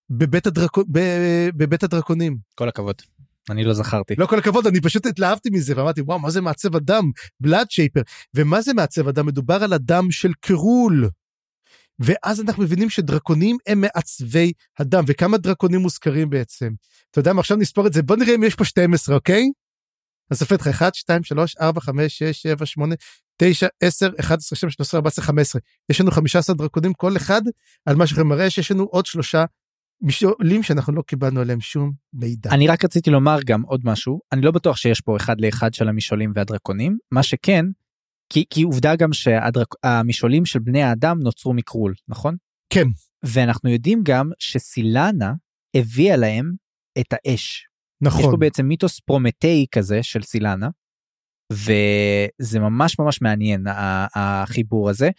בבית, 0.09 0.47
הדרק... 0.47 0.77
בבית 1.55 1.83
הדרקונים. 1.83 2.37
כל 2.55 2.69
הכבוד. 2.69 2.95
אני 3.49 3.63
לא 3.63 3.73
זכרתי. 3.73 4.15
לא 4.17 4.25
כל 4.25 4.39
הכבוד, 4.39 4.67
אני 4.67 4.81
פשוט 4.81 5.05
התלהבתי 5.05 5.49
מזה 5.49 5.77
ואמרתי, 5.77 6.01
וואו, 6.01 6.19
מה 6.19 6.29
זה 6.29 6.41
מעצב 6.41 6.75
הדם? 6.75 7.11
בלאד 7.39 7.71
שייפר. 7.71 8.01
ומה 8.35 8.61
זה 8.61 8.73
מעצב 8.73 9.07
הדם? 9.07 9.25
מדובר 9.25 9.63
על 9.63 9.73
הדם 9.73 10.11
של 10.11 10.31
קרול. 10.39 11.09
ואז 11.99 12.41
אנחנו 12.41 12.63
מבינים 12.63 12.89
שדרקונים 12.89 13.57
הם 13.67 13.81
מעצבי 13.81 14.51
הדם, 14.79 15.03
וכמה 15.07 15.37
דרקונים 15.37 15.79
מוזכרים 15.79 16.29
בעצם. 16.29 16.69
אתה 17.11 17.19
יודע 17.19 17.33
מה, 17.33 17.39
עכשיו 17.39 17.57
נספור 17.57 17.87
את 17.87 17.93
זה, 17.93 18.03
בוא 18.03 18.15
נראה 18.15 18.35
אם 18.35 18.43
יש 18.43 18.55
פה 18.55 18.65
12, 18.65 19.15
אוקיי? 19.15 19.49
אז 20.31 20.39
סופר 20.39 20.55
לך 20.55 20.67
1, 20.67 20.95
2, 20.95 21.23
3, 21.23 21.55
4, 21.57 21.81
5, 21.81 22.17
6, 22.17 22.41
7, 22.41 22.65
8, 22.65 22.95
9, 23.43 23.67
10, 23.83 24.09
11, 24.19 24.55
12, 24.57 24.69
13, 24.69 24.97
14, 24.97 25.25
15. 25.25 25.61
יש 25.89 26.01
לנו 26.01 26.11
15 26.11 26.55
דרקונים, 26.55 26.93
כל 26.93 27.17
אחד 27.17 27.41
על 27.85 27.95
מה 27.95 28.07
שאנחנו 28.07 28.25
מראה 28.25 28.49
שיש 28.49 28.71
לנו 28.71 28.83
עוד 28.83 29.05
שלושה 29.05 29.45
משאולים 30.01 30.63
שאנחנו 30.63 30.93
לא 30.93 31.01
קיבלנו 31.01 31.41
עליהם 31.41 31.61
שום 31.61 31.91
מידע. 32.13 32.49
אני 32.49 32.67
רק 32.67 32.85
רציתי 32.85 33.09
לומר 33.09 33.37
גם 33.45 33.61
עוד 33.61 33.81
משהו, 33.83 34.19
אני 34.31 34.41
לא 34.41 34.51
בטוח 34.51 34.77
שיש 34.77 35.01
פה 35.01 35.17
אחד 35.17 35.41
לאחד 35.41 35.73
של 35.73 35.89
המשעולים 35.89 36.31
והדרקונים, 36.35 36.97
מה 37.11 37.23
שכן, 37.23 37.65
כי, 38.29 38.45
כי 38.49 38.61
עובדה 38.61 38.95
גם 38.95 39.09
שהמשעולים 39.13 40.45
של 40.45 40.59
בני 40.59 40.83
האדם 40.83 41.19
נוצרו 41.19 41.53
מקרול, 41.53 41.93
נכון? 42.07 42.35
כן. 42.69 42.87
ואנחנו 43.23 43.69
יודעים 43.69 44.01
גם 44.03 44.29
שסילנה 44.39 45.33
הביאה 45.75 46.17
להם 46.17 46.53
את 46.99 47.13
האש. 47.13 47.67
נכון. 48.01 48.19
יש 48.19 48.25
פה 48.25 48.37
בעצם 48.37 48.65
מיתוס 48.65 48.99
פרומטאי 48.99 49.65
כזה 49.71 50.03
של 50.03 50.21
סילנה, 50.21 50.69
וזה 51.51 52.59
ממש 52.59 52.99
ממש 52.99 53.21
מעניין 53.21 53.65
החיבור 54.15 54.89
הזה. 54.89 55.09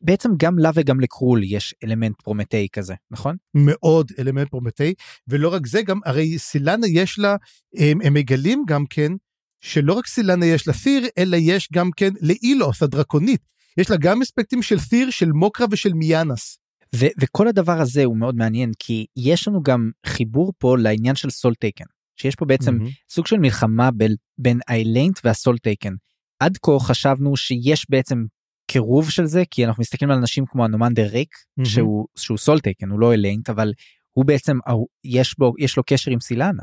בעצם 0.00 0.30
גם 0.36 0.58
לה 0.58 0.70
וגם 0.74 1.00
לקרול 1.00 1.44
יש 1.44 1.74
אלמנט 1.84 2.22
פרומטאי 2.22 2.66
כזה, 2.72 2.94
נכון? 3.10 3.36
מאוד 3.54 4.12
אלמנט 4.18 4.48
פרומטאי, 4.48 4.94
ולא 5.28 5.54
רק 5.54 5.66
זה, 5.66 5.82
גם 5.82 6.00
הרי 6.04 6.38
סילנה 6.38 6.86
יש 6.86 7.18
לה, 7.18 7.36
הם, 7.76 7.98
הם 8.04 8.14
מגלים 8.14 8.64
גם 8.68 8.84
כן, 8.90 9.12
שלא 9.60 9.92
רק 9.92 10.06
סילנה 10.06 10.46
יש 10.46 10.68
לה 10.68 10.74
ת'יר, 10.82 11.06
אלא 11.18 11.36
יש 11.40 11.68
גם 11.72 11.90
כן 11.96 12.10
לאילוס 12.20 12.82
הדרקונית. 12.82 13.40
יש 13.78 13.90
לה 13.90 13.96
גם 13.96 14.22
אספקטים 14.22 14.62
של 14.62 14.78
ת'יר, 14.80 15.10
של 15.10 15.32
מוקרה 15.32 15.66
ושל 15.70 15.92
מיאנס. 15.92 16.58
ו- 16.94 17.14
וכל 17.20 17.48
הדבר 17.48 17.80
הזה 17.80 18.04
הוא 18.04 18.16
מאוד 18.16 18.36
מעניין, 18.36 18.72
כי 18.78 19.06
יש 19.16 19.48
לנו 19.48 19.62
גם 19.62 19.90
חיבור 20.06 20.52
פה 20.58 20.76
לעניין 20.78 21.14
של 21.14 21.30
Soletaken, 21.30 21.84
שיש 22.16 22.34
פה 22.34 22.44
בעצם 22.44 22.78
mm-hmm. 22.80 22.90
סוג 23.10 23.26
של 23.26 23.38
מלחמה 23.38 23.90
ב- 23.96 24.04
בין 24.38 24.60
Eleint 24.68 25.20
וה 25.24 25.58
Soletaken. 25.58 25.94
עד 26.40 26.58
כה 26.62 26.72
חשבנו 26.80 27.36
שיש 27.36 27.86
בעצם 27.90 28.24
קירוב 28.66 29.10
של 29.10 29.26
זה 29.26 29.42
כי 29.50 29.64
אנחנו 29.64 29.80
מסתכלים 29.80 30.10
על 30.10 30.16
אנשים 30.16 30.44
כמו 30.46 30.64
הנומנדר 30.64 31.06
ריק 31.06 31.34
mm-hmm. 31.34 31.64
שהוא 31.68 32.06
שהוא 32.16 32.38
Soletaken 32.38 32.90
הוא 32.90 33.00
לא 33.00 33.14
Eleint 33.14 33.50
אבל 33.50 33.72
הוא 34.12 34.24
בעצם 34.24 34.58
יש 35.04 35.38
בו 35.38 35.52
יש 35.58 35.76
לו 35.76 35.82
קשר 35.86 36.10
עם 36.10 36.20
סילנה. 36.20 36.62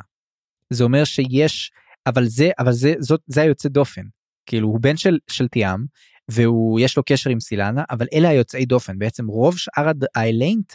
זה 0.69 0.83
אומר 0.83 1.03
שיש 1.03 1.71
אבל 2.07 2.25
זה 2.25 2.51
אבל 2.59 2.71
זה 2.71 2.93
זאת 2.99 3.21
זה 3.27 3.41
היוצא 3.41 3.69
דופן 3.69 4.01
כאילו 4.45 4.67
הוא 4.67 4.79
בן 4.81 4.97
של 4.97 5.17
של 5.27 5.47
תיאם 5.47 5.85
והוא 6.31 6.79
יש 6.79 6.97
לו 6.97 7.03
קשר 7.05 7.29
עם 7.29 7.39
סילנה 7.39 7.83
אבל 7.89 8.05
אלה 8.13 8.29
היוצאי 8.29 8.65
דופן 8.65 8.99
בעצם 8.99 9.27
רוב 9.27 9.57
שאר 9.57 9.91
ה 10.15 10.23
Eleint 10.23 10.73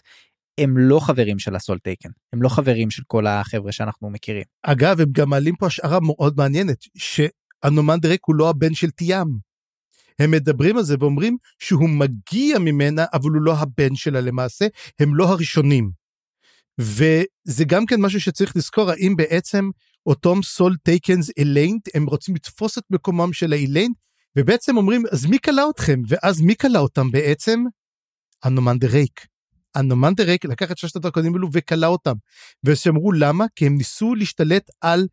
הם 0.58 0.78
לא 0.78 1.00
חברים 1.00 1.38
של 1.38 1.56
ה 1.56 1.78
soletaken 1.78 2.08
הם 2.32 2.42
לא 2.42 2.48
חברים 2.48 2.90
של 2.90 3.02
כל 3.06 3.26
החבר'ה 3.26 3.72
שאנחנו 3.72 4.10
מכירים. 4.10 4.42
אגב 4.62 5.00
הם 5.00 5.08
גם 5.12 5.30
מעלים 5.30 5.56
פה 5.56 5.66
השערה 5.66 6.00
מאוד 6.00 6.34
מעניינת 6.36 6.78
שאנומנדר 6.96 8.08
רייק 8.08 8.20
הוא 8.26 8.36
לא 8.36 8.50
הבן 8.50 8.74
של 8.74 8.90
תיאם. 8.90 9.48
הם 10.18 10.30
מדברים 10.30 10.76
על 10.76 10.82
זה 10.82 10.96
ואומרים 11.00 11.36
שהוא 11.58 11.88
מגיע 11.88 12.58
ממנה, 12.58 13.04
אבל 13.12 13.30
הוא 13.30 13.42
לא 13.42 13.54
הבן 13.54 13.94
שלה 13.94 14.20
למעשה, 14.20 14.66
הם 15.00 15.14
לא 15.14 15.28
הראשונים. 15.28 15.90
וזה 16.80 17.64
גם 17.66 17.86
כן 17.86 18.00
משהו 18.00 18.20
שצריך 18.20 18.56
לזכור, 18.56 18.90
האם 18.90 19.16
בעצם 19.16 19.70
אותם 20.06 20.42
soletakens 20.42 21.30
איליינט, 21.38 21.88
הם 21.94 22.06
רוצים 22.06 22.34
לתפוס 22.34 22.78
את 22.78 22.84
מקומם 22.90 23.32
של 23.32 23.52
האיליינט, 23.52 23.96
ובעצם 24.38 24.76
אומרים, 24.76 25.02
אז 25.12 25.26
מי 25.26 25.38
כלא 25.38 25.62
אתכם? 25.70 26.00
ואז 26.08 26.40
מי 26.40 26.56
כלא 26.56 26.78
אותם 26.78 27.10
בעצם? 27.10 27.64
הנומן 28.42 28.78
דה 28.78 28.88
ריק. 28.88 29.26
ריק 30.20 30.44
לקח 30.44 30.70
את 30.70 30.78
שלושת 30.78 30.96
הדרכונים 30.96 31.34
האלו 31.34 31.48
וכלה 31.52 31.86
אותם. 31.86 32.14
ושאמרו 32.64 33.12
למה? 33.12 33.44
כי 33.56 33.66
הם 33.66 33.76
ניסו 33.76 34.14
להשתלט 34.14 34.70
על 34.80 35.06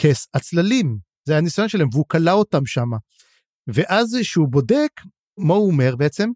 כס 0.00 0.28
הצללים. 0.34 0.98
זה 1.24 1.32
היה 1.32 1.38
הניסיון 1.38 1.68
שלהם, 1.68 1.88
והוא 1.92 2.04
כלה 2.08 2.32
אותם 2.32 2.66
שמה. 2.66 2.96
ואז 3.66 4.16
שהוא 4.22 4.48
בודק, 4.48 4.90
מה 5.38 5.54
הוא 5.54 5.70
אומר 5.70 5.96
בעצם? 5.96 6.30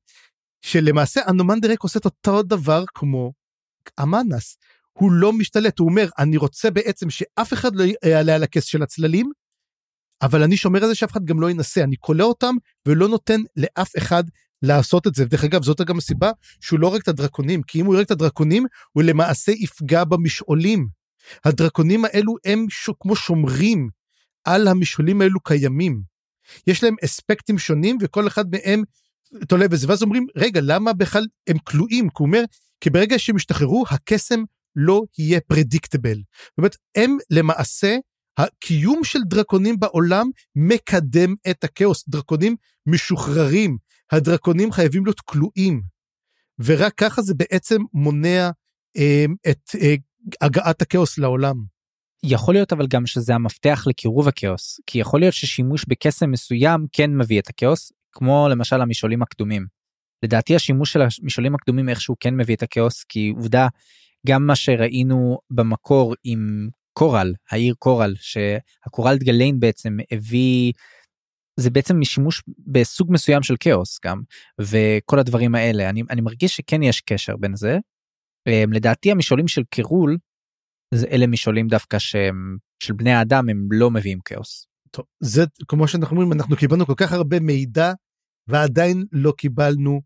שלמעשה 0.65 1.21
אנומנדרק 1.29 1.83
עושה 1.83 1.99
את 1.99 2.05
אותו 2.05 2.43
דבר 2.43 2.85
כמו 2.95 3.33
אמנס. 4.03 4.57
הוא 4.93 5.13
לא 5.13 5.33
משתלט, 5.33 5.79
הוא 5.79 5.89
אומר, 5.89 6.09
אני 6.19 6.37
רוצה 6.37 6.71
בעצם 6.71 7.11
שאף 7.11 7.53
אחד 7.53 7.77
לא 7.77 7.85
יעלה 8.05 8.35
על 8.35 8.43
הכס 8.43 8.65
של 8.65 8.83
הצללים, 8.83 9.31
אבל 10.23 10.43
אני 10.43 10.57
שומר 10.57 10.83
על 10.83 10.89
זה 10.89 10.95
שאף 10.95 11.13
אחד 11.13 11.25
גם 11.25 11.41
לא 11.41 11.51
ינסה, 11.51 11.85
אני 11.85 11.97
כולא 12.01 12.25
אותם 12.25 12.55
ולא 12.87 13.09
נותן 13.09 13.41
לאף 13.57 13.91
אחד 13.99 14.25
לעשות 14.63 15.07
את 15.07 15.15
זה. 15.15 15.25
דרך 15.25 15.45
אגב, 15.45 15.63
זאת 15.63 15.81
גם 15.81 15.99
הסיבה 15.99 16.31
שהוא 16.61 16.81
לא 16.81 16.87
הורג 16.87 17.01
את 17.01 17.09
הדרקונים, 17.09 17.63
כי 17.63 17.81
אם 17.81 17.87
הוא 17.87 17.95
יורג 17.95 18.05
את 18.05 18.11
הדרקונים, 18.11 18.67
הוא 18.93 19.03
למעשה 19.03 19.53
יפגע 19.53 20.05
במשעולים. 20.05 20.89
הדרקונים 21.45 22.05
האלו 22.05 22.37
הם 22.45 22.67
ש... 22.71 22.91
כמו 23.01 23.17
שומרים 23.17 23.89
על 24.45 24.69
המשעולים 24.69 25.23
האלו 25.23 25.41
קיימים. 25.41 26.03
יש 26.67 26.83
להם 26.83 26.97
אספקטים 27.05 27.59
שונים 27.59 27.99
וכל 28.01 28.27
אחד 28.27 28.45
מהם 28.51 28.83
תולה 29.49 29.69
בזה 29.69 29.89
ואז 29.89 30.03
אומרים 30.03 30.27
רגע 30.37 30.61
למה 30.65 30.93
בכלל 30.93 31.27
הם 31.47 31.59
כלואים 31.59 32.09
כי 32.09 32.15
הוא 32.19 32.27
אומר 32.27 32.43
כי 32.81 32.91
ברגע 32.91 33.19
שהם 33.19 33.37
ישתחררו 33.37 33.85
הקסם 33.91 34.43
לא 34.77 35.03
יהיה 35.19 35.41
פרדיקטבל. 35.41 36.17
זאת 36.17 36.59
אומרת 36.59 36.77
הם 36.97 37.17
למעשה 37.31 37.97
הקיום 38.39 39.05
של 39.05 39.19
דרקונים 39.23 39.81
בעולם 39.81 40.31
מקדם 40.57 41.35
את 41.51 41.65
הכאוס 41.65 42.09
דרקונים 42.09 42.57
משוחררים 42.87 43.77
הדרקונים 44.13 44.73
חייבים 44.73 45.05
להיות 45.05 45.21
כלואים. 45.21 45.83
ורק 46.65 46.95
ככה 46.97 47.23
זה 47.23 47.35
בעצם 47.35 47.79
מונע 47.93 48.51
אה, 48.97 49.25
את 49.51 49.71
אה, 49.81 49.95
הגעת 50.41 50.83
הכאוס 50.83 51.19
לעולם. 51.19 51.55
יכול 52.25 52.55
להיות 52.55 52.73
אבל 52.73 52.87
גם 52.87 53.07
שזה 53.07 53.35
המפתח 53.35 53.85
לקירוב 53.87 54.29
הכאוס 54.29 54.81
כי 54.87 54.99
יכול 54.99 55.21
להיות 55.21 55.35
ששימוש 55.35 55.85
בקסם 55.89 56.31
מסוים 56.31 56.87
כן 56.93 57.17
מביא 57.17 57.41
את 57.41 57.49
הכאוס 57.49 57.93
כמו 58.13 58.49
למשל 58.51 58.81
המשעולים 58.81 59.23
הקדומים. 59.23 59.67
לדעתי 60.23 60.57
השימוש 60.57 60.93
של 60.93 61.01
המשעולים 61.03 61.55
הקדומים 61.55 61.89
איכשהו 61.89 62.15
כן 62.21 62.37
מביא 62.37 62.57
את 62.57 62.63
הכאוס 62.63 63.05
כי 63.05 63.33
עובדה 63.37 63.69
גם 64.27 64.47
מה 64.47 64.57
שראינו 64.57 65.39
במקור 65.51 66.15
עם 66.25 66.69
קורל 66.93 67.35
העיר 67.51 67.75
קורל 67.79 68.15
שהקורל 68.19 69.17
דגליין 69.17 69.61
בעצם 69.61 69.97
הביא 70.13 70.73
זה 71.57 71.71
בעצם 71.71 72.01
משימוש 72.01 72.43
בסוג 72.67 73.13
מסוים 73.13 73.43
של 73.43 73.55
כאוס 73.61 73.99
גם 74.05 74.23
וכל 74.61 75.19
הדברים 75.19 75.55
האלה 75.55 75.91
אני, 75.91 76.03
אני 76.11 76.21
מרגיש 76.21 76.57
שכן 76.57 76.83
יש 76.83 77.01
קשר 77.01 77.37
בין 77.37 77.57
זה. 77.57 77.79
אמ, 78.49 78.73
לדעתי 78.73 79.11
המשעולים 79.11 79.49
של 79.49 79.63
קירול 79.71 80.19
זה 80.95 81.07
אלה 81.07 81.27
משעולים 81.27 81.69
דווקא 81.69 81.99
שהם 81.99 82.57
של 82.83 82.93
בני 82.93 83.13
האדם 83.13 83.49
הם 83.49 83.69
לא 83.71 83.91
מביאים 83.91 84.19
כאוס. 84.25 84.67
טוב, 84.91 85.05
זה 85.21 85.45
כמו 85.69 85.89
שאנחנו 85.89 86.17
אומרים 86.17 86.33
אנחנו 86.33 86.57
קיבלנו 86.57 86.87
כל 86.87 86.95
כך 86.97 87.13
הרבה 87.13 87.41
מידע 87.41 87.93
ועדיין 88.49 89.05
לא 89.13 89.33
קיבלנו 89.37 90.01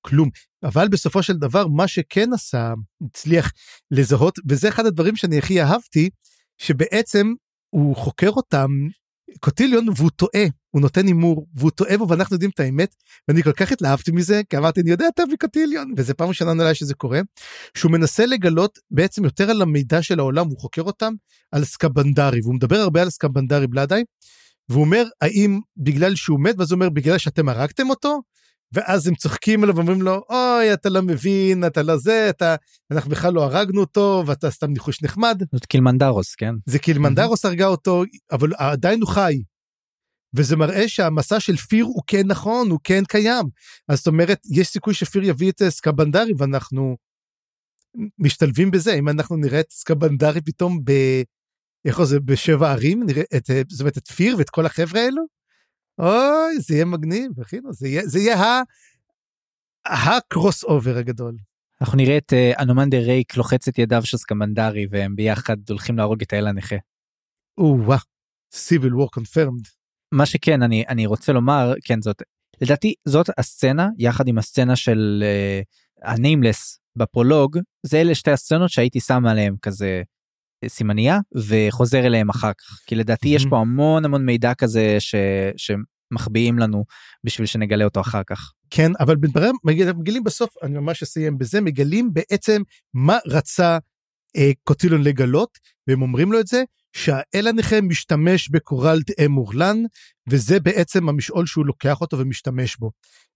כלום 0.00 0.30
אבל 0.62 0.88
בסופו 0.88 1.22
של 1.22 1.32
דבר 1.32 1.66
מה 1.66 1.88
שכן 1.88 2.32
עשה 2.32 2.74
הצליח 3.04 3.52
לזהות 3.90 4.38
וזה 4.48 4.68
אחד 4.68 4.86
הדברים 4.86 5.16
שאני 5.16 5.38
הכי 5.38 5.62
אהבתי 5.62 6.10
שבעצם 6.58 7.32
הוא 7.70 7.96
חוקר 7.96 8.28
אותם 8.28 8.68
קוטיליון 9.40 9.88
והוא 9.96 10.10
טועה 10.10 10.44
הוא 10.70 10.82
נותן 10.82 11.06
הימור 11.06 11.46
והוא 11.54 11.70
טועה 11.70 11.98
בו 11.98 12.08
ואנחנו 12.08 12.34
יודעים 12.34 12.50
את 12.54 12.60
האמת 12.60 12.94
ואני 13.28 13.42
כל 13.42 13.52
כך 13.52 13.72
התלהבתי 13.72 14.12
מזה 14.12 14.40
כי 14.50 14.56
אמרתי 14.56 14.80
אני 14.80 14.90
יודע 14.90 15.06
טוב 15.16 15.26
מקוטיליון. 15.32 15.92
וזה 15.96 16.14
פעם 16.14 16.28
ראשונה 16.28 16.54
נראה 16.54 16.74
שזה 16.74 16.94
קורה. 16.94 17.20
שהוא 17.76 17.92
מנסה 17.92 18.26
לגלות 18.26 18.78
בעצם 18.90 19.24
יותר 19.24 19.50
על 19.50 19.62
המידע 19.62 20.02
של 20.02 20.18
העולם 20.18 20.46
הוא 20.46 20.58
חוקר 20.58 20.82
אותם 20.82 21.12
על 21.52 21.64
סקבנדרי 21.64 22.40
והוא 22.42 22.54
מדבר 22.54 22.76
הרבה 22.76 23.02
על 23.02 23.10
סקבנדרי 23.10 23.66
בלעדיי 23.66 24.04
והוא 24.68 24.84
אומר 24.84 25.04
האם 25.20 25.60
בגלל 25.76 26.14
שהוא 26.14 26.40
מת? 26.40 26.54
ואז 26.58 26.72
הוא 26.72 26.76
אומר 26.76 26.88
בגלל 26.88 27.18
שאתם 27.18 27.48
הרגתם 27.48 27.90
אותו 27.90 28.20
ואז 28.72 29.06
הם 29.06 29.14
צוחקים 29.14 29.62
עליו 29.62 29.76
ואומרים 29.76 30.02
לו 30.02 30.24
אוי 30.30 30.72
אתה 30.72 30.88
לא 30.88 31.02
מבין 31.02 31.66
אתה 31.66 31.82
לא 31.82 31.96
זה 31.96 32.30
אתה 32.30 32.56
אנחנו 32.90 33.10
בכלל 33.10 33.32
לא 33.32 33.44
הרגנו 33.44 33.80
אותו 33.80 34.24
ואתה 34.26 34.50
סתם 34.50 34.70
ניחוש 34.70 35.02
נחמד. 35.02 35.42
זאת 35.52 35.66
קילמנדרוס 35.66 36.34
כן. 36.34 36.54
זה 36.66 36.78
קילמנדרוס 36.78 37.44
הרגה 37.44 37.66
אותו 37.66 38.02
אבל 38.32 38.52
עדיין 38.58 39.00
הוא 39.00 39.08
חי. 39.08 39.42
וזה 40.36 40.56
מראה 40.56 40.88
שהמסע 40.88 41.40
של 41.40 41.56
פיר 41.56 41.84
הוא 41.84 42.02
כן 42.06 42.26
נכון 42.26 42.70
הוא 42.70 42.78
כן 42.84 43.04
קיים 43.08 43.46
אז 43.88 43.98
זאת 43.98 44.06
אומרת 44.06 44.40
יש 44.50 44.68
סיכוי 44.68 44.94
שפיר 44.94 45.24
יביא 45.24 45.50
את 45.50 45.62
סקבנדרי 45.68 46.32
ואנחנו 46.38 46.96
משתלבים 48.18 48.70
בזה, 48.70 48.94
אם 48.94 49.08
אנחנו 49.08 49.36
נראה 49.36 49.60
את 49.60 49.70
סקבנדרי 49.70 50.40
פתאום 50.40 50.84
ב... 50.84 50.92
איך 51.84 52.02
זה, 52.02 52.20
בשבע 52.20 52.72
ערים, 52.72 53.02
נראה 53.06 53.22
את, 53.36 53.50
זאת 53.68 53.80
אומרת, 53.80 53.98
את 53.98 54.08
פיר 54.08 54.36
ואת 54.38 54.50
כל 54.50 54.66
החבר'ה 54.66 55.00
האלו, 55.00 55.22
אוי, 55.98 56.60
זה 56.60 56.74
יהיה 56.74 56.84
מגניב, 56.84 57.40
אחי, 57.40 57.56
זה 57.70 57.88
יהיה, 57.88 58.06
זה 58.06 58.18
יהיה. 58.18 58.62
ה 59.86 60.64
crossover 60.64 60.96
הגדול. 60.96 61.36
אנחנו 61.80 61.96
נראה 61.96 62.16
את 62.18 62.32
uh, 62.32 62.62
אנומנדר 62.62 62.98
רייק 62.98 63.36
לוחץ 63.36 63.68
את 63.68 63.78
ידיו 63.78 64.02
של 64.04 64.16
סקבנדרי 64.16 64.86
והם 64.90 65.16
ביחד 65.16 65.56
הולכים 65.68 65.98
להרוג 65.98 66.22
את 66.22 66.32
האל 66.32 66.46
הנכה. 66.46 66.76
או-אה, 67.58 67.96
civil 68.52 68.94
war 68.94 69.10
confirmed. 69.10 69.62
מה 70.14 70.26
שכן 70.26 70.62
אני 70.62 70.84
אני 70.88 71.06
רוצה 71.06 71.32
לומר 71.32 71.74
כן 71.84 72.02
זאת 72.02 72.22
לדעתי 72.60 72.94
זאת 73.08 73.26
הסצנה 73.38 73.88
יחד 73.98 74.28
עם 74.28 74.38
הסצנה 74.38 74.76
של 74.76 75.24
ה 76.02 76.10
Nameless 76.10 76.74
uh, 76.74 76.78
בפרולוג 76.96 77.58
זה 77.86 78.00
אלה 78.00 78.14
שתי 78.14 78.30
הסצנות 78.30 78.70
שהייתי 78.70 79.00
שם 79.00 79.26
עליהם 79.26 79.56
כזה 79.62 80.02
סימניה 80.66 81.18
וחוזר 81.48 82.06
אליהם 82.06 82.28
אחר 82.30 82.52
כך 82.58 82.80
כי 82.86 82.94
לדעתי 82.94 83.28
יש 83.28 83.46
פה 83.50 83.58
המון 83.58 84.04
המון 84.04 84.24
מידע 84.24 84.54
כזה 84.54 84.96
ש, 84.98 85.14
שמחביאים 85.56 86.58
לנו 86.58 86.84
בשביל 87.24 87.46
שנגלה 87.46 87.84
אותו 87.84 88.00
אחר 88.00 88.22
כך. 88.26 88.52
כן 88.70 88.92
אבל 89.00 89.16
בדברים 89.16 89.54
מגלים 89.64 90.24
בסוף 90.24 90.50
אני 90.62 90.78
ממש 90.78 91.02
אסיים 91.02 91.38
בזה 91.38 91.60
מגלים 91.60 92.14
בעצם 92.14 92.62
מה 92.94 93.18
רצה 93.26 93.78
אה, 94.36 94.50
קוטילון 94.64 95.02
לגלות 95.02 95.58
והם 95.86 96.02
אומרים 96.02 96.32
לו 96.32 96.40
את 96.40 96.46
זה 96.46 96.62
שהאל 96.92 97.46
הנכה 97.46 97.80
משתמש 97.80 98.48
בקורל 98.48 99.02
תאי 99.02 99.26
מורלן 99.26 99.76
וזה 100.28 100.60
בעצם 100.60 101.08
המשעול 101.08 101.46
שהוא 101.46 101.66
לוקח 101.66 102.00
אותו 102.00 102.18
ומשתמש 102.18 102.76
בו. 102.76 102.90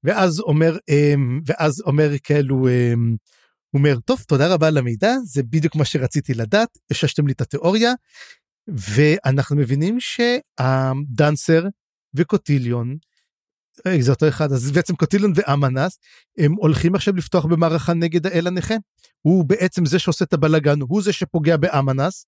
ואז 0.05 0.40
אומר 0.40 0.77
אה, 0.90 1.15
ואז 1.47 1.82
אומר 1.86 2.11
כאילו 2.23 2.69
אה, 2.69 2.94
הוא 3.73 3.78
אומר 3.78 4.01
טוב 4.01 4.24
תודה 4.28 4.55
רבה 4.55 4.69
על 4.69 4.78
המידע 4.78 5.12
זה 5.24 5.43
בדיוק 5.43 5.77
מה 5.77 5.85
שרציתי 5.85 6.35
לדעת 6.35 6.78
הששתם 6.90 7.27
לי 7.27 7.32
את 7.32 7.40
התיאוריה 7.40 7.93
ואנחנו 8.69 9.57
מבינים 9.57 9.97
שהדנסר 10.01 11.65
וקוטיליון 12.15 12.97
זה 14.01 14.11
אותו 14.11 14.28
אחד 14.28 14.53
אז 14.53 14.70
בעצם 14.70 14.97
קוטיליון 14.97 15.32
ואמנס 15.35 15.99
הם 16.39 16.53
הולכים 16.53 16.94
עכשיו 16.94 17.16
לפתוח 17.16 17.44
במערכה 17.44 17.94
נגד 17.94 18.27
האל 18.27 18.47
הנכה 18.47 18.74
הוא 19.23 19.44
בעצם 19.44 19.86
זה 19.86 19.99
שעושה 19.99 20.24
את 20.24 20.32
הבלאגן 20.32 20.81
הוא 20.81 21.03
זה 21.03 21.12
שפוגע 21.12 21.57
באמנס. 21.57 22.27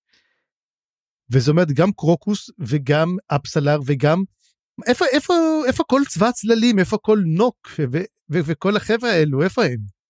וזאת 1.30 1.48
אומרת 1.48 1.72
גם 1.72 1.92
קרוקוס 1.92 2.50
וגם 2.58 3.16
אפסלר 3.28 3.80
וגם 3.86 4.22
איפה 4.86 5.04
איפה 5.12 5.34
איפה 5.66 5.84
כל 5.86 6.00
צבא 6.08 6.28
הצללים 6.28 6.78
איפה 6.78 6.98
כל 7.02 7.18
נוק 7.26 7.56
ו, 7.78 7.98
ו, 8.30 8.38
וכל 8.44 8.76
החברה 8.76 9.10
האלו 9.10 9.42
איפה 9.42 9.64
הם. 9.64 10.03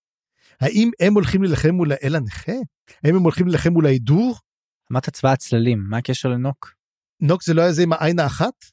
האם 0.61 0.91
הם 0.99 1.13
הולכים 1.13 1.43
להילחם 1.43 1.69
מול 1.69 1.91
האל 1.91 2.15
הנכה? 2.15 2.51
האם 3.03 3.15
הם 3.15 3.23
הולכים 3.23 3.47
להילחם 3.47 3.69
מול 3.73 3.85
ההידור? 3.85 4.35
אמרת 4.91 5.09
צבא 5.09 5.31
הצללים 5.31 5.83
מה 5.89 5.97
הקשר 5.97 6.29
לנוק? 6.29 6.73
נוק 7.21 7.43
זה 7.43 7.53
לא 7.53 7.61
היה 7.61 7.71
זה 7.71 7.83
עם 7.83 7.93
העין 7.93 8.19
האחת? 8.19 8.65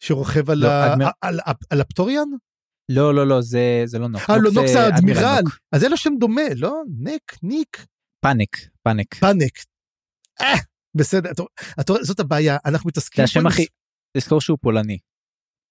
שרוכב 0.00 0.50
על, 0.50 0.58
לא, 0.58 0.68
ה... 0.68 0.92
אדמיר... 0.92 1.08
על, 1.20 1.40
על, 1.44 1.54
על 1.70 1.80
הפטוריאן? 1.80 2.28
לא 2.88 3.14
לא 3.14 3.26
לא 3.26 3.40
זה 3.40 3.82
זה 3.84 3.98
לא 3.98 4.08
נוק. 4.08 4.22
אה 4.30 4.36
לא 4.36 4.50
נוק 4.54 4.66
זה 4.66 4.80
האדמירל. 4.80 5.42
אז 5.72 5.80
זה 5.80 5.88
לא 5.88 5.96
שם 5.96 6.12
דומה 6.20 6.42
לא? 6.56 6.82
נק 6.98 7.36
ניק. 7.42 7.86
פאניק 8.24 8.56
פאניק. 8.82 9.14
פאניק. 9.14 9.58
אה, 10.40 10.54
בסדר 10.94 11.30
אתה, 11.80 11.92
זאת 12.02 12.20
הבעיה 12.20 12.56
אנחנו 12.64 12.88
מתעסקים. 12.88 13.16
זה 13.16 13.24
השם 13.24 13.46
הכי 13.46 13.66
תזכור 14.16 14.40
שהוא 14.40 14.58
פולני. 14.60 14.98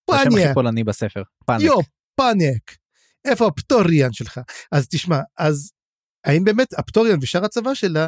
זה 0.09 0.15
השם 0.15 0.29
הכי 0.29 0.53
פולני 0.53 0.83
בספר. 0.83 1.23
פאניק. 1.45 1.65
יו 1.65 1.77
פאניק. 2.15 2.77
איפה 3.25 3.47
הפטוריאן 3.47 4.13
שלך? 4.13 4.39
אז 4.71 4.87
תשמע 4.87 5.19
אז 5.37 5.71
האם 6.25 6.43
באמת 6.43 6.73
הפטוריאן 6.79 7.19
ושאר 7.21 7.45
הצבא 7.45 7.73
שלה 7.73 8.07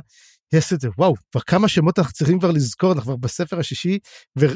יש 0.53 0.73
את 0.73 0.81
זה 0.81 0.89
וואו 0.97 1.15
כבר 1.31 1.41
כמה 1.41 1.67
שמות 1.67 1.99
אנחנו 1.99 2.13
צריכים 2.13 2.39
כבר 2.39 2.51
לזכור 2.51 2.91
אנחנו 2.93 3.05
כבר 3.05 3.15
בספר 3.15 3.59
השישי 3.59 3.99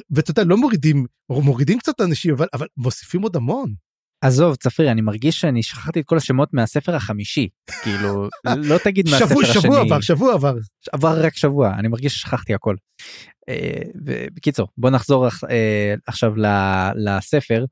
ואתה 0.10 0.32
יודע 0.32 0.44
לא 0.44 0.58
מורידים 0.58 1.06
מורידים 1.30 1.80
קצת 1.80 2.02
אנשים 2.02 2.34
אבל 2.34 2.48
אבל 2.54 2.68
מוסיפים 2.78 3.22
עוד 3.22 3.36
המון. 3.36 3.74
עזוב 4.22 4.56
צפרי 4.56 4.92
אני 4.92 5.02
מרגיש 5.02 5.40
שאני 5.40 5.64
שכחתי 5.64 6.00
את 6.00 6.06
כל 6.06 6.18
השמות 6.18 6.54
מהספר 6.54 6.96
החמישי 6.96 7.48
כאילו 7.84 8.30
לא 8.46 8.78
תגיד 8.84 9.06
מהספר 9.10 9.28
שבוע, 9.28 9.44
השני. 9.44 9.62
שבוע 9.62 9.80
עבר 9.80 10.02
שבוע 10.02 10.34
עבר. 10.34 10.54
עבר 10.94 11.26
רק 11.26 11.36
שבוע 11.36 11.74
אני 11.74 11.88
מרגיש 11.88 12.16
ששכחתי 12.16 12.54
הכל. 12.54 12.76
אה, 13.50 13.82
בקיצור 14.34 14.68
בוא 14.78 14.90
נחזור 14.90 15.28
אה, 15.50 15.94
עכשיו 16.08 16.34
לספר 16.96 17.66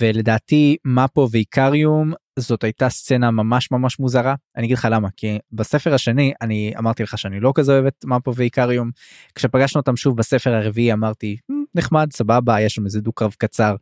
ולדעתי 0.00 0.76
מפו 0.84 1.28
ואיקריום 1.30 2.12
זאת 2.38 2.64
הייתה 2.64 2.88
סצנה 2.88 3.30
ממש 3.30 3.70
ממש 3.70 3.98
מוזרה 3.98 4.34
אני 4.56 4.66
אגיד 4.66 4.76
לך 4.76 4.88
למה 4.90 5.08
כי 5.16 5.38
בספר 5.52 5.94
השני 5.94 6.32
אני 6.40 6.72
אמרתי 6.78 7.02
לך 7.02 7.18
שאני 7.18 7.40
לא 7.40 7.52
כזה 7.54 7.72
אוהב 7.72 7.86
את 7.86 8.04
מפו 8.04 8.34
ואיקריום 8.34 8.90
כשפגשנו 9.34 9.80
אותם 9.80 9.96
שוב 9.96 10.16
בספר 10.16 10.54
הרביעי 10.54 10.92
אמרתי 10.92 11.36
נחמד 11.74 12.08
סבבה 12.12 12.60
יש 12.60 12.74
שם 12.74 12.84
איזה 12.84 13.00
דו 13.00 13.12
קרב 13.12 13.34
קצר 13.38 13.76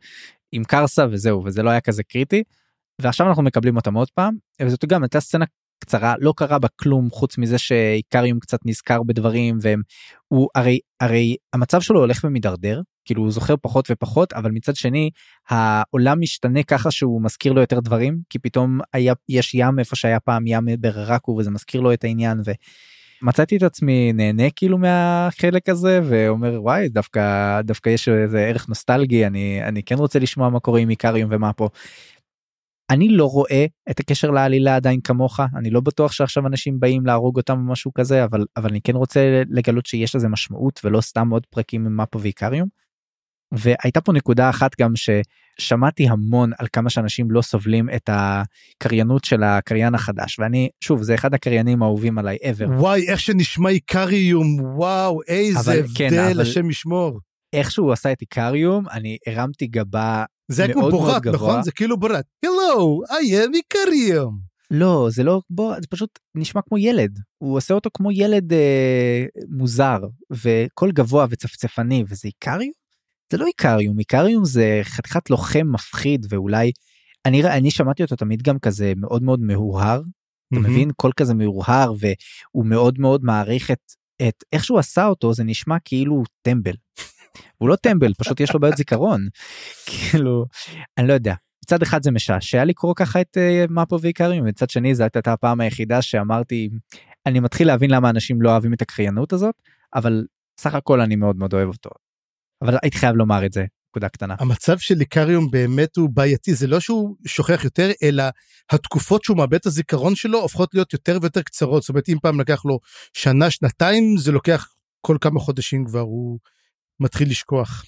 עם 0.51 0.63
קרסה 0.63 1.05
וזהו 1.11 1.43
וזה 1.45 1.63
לא 1.63 1.69
היה 1.69 1.81
כזה 1.81 2.03
קריטי. 2.03 2.43
ועכשיו 3.01 3.27
אנחנו 3.27 3.43
מקבלים 3.43 3.75
אותם 3.75 3.93
עוד 3.93 4.09
פעם 4.11 4.35
וזאת 4.61 4.85
גם 4.85 5.03
הייתה 5.03 5.19
סצנה 5.19 5.45
קצרה 5.79 6.15
לא 6.19 6.33
קרה 6.37 6.59
בה 6.59 6.67
כלום 6.67 7.09
חוץ 7.09 7.37
מזה 7.37 7.57
שאיקריום 7.57 8.39
קצת 8.39 8.59
נזכר 8.65 9.03
בדברים 9.03 9.57
והם 9.61 9.81
הוא 10.27 10.49
הרי 10.55 10.79
הרי 10.99 11.35
המצב 11.53 11.81
שלו 11.81 11.99
הולך 11.99 12.21
ומידרדר 12.23 12.81
כאילו 13.09 13.21
הוא 13.21 13.31
זוכר 13.31 13.55
פחות 13.61 13.87
ופחות 13.91 14.33
אבל 14.33 14.51
מצד 14.51 14.75
שני 14.75 15.09
העולם 15.49 16.21
משתנה 16.21 16.63
ככה 16.63 16.91
שהוא 16.91 17.21
מזכיר 17.21 17.53
לו 17.53 17.61
יותר 17.61 17.79
דברים 17.79 18.19
כי 18.29 18.39
פתאום 18.39 18.79
היה 18.93 19.13
יש 19.29 19.53
ים 19.53 19.79
איפה 19.79 19.95
שהיה 19.95 20.19
פעם 20.19 20.47
ים 20.47 20.65
בררקו 20.79 21.31
וזה 21.31 21.51
מזכיר 21.51 21.81
לו 21.81 21.93
את 21.93 22.03
העניין 22.03 22.41
ומצאתי 23.21 23.57
את 23.57 23.63
עצמי 23.63 24.13
נהנה 24.13 24.49
כאילו 24.55 24.77
מהחלק 24.77 25.69
הזה 25.69 25.99
ואומר 26.03 26.59
וואי 26.61 26.89
דווקא 26.89 27.21
דווקא 27.61 27.89
יש 27.89 28.09
איזה 28.09 28.39
ערך 28.39 28.69
נוסטלגי 28.69 29.25
אני 29.25 29.63
אני 29.63 29.83
כן 29.83 29.95
רוצה 29.95 30.19
לשמוע 30.19 30.49
מה 30.49 30.59
קורה 30.59 30.79
עם 30.79 30.89
איקריום 30.89 31.29
ומה 31.33 31.53
פה. 31.53 31.69
אני 32.89 33.09
לא 33.09 33.25
רואה 33.25 33.65
את 33.89 33.99
הקשר 33.99 34.31
לעלילה 34.31 34.75
עדיין 34.75 34.99
כמוך 35.03 35.39
אני 35.55 35.69
לא 35.69 35.81
בטוח 35.81 36.11
שעכשיו 36.11 36.47
אנשים 36.47 36.79
באים 36.79 37.05
להרוג 37.05 37.37
אותם 37.37 37.53
או 37.53 37.71
משהו 37.71 37.93
כזה 37.93 38.23
אבל 38.23 38.45
אבל 38.57 38.69
אני 38.69 38.81
כן 38.81 38.95
רוצה 38.95 39.43
לגלות 39.49 39.85
שיש 39.85 40.15
לזה 40.15 40.27
משמעות 40.27 40.79
ולא 40.83 41.01
סתם 41.01 41.29
עוד 41.29 41.45
פרקים 41.45 41.85
עם 41.85 41.97
מפו 41.97 42.21
ואיקריום. 42.21 42.79
והייתה 43.51 44.01
פה 44.01 44.13
נקודה 44.13 44.49
אחת 44.49 44.71
גם 44.81 44.93
ששמעתי 44.95 46.07
המון 46.07 46.51
על 46.57 46.67
כמה 46.73 46.89
שאנשים 46.89 47.31
לא 47.31 47.41
סובלים 47.41 47.89
את 47.95 48.09
הקריינות 48.13 49.23
של 49.25 49.43
הקריין 49.43 49.95
החדש 49.95 50.39
ואני 50.39 50.69
שוב 50.83 51.03
זה 51.03 51.15
אחד 51.15 51.33
הקריינים 51.33 51.83
האהובים 51.83 52.17
עליי 52.17 52.37
ever. 52.43 52.69
וואי 52.69 53.07
איך 53.07 53.19
שנשמע 53.19 53.69
איקריום 53.69 54.59
וואו 54.75 55.19
איזה 55.27 55.59
אבל, 55.59 55.79
הבדל 55.79 55.93
כן, 55.95 56.19
אבל- 56.19 56.41
השם 56.41 56.69
ישמור. 56.69 57.19
איך 57.53 57.71
שהוא 57.71 57.91
עשה 57.91 58.11
את 58.11 58.21
איקריום 58.21 58.85
אני 58.91 59.17
הרמתי 59.27 59.67
גבה 59.67 60.23
זה 60.47 60.63
היה 60.63 60.73
כמו 60.73 60.89
גבוה. 60.89 61.19
נכון 61.33 61.63
זה 61.63 61.71
כאילו 61.71 61.99
בורת. 61.99 62.25
הלו 62.45 63.01
I 63.09 63.33
am 63.33 63.55
איקריום. 63.55 64.39
לא 64.71 65.07
זה 65.11 65.23
לא 65.23 65.41
בוא 65.49 65.75
זה 65.81 65.87
פשוט 65.89 66.19
נשמע 66.35 66.61
כמו 66.69 66.77
ילד 66.77 67.19
הוא 67.37 67.57
עושה 67.57 67.73
אותו 67.73 67.89
כמו 67.93 68.11
ילד 68.11 68.53
אה, 68.53 69.25
מוזר 69.49 69.97
וכל 70.31 70.91
גבוה 70.91 71.25
וצפצפני 71.29 72.03
וזה 72.07 72.27
איקריום? 72.27 72.71
זה 73.31 73.37
לא 73.37 73.45
איקריום 73.45 73.99
איקריום 73.99 74.45
זה 74.45 74.79
חתיכת 74.83 75.29
לוחם 75.29 75.67
מפחיד 75.71 76.25
ואולי 76.29 76.71
אני 77.25 77.43
אני 77.43 77.71
שמעתי 77.71 78.03
אותו 78.03 78.15
תמיד 78.15 78.41
גם 78.41 78.59
כזה 78.59 78.93
מאוד 78.97 79.23
מאוד 79.23 79.39
מהורהר 79.39 80.01
אתה 80.53 80.59
מבין 80.59 80.91
קול 80.91 81.11
כזה 81.15 81.33
מהורהר 81.33 81.93
והוא 81.99 82.65
מאוד 82.65 82.99
מאוד 82.99 83.23
מעריך 83.23 83.71
את 83.71 83.91
את 84.27 84.43
איך 84.53 84.63
שהוא 84.63 84.79
עשה 84.79 85.05
אותו 85.05 85.33
זה 85.33 85.43
נשמע 85.43 85.75
כאילו 85.85 86.23
טמבל. 86.41 86.73
הוא 87.57 87.69
לא 87.69 87.75
טמבל 87.75 88.13
פשוט 88.13 88.39
יש 88.39 88.53
לו 88.53 88.59
בעיות 88.59 88.77
זיכרון 88.77 89.27
כאילו 89.85 90.45
אני 90.97 91.07
לא 91.07 91.13
יודע 91.13 91.33
מצד 91.65 91.81
אחד 91.81 92.03
זה 92.03 92.11
משעשע 92.11 92.65
לקרוא 92.65 92.93
ככה 92.95 93.21
את 93.21 93.37
uh, 93.37 93.71
מפו 93.71 94.01
ואיקריום 94.01 94.47
מצד 94.47 94.69
שני 94.69 94.95
זו 94.95 95.03
הייתה 95.03 95.33
הפעם 95.33 95.61
היחידה 95.61 96.01
שאמרתי 96.01 96.69
אני 97.25 97.39
מתחיל 97.39 97.67
להבין 97.67 97.91
למה 97.91 98.09
אנשים 98.09 98.41
לא 98.41 98.49
אוהבים 98.49 98.73
את 98.73 98.81
הקריינות 98.81 99.33
הזאת 99.33 99.55
אבל 99.95 100.25
סך 100.59 100.75
הכל 100.75 101.01
אני 101.01 101.15
מאוד 101.15 101.35
מאוד 101.35 101.53
אוהב 101.53 101.67
אותו. 101.67 101.89
אבל 102.61 102.77
הייתי 102.83 102.97
חייב 102.97 103.15
לומר 103.15 103.45
את 103.45 103.53
זה 103.53 103.65
נקודה 103.91 104.09
קטנה. 104.09 104.35
המצב 104.39 104.77
של 104.77 104.99
איקריום 104.99 105.51
באמת 105.51 105.97
הוא 105.97 106.09
בעייתי 106.13 106.53
זה 106.55 106.67
לא 106.67 106.79
שהוא 106.79 107.15
שוכח 107.25 107.63
יותר 107.63 107.91
אלא 108.03 108.23
התקופות 108.71 109.23
שהוא 109.23 109.37
מאבד 109.37 109.53
את 109.53 109.65
הזיכרון 109.65 110.15
שלו 110.15 110.41
הופכות 110.41 110.73
להיות 110.73 110.93
יותר 110.93 111.17
ויותר 111.21 111.41
קצרות 111.41 111.81
זאת 111.81 111.89
אומרת 111.89 112.09
אם 112.09 112.17
פעם 112.21 112.39
לקח 112.39 112.65
לו 112.65 112.79
שנה 113.13 113.51
שנתיים 113.51 114.17
זה 114.17 114.31
לוקח 114.31 114.67
כל 115.01 115.17
כמה 115.21 115.39
חודשים 115.39 115.85
כבר 115.85 115.99
הוא 115.99 116.39
מתחיל 116.99 117.29
לשכוח. 117.29 117.85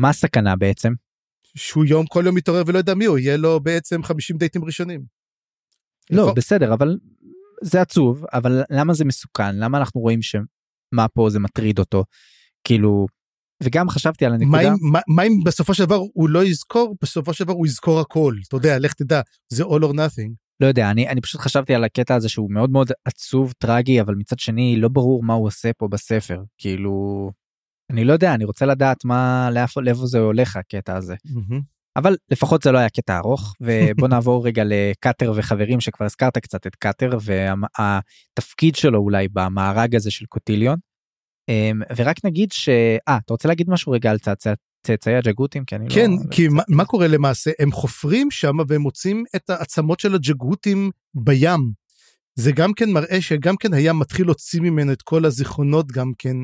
מה 0.00 0.08
הסכנה 0.08 0.56
בעצם? 0.56 0.92
שהוא 1.56 1.84
יום 1.84 2.06
כל 2.06 2.22
יום 2.26 2.34
מתעורר 2.34 2.62
ולא 2.66 2.78
יודע 2.78 2.94
מי 2.94 3.04
הוא 3.04 3.18
יהיה 3.18 3.36
לו 3.36 3.60
בעצם 3.60 4.02
50 4.02 4.36
דייטים 4.36 4.64
ראשונים. 4.64 5.04
לא 6.10 6.22
איפה- 6.22 6.34
בסדר 6.34 6.74
אבל 6.74 6.98
זה 7.62 7.80
עצוב 7.80 8.24
אבל 8.32 8.62
למה 8.70 8.94
זה 8.94 9.04
מסוכן 9.04 9.56
למה 9.56 9.78
אנחנו 9.78 10.00
רואים 10.00 10.22
שמה 10.22 11.08
פה 11.14 11.30
זה 11.30 11.38
מטריד 11.38 11.78
אותו 11.78 12.04
כאילו 12.64 13.06
וגם 13.62 13.88
חשבתי 13.88 14.26
על 14.26 14.34
הנקודה 14.34 14.72
מה, 15.08 15.22
אם 15.22 15.40
בסופו 15.44 15.74
של 15.74 15.84
דבר 15.84 16.00
הוא 16.12 16.28
לא 16.28 16.44
יזכור 16.44 16.96
בסופו 17.02 17.34
של 17.34 17.44
דבר 17.44 17.52
הוא 17.52 17.66
יזכור 17.66 18.00
הכל 18.00 18.34
אתה 18.48 18.56
יודע 18.56 18.78
לך 18.78 18.92
תדע 18.92 19.20
זה 19.48 19.64
all 19.64 19.82
or 19.82 19.92
nothing. 19.92 20.44
לא 20.60 20.66
יודע, 20.66 20.90
אני, 20.90 21.08
אני 21.08 21.20
פשוט 21.20 21.40
חשבתי 21.40 21.74
על 21.74 21.84
הקטע 21.84 22.14
הזה 22.14 22.28
שהוא 22.28 22.50
מאוד 22.50 22.70
מאוד 22.70 22.90
עצוב, 23.04 23.52
טרגי, 23.58 24.00
אבל 24.00 24.14
מצד 24.14 24.38
שני 24.38 24.76
לא 24.76 24.88
ברור 24.88 25.22
מה 25.22 25.34
הוא 25.34 25.46
עושה 25.46 25.70
פה 25.78 25.88
בספר. 25.88 26.42
כאילו, 26.58 27.30
אני 27.90 28.04
לא 28.04 28.12
יודע, 28.12 28.34
אני 28.34 28.44
רוצה 28.44 28.66
לדעת 28.66 29.04
מה, 29.04 29.48
לאיפה, 29.52 29.82
לאיפה 29.82 30.06
זה 30.06 30.18
הולך 30.18 30.56
הקטע 30.56 30.96
הזה. 30.96 31.14
אבל 31.96 32.16
לפחות 32.30 32.62
זה 32.62 32.72
לא 32.72 32.78
היה 32.78 32.88
קטע 32.88 33.18
ארוך, 33.18 33.54
ובוא 33.60 34.08
נעבור 34.14 34.46
רגע 34.46 34.62
לקאטר 34.66 35.32
וחברים 35.36 35.80
שכבר 35.80 36.06
הזכרת 36.06 36.38
קצת 36.38 36.66
את 36.66 36.76
קאטר 36.76 37.18
והתפקיד 37.20 38.74
שלו 38.74 38.98
אולי 38.98 39.28
במארג 39.32 39.94
הזה 39.94 40.10
של 40.10 40.26
קוטיליון. 40.26 40.78
אמ, 41.48 41.82
ורק 41.96 42.24
נגיד 42.24 42.52
ש... 42.52 42.68
אה, 43.08 43.16
אתה 43.16 43.32
רוצה 43.32 43.48
להגיד 43.48 43.70
משהו 43.70 43.92
רגע 43.92 44.10
על 44.10 44.18
צאצאי 44.86 45.14
הג'גותים? 45.14 45.64
כי 45.64 45.76
אני 45.76 45.88
כן, 45.90 46.10
לא... 46.10 46.30
כי 46.30 46.48
מה, 46.48 46.62
מה 46.68 46.84
קורה 46.84 47.08
למעשה? 47.08 47.50
הם 47.58 47.72
חופרים 47.72 48.30
שם 48.30 48.56
והם 48.68 48.80
מוצאים 48.80 49.24
את 49.36 49.50
העצמות 49.50 50.00
של 50.00 50.14
הג'גותים 50.14 50.90
בים. 51.14 51.72
זה 52.34 52.52
גם 52.52 52.72
כן 52.72 52.90
מראה 52.90 53.20
שגם 53.20 53.56
כן 53.56 53.74
הים 53.74 53.98
מתחיל 53.98 54.26
להוציא 54.26 54.60
ממנו 54.60 54.92
את 54.92 55.02
כל 55.02 55.24
הזיכרונות 55.24 55.92
גם 55.92 56.12
כן 56.18 56.36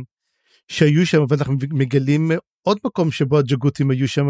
שהיו 0.68 1.06
שם, 1.06 1.24
ואנחנו 1.28 1.54
מגלים 1.72 2.30
עוד 2.62 2.78
מקום 2.84 3.10
שבו 3.10 3.38
הג'גותים 3.38 3.90
היו 3.90 4.08
שם 4.08 4.26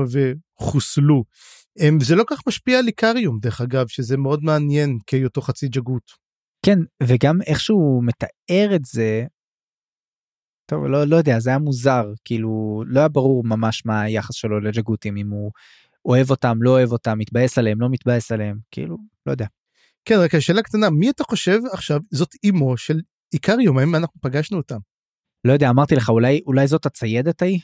וחוסלו. 0.60 1.24
הם, 1.78 2.01
זה 2.01 2.16
לא 2.16 2.24
כך 2.30 2.40
משפיע 2.47 2.78
על 2.78 2.86
איקריום 2.86 3.38
דרך 3.40 3.60
אגב, 3.60 3.88
שזה 3.88 4.16
מאוד 4.16 4.44
מעניין 4.44 4.98
כהיותו 5.06 5.40
חצי 5.40 5.68
ג'גות. 5.68 6.10
כן, 6.66 6.78
וגם 7.02 7.42
איך 7.47 7.60
שהוא 7.60 8.05
מתאר 8.05 8.74
את 8.74 8.84
זה, 8.84 9.24
טוב, 10.70 10.84
לא, 10.86 11.05
לא 11.05 11.16
יודע, 11.16 11.40
זה 11.40 11.51
היה 11.51 11.59
מוזר, 11.59 12.12
כאילו, 12.24 12.82
לא 12.86 13.01
היה 13.01 13.09
ברור 13.09 13.44
ממש 13.44 13.82
מה 13.86 14.01
היחס 14.01 14.34
שלו 14.34 14.60
לג'גותים, 14.60 15.16
אם 15.16 15.30
הוא 15.30 15.51
אוהב 16.05 16.30
אותם, 16.30 16.62
לא 16.62 16.70
אוהב 16.70 16.92
אותם, 16.92 17.18
מתבאס 17.18 17.59
עליהם, 17.59 17.80
לא 17.80 17.88
מתבאס 17.90 18.32
עליהם, 18.32 18.59
כאילו, 18.70 18.97
לא 19.26 19.32
יודע. 19.32 19.47
כן, 20.05 20.14
רק 20.18 20.34
השאלה 20.34 20.62
קטנה, 20.62 20.90
מי 20.90 21.10
אתה 21.10 21.24
חושב 21.24 21.59
עכשיו 21.72 22.01
זאת 22.10 22.34
אימו 22.44 22.76
של 22.76 23.01
איקריום, 23.32 23.78
האם 23.78 23.94
אנחנו 23.94 24.20
פגשנו 24.20 24.56
אותם? 24.56 24.78
לא 25.44 25.52
יודע, 25.52 25.70
אמרתי 25.70 25.94
לך, 25.94 26.09
אולי, 26.09 26.40
אולי 26.47 26.66
זאת 26.66 26.86
הציידת 26.86 27.42
ההיא? 27.42 27.60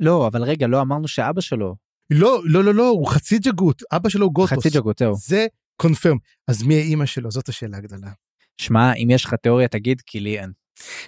לא, 0.00 0.26
אבל 0.26 0.42
רגע, 0.42 0.66
לא 0.66 0.80
אמרנו 0.80 1.08
שאבא 1.08 1.40
שלו. 1.40 1.76
לא, 2.10 2.42
לא, 2.44 2.64
לא, 2.64 2.74
לא, 2.74 2.88
הוא 2.88 3.08
חצי 3.08 3.38
ג'גות, 3.38 3.82
אבא 3.92 4.08
שלו 4.08 4.26
הוא 4.26 4.32
גוטוס. 4.32 4.66
חצי 4.66 4.78
ג'גות, 4.78 4.98
זהו. 4.98 5.14
זה 5.14 5.46
קונפרם. 5.76 6.16
אז 6.48 6.62
מי 6.62 6.74
האימא 6.74 7.06
שלו? 7.06 7.30
זאת 7.30 7.48
השאלה 7.48 7.76
הגדולה. 7.76 8.10
שמע, 8.60 8.94
אם 8.94 9.08
יש 9.10 9.24
לך 9.24 9.34
תיאוריה, 9.34 9.68
תגיד, 9.68 10.02
כי 10.06 10.20
לי 10.20 10.40
אין. 10.40 10.65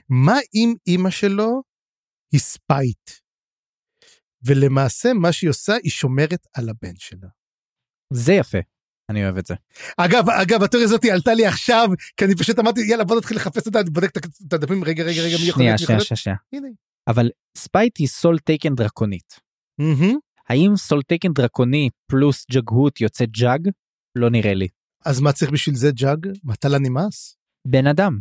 מה 0.08 0.36
אם 0.54 0.74
אימא 0.86 1.10
שלו 1.10 1.62
היא 2.32 2.40
ספייט? 2.40 3.10
ולמעשה 4.42 5.12
מה 5.12 5.32
שהיא 5.32 5.50
עושה, 5.50 5.74
היא 5.82 5.90
שומרת 5.90 6.46
על 6.54 6.68
הבן 6.68 6.96
שלה. 6.96 7.28
זה 8.12 8.32
יפה. 8.32 8.58
אני 9.10 9.24
אוהב 9.24 9.36
את 9.36 9.46
זה. 9.46 9.54
אגב, 9.96 10.30
אגב, 10.30 10.62
התיאוריה 10.62 10.88
הזאת 10.88 11.04
עלתה 11.04 11.34
לי 11.34 11.46
עכשיו, 11.46 11.88
כי 12.16 12.24
אני 12.24 12.34
פשוט 12.34 12.58
אמרתי, 12.58 12.80
יאללה, 12.80 13.04
בוא 13.04 13.16
נתחיל 13.16 13.36
לחפש 13.36 13.66
אותה, 13.66 13.80
אני 13.80 13.90
בודק 13.90 14.16
את 14.46 14.52
הדפים, 14.52 14.84
רגע, 14.84 15.04
רגע, 15.04 15.22
רגע, 15.22 15.36
מי 15.36 15.48
יכול 15.48 15.62
להיות? 15.62 15.78
שנייה, 15.78 16.00
שנייה, 16.00 16.16
שנייה. 16.16 16.36
הנה. 16.52 16.68
אבל 17.06 17.30
ספייט 17.56 17.98
היא 17.98 18.08
soletaken 18.08 18.74
דרקונית. 18.74 19.40
האם 20.48 20.76
soletaken 20.76 21.32
דרקוני 21.32 21.90
פלוס 22.06 22.46
ג'גות 22.52 23.00
יוצא 23.00 23.24
ג'אג? 23.24 23.68
לא 24.16 24.30
נראה 24.30 24.54
לי. 24.54 24.68
אז 25.04 25.20
מה 25.20 25.32
צריך 25.32 25.50
בשביל 25.50 25.74
זה 25.76 25.90
ג'אג? 25.90 26.26
מטלה 26.44 26.78
נמאס? 26.78 27.36
בן 27.66 27.86
אדם. 27.86 28.18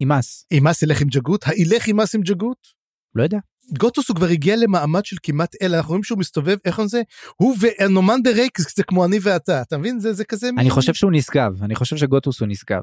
אימאס. 0.00 0.46
אימאס 0.50 0.82
ילך 0.82 1.00
עם 1.00 1.08
ג'גות? 1.08 1.44
הילך 1.46 1.86
אימאס 1.86 2.14
עם 2.14 2.20
ג'גות? 2.20 2.66
לא 3.14 3.22
יודע. 3.22 3.38
גוטוס 3.78 4.08
הוא 4.08 4.16
כבר 4.16 4.26
הגיע 4.26 4.56
למעמד 4.56 5.04
של 5.04 5.16
כמעט 5.22 5.56
אל, 5.62 5.74
אנחנו 5.74 5.88
רואים 5.88 6.02
שהוא 6.02 6.18
מסתובב, 6.18 6.56
איך 6.64 6.82
זה? 6.86 7.02
הוא 7.36 7.56
ואנומן 7.60 8.22
דה 8.22 8.30
ריק 8.30 8.58
זה 8.76 8.82
כמו 8.82 9.04
אני 9.04 9.18
ואתה, 9.22 9.62
אתה 9.62 9.78
מבין? 9.78 10.00
זה, 10.00 10.12
זה 10.12 10.24
כזה... 10.24 10.50
אני 10.58 10.70
חושב 10.70 10.94
שהוא 10.94 11.12
נשגב, 11.12 11.62
אני 11.62 11.74
חושב 11.74 11.96
שגוטוס 11.96 12.40
הוא 12.40 12.48
נשגב. 12.48 12.82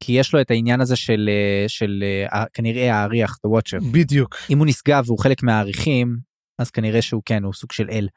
כי 0.00 0.12
יש 0.12 0.34
לו 0.34 0.40
את 0.40 0.50
העניין 0.50 0.80
הזה 0.80 0.96
של, 0.96 1.30
אה, 1.32 1.68
של 1.68 2.04
אה, 2.32 2.44
כנראה 2.52 2.94
האריח, 2.94 3.38
The 3.46 3.50
Watcher. 3.50 3.84
בדיוק. 3.92 4.36
אם 4.50 4.58
הוא 4.58 4.66
נשגב 4.66 5.04
והוא 5.06 5.18
חלק 5.18 5.42
מהאריחים, 5.42 6.16
אז 6.58 6.70
כנראה 6.70 7.02
שהוא 7.02 7.22
כן, 7.24 7.44
הוא 7.44 7.52
סוג 7.52 7.72
של 7.72 7.90
אל. 7.90 8.08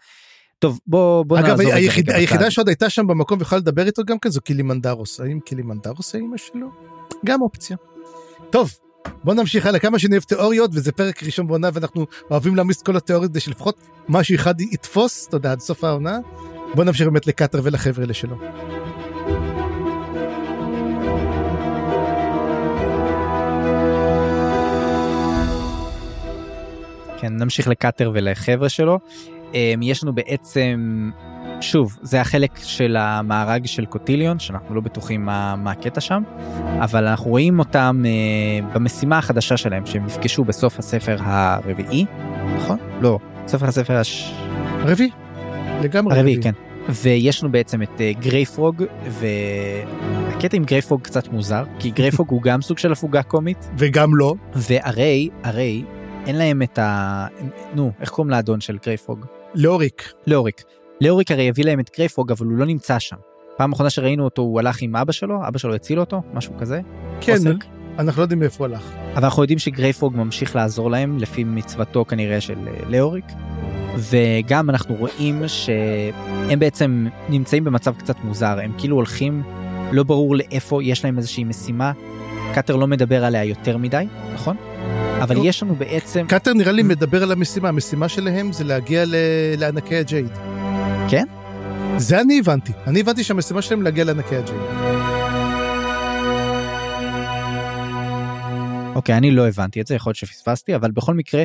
טוב, 0.59 0.79
בוא, 0.87 1.25
בוא 1.25 1.39
אגב, 1.39 1.47
נעזור 1.47 1.73
היחיד, 1.73 2.09
היחידה 2.09 2.51
שעוד 2.51 2.67
הייתה 2.67 2.89
שם 2.89 3.07
במקום 3.07 3.39
ויכולה 3.39 3.59
לדבר 3.59 3.85
איתו 3.85 4.03
גם 4.05 4.19
כן 4.19 4.29
זו 4.29 4.41
קילימנדרוס. 4.41 5.19
האם 5.19 5.39
קילימנדרוס 5.39 6.15
האמא 6.15 6.37
שלו? 6.37 6.67
גם 7.25 7.41
אופציה. 7.41 7.77
טוב, 8.49 8.71
בוא 9.23 9.33
נמשיך 9.33 9.65
הלאה 9.65 9.79
כמה 9.79 9.99
שאני 9.99 10.11
אוהב 10.13 10.23
תיאוריות 10.23 10.71
וזה 10.73 10.91
פרק 10.91 11.23
ראשון 11.23 11.47
בעונה 11.47 11.69
ואנחנו 11.73 12.05
אוהבים 12.31 12.55
להעמיס 12.55 12.81
כל 12.81 12.97
התיאוריות 12.97 13.31
כדי 13.31 13.39
שלפחות 13.39 13.75
משהו 14.09 14.35
אחד 14.35 14.61
יתפוס, 14.61 15.27
תודה, 15.27 15.51
עד 15.51 15.59
סוף 15.59 15.83
העונה. 15.83 16.17
בוא 16.75 16.83
נמשיך 16.83 17.07
באמת 17.07 17.27
לקטר 17.27 17.61
ולחבר'ה 17.63 18.03
אלה 18.03 18.13
שלו. 18.13 18.37
כן, 27.17 27.37
נמשיך 27.37 27.67
לקאטר 27.67 28.11
ולחבר'ה 28.13 28.69
שלו. 28.69 28.99
אמ, 29.53 29.81
יש 29.81 30.03
לנו 30.03 30.15
בעצם, 30.15 31.09
שוב, 31.61 31.97
זה 32.01 32.21
החלק 32.21 32.51
של 32.63 32.95
המארג 32.99 33.65
של 33.65 33.85
קוטיליון, 33.85 34.39
שאנחנו 34.39 34.75
לא 34.75 34.81
בטוחים 34.81 35.25
מה, 35.25 35.55
מה 35.55 35.71
הקטע 35.71 36.01
שם, 36.01 36.23
אבל 36.79 37.07
אנחנו 37.07 37.29
רואים 37.29 37.59
אותם 37.59 38.03
uh, 38.03 38.75
במשימה 38.75 39.17
החדשה 39.17 39.57
שלהם, 39.57 39.85
שהם 39.85 40.05
נפגשו 40.05 40.43
בסוף 40.43 40.79
הספר 40.79 41.17
הרביעי, 41.19 42.05
נכון? 42.55 42.77
לא, 43.01 43.19
ספר 43.47 43.65
הספר 43.65 43.97
הש... 43.97 44.33
הרביעי, 44.79 45.09
לגמרי 45.83 46.17
הרביעי. 46.17 46.41
כן. 46.41 46.53
ויש 46.89 47.43
לנו 47.43 47.51
בעצם 47.51 47.81
את 47.81 47.97
uh, 47.97 48.19
גרייפרוג, 48.19 48.83
והקטע 49.05 50.57
עם 50.57 50.63
גרייפרוג 50.63 51.01
קצת 51.01 51.27
מוזר, 51.27 51.63
כי 51.79 51.89
גרייפרוג 51.91 52.31
הוא 52.31 52.41
גם 52.41 52.61
סוג 52.61 52.77
של 52.77 52.91
הפוגה 52.91 53.23
קומית. 53.23 53.69
וגם 53.79 54.15
לא. 54.15 54.33
והרי, 54.55 55.29
הרי, 55.43 55.83
אין 56.25 56.35
להם 56.35 56.61
את 56.61 56.79
ה... 56.79 57.27
נו, 57.75 57.91
איך 58.01 58.09
קוראים 58.09 58.31
לאדון 58.31 58.61
של 58.61 58.77
גרייפרוג? 58.85 59.25
לאוריק. 59.55 60.13
לאוריק. 60.27 60.63
לאוריק 61.01 61.31
הרי 61.31 61.49
הביא 61.49 61.65
להם 61.65 61.79
את 61.79 61.89
גרייפרוג, 61.97 62.31
אבל 62.31 62.45
הוא 62.45 62.57
לא 62.57 62.65
נמצא 62.65 62.99
שם. 62.99 63.15
פעם 63.57 63.71
אחרונה 63.71 63.89
שראינו 63.89 64.23
אותו 64.23 64.41
הוא 64.41 64.59
הלך 64.59 64.81
עם 64.81 64.95
אבא 64.95 65.11
שלו, 65.11 65.47
אבא 65.47 65.57
שלו 65.57 65.75
הציל 65.75 65.99
אותו, 65.99 66.21
משהו 66.33 66.53
כזה. 66.59 66.81
כן, 67.21 67.31
אוסרק. 67.33 67.65
אנחנו 67.99 68.19
לא 68.19 68.23
יודעים 68.23 68.43
איפה 68.43 68.65
הוא 68.65 68.73
הלך. 68.73 68.91
אבל 69.15 69.23
אנחנו 69.23 69.43
יודעים 69.43 69.59
שגרייפרוג 69.59 70.15
ממשיך 70.15 70.55
לעזור 70.55 70.91
להם, 70.91 71.17
לפי 71.17 71.43
מצוותו 71.43 72.05
כנראה 72.05 72.41
של 72.41 72.67
אה, 72.67 72.89
לאוריק. 72.89 73.25
וגם 73.95 74.69
אנחנו 74.69 74.95
רואים 74.95 75.41
שהם 75.47 76.59
בעצם 76.59 77.07
נמצאים 77.29 77.63
במצב 77.63 77.95
קצת 77.95 78.15
מוזר, 78.23 78.59
הם 78.63 78.71
כאילו 78.77 78.95
הולכים, 78.95 79.43
לא 79.91 80.03
ברור 80.03 80.35
לאיפה, 80.35 80.83
יש 80.83 81.05
להם 81.05 81.17
איזושהי 81.17 81.43
משימה. 81.43 81.91
קאטר 82.53 82.75
לא 82.75 82.87
מדבר 82.87 83.25
עליה 83.25 83.43
יותר 83.43 83.77
מדי, 83.77 84.05
נכון? 84.33 84.57
אבל 85.21 85.35
לא. 85.35 85.41
יש 85.45 85.63
לנו 85.63 85.75
בעצם... 85.75 86.25
קאטר 86.27 86.53
נראה 86.53 86.71
לי 86.71 86.83
מדבר 86.83 87.23
על 87.23 87.31
המשימה, 87.31 87.69
המשימה 87.69 88.09
שלהם 88.09 88.53
זה 88.53 88.63
להגיע 88.63 89.03
לענקי 89.57 89.95
הג'ייד. 89.95 90.31
כן? 91.09 91.25
זה 91.97 92.21
אני 92.21 92.39
הבנתי. 92.39 92.71
אני 92.87 92.99
הבנתי 92.99 93.23
שהמשימה 93.23 93.61
שלהם 93.61 93.81
להגיע 93.81 94.03
לענקי 94.03 94.35
הג'ייד. 94.35 94.61
אוקיי, 98.95 99.17
אני 99.17 99.31
לא 99.31 99.47
הבנתי 99.47 99.81
את 99.81 99.87
זה, 99.87 99.95
יכול 99.95 100.09
להיות 100.09 100.17
שפספסתי, 100.17 100.75
אבל 100.75 100.91
בכל 100.91 101.13
מקרה, 101.13 101.43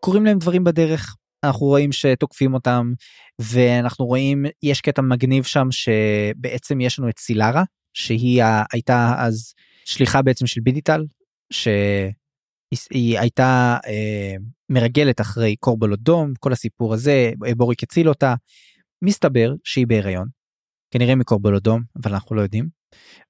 קורים 0.00 0.26
להם 0.26 0.38
דברים 0.38 0.64
בדרך. 0.64 1.16
אנחנו 1.44 1.66
רואים 1.66 1.92
שתוקפים 1.92 2.54
אותם, 2.54 2.92
ואנחנו 3.38 4.06
רואים, 4.06 4.44
יש 4.62 4.80
קטע 4.80 5.02
מגניב 5.02 5.44
שם 5.44 5.68
שבעצם 5.70 6.80
יש 6.80 6.98
לנו 6.98 7.08
את 7.08 7.18
סילרה, 7.18 7.64
שהיא 7.94 8.42
הייתה 8.72 9.14
אז 9.18 9.54
שליחה 9.84 10.22
בעצם 10.22 10.46
של 10.46 10.60
בידיטל, 10.60 11.04
ש... 11.52 11.68
היא 12.90 13.18
הייתה 13.18 13.78
אה, 13.86 14.34
מרגלת 14.68 15.20
אחרי 15.20 15.56
קורבלות 15.56 16.00
דום 16.00 16.32
כל 16.40 16.52
הסיפור 16.52 16.94
הזה 16.94 17.32
בוריק 17.56 17.82
הציל 17.82 18.08
אותה. 18.08 18.34
מסתבר 19.04 19.54
שהיא 19.64 19.86
בהיריון 19.86 20.28
כנראה 20.90 21.14
מקורבלות 21.14 21.62
דום 21.62 21.82
אבל 22.02 22.12
אנחנו 22.12 22.36
לא 22.36 22.40
יודעים. 22.40 22.68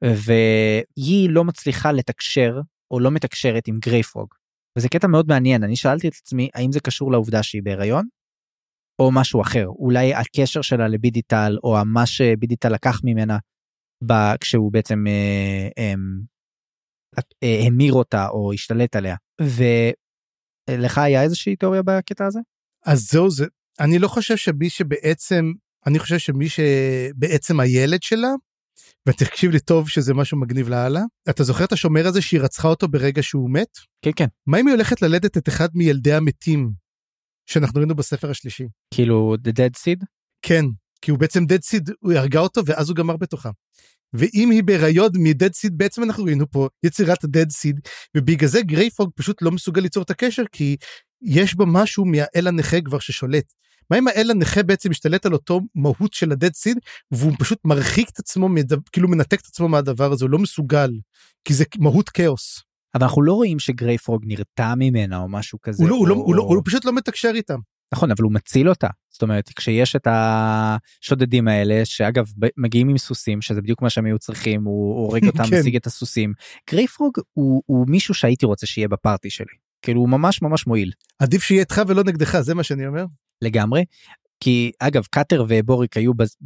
והיא 0.03 1.31
לא 1.31 1.45
מצליחה 1.45 1.93
לתקשר 1.93 2.61
או 2.91 3.01
לא 3.01 3.11
מתקשרת 3.11 3.69
עם 3.69 3.79
גרייפרוג. 3.79 4.29
וזה 4.79 4.89
קטע 4.89 5.07
מאוד 5.07 5.29
מעניין 5.29 5.65
אני 5.65 5.77
שאלתי 5.77 6.09
את 6.09 6.15
עצמי 6.23 6.49
האם 6.55 6.73
זה 6.73 6.81
קשור 6.81 7.13
לעובדה 7.13 7.43
שהיא 7.43 7.63
בהיריון. 7.63 8.07
או 8.99 9.11
משהו 9.13 9.41
אחר 9.41 9.67
אולי 9.67 10.15
הקשר 10.15 10.63
שלה 10.63 10.89
לבידיטל 10.89 11.57
או 11.65 11.77
מה 11.85 12.07
שבידיטל 12.07 12.73
לקח 12.73 13.01
ממנה 13.05 13.39
כשהוא 14.41 14.73
בעצם 14.73 15.05
אה, 15.07 15.69
אה, 15.79 15.95
אה, 17.43 17.67
המיר 17.67 17.93
אותה 17.93 18.29
או 18.29 18.53
השתלט 18.53 18.97
עליה 18.97 19.17
ולך 19.41 20.99
היה 20.99 21.23
איזושהי 21.23 21.57
תיאוריה 21.57 21.83
בקטע 21.83 22.27
הזה? 22.27 22.41
אז 22.87 23.09
זהו 23.11 23.31
זה 23.31 23.47
אני 23.81 23.99
לא 23.99 24.09
חושב 24.09 24.37
שמי 24.37 24.71
שבעצם 24.71 25.53
אני 25.87 25.99
חושב 25.99 26.19
שמי 26.19 26.49
שבעצם 26.49 27.61
הילד 27.61 28.03
שלה 28.03 28.29
ותקשיב 29.09 29.51
לי 29.51 29.61
טוב 29.61 29.89
שזה 29.89 30.15
משהו 30.15 30.39
מגניב 30.41 30.69
לאללה 30.69 31.01
אתה 31.31 31.45
זוכר 31.45 31.65
את 31.65 31.73
השומר 31.73 32.07
הזה 32.07 32.23
שהיא 32.23 32.41
רצחה 32.41 32.69
אותו 32.69 32.89
ברגע 32.89 33.23
שהוא 33.23 33.51
מת? 33.51 33.79
כן 34.03 34.11
כן. 34.17 34.27
מה 34.47 34.61
אם 34.61 34.67
היא 34.67 34.75
הולכת 34.75 35.03
ללדת 35.03 35.37
את 35.37 35.49
אחד 35.49 35.69
מילדי 35.75 36.13
המתים 36.13 36.71
שאנחנו 37.47 37.79
ראינו 37.79 37.95
בספר 37.95 38.31
השלישי? 38.31 38.65
כאילו 38.95 39.35
The 39.45 39.51
Dead 39.51 39.79
Seed? 39.79 40.05
כן 40.43 40.65
כי 41.03 41.11
הוא 41.11 41.19
בעצם 41.19 41.43
Dead 41.43 41.63
Seed 41.71 41.93
הוא 42.01 42.13
הרגה 42.13 42.41
אותו 42.41 42.67
ואז 42.67 42.89
הוא 42.89 42.97
גמר 42.97 43.17
בתוכה. 43.17 43.51
ואם 44.13 44.51
היא 44.51 44.65
בהיריון 44.65 45.11
מדד 45.19 45.53
סיד 45.53 45.79
בעצם 45.79 46.03
אנחנו 46.03 46.25
ראינו 46.25 46.51
פה 46.51 46.69
יצירת 46.83 47.25
הדד 47.25 47.51
סיד 47.51 47.81
ובגלל 48.17 48.49
זה 48.49 48.63
גרייפרוג 48.63 49.11
פשוט 49.15 49.43
לא 49.43 49.51
מסוגל 49.51 49.81
ליצור 49.81 50.03
את 50.03 50.11
הקשר 50.11 50.43
כי 50.53 50.77
יש 51.23 51.55
בה 51.55 51.65
משהו 51.65 52.05
מהאל 52.05 52.47
הנכה 52.47 52.81
כבר 52.81 52.99
ששולט. 52.99 53.53
מה 53.91 53.99
אם 53.99 54.09
האל 54.09 54.31
הנכה 54.31 54.63
בעצם 54.63 54.91
משתלט 54.91 55.27
על 55.27 55.33
אותו 55.33 55.61
מהות 55.75 56.13
של 56.13 56.33
הדד 56.33 56.55
סיד 56.55 56.79
והוא 57.11 57.33
פשוט 57.39 57.59
מרחיק 57.65 58.09
את 58.09 58.19
עצמו 58.19 58.49
כאילו 58.93 59.09
מנתק 59.09 59.41
את 59.41 59.47
עצמו 59.47 59.69
מהדבר 59.69 60.13
הזה 60.13 60.25
הוא 60.25 60.31
לא 60.31 60.39
מסוגל 60.39 60.91
כי 61.45 61.55
זה 61.55 61.65
מהות 61.79 62.09
כאוס. 62.09 62.63
אבל 62.95 63.05
אנחנו 63.05 63.23
לא 63.23 63.33
רואים 63.33 63.59
שגרייפרוג 63.59 64.23
נרתע 64.27 64.75
ממנה 64.79 65.19
או 65.19 65.29
משהו 65.29 65.61
כזה. 65.63 65.83
הוא, 65.83 65.91
לא, 65.91 65.95
או, 65.95 66.01
הוא, 66.01 66.09
לא, 66.09 66.15
הוא, 66.15 66.37
לא. 66.37 66.43
הוא 66.43 66.63
פשוט 66.65 66.85
לא 66.85 66.93
מתקשר 66.93 67.33
איתם. 67.35 67.59
נכון 67.95 68.11
אבל 68.11 68.25
הוא 68.25 68.33
מציל 68.33 68.69
אותה 68.69 68.89
זאת 69.11 69.23
אומרת 69.23 69.51
כשיש 69.57 69.97
את 69.97 70.07
השודדים 70.11 71.49
האלה 71.49 71.85
שאגב 71.85 72.27
מגיעים 72.57 72.89
עם 72.89 72.99
סוסים 72.99 73.43
שזה 73.43 73.63
בדיוק 73.63 73.83
מה 73.83 73.91
שהם 73.91 74.07
היו 74.07 74.19
צריכים 74.19 74.65
הוא 74.65 74.95
הורג 74.95 75.27
אותם 75.31 75.45
כן. 75.45 75.61
משיג 75.61 75.77
את 75.77 75.87
הסוסים 75.87 76.33
גרייפרוג 76.71 77.19
הוא, 77.33 77.63
הוא 77.67 77.87
מישהו 77.89 78.15
שהייתי 78.15 78.47
רוצה 78.47 78.67
שיהיה 78.67 78.89
ב 78.89 78.96
party 78.96 79.31
שלי 79.31 79.55
כאילו 79.83 80.01
הוא 80.01 80.09
ממש 80.09 80.43
ממש 80.43 80.67
מועיל 80.67 80.93
עדיף 81.19 81.43
שיהיה 81.43 81.61
איתך 81.61 81.83
ולא 81.87 82.05
נגדך 82.05 82.41
זה 82.41 82.55
מה 82.55 82.63
שאני 82.63 82.87
אומר. 82.87 83.05
לגמרי 83.43 83.85
כי 84.41 84.73
אגב 84.81 85.05
קאטר 85.11 85.45
והבוריק 85.49 85.97
היו 85.97 86.15
בז... 86.15 86.37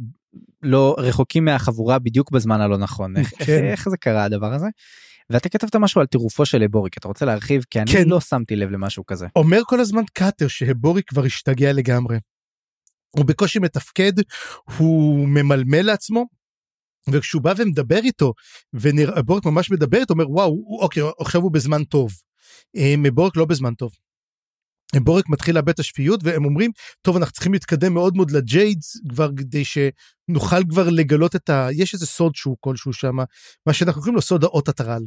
לא 0.61 0.95
רחוקים 0.97 1.45
מהחבורה 1.45 1.99
בדיוק 1.99 2.31
בזמן 2.31 2.61
הלא 2.61 2.77
נכון 2.77 3.17
איך, 3.17 3.33
איך, 3.39 3.47
כן. 3.47 3.63
איך 3.63 3.89
זה 3.89 3.97
קרה 3.97 4.23
הדבר 4.23 4.53
הזה. 4.53 4.67
ואתה 5.31 5.49
כתבת 5.49 5.75
משהו 5.75 6.01
על 6.01 6.07
טירופו 6.07 6.45
של 6.45 6.67
הבוריק 6.67 6.97
אתה 6.97 7.07
רוצה 7.07 7.25
להרחיב 7.25 7.63
כי 7.69 7.81
אני 7.81 7.91
כן. 7.91 8.09
לא 8.09 8.19
שמתי 8.19 8.55
לב 8.55 8.69
למשהו 8.69 9.05
כזה. 9.05 9.27
אומר 9.35 9.61
כל 9.65 9.79
הזמן 9.79 10.03
קאטר 10.13 10.47
שהבוריק 10.47 11.03
כבר 11.03 11.25
השתגע 11.25 11.73
לגמרי. 11.73 12.17
הוא 13.11 13.25
בקושי 13.25 13.59
מתפקד, 13.59 14.13
הוא 14.77 15.27
ממלמל 15.27 15.81
לעצמו, 15.81 16.25
וכשהוא 17.11 17.41
בא 17.41 17.53
ומדבר 17.57 17.99
איתו, 18.03 18.33
והבוריק 18.73 19.45
ממש 19.45 19.71
מדבר 19.71 19.97
איתו, 19.97 20.13
אומר 20.13 20.31
וואו, 20.31 20.79
אוקיי, 20.81 21.03
עכשיו 21.19 21.41
הוא 21.41 21.51
בזמן 21.51 21.83
טוב. 21.83 22.11
אה, 22.77 22.93
הבוריק 23.13 23.35
לא 23.35 23.45
בזמן 23.45 23.73
טוב. 23.73 23.91
הבוריק 24.95 25.29
מתחיל 25.29 25.55
לאבד 25.55 25.69
את 25.69 25.79
השפיות 25.79 26.19
והם 26.23 26.45
אומרים 26.45 26.71
טוב 27.01 27.15
אנחנו 27.17 27.33
צריכים 27.33 27.53
להתקדם 27.53 27.93
מאוד 27.93 28.15
מאוד 28.15 28.31
ל 28.31 28.42
Jades 28.42 28.97
כבר 29.09 29.29
כדי 29.37 29.63
שנוכל 29.65 30.69
כבר 30.69 30.89
לגלות 30.89 31.35
את 31.35 31.49
ה... 31.49 31.67
יש 31.71 31.93
איזה 31.93 32.05
סוד 32.05 32.35
שהוא 32.35 32.57
כלשהו 32.59 32.93
שם 32.93 33.15
מה 33.65 33.73
שאנחנו 33.73 34.01
קוראים 34.01 34.15
לו 34.15 34.21
סוד 34.21 34.43
האוטטרל. 34.43 35.01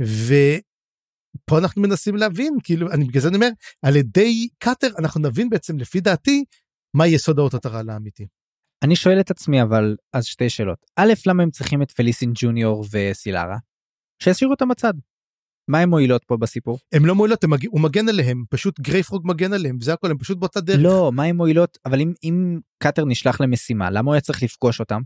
ופה 0.00 1.58
אנחנו 1.58 1.82
מנסים 1.82 2.16
להבין 2.16 2.54
כאילו 2.62 2.92
אני 2.92 3.04
בגלל 3.04 3.22
זה 3.22 3.28
אני 3.28 3.36
אומר 3.36 3.48
על 3.82 3.96
ידי 3.96 4.48
קאטר 4.58 4.88
אנחנו 4.98 5.20
נבין 5.20 5.48
בעצם 5.48 5.78
לפי 5.78 6.00
דעתי 6.00 6.44
מה 6.96 7.06
סוד 7.06 7.38
האוטטרל 7.38 7.90
האמיתי. 7.90 8.26
אני 8.84 8.96
שואל 8.96 9.20
את 9.20 9.30
עצמי 9.30 9.62
אבל 9.62 9.96
אז 10.12 10.24
שתי 10.24 10.50
שאלות 10.50 10.78
א' 10.96 11.12
למה 11.26 11.42
הם 11.42 11.50
צריכים 11.50 11.82
את 11.82 11.90
פליסין 11.90 12.32
ג'וניור 12.34 12.84
וסילרה? 12.92 13.56
שישאירו 14.22 14.52
אותם 14.52 14.68
בצד. 14.68 14.94
מה 15.70 15.78
הם 15.78 15.90
מועילות 15.90 16.24
פה 16.24 16.36
בסיפור? 16.36 16.78
הם 16.92 17.06
לא 17.06 17.14
מועילות 17.14 17.44
הם 17.44 17.50
מג... 17.50 17.66
הוא 17.66 17.80
מגן 17.80 18.08
עליהם 18.08 18.44
פשוט 18.50 18.80
גרייפרוג 18.80 19.22
מגן 19.26 19.52
עליהם 19.52 19.76
וזה 19.80 19.92
הכל 19.92 20.10
הם 20.10 20.18
פשוט 20.18 20.38
באותה 20.38 20.60
דרך. 20.60 20.78
לא 20.82 21.12
מה 21.12 21.24
הם 21.24 21.36
מועילות 21.36 21.78
אבל 21.84 22.00
אם 22.00 22.12
אם 22.24 22.60
קאטר 22.82 23.04
נשלח 23.04 23.40
למשימה 23.40 23.90
למה 23.90 24.06
הוא 24.06 24.14
היה 24.14 24.20
צריך 24.20 24.42
לפגוש 24.42 24.80
אותם? 24.80 25.00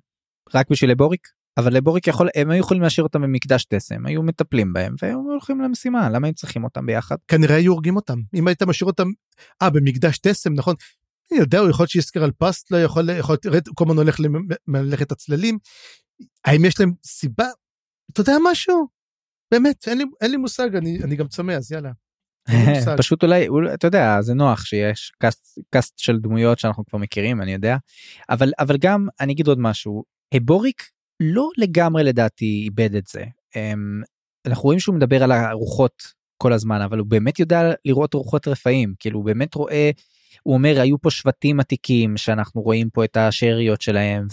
רק 0.54 0.70
בשביל 0.70 0.90
להבוריק? 0.90 1.28
אבל 1.56 1.72
להבוריק 1.76 2.06
יכול 2.06 2.28
הם 2.34 2.50
היו 2.50 2.60
יכולים 2.60 2.82
להשאיר 2.82 3.04
אותם 3.04 3.22
במקדש 3.22 3.64
טסם 3.64 4.06
היו 4.06 4.22
מטפלים 4.22 4.72
בהם 4.72 4.94
והיו 5.02 5.18
הולכים 5.18 5.60
למשימה 5.60 6.10
למה 6.10 6.28
הם 6.28 6.34
צריכים 6.34 6.64
אותם 6.64 6.86
ביחד? 6.86 7.16
כנראה 7.28 7.56
היו 7.56 7.72
הורגים 7.72 7.96
אותם 7.96 8.18
אם 8.34 8.48
היית 8.48 8.62
משאיר 8.62 8.86
אותם 8.90 9.08
אה 9.62 9.70
במקדש 9.70 10.18
טסם 10.18 10.52
נכון. 10.54 10.74
אני 11.32 11.40
יודע 11.40 11.58
הוא 11.58 11.70
יכול 11.70 11.86
שיזכר 11.86 12.24
על 12.24 12.30
פסט 12.38 12.70
לא 12.70 12.76
יכול 12.76 13.10
יכול 13.10 13.36
להיות 13.44 13.68
כל 13.74 13.84
הזמן 13.84 13.96
הולך 13.96 14.20
לממלכת 14.68 15.12
הצללים. 15.12 15.58
האם 16.44 16.64
יש 16.64 16.80
להם 16.80 16.92
סיבה? 17.04 17.46
אתה 18.12 18.20
יודע 18.20 18.32
משהו? 18.50 18.86
באמת 19.50 19.88
אין 19.88 19.98
לי 19.98 20.04
אין 20.20 20.30
לי 20.30 20.36
מושג 20.36 20.76
אני 20.76 20.98
אני 21.04 21.16
גם 21.16 21.28
צמא 21.28 21.52
אז 21.52 21.72
יאללה. 21.72 21.90
פשוט 22.98 23.24
אולי- 23.24 23.48
אתה 23.74 23.86
יודע 23.86 24.22
זה 24.22 24.34
נוח 24.34 24.64
שיש 24.64 25.12
cast 25.18 25.58
cast 25.70 25.98
של 25.98 26.18
דמויות 26.18 26.58
שאנחנו 26.58 26.84
כבר 26.84 26.98
מכירים 26.98 27.42
אני 27.42 27.52
יודע 27.52 27.76
אבל 28.30 28.52
אבל 28.58 28.76
גם 28.80 29.06
אני 29.20 29.32
אגיד 29.32 29.46
עוד 29.46 29.58
משהו 29.58 30.04
הבוריק 30.34 30.82
לא 31.20 31.48
לגמרי 31.58 32.04
לדעתי 32.04 32.62
איבד 32.64 32.94
את 32.94 33.06
זה 33.06 33.24
אמ, 33.56 34.02
אנחנו 34.46 34.62
רואים 34.62 34.80
שהוא 34.80 34.94
מדבר 34.94 35.22
על 35.22 35.32
הרוחות 35.32 36.02
כל 36.42 36.52
הזמן 36.52 36.80
אבל 36.80 36.98
הוא 36.98 37.06
באמת 37.06 37.38
יודע 37.38 37.72
לראות 37.84 38.14
רוחות 38.14 38.48
רפאים 38.48 38.94
כאילו 38.98 39.18
הוא 39.18 39.26
באמת 39.26 39.54
רואה 39.54 39.90
הוא 40.42 40.54
אומר 40.54 40.80
היו 40.80 41.00
פה 41.00 41.10
שבטים 41.10 41.60
עתיקים 41.60 42.16
שאנחנו 42.16 42.60
רואים 42.60 42.90
פה 42.90 43.04
את 43.04 43.16
השאריות 43.16 43.80
שלהם 43.80 44.26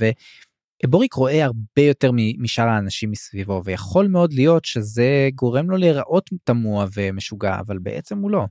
ובוריק 0.84 1.14
רואה 1.14 1.46
הרבה 1.46 1.82
יותר 1.88 2.12
משאר 2.38 2.68
האנשים 2.68 3.12
מסביבו 3.12 3.62
ויכול 3.66 4.08
מאוד 4.08 4.34
להיות 4.34 4.66
שזה 4.66 5.30
גורם 5.36 5.70
לו 5.70 5.78
להיראות 5.78 6.30
תמוה 6.44 6.86
ומשוגע 6.94 7.60
אבל 7.60 7.78
בעצם 7.78 8.18
הוא 8.18 8.32
לא. 8.32 8.46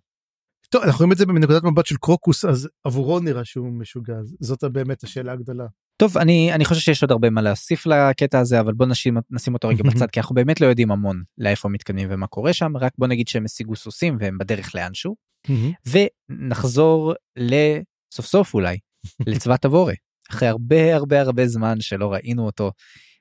טוב 0.70 0.82
אנחנו 0.82 0.98
רואים 0.98 1.12
את 1.12 1.18
זה 1.18 1.26
מנקודת 1.26 1.64
מבט 1.64 1.86
של 1.86 1.96
קרוקוס 1.96 2.44
אז 2.44 2.68
עבורו 2.84 3.20
נראה 3.20 3.44
שהוא 3.44 3.72
משוגע 3.72 4.14
זאת 4.40 4.64
באמת 4.64 5.04
השאלה 5.04 5.32
הגדולה. 5.32 5.66
טוב 6.00 6.18
אני 6.18 6.52
אני 6.52 6.64
חושב 6.64 6.80
שיש 6.80 7.02
עוד 7.02 7.10
הרבה 7.10 7.30
מה 7.30 7.42
להוסיף 7.42 7.86
לקטע 7.86 8.38
הזה 8.38 8.60
אבל 8.60 8.72
בוא 8.72 8.86
נשים 8.86 9.16
נשים 9.30 9.54
אותו 9.54 9.68
רגע 9.68 9.82
בצד 9.90 10.10
כי 10.10 10.20
אנחנו 10.20 10.34
באמת 10.34 10.60
לא 10.60 10.66
יודעים 10.66 10.90
המון 10.90 11.22
לאיפה 11.38 11.68
מתקדמים 11.68 12.08
ומה 12.10 12.26
קורה 12.26 12.52
שם 12.52 12.76
רק 12.76 12.92
בוא 12.98 13.06
נגיד 13.06 13.28
שהם 13.28 13.44
השיגו 13.44 13.76
סוסים 13.76 14.16
והם 14.20 14.38
בדרך 14.38 14.74
לאנשהו. 14.74 15.16
ונחזור 15.86 17.14
לסוף 17.36 18.26
סוף 18.26 18.54
אולי 18.54 18.78
לצבא 19.26 19.56
תבורה 19.56 19.94
אחרי 20.30 20.48
הרבה 20.48 20.94
הרבה 20.96 21.20
הרבה 21.20 21.46
זמן 21.46 21.80
שלא 21.80 22.12
ראינו 22.12 22.46
אותו 22.46 22.72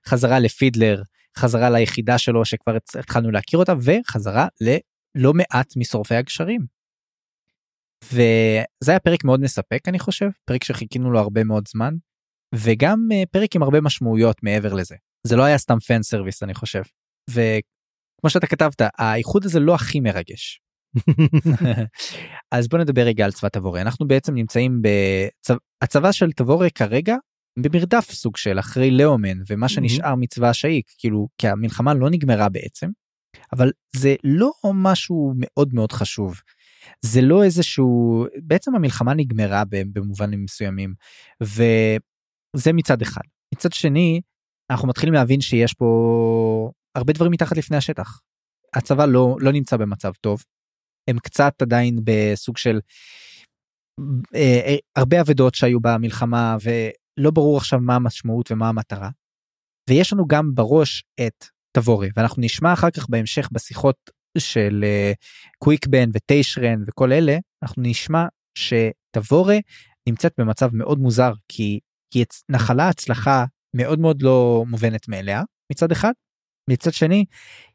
חזרה 0.08 0.40
לפידלר 0.40 1.02
חזרה 1.38 1.70
ליחידה 1.70 2.18
שלו 2.18 2.46
שכבר 2.46 2.78
התחלנו 3.00 3.32
להכיר 3.32 3.60
אותה 3.60 3.74
וחזרה 3.82 4.48
ללא 4.62 5.34
מעט 5.34 5.74
משורפי 5.78 6.16
הגשרים. 6.16 6.62
וזה 8.04 8.92
היה 8.92 9.00
פרק 9.00 9.24
מאוד 9.24 9.40
מספק 9.42 9.88
אני 9.88 10.00
חושב 10.00 10.30
פרק 10.46 10.64
שחיכינו 10.64 11.12
לו 11.12 11.20
הרבה 11.20 11.44
מאוד 11.44 11.68
זמן 11.68 11.94
וגם 12.56 13.08
אה, 13.14 13.24
פרק 13.32 13.56
עם 13.56 13.64
הרבה 13.64 13.82
משמעויות 13.82 14.44
מעבר 14.44 14.74
לזה. 14.74 14.96
זה 15.28 15.36
לא 15.36 15.44
היה 15.44 15.58
סתם 15.58 15.80
פן 15.80 16.04
סרוויס 16.04 16.44
אני 16.44 16.54
חושב. 16.54 16.82
וכמו 17.30 18.30
שאתה 18.30 18.48
כתבת 18.48 18.82
האיחוד 18.98 19.46
הזה 19.46 19.60
לא 19.60 19.76
הכי 19.76 20.00
מרגש. 20.00 20.62
אז 22.56 22.68
בוא 22.68 22.80
נדבר 22.80 23.02
רגע 23.02 23.26
על 23.26 23.32
צבא 23.32 23.50
תבורי 23.50 23.82
אנחנו 23.82 24.08
בעצם 24.08 24.36
נמצאים 24.36 24.82
בצבא 25.84 26.12
של 26.12 26.32
תבורי 26.32 26.72
כרגע 26.72 27.16
במרדף 27.60 28.12
סוג 28.12 28.38
של 28.38 28.60
אחרי 28.60 28.92
לאומן 28.92 29.38
ומה 29.50 29.70
שנשאר 29.70 30.16
מצבא 30.16 30.50
השאיק 30.50 30.86
כאילו 30.98 31.28
כי 31.38 31.48
המלחמה 31.48 31.94
לא 31.94 32.10
נגמרה 32.10 32.50
בעצם 32.50 32.88
אבל 33.54 33.72
זה 33.96 34.16
לא 34.24 34.52
משהו 34.74 35.34
מאוד 35.38 35.74
מאוד 35.74 35.92
חשוב. 35.92 36.42
זה 37.02 37.22
לא 37.22 37.44
איזשהו 37.44 38.26
בעצם 38.44 38.76
המלחמה 38.76 39.14
נגמרה 39.14 39.64
במובנים 39.70 40.44
מסוימים 40.44 40.94
וזה 42.56 42.74
מצד 42.74 43.02
אחד 43.02 43.22
מצד 43.56 43.74
שני 43.74 44.22
אנחנו 44.72 44.88
מתחילים 44.88 45.14
להבין 45.14 45.42
שיש 45.42 45.74
פה 45.74 46.72
הרבה 46.96 47.14
דברים 47.14 47.32
מתחת 47.32 47.58
לפני 47.58 47.78
השטח. 47.78 48.20
הצבא 48.74 49.06
לא 49.06 49.36
לא 49.40 49.52
נמצא 49.52 49.78
במצב 49.78 50.12
טוב 50.22 50.44
הם 51.10 51.20
קצת 51.20 51.62
עדיין 51.62 52.00
בסוג 52.04 52.58
של 52.58 52.80
אה, 54.36 54.62
אה, 54.66 54.76
הרבה 54.96 55.22
אבדות 55.22 55.56
שהיו 55.56 55.80
במלחמה 55.80 56.58
ולא 56.64 57.32
ברור 57.32 57.58
עכשיו 57.58 57.80
מה 57.80 57.96
המשמעות 57.96 58.52
ומה 58.52 58.70
המטרה. 58.70 59.10
ויש 59.90 60.14
לנו 60.14 60.28
גם 60.28 60.56
בראש 60.56 61.04
את 61.28 61.46
תבורי 61.78 62.10
ואנחנו 62.16 62.42
נשמע 62.42 62.74
אחר 62.74 62.92
כך 62.92 63.10
בהמשך 63.10 63.50
בשיחות 63.52 63.96
של 64.38 64.84
אה, 64.84 65.12
קוויקבן 65.58 66.10
וטיישרן 66.14 66.84
וכל 66.88 67.12
אלה 67.12 67.38
אנחנו 67.64 67.84
נשמע 67.86 68.26
שתבורי 68.58 69.62
נמצאת 70.10 70.34
במצב 70.38 70.70
מאוד 70.74 71.00
מוזר 71.00 71.32
כי 71.48 71.80
הצ- 72.16 72.44
נחלה 72.50 72.90
הצלחה 72.90 73.46
מאוד 73.76 74.00
מאוד 74.00 74.22
לא 74.22 74.64
מובנת 74.68 75.08
מאליה 75.08 75.42
מצד 75.72 75.92
אחד. 75.92 76.12
מצד 76.70 76.94
שני 76.94 77.26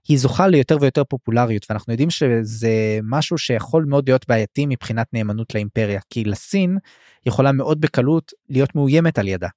היא 0.08 0.18
זוכה 0.18 0.48
ליותר 0.48 0.76
ויותר 0.80 1.04
פופולריות 1.04 1.66
ואנחנו 1.70 1.92
יודעים 1.92 2.10
שזה 2.10 2.98
משהו 3.02 3.38
שיכול 3.38 3.84
מאוד 3.84 4.08
להיות 4.08 4.28
בעייתי 4.28 4.66
מבחינת 4.66 5.06
נאמנות 5.12 5.54
לאימפריה 5.54 6.00
כי 6.10 6.24
לסין 6.24 6.78
יכולה 7.26 7.52
מאוד 7.52 7.80
בקלות 7.80 8.32
להיות 8.48 8.74
מאוימת 8.74 9.18
על 9.18 9.28
ידה. 9.28 9.48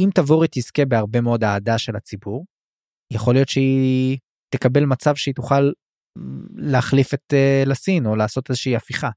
אם 0.00 0.10
תבורי 0.14 0.48
תזכה 0.50 0.84
בהרבה 0.84 1.20
מאוד 1.20 1.44
אהדה 1.44 1.78
של 1.78 1.96
הציבור 1.96 2.44
יכול 3.12 3.34
להיות 3.34 3.48
שהיא 3.48 4.18
תקבל 4.54 4.84
מצב 4.84 5.14
שהיא 5.14 5.34
תוכל 5.34 5.70
להחליף 6.56 7.14
את 7.14 7.32
uh, 7.32 7.68
לסין 7.68 8.06
או 8.06 8.16
לעשות 8.16 8.50
איזושהי 8.50 8.76
הפיכה. 8.76 9.10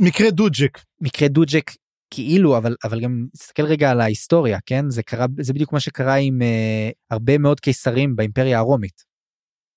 מקרה 0.00 0.30
דוג'ק. 0.30 0.78
מקרה 1.00 1.28
דוג'ק 1.28 1.70
כאילו 2.10 2.56
אבל 2.56 2.76
אבל 2.84 3.00
גם 3.00 3.26
נסתכל 3.34 3.62
רגע 3.62 3.90
על 3.90 4.00
ההיסטוריה 4.00 4.58
כן 4.66 4.90
זה 4.90 5.02
קרה 5.02 5.26
זה 5.40 5.52
בדיוק 5.52 5.72
מה 5.72 5.80
שקרה 5.80 6.14
עם 6.14 6.38
uh, 6.42 6.92
הרבה 7.10 7.38
מאוד 7.38 7.60
קיסרים 7.60 8.16
באימפריה 8.16 8.58
הרומית. 8.58 9.10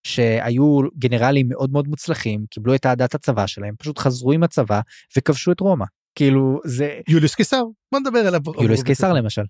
שהיו 0.07 0.79
גנרלים 0.97 1.47
מאוד 1.49 1.71
מאוד 1.71 1.87
מוצלחים 1.87 2.45
קיבלו 2.49 2.75
את 2.75 2.85
אהדת 2.85 3.15
הצבא 3.15 3.47
שלהם 3.47 3.75
פשוט 3.79 3.99
חזרו 3.99 4.31
עם 4.31 4.43
הצבא 4.43 4.81
וכבשו 5.17 5.51
את 5.51 5.59
רומא 5.59 5.85
כאילו 6.15 6.59
זה 6.65 6.99
יוליוס 7.07 7.35
קיסר 7.35 7.63
בוא 7.91 7.99
נדבר 7.99 8.19
עליו. 8.19 8.41
יוליוס 8.61 8.83
קיסר 8.83 9.13
למשל. 9.13 9.41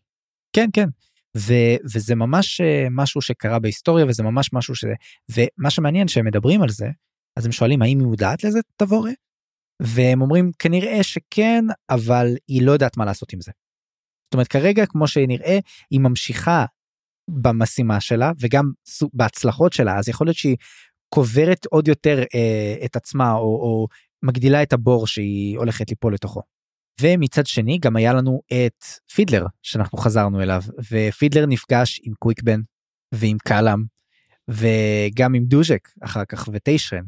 כן 0.55 0.69
כן 0.73 0.87
ו- 1.37 1.77
וזה 1.93 2.15
ממש 2.15 2.61
אה, 2.61 2.87
משהו 2.91 3.21
שקרה 3.21 3.59
בהיסטוריה 3.59 4.05
וזה 4.05 4.23
ממש 4.23 4.49
משהו 4.53 4.75
ש... 4.75 4.85
ומה 5.31 5.69
שמעניין 5.69 6.07
שהם 6.07 6.25
מדברים 6.25 6.61
על 6.61 6.69
זה, 6.69 6.87
אז 7.37 7.45
הם 7.45 7.51
שואלים 7.51 7.81
האם 7.81 7.99
היא 7.99 8.07
מודעת 8.07 8.43
לזה 8.43 8.59
תבורה? 8.77 9.11
והם 9.85 10.21
אומרים 10.21 10.51
כנראה 10.59 11.03
שכן, 11.03 11.65
אבל 11.89 12.27
היא 12.47 12.65
לא 12.65 12.71
יודעת 12.71 12.97
מה 12.97 13.05
לעשות 13.05 13.33
עם 13.33 13.41
זה. 13.41 13.51
זאת 14.25 14.33
אומרת 14.33 14.47
כרגע 14.47 14.85
כמו 14.85 15.07
שנראה 15.07 15.59
היא 15.91 15.99
ממשיכה 15.99 16.65
במשימה 17.27 17.99
שלה 18.01 18.31
וגם 18.39 18.71
בהצלחות 19.13 19.73
שלה 19.73 19.97
אז 19.97 20.09
יכול 20.09 20.27
להיות 20.27 20.37
שהיא 20.37 20.57
קוברת 21.13 21.65
עוד 21.65 21.87
יותר 21.87 22.23
אה, 22.35 22.85
את 22.85 22.95
עצמה 22.95 23.33
או, 23.33 23.39
או 23.39 23.87
מגדילה 24.23 24.63
את 24.63 24.73
הבור 24.73 25.07
שהיא 25.07 25.57
הולכת 25.57 25.89
ליפול 25.89 26.13
לתוכו. 26.13 26.41
ומצד 27.01 27.45
שני 27.45 27.79
גם 27.81 27.95
היה 27.95 28.13
לנו 28.13 28.41
את 28.47 28.85
פידלר 29.15 29.45
שאנחנו 29.63 29.97
חזרנו 29.97 30.41
אליו 30.41 30.61
ופידלר 30.91 31.45
נפגש 31.45 32.01
עם 32.03 32.13
קוויקבן 32.19 32.59
ועם 33.13 33.37
קלאם 33.37 33.83
וגם 34.49 35.33
עם 35.33 35.43
דוז'ק 35.45 35.89
אחר 36.01 36.25
כך 36.25 36.49
וטיישרן. 36.51 37.03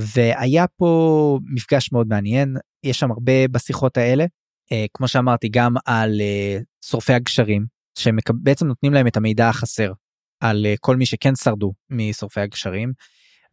והיה 0.00 0.66
פה 0.76 1.38
מפגש 1.54 1.92
מאוד 1.92 2.06
מעניין 2.08 2.56
יש 2.84 2.98
שם 2.98 3.10
הרבה 3.10 3.48
בשיחות 3.48 3.96
האלה 3.96 4.24
אה, 4.72 4.86
כמו 4.94 5.08
שאמרתי 5.08 5.48
גם 5.48 5.74
על 5.86 6.20
אה, 6.20 6.58
שורפי 6.84 7.12
הגשרים 7.12 7.66
שהם 7.98 8.16
בעצם 8.34 8.66
נותנים 8.66 8.92
להם 8.92 9.06
את 9.06 9.16
המידע 9.16 9.48
החסר 9.48 9.92
על 10.40 10.66
אה, 10.66 10.74
כל 10.80 10.96
מי 10.96 11.06
שכן 11.06 11.34
שרדו 11.34 11.72
משורפי 11.90 12.40
הגשרים. 12.40 12.92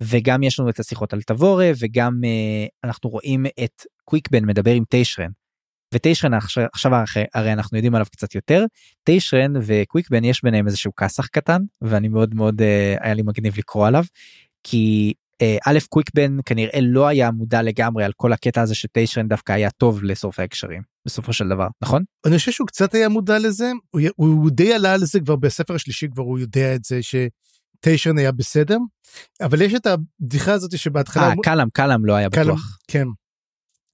וגם 0.02 0.44
יש 0.44 0.60
לנו 0.60 0.70
את 0.70 0.80
השיחות 0.80 1.14
על 1.14 1.22
תבורה 1.22 1.72
וגם 1.80 2.22
אה, 2.26 2.66
אנחנו 2.84 3.10
רואים 3.10 3.46
את 3.46 3.82
קוויקבן 4.06 4.46
מדבר 4.46 4.72
עם 4.72 4.84
טיישרן. 4.90 5.30
וטיישרן 5.94 6.34
עכשיו, 6.34 6.66
עכשיו 6.74 6.92
הרי 7.34 7.54
אנחנו 7.54 7.78
יודעים 7.78 7.96
עליו 7.96 8.06
קצת 8.12 8.36
יותר 8.36 8.66
טיישרן 9.04 9.54
וקוויקבן 9.62 10.24
יש 10.24 10.44
ביניהם 10.44 10.68
איזשהו 10.68 10.92
כסח 10.96 11.28
קטן 11.28 11.62
ואני 11.82 12.08
מאוד 12.08 12.36
מאוד 12.36 12.62
אה, 12.62 12.96
היה 13.02 13.14
לי 13.14 13.22
מגניב 13.22 13.58
לקרוא 13.58 13.88
עליו 13.88 14.04
כי 14.64 15.14
א' 15.66 15.80
קוויקבן 15.90 16.38
כנראה 16.46 16.80
לא 16.82 17.08
היה 17.08 17.32
מודע 17.32 17.62
לגמרי 17.62 18.04
על 18.04 18.12
כל 18.18 18.34
הקטע 18.34 18.62
הזה 18.62 18.76
שטיישרן 18.76 19.28
דווקא 19.28 19.52
היה 19.52 19.70
טוב 19.70 20.04
לשורפי 20.04 20.42
הקשרים 20.42 20.82
בסופו 21.06 21.34
של 21.34 21.48
דבר 21.48 21.68
נכון? 21.82 22.04
אני 22.26 22.38
חושב 22.38 22.52
שהוא 22.52 22.68
קצת 22.68 22.96
היה 22.96 23.10
מודע 23.10 23.40
לזה 23.40 23.72
הוא, 23.92 24.02
הוא 24.16 24.52
די 24.52 24.74
עלה 24.74 24.94
על 24.94 25.06
זה 25.06 25.20
כבר 25.20 25.36
בספר 25.36 25.76
השלישי 25.76 26.08
כבר 26.10 26.24
הוא 26.24 26.40
יודע 26.40 26.76
את 26.76 26.84
זה 26.84 27.00
שטיישרן 27.02 28.18
היה 28.18 28.32
בסדר 28.32 28.78
אבל 29.42 29.62
יש 29.62 29.74
את 29.74 29.88
הבדיחה 29.88 30.54
הזאת 30.54 30.78
שבהתחלה 30.78 31.30
אה, 31.30 31.34
קלאם 31.44 31.70
קלאם 31.70 32.06
לא 32.06 32.14
היה 32.14 32.30
קלם, 32.30 32.44
בטוח 32.44 32.78
כן. 32.88 33.08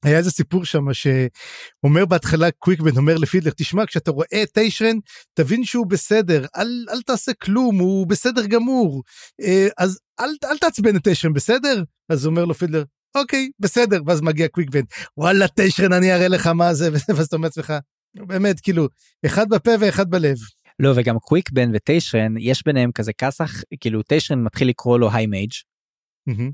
היה 0.08 0.18
איזה 0.18 0.32
סיפור 0.32 0.66
שם 0.66 0.86
שאומר 0.94 2.06
בהתחלה 2.06 2.52
קוויקבן 2.52 2.98
אומר 2.98 3.18
לפידלר 3.18 3.52
תשמע 3.58 3.86
כשאתה 3.86 4.12
רואה 4.12 4.44
את 4.44 4.50
טיישרן 4.52 4.98
תבין 5.34 5.64
שהוא 5.64 5.88
בסדר 5.88 6.46
אל, 6.58 6.86
אל 6.90 7.02
תעשה 7.02 7.34
כלום 7.34 7.80
הוא 7.80 8.08
בסדר 8.08 8.46
גמור. 8.46 9.04
אה, 9.42 9.68
אז 9.78 10.00
אל, 10.20 10.30
אל 10.44 10.58
תעצבן 10.58 10.96
את 10.96 11.04
טיישרן 11.04 11.34
בסדר? 11.34 11.84
אז 12.10 12.26
אומר 12.26 12.46
לו 12.46 12.54
פידלר 12.54 12.84
אוקיי 13.18 13.50
בסדר. 13.60 14.02
ואז 14.06 14.22
מגיע 14.22 14.48
קוויקבן 14.48 14.82
וואלה 15.18 15.48
טיישרן 15.48 15.94
אני 15.94 16.14
אראה 16.14 16.28
לך 16.28 16.48
מה 16.48 16.74
זה. 16.74 16.90
ואז 17.16 17.26
אתה 17.26 17.36
אומר 17.36 17.48
לעצמך 17.48 17.74
באמת 18.16 18.60
כאילו 18.60 18.88
אחד 19.26 19.50
בפה 19.50 19.72
ואחד 19.80 20.10
בלב. 20.10 20.38
לא 20.80 20.94
וגם 20.96 21.20
קוויק 21.20 21.57
בן 21.57 21.72
וטיישרן 21.74 22.38
יש 22.40 22.64
ביניהם 22.66 22.92
כזה 22.92 23.14
כסח 23.14 23.52
כאילו 23.80 24.04
טיישרן 24.04 24.44
מתחיל 24.44 24.70
לקרוא 24.70 25.00
לו 25.00 25.10
high 25.14 25.28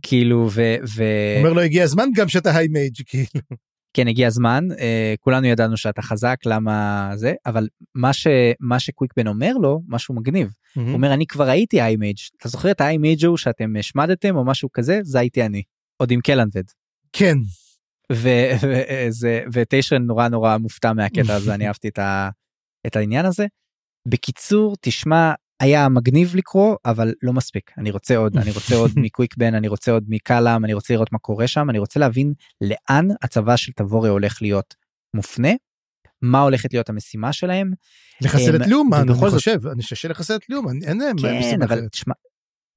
כאילו 0.01 0.49
ו... 0.51 0.75
ו... 0.95 1.03
אומר 1.37 1.53
לו 1.53 1.61
הגיע 1.61 1.83
הזמן 1.83 2.09
גם 2.15 2.27
שאתה 2.27 2.57
high 2.57 2.67
mage 2.67 2.95
כאילו. 3.09 3.45
כן 3.93 4.07
הגיע 4.07 4.27
הזמן 4.27 4.67
uh, 4.71 4.75
כולנו 5.19 5.47
ידענו 5.47 5.77
שאתה 5.77 6.01
חזק 6.01 6.37
למה 6.45 7.09
זה 7.15 7.33
אבל 7.45 7.67
מה 7.95 8.13
שמה 8.13 8.79
שקוויק 8.79 9.17
בן 9.17 9.27
אומר 9.27 9.53
לו 9.61 9.81
משהו 9.87 10.15
מגניב 10.15 10.47
mm-hmm. 10.47 10.81
הוא 10.81 10.93
אומר 10.93 11.13
אני 11.13 11.25
כבר 11.27 11.49
הייתי 11.49 11.81
high 11.81 11.95
mage 11.95 12.17
אתה 12.37 12.49
זוכר 12.49 12.71
את 12.71 12.81
ה 12.81 12.97
high 12.97 13.11
mage 13.11 13.25
הוא 13.25 13.37
שאתם 13.37 13.75
השמדתם 13.79 14.35
או 14.35 14.45
משהו 14.45 14.69
כזה 14.71 14.99
זה 15.03 15.19
הייתי 15.19 15.45
אני 15.45 15.63
עוד 15.97 16.11
עם 16.11 16.21
קלנבד. 16.21 16.63
כן. 17.13 17.37
ותשע 19.53 19.97
נורא 19.97 20.27
נורא 20.27 20.57
מופתע 20.57 20.93
מהקטע 20.93 21.35
הזה 21.35 21.53
אני 21.55 21.67
אהבתי 21.67 21.87
את, 21.87 21.99
ה, 21.99 22.29
את 22.87 22.95
העניין 22.95 23.25
הזה. 23.25 23.45
בקיצור 24.07 24.75
תשמע 24.81 25.33
היה 25.59 25.89
מגניב 25.89 26.35
לקרוא 26.35 26.75
אבל 26.85 27.13
לא 27.23 27.33
מספיק 27.33 27.71
אני 27.77 27.91
רוצה 27.91 28.17
עוד 28.17 28.37
אני 28.37 28.51
רוצה 28.51 28.75
עוד 28.75 28.91
מקוויק 29.03 29.37
בן 29.37 29.55
אני 29.55 29.67
רוצה 29.67 29.91
עוד 29.91 30.03
מקלאם 30.07 30.65
אני 30.65 30.73
רוצה 30.73 30.93
לראות 30.93 31.11
מה 31.11 31.19
קורה 31.19 31.47
שם 31.47 31.69
אני 31.69 31.79
רוצה 31.79 31.99
להבין 31.99 32.33
לאן 32.61 33.07
הצבא 33.21 33.55
של 33.55 33.71
תבורי 33.71 34.09
הולך 34.09 34.41
להיות 34.41 34.75
מופנה. 35.15 35.51
מה 36.21 36.41
הולכת 36.41 36.73
להיות 36.73 36.89
המשימה 36.89 37.33
שלהם. 37.33 37.71
לחסל 38.21 38.55
את 38.55 38.67
לאומן 38.67 38.97
אני 38.97 39.13
חושב 39.13 39.67
אני 39.67 39.83
חושב 39.83 40.09
לחסל 40.09 40.35
את 40.35 40.49
לאומן 40.49 40.83
אין 40.83 40.97
להם 40.97 41.15
כן 41.21 41.61
אבל 41.61 41.87
תשמע 41.87 42.13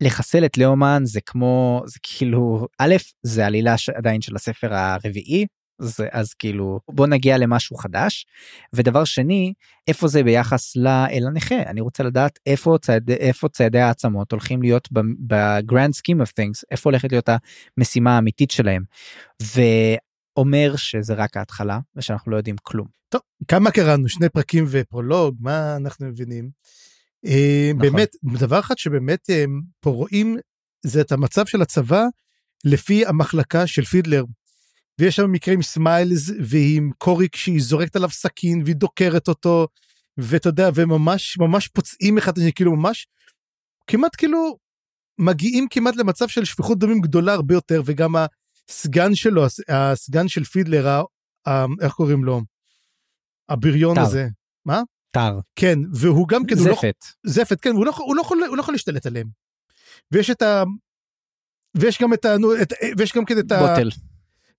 לחסל 0.02 0.44
את 0.44 0.58
לאומן 0.58 1.02
זה 1.04 1.20
כמו 1.26 1.82
זה 1.86 1.98
כאילו 2.02 2.66
א' 2.78 2.94
זה 3.22 3.46
עלילה 3.46 3.74
עדיין 3.94 4.20
של 4.20 4.36
הספר 4.36 4.74
הרביעי 4.74 5.46
זה 5.78 6.08
אז 6.12 6.34
כאילו 6.34 6.80
בוא 6.90 7.06
נגיע 7.06 7.38
למשהו 7.38 7.76
חדש 7.76 8.26
ודבר 8.72 9.04
שני 9.04 9.52
איפה 9.88 10.08
זה 10.08 10.22
ביחס 10.22 10.76
לאל 10.76 11.24
הנכה 11.26 11.62
אני 11.62 11.80
רוצה 11.80 12.02
לדעת 12.02 12.38
איפה 12.46 12.76
צייד 12.82 13.10
איפה 13.10 13.48
ציידי 13.48 13.80
העצמות 13.80 14.32
הולכים 14.32 14.62
להיות 14.62 14.88
ב 15.26 15.37
grand 15.37 15.94
scheme 15.94 16.20
of 16.20 16.30
things 16.30 16.62
איפה 16.70 16.90
הולכת 16.90 17.12
להיות 17.12 17.28
המשימה 17.78 18.16
האמיתית 18.16 18.50
שלהם. 18.50 18.82
ואומר 19.42 20.76
שזה 20.76 21.14
רק 21.14 21.36
ההתחלה 21.36 21.78
ושאנחנו 21.96 22.32
לא 22.32 22.36
יודעים 22.36 22.56
כלום. 22.62 22.86
טוב 23.08 23.20
כמה 23.48 23.70
קראנו 23.70 24.08
שני 24.08 24.28
פרקים 24.28 24.64
ופרולוג 24.68 25.36
מה 25.40 25.76
אנחנו 25.76 26.06
מבינים. 26.06 26.50
אה, 27.26 27.70
נכון. 27.74 27.82
באמת 27.82 28.16
דבר 28.38 28.60
אחד 28.60 28.78
שבאמת 28.78 29.30
אה, 29.30 29.44
פה 29.80 29.90
רואים 29.90 30.36
זה 30.86 31.00
את 31.00 31.12
המצב 31.12 31.46
של 31.46 31.62
הצבא 31.62 32.04
לפי 32.64 33.06
המחלקה 33.06 33.66
של 33.66 33.84
פידלר 33.84 34.24
ויש 35.00 35.16
שם 35.16 35.32
מקרה 35.32 35.54
עם 35.54 35.62
סמיילס 35.62 36.30
ועם 36.50 36.90
קוריק 36.98 37.36
שהיא 37.36 37.62
זורקת 37.62 37.96
עליו 37.96 38.10
סכין 38.10 38.62
והיא 38.64 38.76
דוקרת 38.76 39.28
אותו 39.28 39.68
ואתה 40.18 40.48
יודע 40.48 40.70
וממש 40.74 41.38
ממש 41.38 41.68
פוצעים 41.68 42.18
אחד 42.18 42.38
השני 42.38 42.52
כאילו 42.52 42.76
ממש 42.76 43.06
כמעט 43.86 44.16
כאילו 44.16 44.58
מגיעים 45.18 45.66
כמעט 45.70 45.96
למצב 45.96 46.28
של 46.28 46.44
שפיכות 46.44 46.78
דמים 46.78 47.00
גדולה 47.00 47.32
הרבה 47.32 47.54
יותר 47.54 47.82
וגם 47.84 48.14
הסגן 48.68 49.14
שלו 49.14 49.42
הסגן 49.68 50.28
של 50.28 50.44
פידלר 50.44 51.02
איך 51.80 51.92
קוראים 51.92 52.24
לו? 52.24 52.40
הבריון 53.48 53.94
טר. 53.94 54.00
הזה. 54.00 54.28
מה? 54.64 54.82
טר. 55.10 55.38
כן 55.56 55.78
והוא 55.92 56.28
גם 56.28 56.46
כן 56.46 56.54
זפת 56.54 57.04
לא, 57.24 57.32
זפת. 57.32 57.60
כן 57.60 57.70
הוא 57.70 57.86
לא, 57.86 57.92
הוא 57.96 58.16
לא 58.16 58.20
יכול 58.20 58.38
הוא 58.48 58.56
לא 58.56 58.60
יכול 58.60 58.74
להשתלט 58.74 59.06
עליהם. 59.06 59.28
ויש 60.12 60.30
את 60.30 60.42
ה... 60.42 60.64
ויש 61.74 62.02
גם 62.02 62.14
את 62.14 62.24
ה... 62.24 62.36
ויש 62.98 63.12
גם 63.16 63.24
כן 63.24 63.38
את 63.38 63.52
ה... 63.52 63.58
בוטל. 63.58 63.90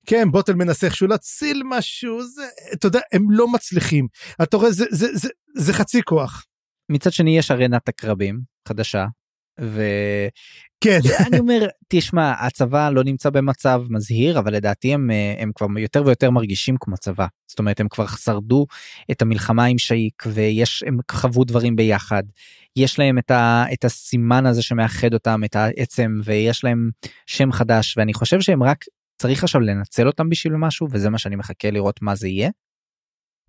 כן 0.10 0.32
בוטל 0.32 0.54
מנסה 0.54 0.88
איכשהו 0.88 1.08
להציל 1.08 1.62
משהו 1.66 2.24
זה 2.24 2.48
אתה 2.74 2.88
יודע 2.88 3.00
הם 3.14 3.32
לא 3.32 3.48
מצליחים. 3.48 4.08
אתה 4.44 4.58
רואה 4.58 4.72
זה 4.72 4.86
זה 4.90 5.08
זה 5.14 5.30
זה 5.56 5.74
חצי 5.74 6.02
כוח. 6.04 6.46
מצד 6.92 7.12
שני 7.12 7.38
יש 7.38 7.52
ארנת 7.52 7.90
הקרבים 7.90 8.40
חדשה 8.68 9.06
וכן 9.60 11.00
אני 11.28 11.40
אומר 11.40 11.68
תשמע 11.88 12.34
הצבא 12.40 12.90
לא 12.90 13.04
נמצא 13.04 13.30
במצב 13.30 13.82
מזהיר 13.90 14.40
אבל 14.40 14.54
לדעתי 14.54 14.94
הם 14.94 15.10
הם 15.40 15.52
כבר 15.56 15.68
יותר 15.78 16.04
ויותר 16.06 16.32
מרגישים 16.32 16.76
כמו 16.80 16.98
צבא 16.98 17.28
זאת 17.48 17.60
אומרת 17.60 17.80
הם 17.80 17.88
כבר 17.90 18.08
שרדו 18.08 18.66
את 19.12 19.22
המלחמה 19.22 19.66
עם 19.66 19.78
שייק 19.78 20.24
ויש 20.28 20.84
הם 20.88 20.98
חוו 21.12 21.44
דברים 21.44 21.76
ביחד. 21.76 22.24
יש 22.76 23.00
להם 23.00 23.18
את, 23.18 23.32
ה, 23.32 23.66
את 23.74 23.86
הסימן 23.86 24.46
הזה 24.46 24.62
שמאחד 24.62 25.14
אותם 25.14 25.42
את 25.46 25.56
העצם 25.56 26.20
ויש 26.24 26.64
להם 26.64 26.90
שם 27.26 27.52
חדש 27.52 27.98
ואני 27.98 28.14
חושב 28.14 28.42
שהם 28.42 28.64
רק 28.64 28.86
צריך 29.22 29.44
עכשיו 29.44 29.62
לנצל 29.62 30.08
אותם 30.08 30.30
בשביל 30.30 30.54
משהו 30.54 30.88
וזה 30.92 31.10
מה 31.10 31.18
שאני 31.18 31.36
מחכה 31.36 31.72
לראות 31.72 32.02
מה 32.02 32.16
זה 32.16 32.28
יהיה. 32.28 32.50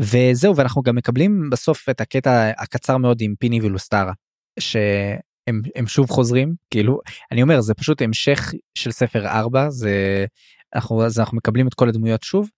וזהו 0.02 0.56
ואנחנו 0.56 0.82
גם 0.82 0.96
מקבלים 0.96 1.50
בסוף 1.50 1.88
את 1.88 2.00
הקטע 2.00 2.50
הקצר 2.58 2.96
מאוד 2.96 3.18
עם 3.20 3.34
פיני 3.38 3.60
ולוסטרה 3.60 4.12
שהם 4.60 5.62
הם 5.76 5.86
שוב 5.86 6.10
חוזרים 6.10 6.54
כאילו 6.70 7.00
אני 7.32 7.42
אומר 7.42 7.60
זה 7.60 7.74
פשוט 7.74 8.02
המשך 8.02 8.52
של 8.78 8.90
ספר 8.90 9.26
4 9.26 9.70
זה 9.70 10.26
אנחנו 10.74 11.04
אז 11.04 11.18
אנחנו 11.18 11.36
מקבלים 11.36 11.68
את 11.68 11.74
כל 11.74 11.88
הדמויות 11.88 12.22
שוב 12.22 12.50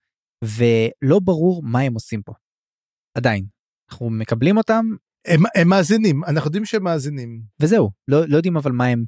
ולא 0.43 1.19
ברור 1.19 1.61
מה 1.63 1.79
הם 1.79 1.93
עושים 1.93 2.21
פה. 2.21 2.33
עדיין 3.17 3.45
אנחנו 3.91 4.09
מקבלים 4.09 4.57
אותם 4.57 4.85
הם, 5.27 5.43
הם 5.55 5.67
מאזינים 5.69 6.23
אנחנו 6.23 6.47
יודעים 6.47 6.65
שהם 6.65 6.83
מאזינים 6.83 7.41
וזהו 7.61 7.89
לא, 8.07 8.27
לא 8.27 8.35
יודעים 8.35 8.57
אבל 8.57 8.71
מה 8.71 8.85
הם 8.85 9.03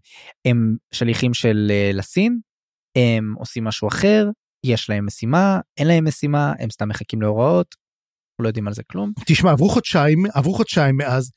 הם 0.46 0.76
שליחים 0.94 1.34
של 1.34 1.72
uh, 1.72 1.96
לסין 1.98 2.40
הם 2.96 3.34
עושים 3.38 3.64
משהו 3.64 3.88
אחר 3.88 4.30
יש 4.64 4.90
להם 4.90 5.06
משימה 5.06 5.60
אין 5.78 5.88
להם 5.88 6.08
משימה 6.08 6.54
הם 6.60 6.70
סתם 6.70 6.90
מחכים 6.90 7.22
להוראות. 7.22 7.76
לא 8.40 8.48
יודעים 8.48 8.68
על 8.68 8.74
זה 8.74 8.84
כלום. 8.84 9.12
תשמע 9.26 9.52
עברו 9.52 9.70
חודשיים 9.70 10.24
עברו 10.34 10.54
חודשיים 10.54 10.98
מאז 10.98 11.32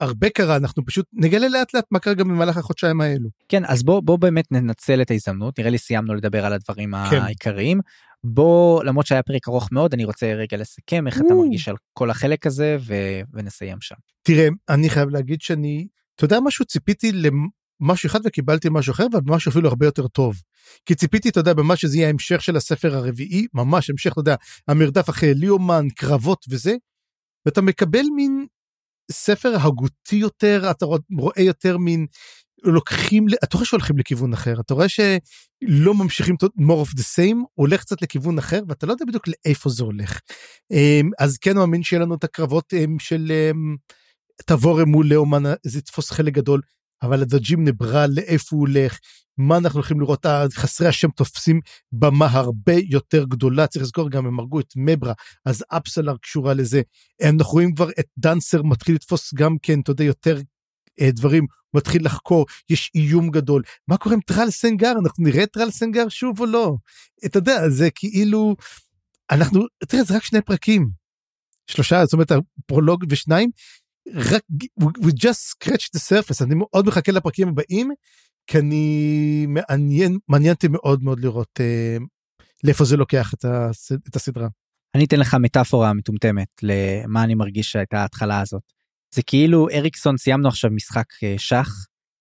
הרבה 0.00 0.30
קרה 0.30 0.56
אנחנו 0.56 0.84
פשוט 0.86 1.06
נגלה 1.12 1.48
לאט 1.48 1.74
לאט 1.74 1.84
מה 1.90 1.98
קרה 1.98 2.14
גם 2.14 2.28
במהלך 2.28 2.56
החודשיים 2.56 3.00
האלו. 3.00 3.28
כן 3.48 3.64
אז 3.64 3.82
בוא 3.82 4.00
בוא 4.00 4.18
באמת 4.18 4.52
ננצל 4.52 5.02
את 5.02 5.10
ההזדמנות 5.10 5.58
נראה 5.58 5.70
לי 5.70 5.78
סיימנו 5.78 6.14
לדבר 6.14 6.46
על 6.46 6.52
הדברים 6.52 6.92
כן. 7.10 7.20
העיקריים 7.20 7.80
בוא 8.24 8.84
למרות 8.84 9.06
שהיה 9.06 9.22
פרק 9.22 9.48
ארוך 9.48 9.68
מאוד 9.72 9.94
אני 9.94 10.04
רוצה 10.04 10.34
רגע 10.34 10.56
לסכם 10.56 11.06
איך 11.06 11.16
אתה. 11.16 11.34
מרגיש 11.34 11.68
על 11.68 11.76
כל 11.92 12.10
החלק 12.10 12.46
הזה 12.46 12.76
ו- 12.80 13.20
ונסיים 13.32 13.78
שם. 13.80 13.94
תראה, 14.22 14.48
אני 14.68 14.90
חייב 14.90 15.08
להגיד 15.08 15.40
שאני, 15.40 15.86
אתה 16.14 16.24
יודע 16.24 16.40
משהו, 16.40 16.64
ציפיתי 16.64 17.12
למשהו 17.82 18.06
אחד 18.06 18.20
וקיבלתי 18.24 18.68
משהו 18.70 18.92
אחר, 18.92 19.06
אבל 19.12 19.20
משהו 19.26 19.50
אפילו 19.50 19.68
הרבה 19.68 19.86
יותר 19.86 20.08
טוב. 20.08 20.42
כי 20.86 20.94
ציפיתי, 20.94 21.28
אתה 21.28 21.40
יודע, 21.40 21.54
במה 21.54 21.76
שזה 21.76 21.96
יהיה 21.96 22.06
ההמשך 22.06 22.42
של 22.42 22.56
הספר 22.56 22.96
הרביעי, 22.96 23.46
ממש 23.54 23.90
המשך, 23.90 24.12
אתה 24.12 24.20
יודע, 24.20 24.34
המרדף 24.68 25.10
אחרי 25.10 25.34
ליאומן, 25.34 25.86
קרבות 25.96 26.46
וזה, 26.48 26.74
ואתה 27.46 27.60
מקבל 27.60 28.04
מין 28.16 28.46
ספר 29.10 29.56
הגותי 29.60 30.16
יותר, 30.16 30.70
אתה 30.70 30.86
רואה 31.18 31.42
יותר 31.42 31.78
מין, 31.78 32.06
לוקחים, 32.64 33.26
אתה 33.44 33.56
רואה 33.56 33.66
שהולכים 33.66 33.98
לכיוון 33.98 34.32
אחר, 34.32 34.60
אתה 34.60 34.74
רואה 34.74 34.88
שלא 34.88 35.94
ממשיכים 35.94 36.34
more 36.58 36.86
of 36.86 36.90
the 36.90 37.02
same, 37.16 37.36
הולך 37.54 37.80
קצת 37.80 38.02
לכיוון 38.02 38.38
אחר, 38.38 38.60
ואתה 38.68 38.86
לא 38.86 38.92
יודע 38.92 39.04
בדיוק 39.04 39.28
לאיפה 39.28 39.70
זה 39.70 39.84
הולך. 39.84 40.20
אמ, 40.72 41.10
אז 41.18 41.38
כן 41.38 41.56
מאמין 41.56 41.82
שיהיה 41.82 42.02
לנו 42.02 42.14
את 42.14 42.24
הקרבות 42.24 42.74
אמ, 42.74 42.98
של 42.98 43.32
אמ, 43.32 43.76
תבורם 44.46 44.88
מול 44.88 45.06
לאומן, 45.06 45.42
זה 45.66 45.78
יתפוס 45.78 46.10
חלק 46.10 46.32
גדול, 46.32 46.60
אבל 47.02 47.22
הדג'ים 47.22 47.64
נברא 47.64 48.06
לאיפה 48.06 48.56
הוא 48.56 48.68
הולך, 48.68 48.98
מה 49.38 49.56
אנחנו 49.56 49.78
הולכים 49.78 50.00
לראות, 50.00 50.26
חסרי 50.52 50.86
השם 50.88 51.10
תופסים 51.10 51.60
במה 51.92 52.26
הרבה 52.26 52.74
יותר 52.88 53.24
גדולה, 53.24 53.66
צריך 53.66 53.82
לזכור 53.82 54.10
גם 54.10 54.26
הם 54.26 54.38
הרגו 54.38 54.60
את 54.60 54.72
מברה, 54.76 55.12
אז 55.44 55.64
אפסלר 55.68 56.16
קשורה 56.16 56.54
לזה, 56.54 56.82
אנחנו 57.22 57.52
רואים 57.52 57.74
כבר 57.74 57.90
את 58.00 58.06
דנסר 58.18 58.62
מתחיל 58.62 58.94
לתפוס 58.94 59.34
גם 59.34 59.56
כן, 59.62 59.80
אתה 59.80 59.90
יודע, 59.90 60.04
יותר 60.04 60.38
אה, 61.00 61.10
דברים, 61.10 61.46
מתחיל 61.74 62.04
לחקור, 62.04 62.46
יש 62.70 62.90
איום 62.94 63.30
גדול, 63.30 63.62
מה 63.88 63.96
קורה 63.96 64.14
עם 64.14 64.20
טרל 64.20 64.50
סנגר, 64.50 64.92
אנחנו 65.04 65.24
נראה 65.24 65.46
טרל 65.46 65.70
סנגר 65.70 66.08
שוב 66.08 66.40
או 66.40 66.46
לא? 66.46 66.76
אתה 67.24 67.38
יודע, 67.38 67.68
זה 67.68 67.88
כאילו, 67.94 68.56
אנחנו, 69.30 69.60
תראה, 69.88 70.04
זה 70.04 70.16
רק 70.16 70.24
שני 70.24 70.40
פרקים, 70.40 70.88
שלושה, 71.66 72.04
זאת 72.04 72.12
אומרת, 72.12 72.32
הפרולוג 72.58 73.04
ושניים, 73.08 73.50
רק, 74.14 74.42
we 74.80 75.10
just 75.10 75.54
scratch 75.54 75.88
the 75.96 76.00
surface, 76.00 76.44
אני 76.44 76.54
מאוד 76.54 76.86
מחכה 76.86 77.12
לפרקים 77.12 77.48
הבאים, 77.48 77.90
כי 78.46 78.58
אני 78.58 79.46
מעניין, 79.48 80.18
מעניין 80.28 80.52
אותי 80.52 80.68
מאוד 80.68 81.02
מאוד 81.02 81.20
לראות 81.20 81.60
אה, 81.60 81.96
לאיפה 82.64 82.84
זה 82.84 82.96
לוקח 82.96 83.34
את, 83.34 83.44
הס, 83.44 83.92
את 83.92 84.16
הסדרה. 84.16 84.48
אני 84.94 85.04
אתן 85.04 85.20
לך 85.20 85.34
מטאפורה 85.34 85.92
מטומטמת 85.92 86.48
למה 86.62 87.24
אני 87.24 87.34
מרגיש 87.34 87.72
שהייתה 87.72 88.00
ההתחלה 88.00 88.40
הזאת. 88.40 88.62
זה 89.14 89.22
כאילו 89.22 89.68
אריקסון 89.68 90.16
סיימנו 90.16 90.48
עכשיו 90.48 90.70
משחק 90.70 91.06
אה, 91.22 91.34
שח. 91.38 91.68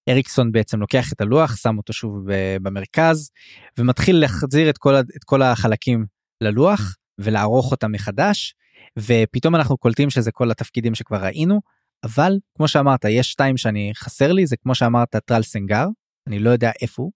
אריקסון 0.09 0.51
בעצם 0.51 0.79
לוקח 0.79 1.13
את 1.13 1.21
הלוח 1.21 1.55
שם 1.55 1.77
אותו 1.77 1.93
שוב 1.93 2.25
במרכז 2.61 3.29
ומתחיל 3.77 4.15
להחזיר 4.15 4.69
את 4.69 4.77
כל, 4.77 4.95
את 4.95 5.23
כל 5.25 5.41
החלקים 5.41 6.05
ללוח 6.41 6.95
ולערוך 7.19 7.71
אותם 7.71 7.91
מחדש 7.91 8.55
ופתאום 8.99 9.55
אנחנו 9.55 9.77
קולטים 9.77 10.09
שזה 10.09 10.31
כל 10.31 10.51
התפקידים 10.51 10.95
שכבר 10.95 11.23
ראינו 11.23 11.61
אבל 12.03 12.39
כמו 12.57 12.67
שאמרת 12.67 13.05
יש 13.05 13.31
שתיים 13.31 13.57
שאני 13.57 13.91
חסר 13.95 14.31
לי 14.31 14.47
זה 14.47 14.57
כמו 14.57 14.75
שאמרת 14.75 15.15
טרל 15.15 15.43
סנגר 15.43 15.87
אני 16.27 16.39
לא 16.39 16.49
יודע 16.49 16.71
איפה 16.81 17.01
הוא. 17.01 17.11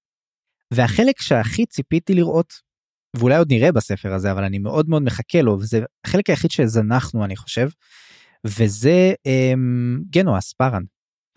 והחלק 0.73 1.21
שהכי 1.21 1.65
ציפיתי 1.65 2.13
לראות 2.13 2.53
ואולי 3.17 3.37
עוד 3.37 3.51
נראה 3.51 3.71
בספר 3.71 4.13
הזה 4.13 4.31
אבל 4.31 4.43
אני 4.43 4.59
מאוד 4.59 4.89
מאוד 4.89 5.01
מחכה 5.03 5.41
לו 5.41 5.53
וזה 5.59 5.79
החלק 6.05 6.29
היחיד 6.29 6.51
שזנחנו 6.51 7.25
אני 7.25 7.35
חושב 7.35 7.69
וזה 8.45 9.13
אמ, 9.25 9.99
גנו 10.09 10.37
אספרן. 10.37 10.83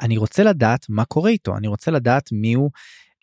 אני 0.01 0.17
רוצה 0.17 0.45
לדעת 0.45 0.87
מה 0.89 1.05
קורה 1.05 1.31
איתו 1.31 1.57
אני 1.57 1.69
רוצה 1.69 1.91
לדעת 1.91 2.33
מי 2.33 2.55
הוא. 2.55 2.71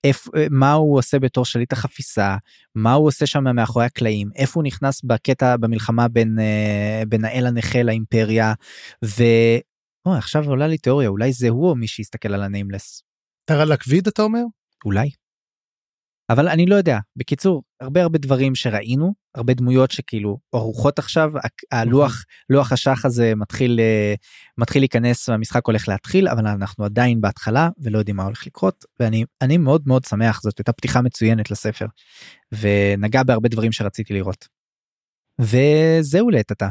איפ, 0.05 0.27
מה 0.51 0.73
הוא 0.73 0.97
עושה 0.97 1.19
בתור 1.19 1.45
שליט 1.45 1.73
החפיסה 1.73 2.37
מה 2.75 2.93
הוא 2.93 3.07
עושה 3.07 3.25
שם 3.25 3.55
מאחורי 3.55 3.85
הקלעים 3.85 4.29
איפה 4.35 4.59
הוא 4.59 4.63
נכנס 4.63 5.01
בקטע 5.03 5.57
במלחמה 5.57 6.07
בין 6.07 6.39
אה, 6.39 7.03
בין 7.07 7.25
האל 7.25 7.45
הנכה 7.47 7.83
לאימפריה 7.83 8.53
ו... 9.05 9.23
או, 10.05 10.13
עכשיו 10.13 10.49
עולה 10.49 10.67
לי 10.67 10.77
תיאוריה 10.77 11.09
אולי 11.09 11.33
זה 11.33 11.49
הוא 11.49 11.69
או 11.69 11.75
מי 11.75 11.87
שיסתכל 11.87 12.33
על 12.33 12.43
הניימלס. 12.43 13.03
טרה 13.45 13.65
לקוויד 13.65 14.07
אתה 14.07 14.21
אומר? 14.21 14.43
אולי. 14.85 15.09
אבל 16.29 16.47
אני 16.47 16.65
לא 16.65 16.75
יודע 16.75 16.99
בקיצור 17.15 17.63
הרבה 17.81 18.01
הרבה 18.01 18.19
דברים 18.19 18.55
שראינו 18.55 19.13
הרבה 19.35 19.53
דמויות 19.53 19.91
שכאילו 19.91 20.37
ערוכות 20.53 20.99
עכשיו 20.99 21.31
הלוח 21.71 22.23
לוח 22.49 22.71
השח 22.71 23.05
הזה 23.05 23.35
מתחיל 23.35 23.79
אה, 23.79 24.13
מתחיל 24.57 24.81
להיכנס 24.81 25.29
והמשחק 25.29 25.65
הולך 25.65 25.87
להתחיל 25.87 26.27
אבל 26.27 26.47
אנחנו 26.47 26.85
עדיין 26.85 27.21
בהתחלה 27.21 27.69
ולא 27.77 27.97
יודעים 27.97 28.15
מה 28.15 28.23
הולך 28.23 28.47
לקרות 28.47 28.85
ואני 28.99 29.25
אני 29.41 29.57
מאוד 29.57 29.83
מאוד 29.85 30.05
שמח 30.05 30.41
זאת 30.43 30.57
הייתה 30.57 30.73
פתיחה 30.73 31.01
מצוינת 31.01 31.51
לספר 31.51 31.85
ונגע 32.51 33.23
בהרבה 33.23 33.49
דברים 33.49 33.71
שרציתי 33.71 34.13
לראות. 34.13 34.47
וזהו 35.41 36.29
לעת 36.29 36.51
עתה. 36.51 36.69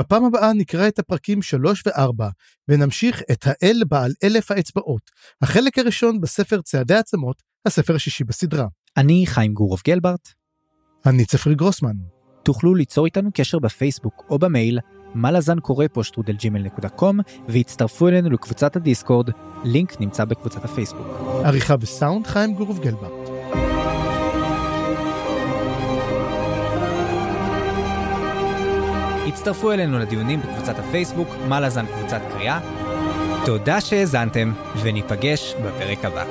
בפעם 0.00 0.24
הבאה 0.24 0.52
נקרא 0.52 0.88
את 0.88 0.98
הפרקים 0.98 1.42
3 1.42 1.82
ו-4 1.86 2.24
ונמשיך 2.68 3.22
את 3.32 3.46
האל 3.46 3.82
בעל 3.88 4.12
אלף 4.24 4.50
האצבעות, 4.50 5.10
החלק 5.42 5.78
הראשון 5.78 6.20
בספר 6.20 6.60
צעדי 6.60 6.94
עצמות, 6.94 7.42
הספר 7.66 7.94
השישי 7.94 8.24
בסדרה. 8.24 8.66
אני 8.96 9.24
חיים 9.26 9.54
גורוב 9.54 9.80
גלברט. 9.86 10.28
אני 11.06 11.24
צפרי 11.24 11.54
גרוסמן. 11.54 11.96
תוכלו 12.42 12.74
ליצור 12.74 13.04
איתנו 13.04 13.30
קשר 13.34 13.58
בפייסבוק 13.58 14.24
או 14.30 14.38
במייל 14.38 14.78
מה 15.14 15.30
לזן 15.30 15.60
קורא 15.60 15.86
פה 15.92 16.04
שטרודל 16.04 16.32
ג'ימל 16.32 16.62
נקודה 16.62 16.88
קום 16.88 17.20
והצטרפו 17.48 18.08
אלינו 18.08 18.30
לקבוצת 18.30 18.76
הדיסקורד, 18.76 19.30
לינק 19.64 20.00
נמצא 20.00 20.24
בקבוצת 20.24 20.64
הפייסבוק. 20.64 21.06
עריכה 21.44 21.74
וסאונד 21.80 22.26
חיים 22.26 22.54
גורוב 22.54 22.80
גלברט. 22.80 23.30
הצטרפו 29.26 29.72
אלינו 29.72 29.98
לדיונים 29.98 30.40
בקבוצת 30.40 30.78
הפייסבוק, 30.78 31.28
מה 31.48 31.60
לזן 31.60 31.86
קבוצת 31.86 32.20
קריאה. 32.32 32.60
תודה 33.46 33.80
שהאזנתם, 33.80 34.52
וניפגש 34.82 35.54
בפרק 35.54 36.04
הבא. 36.04 36.24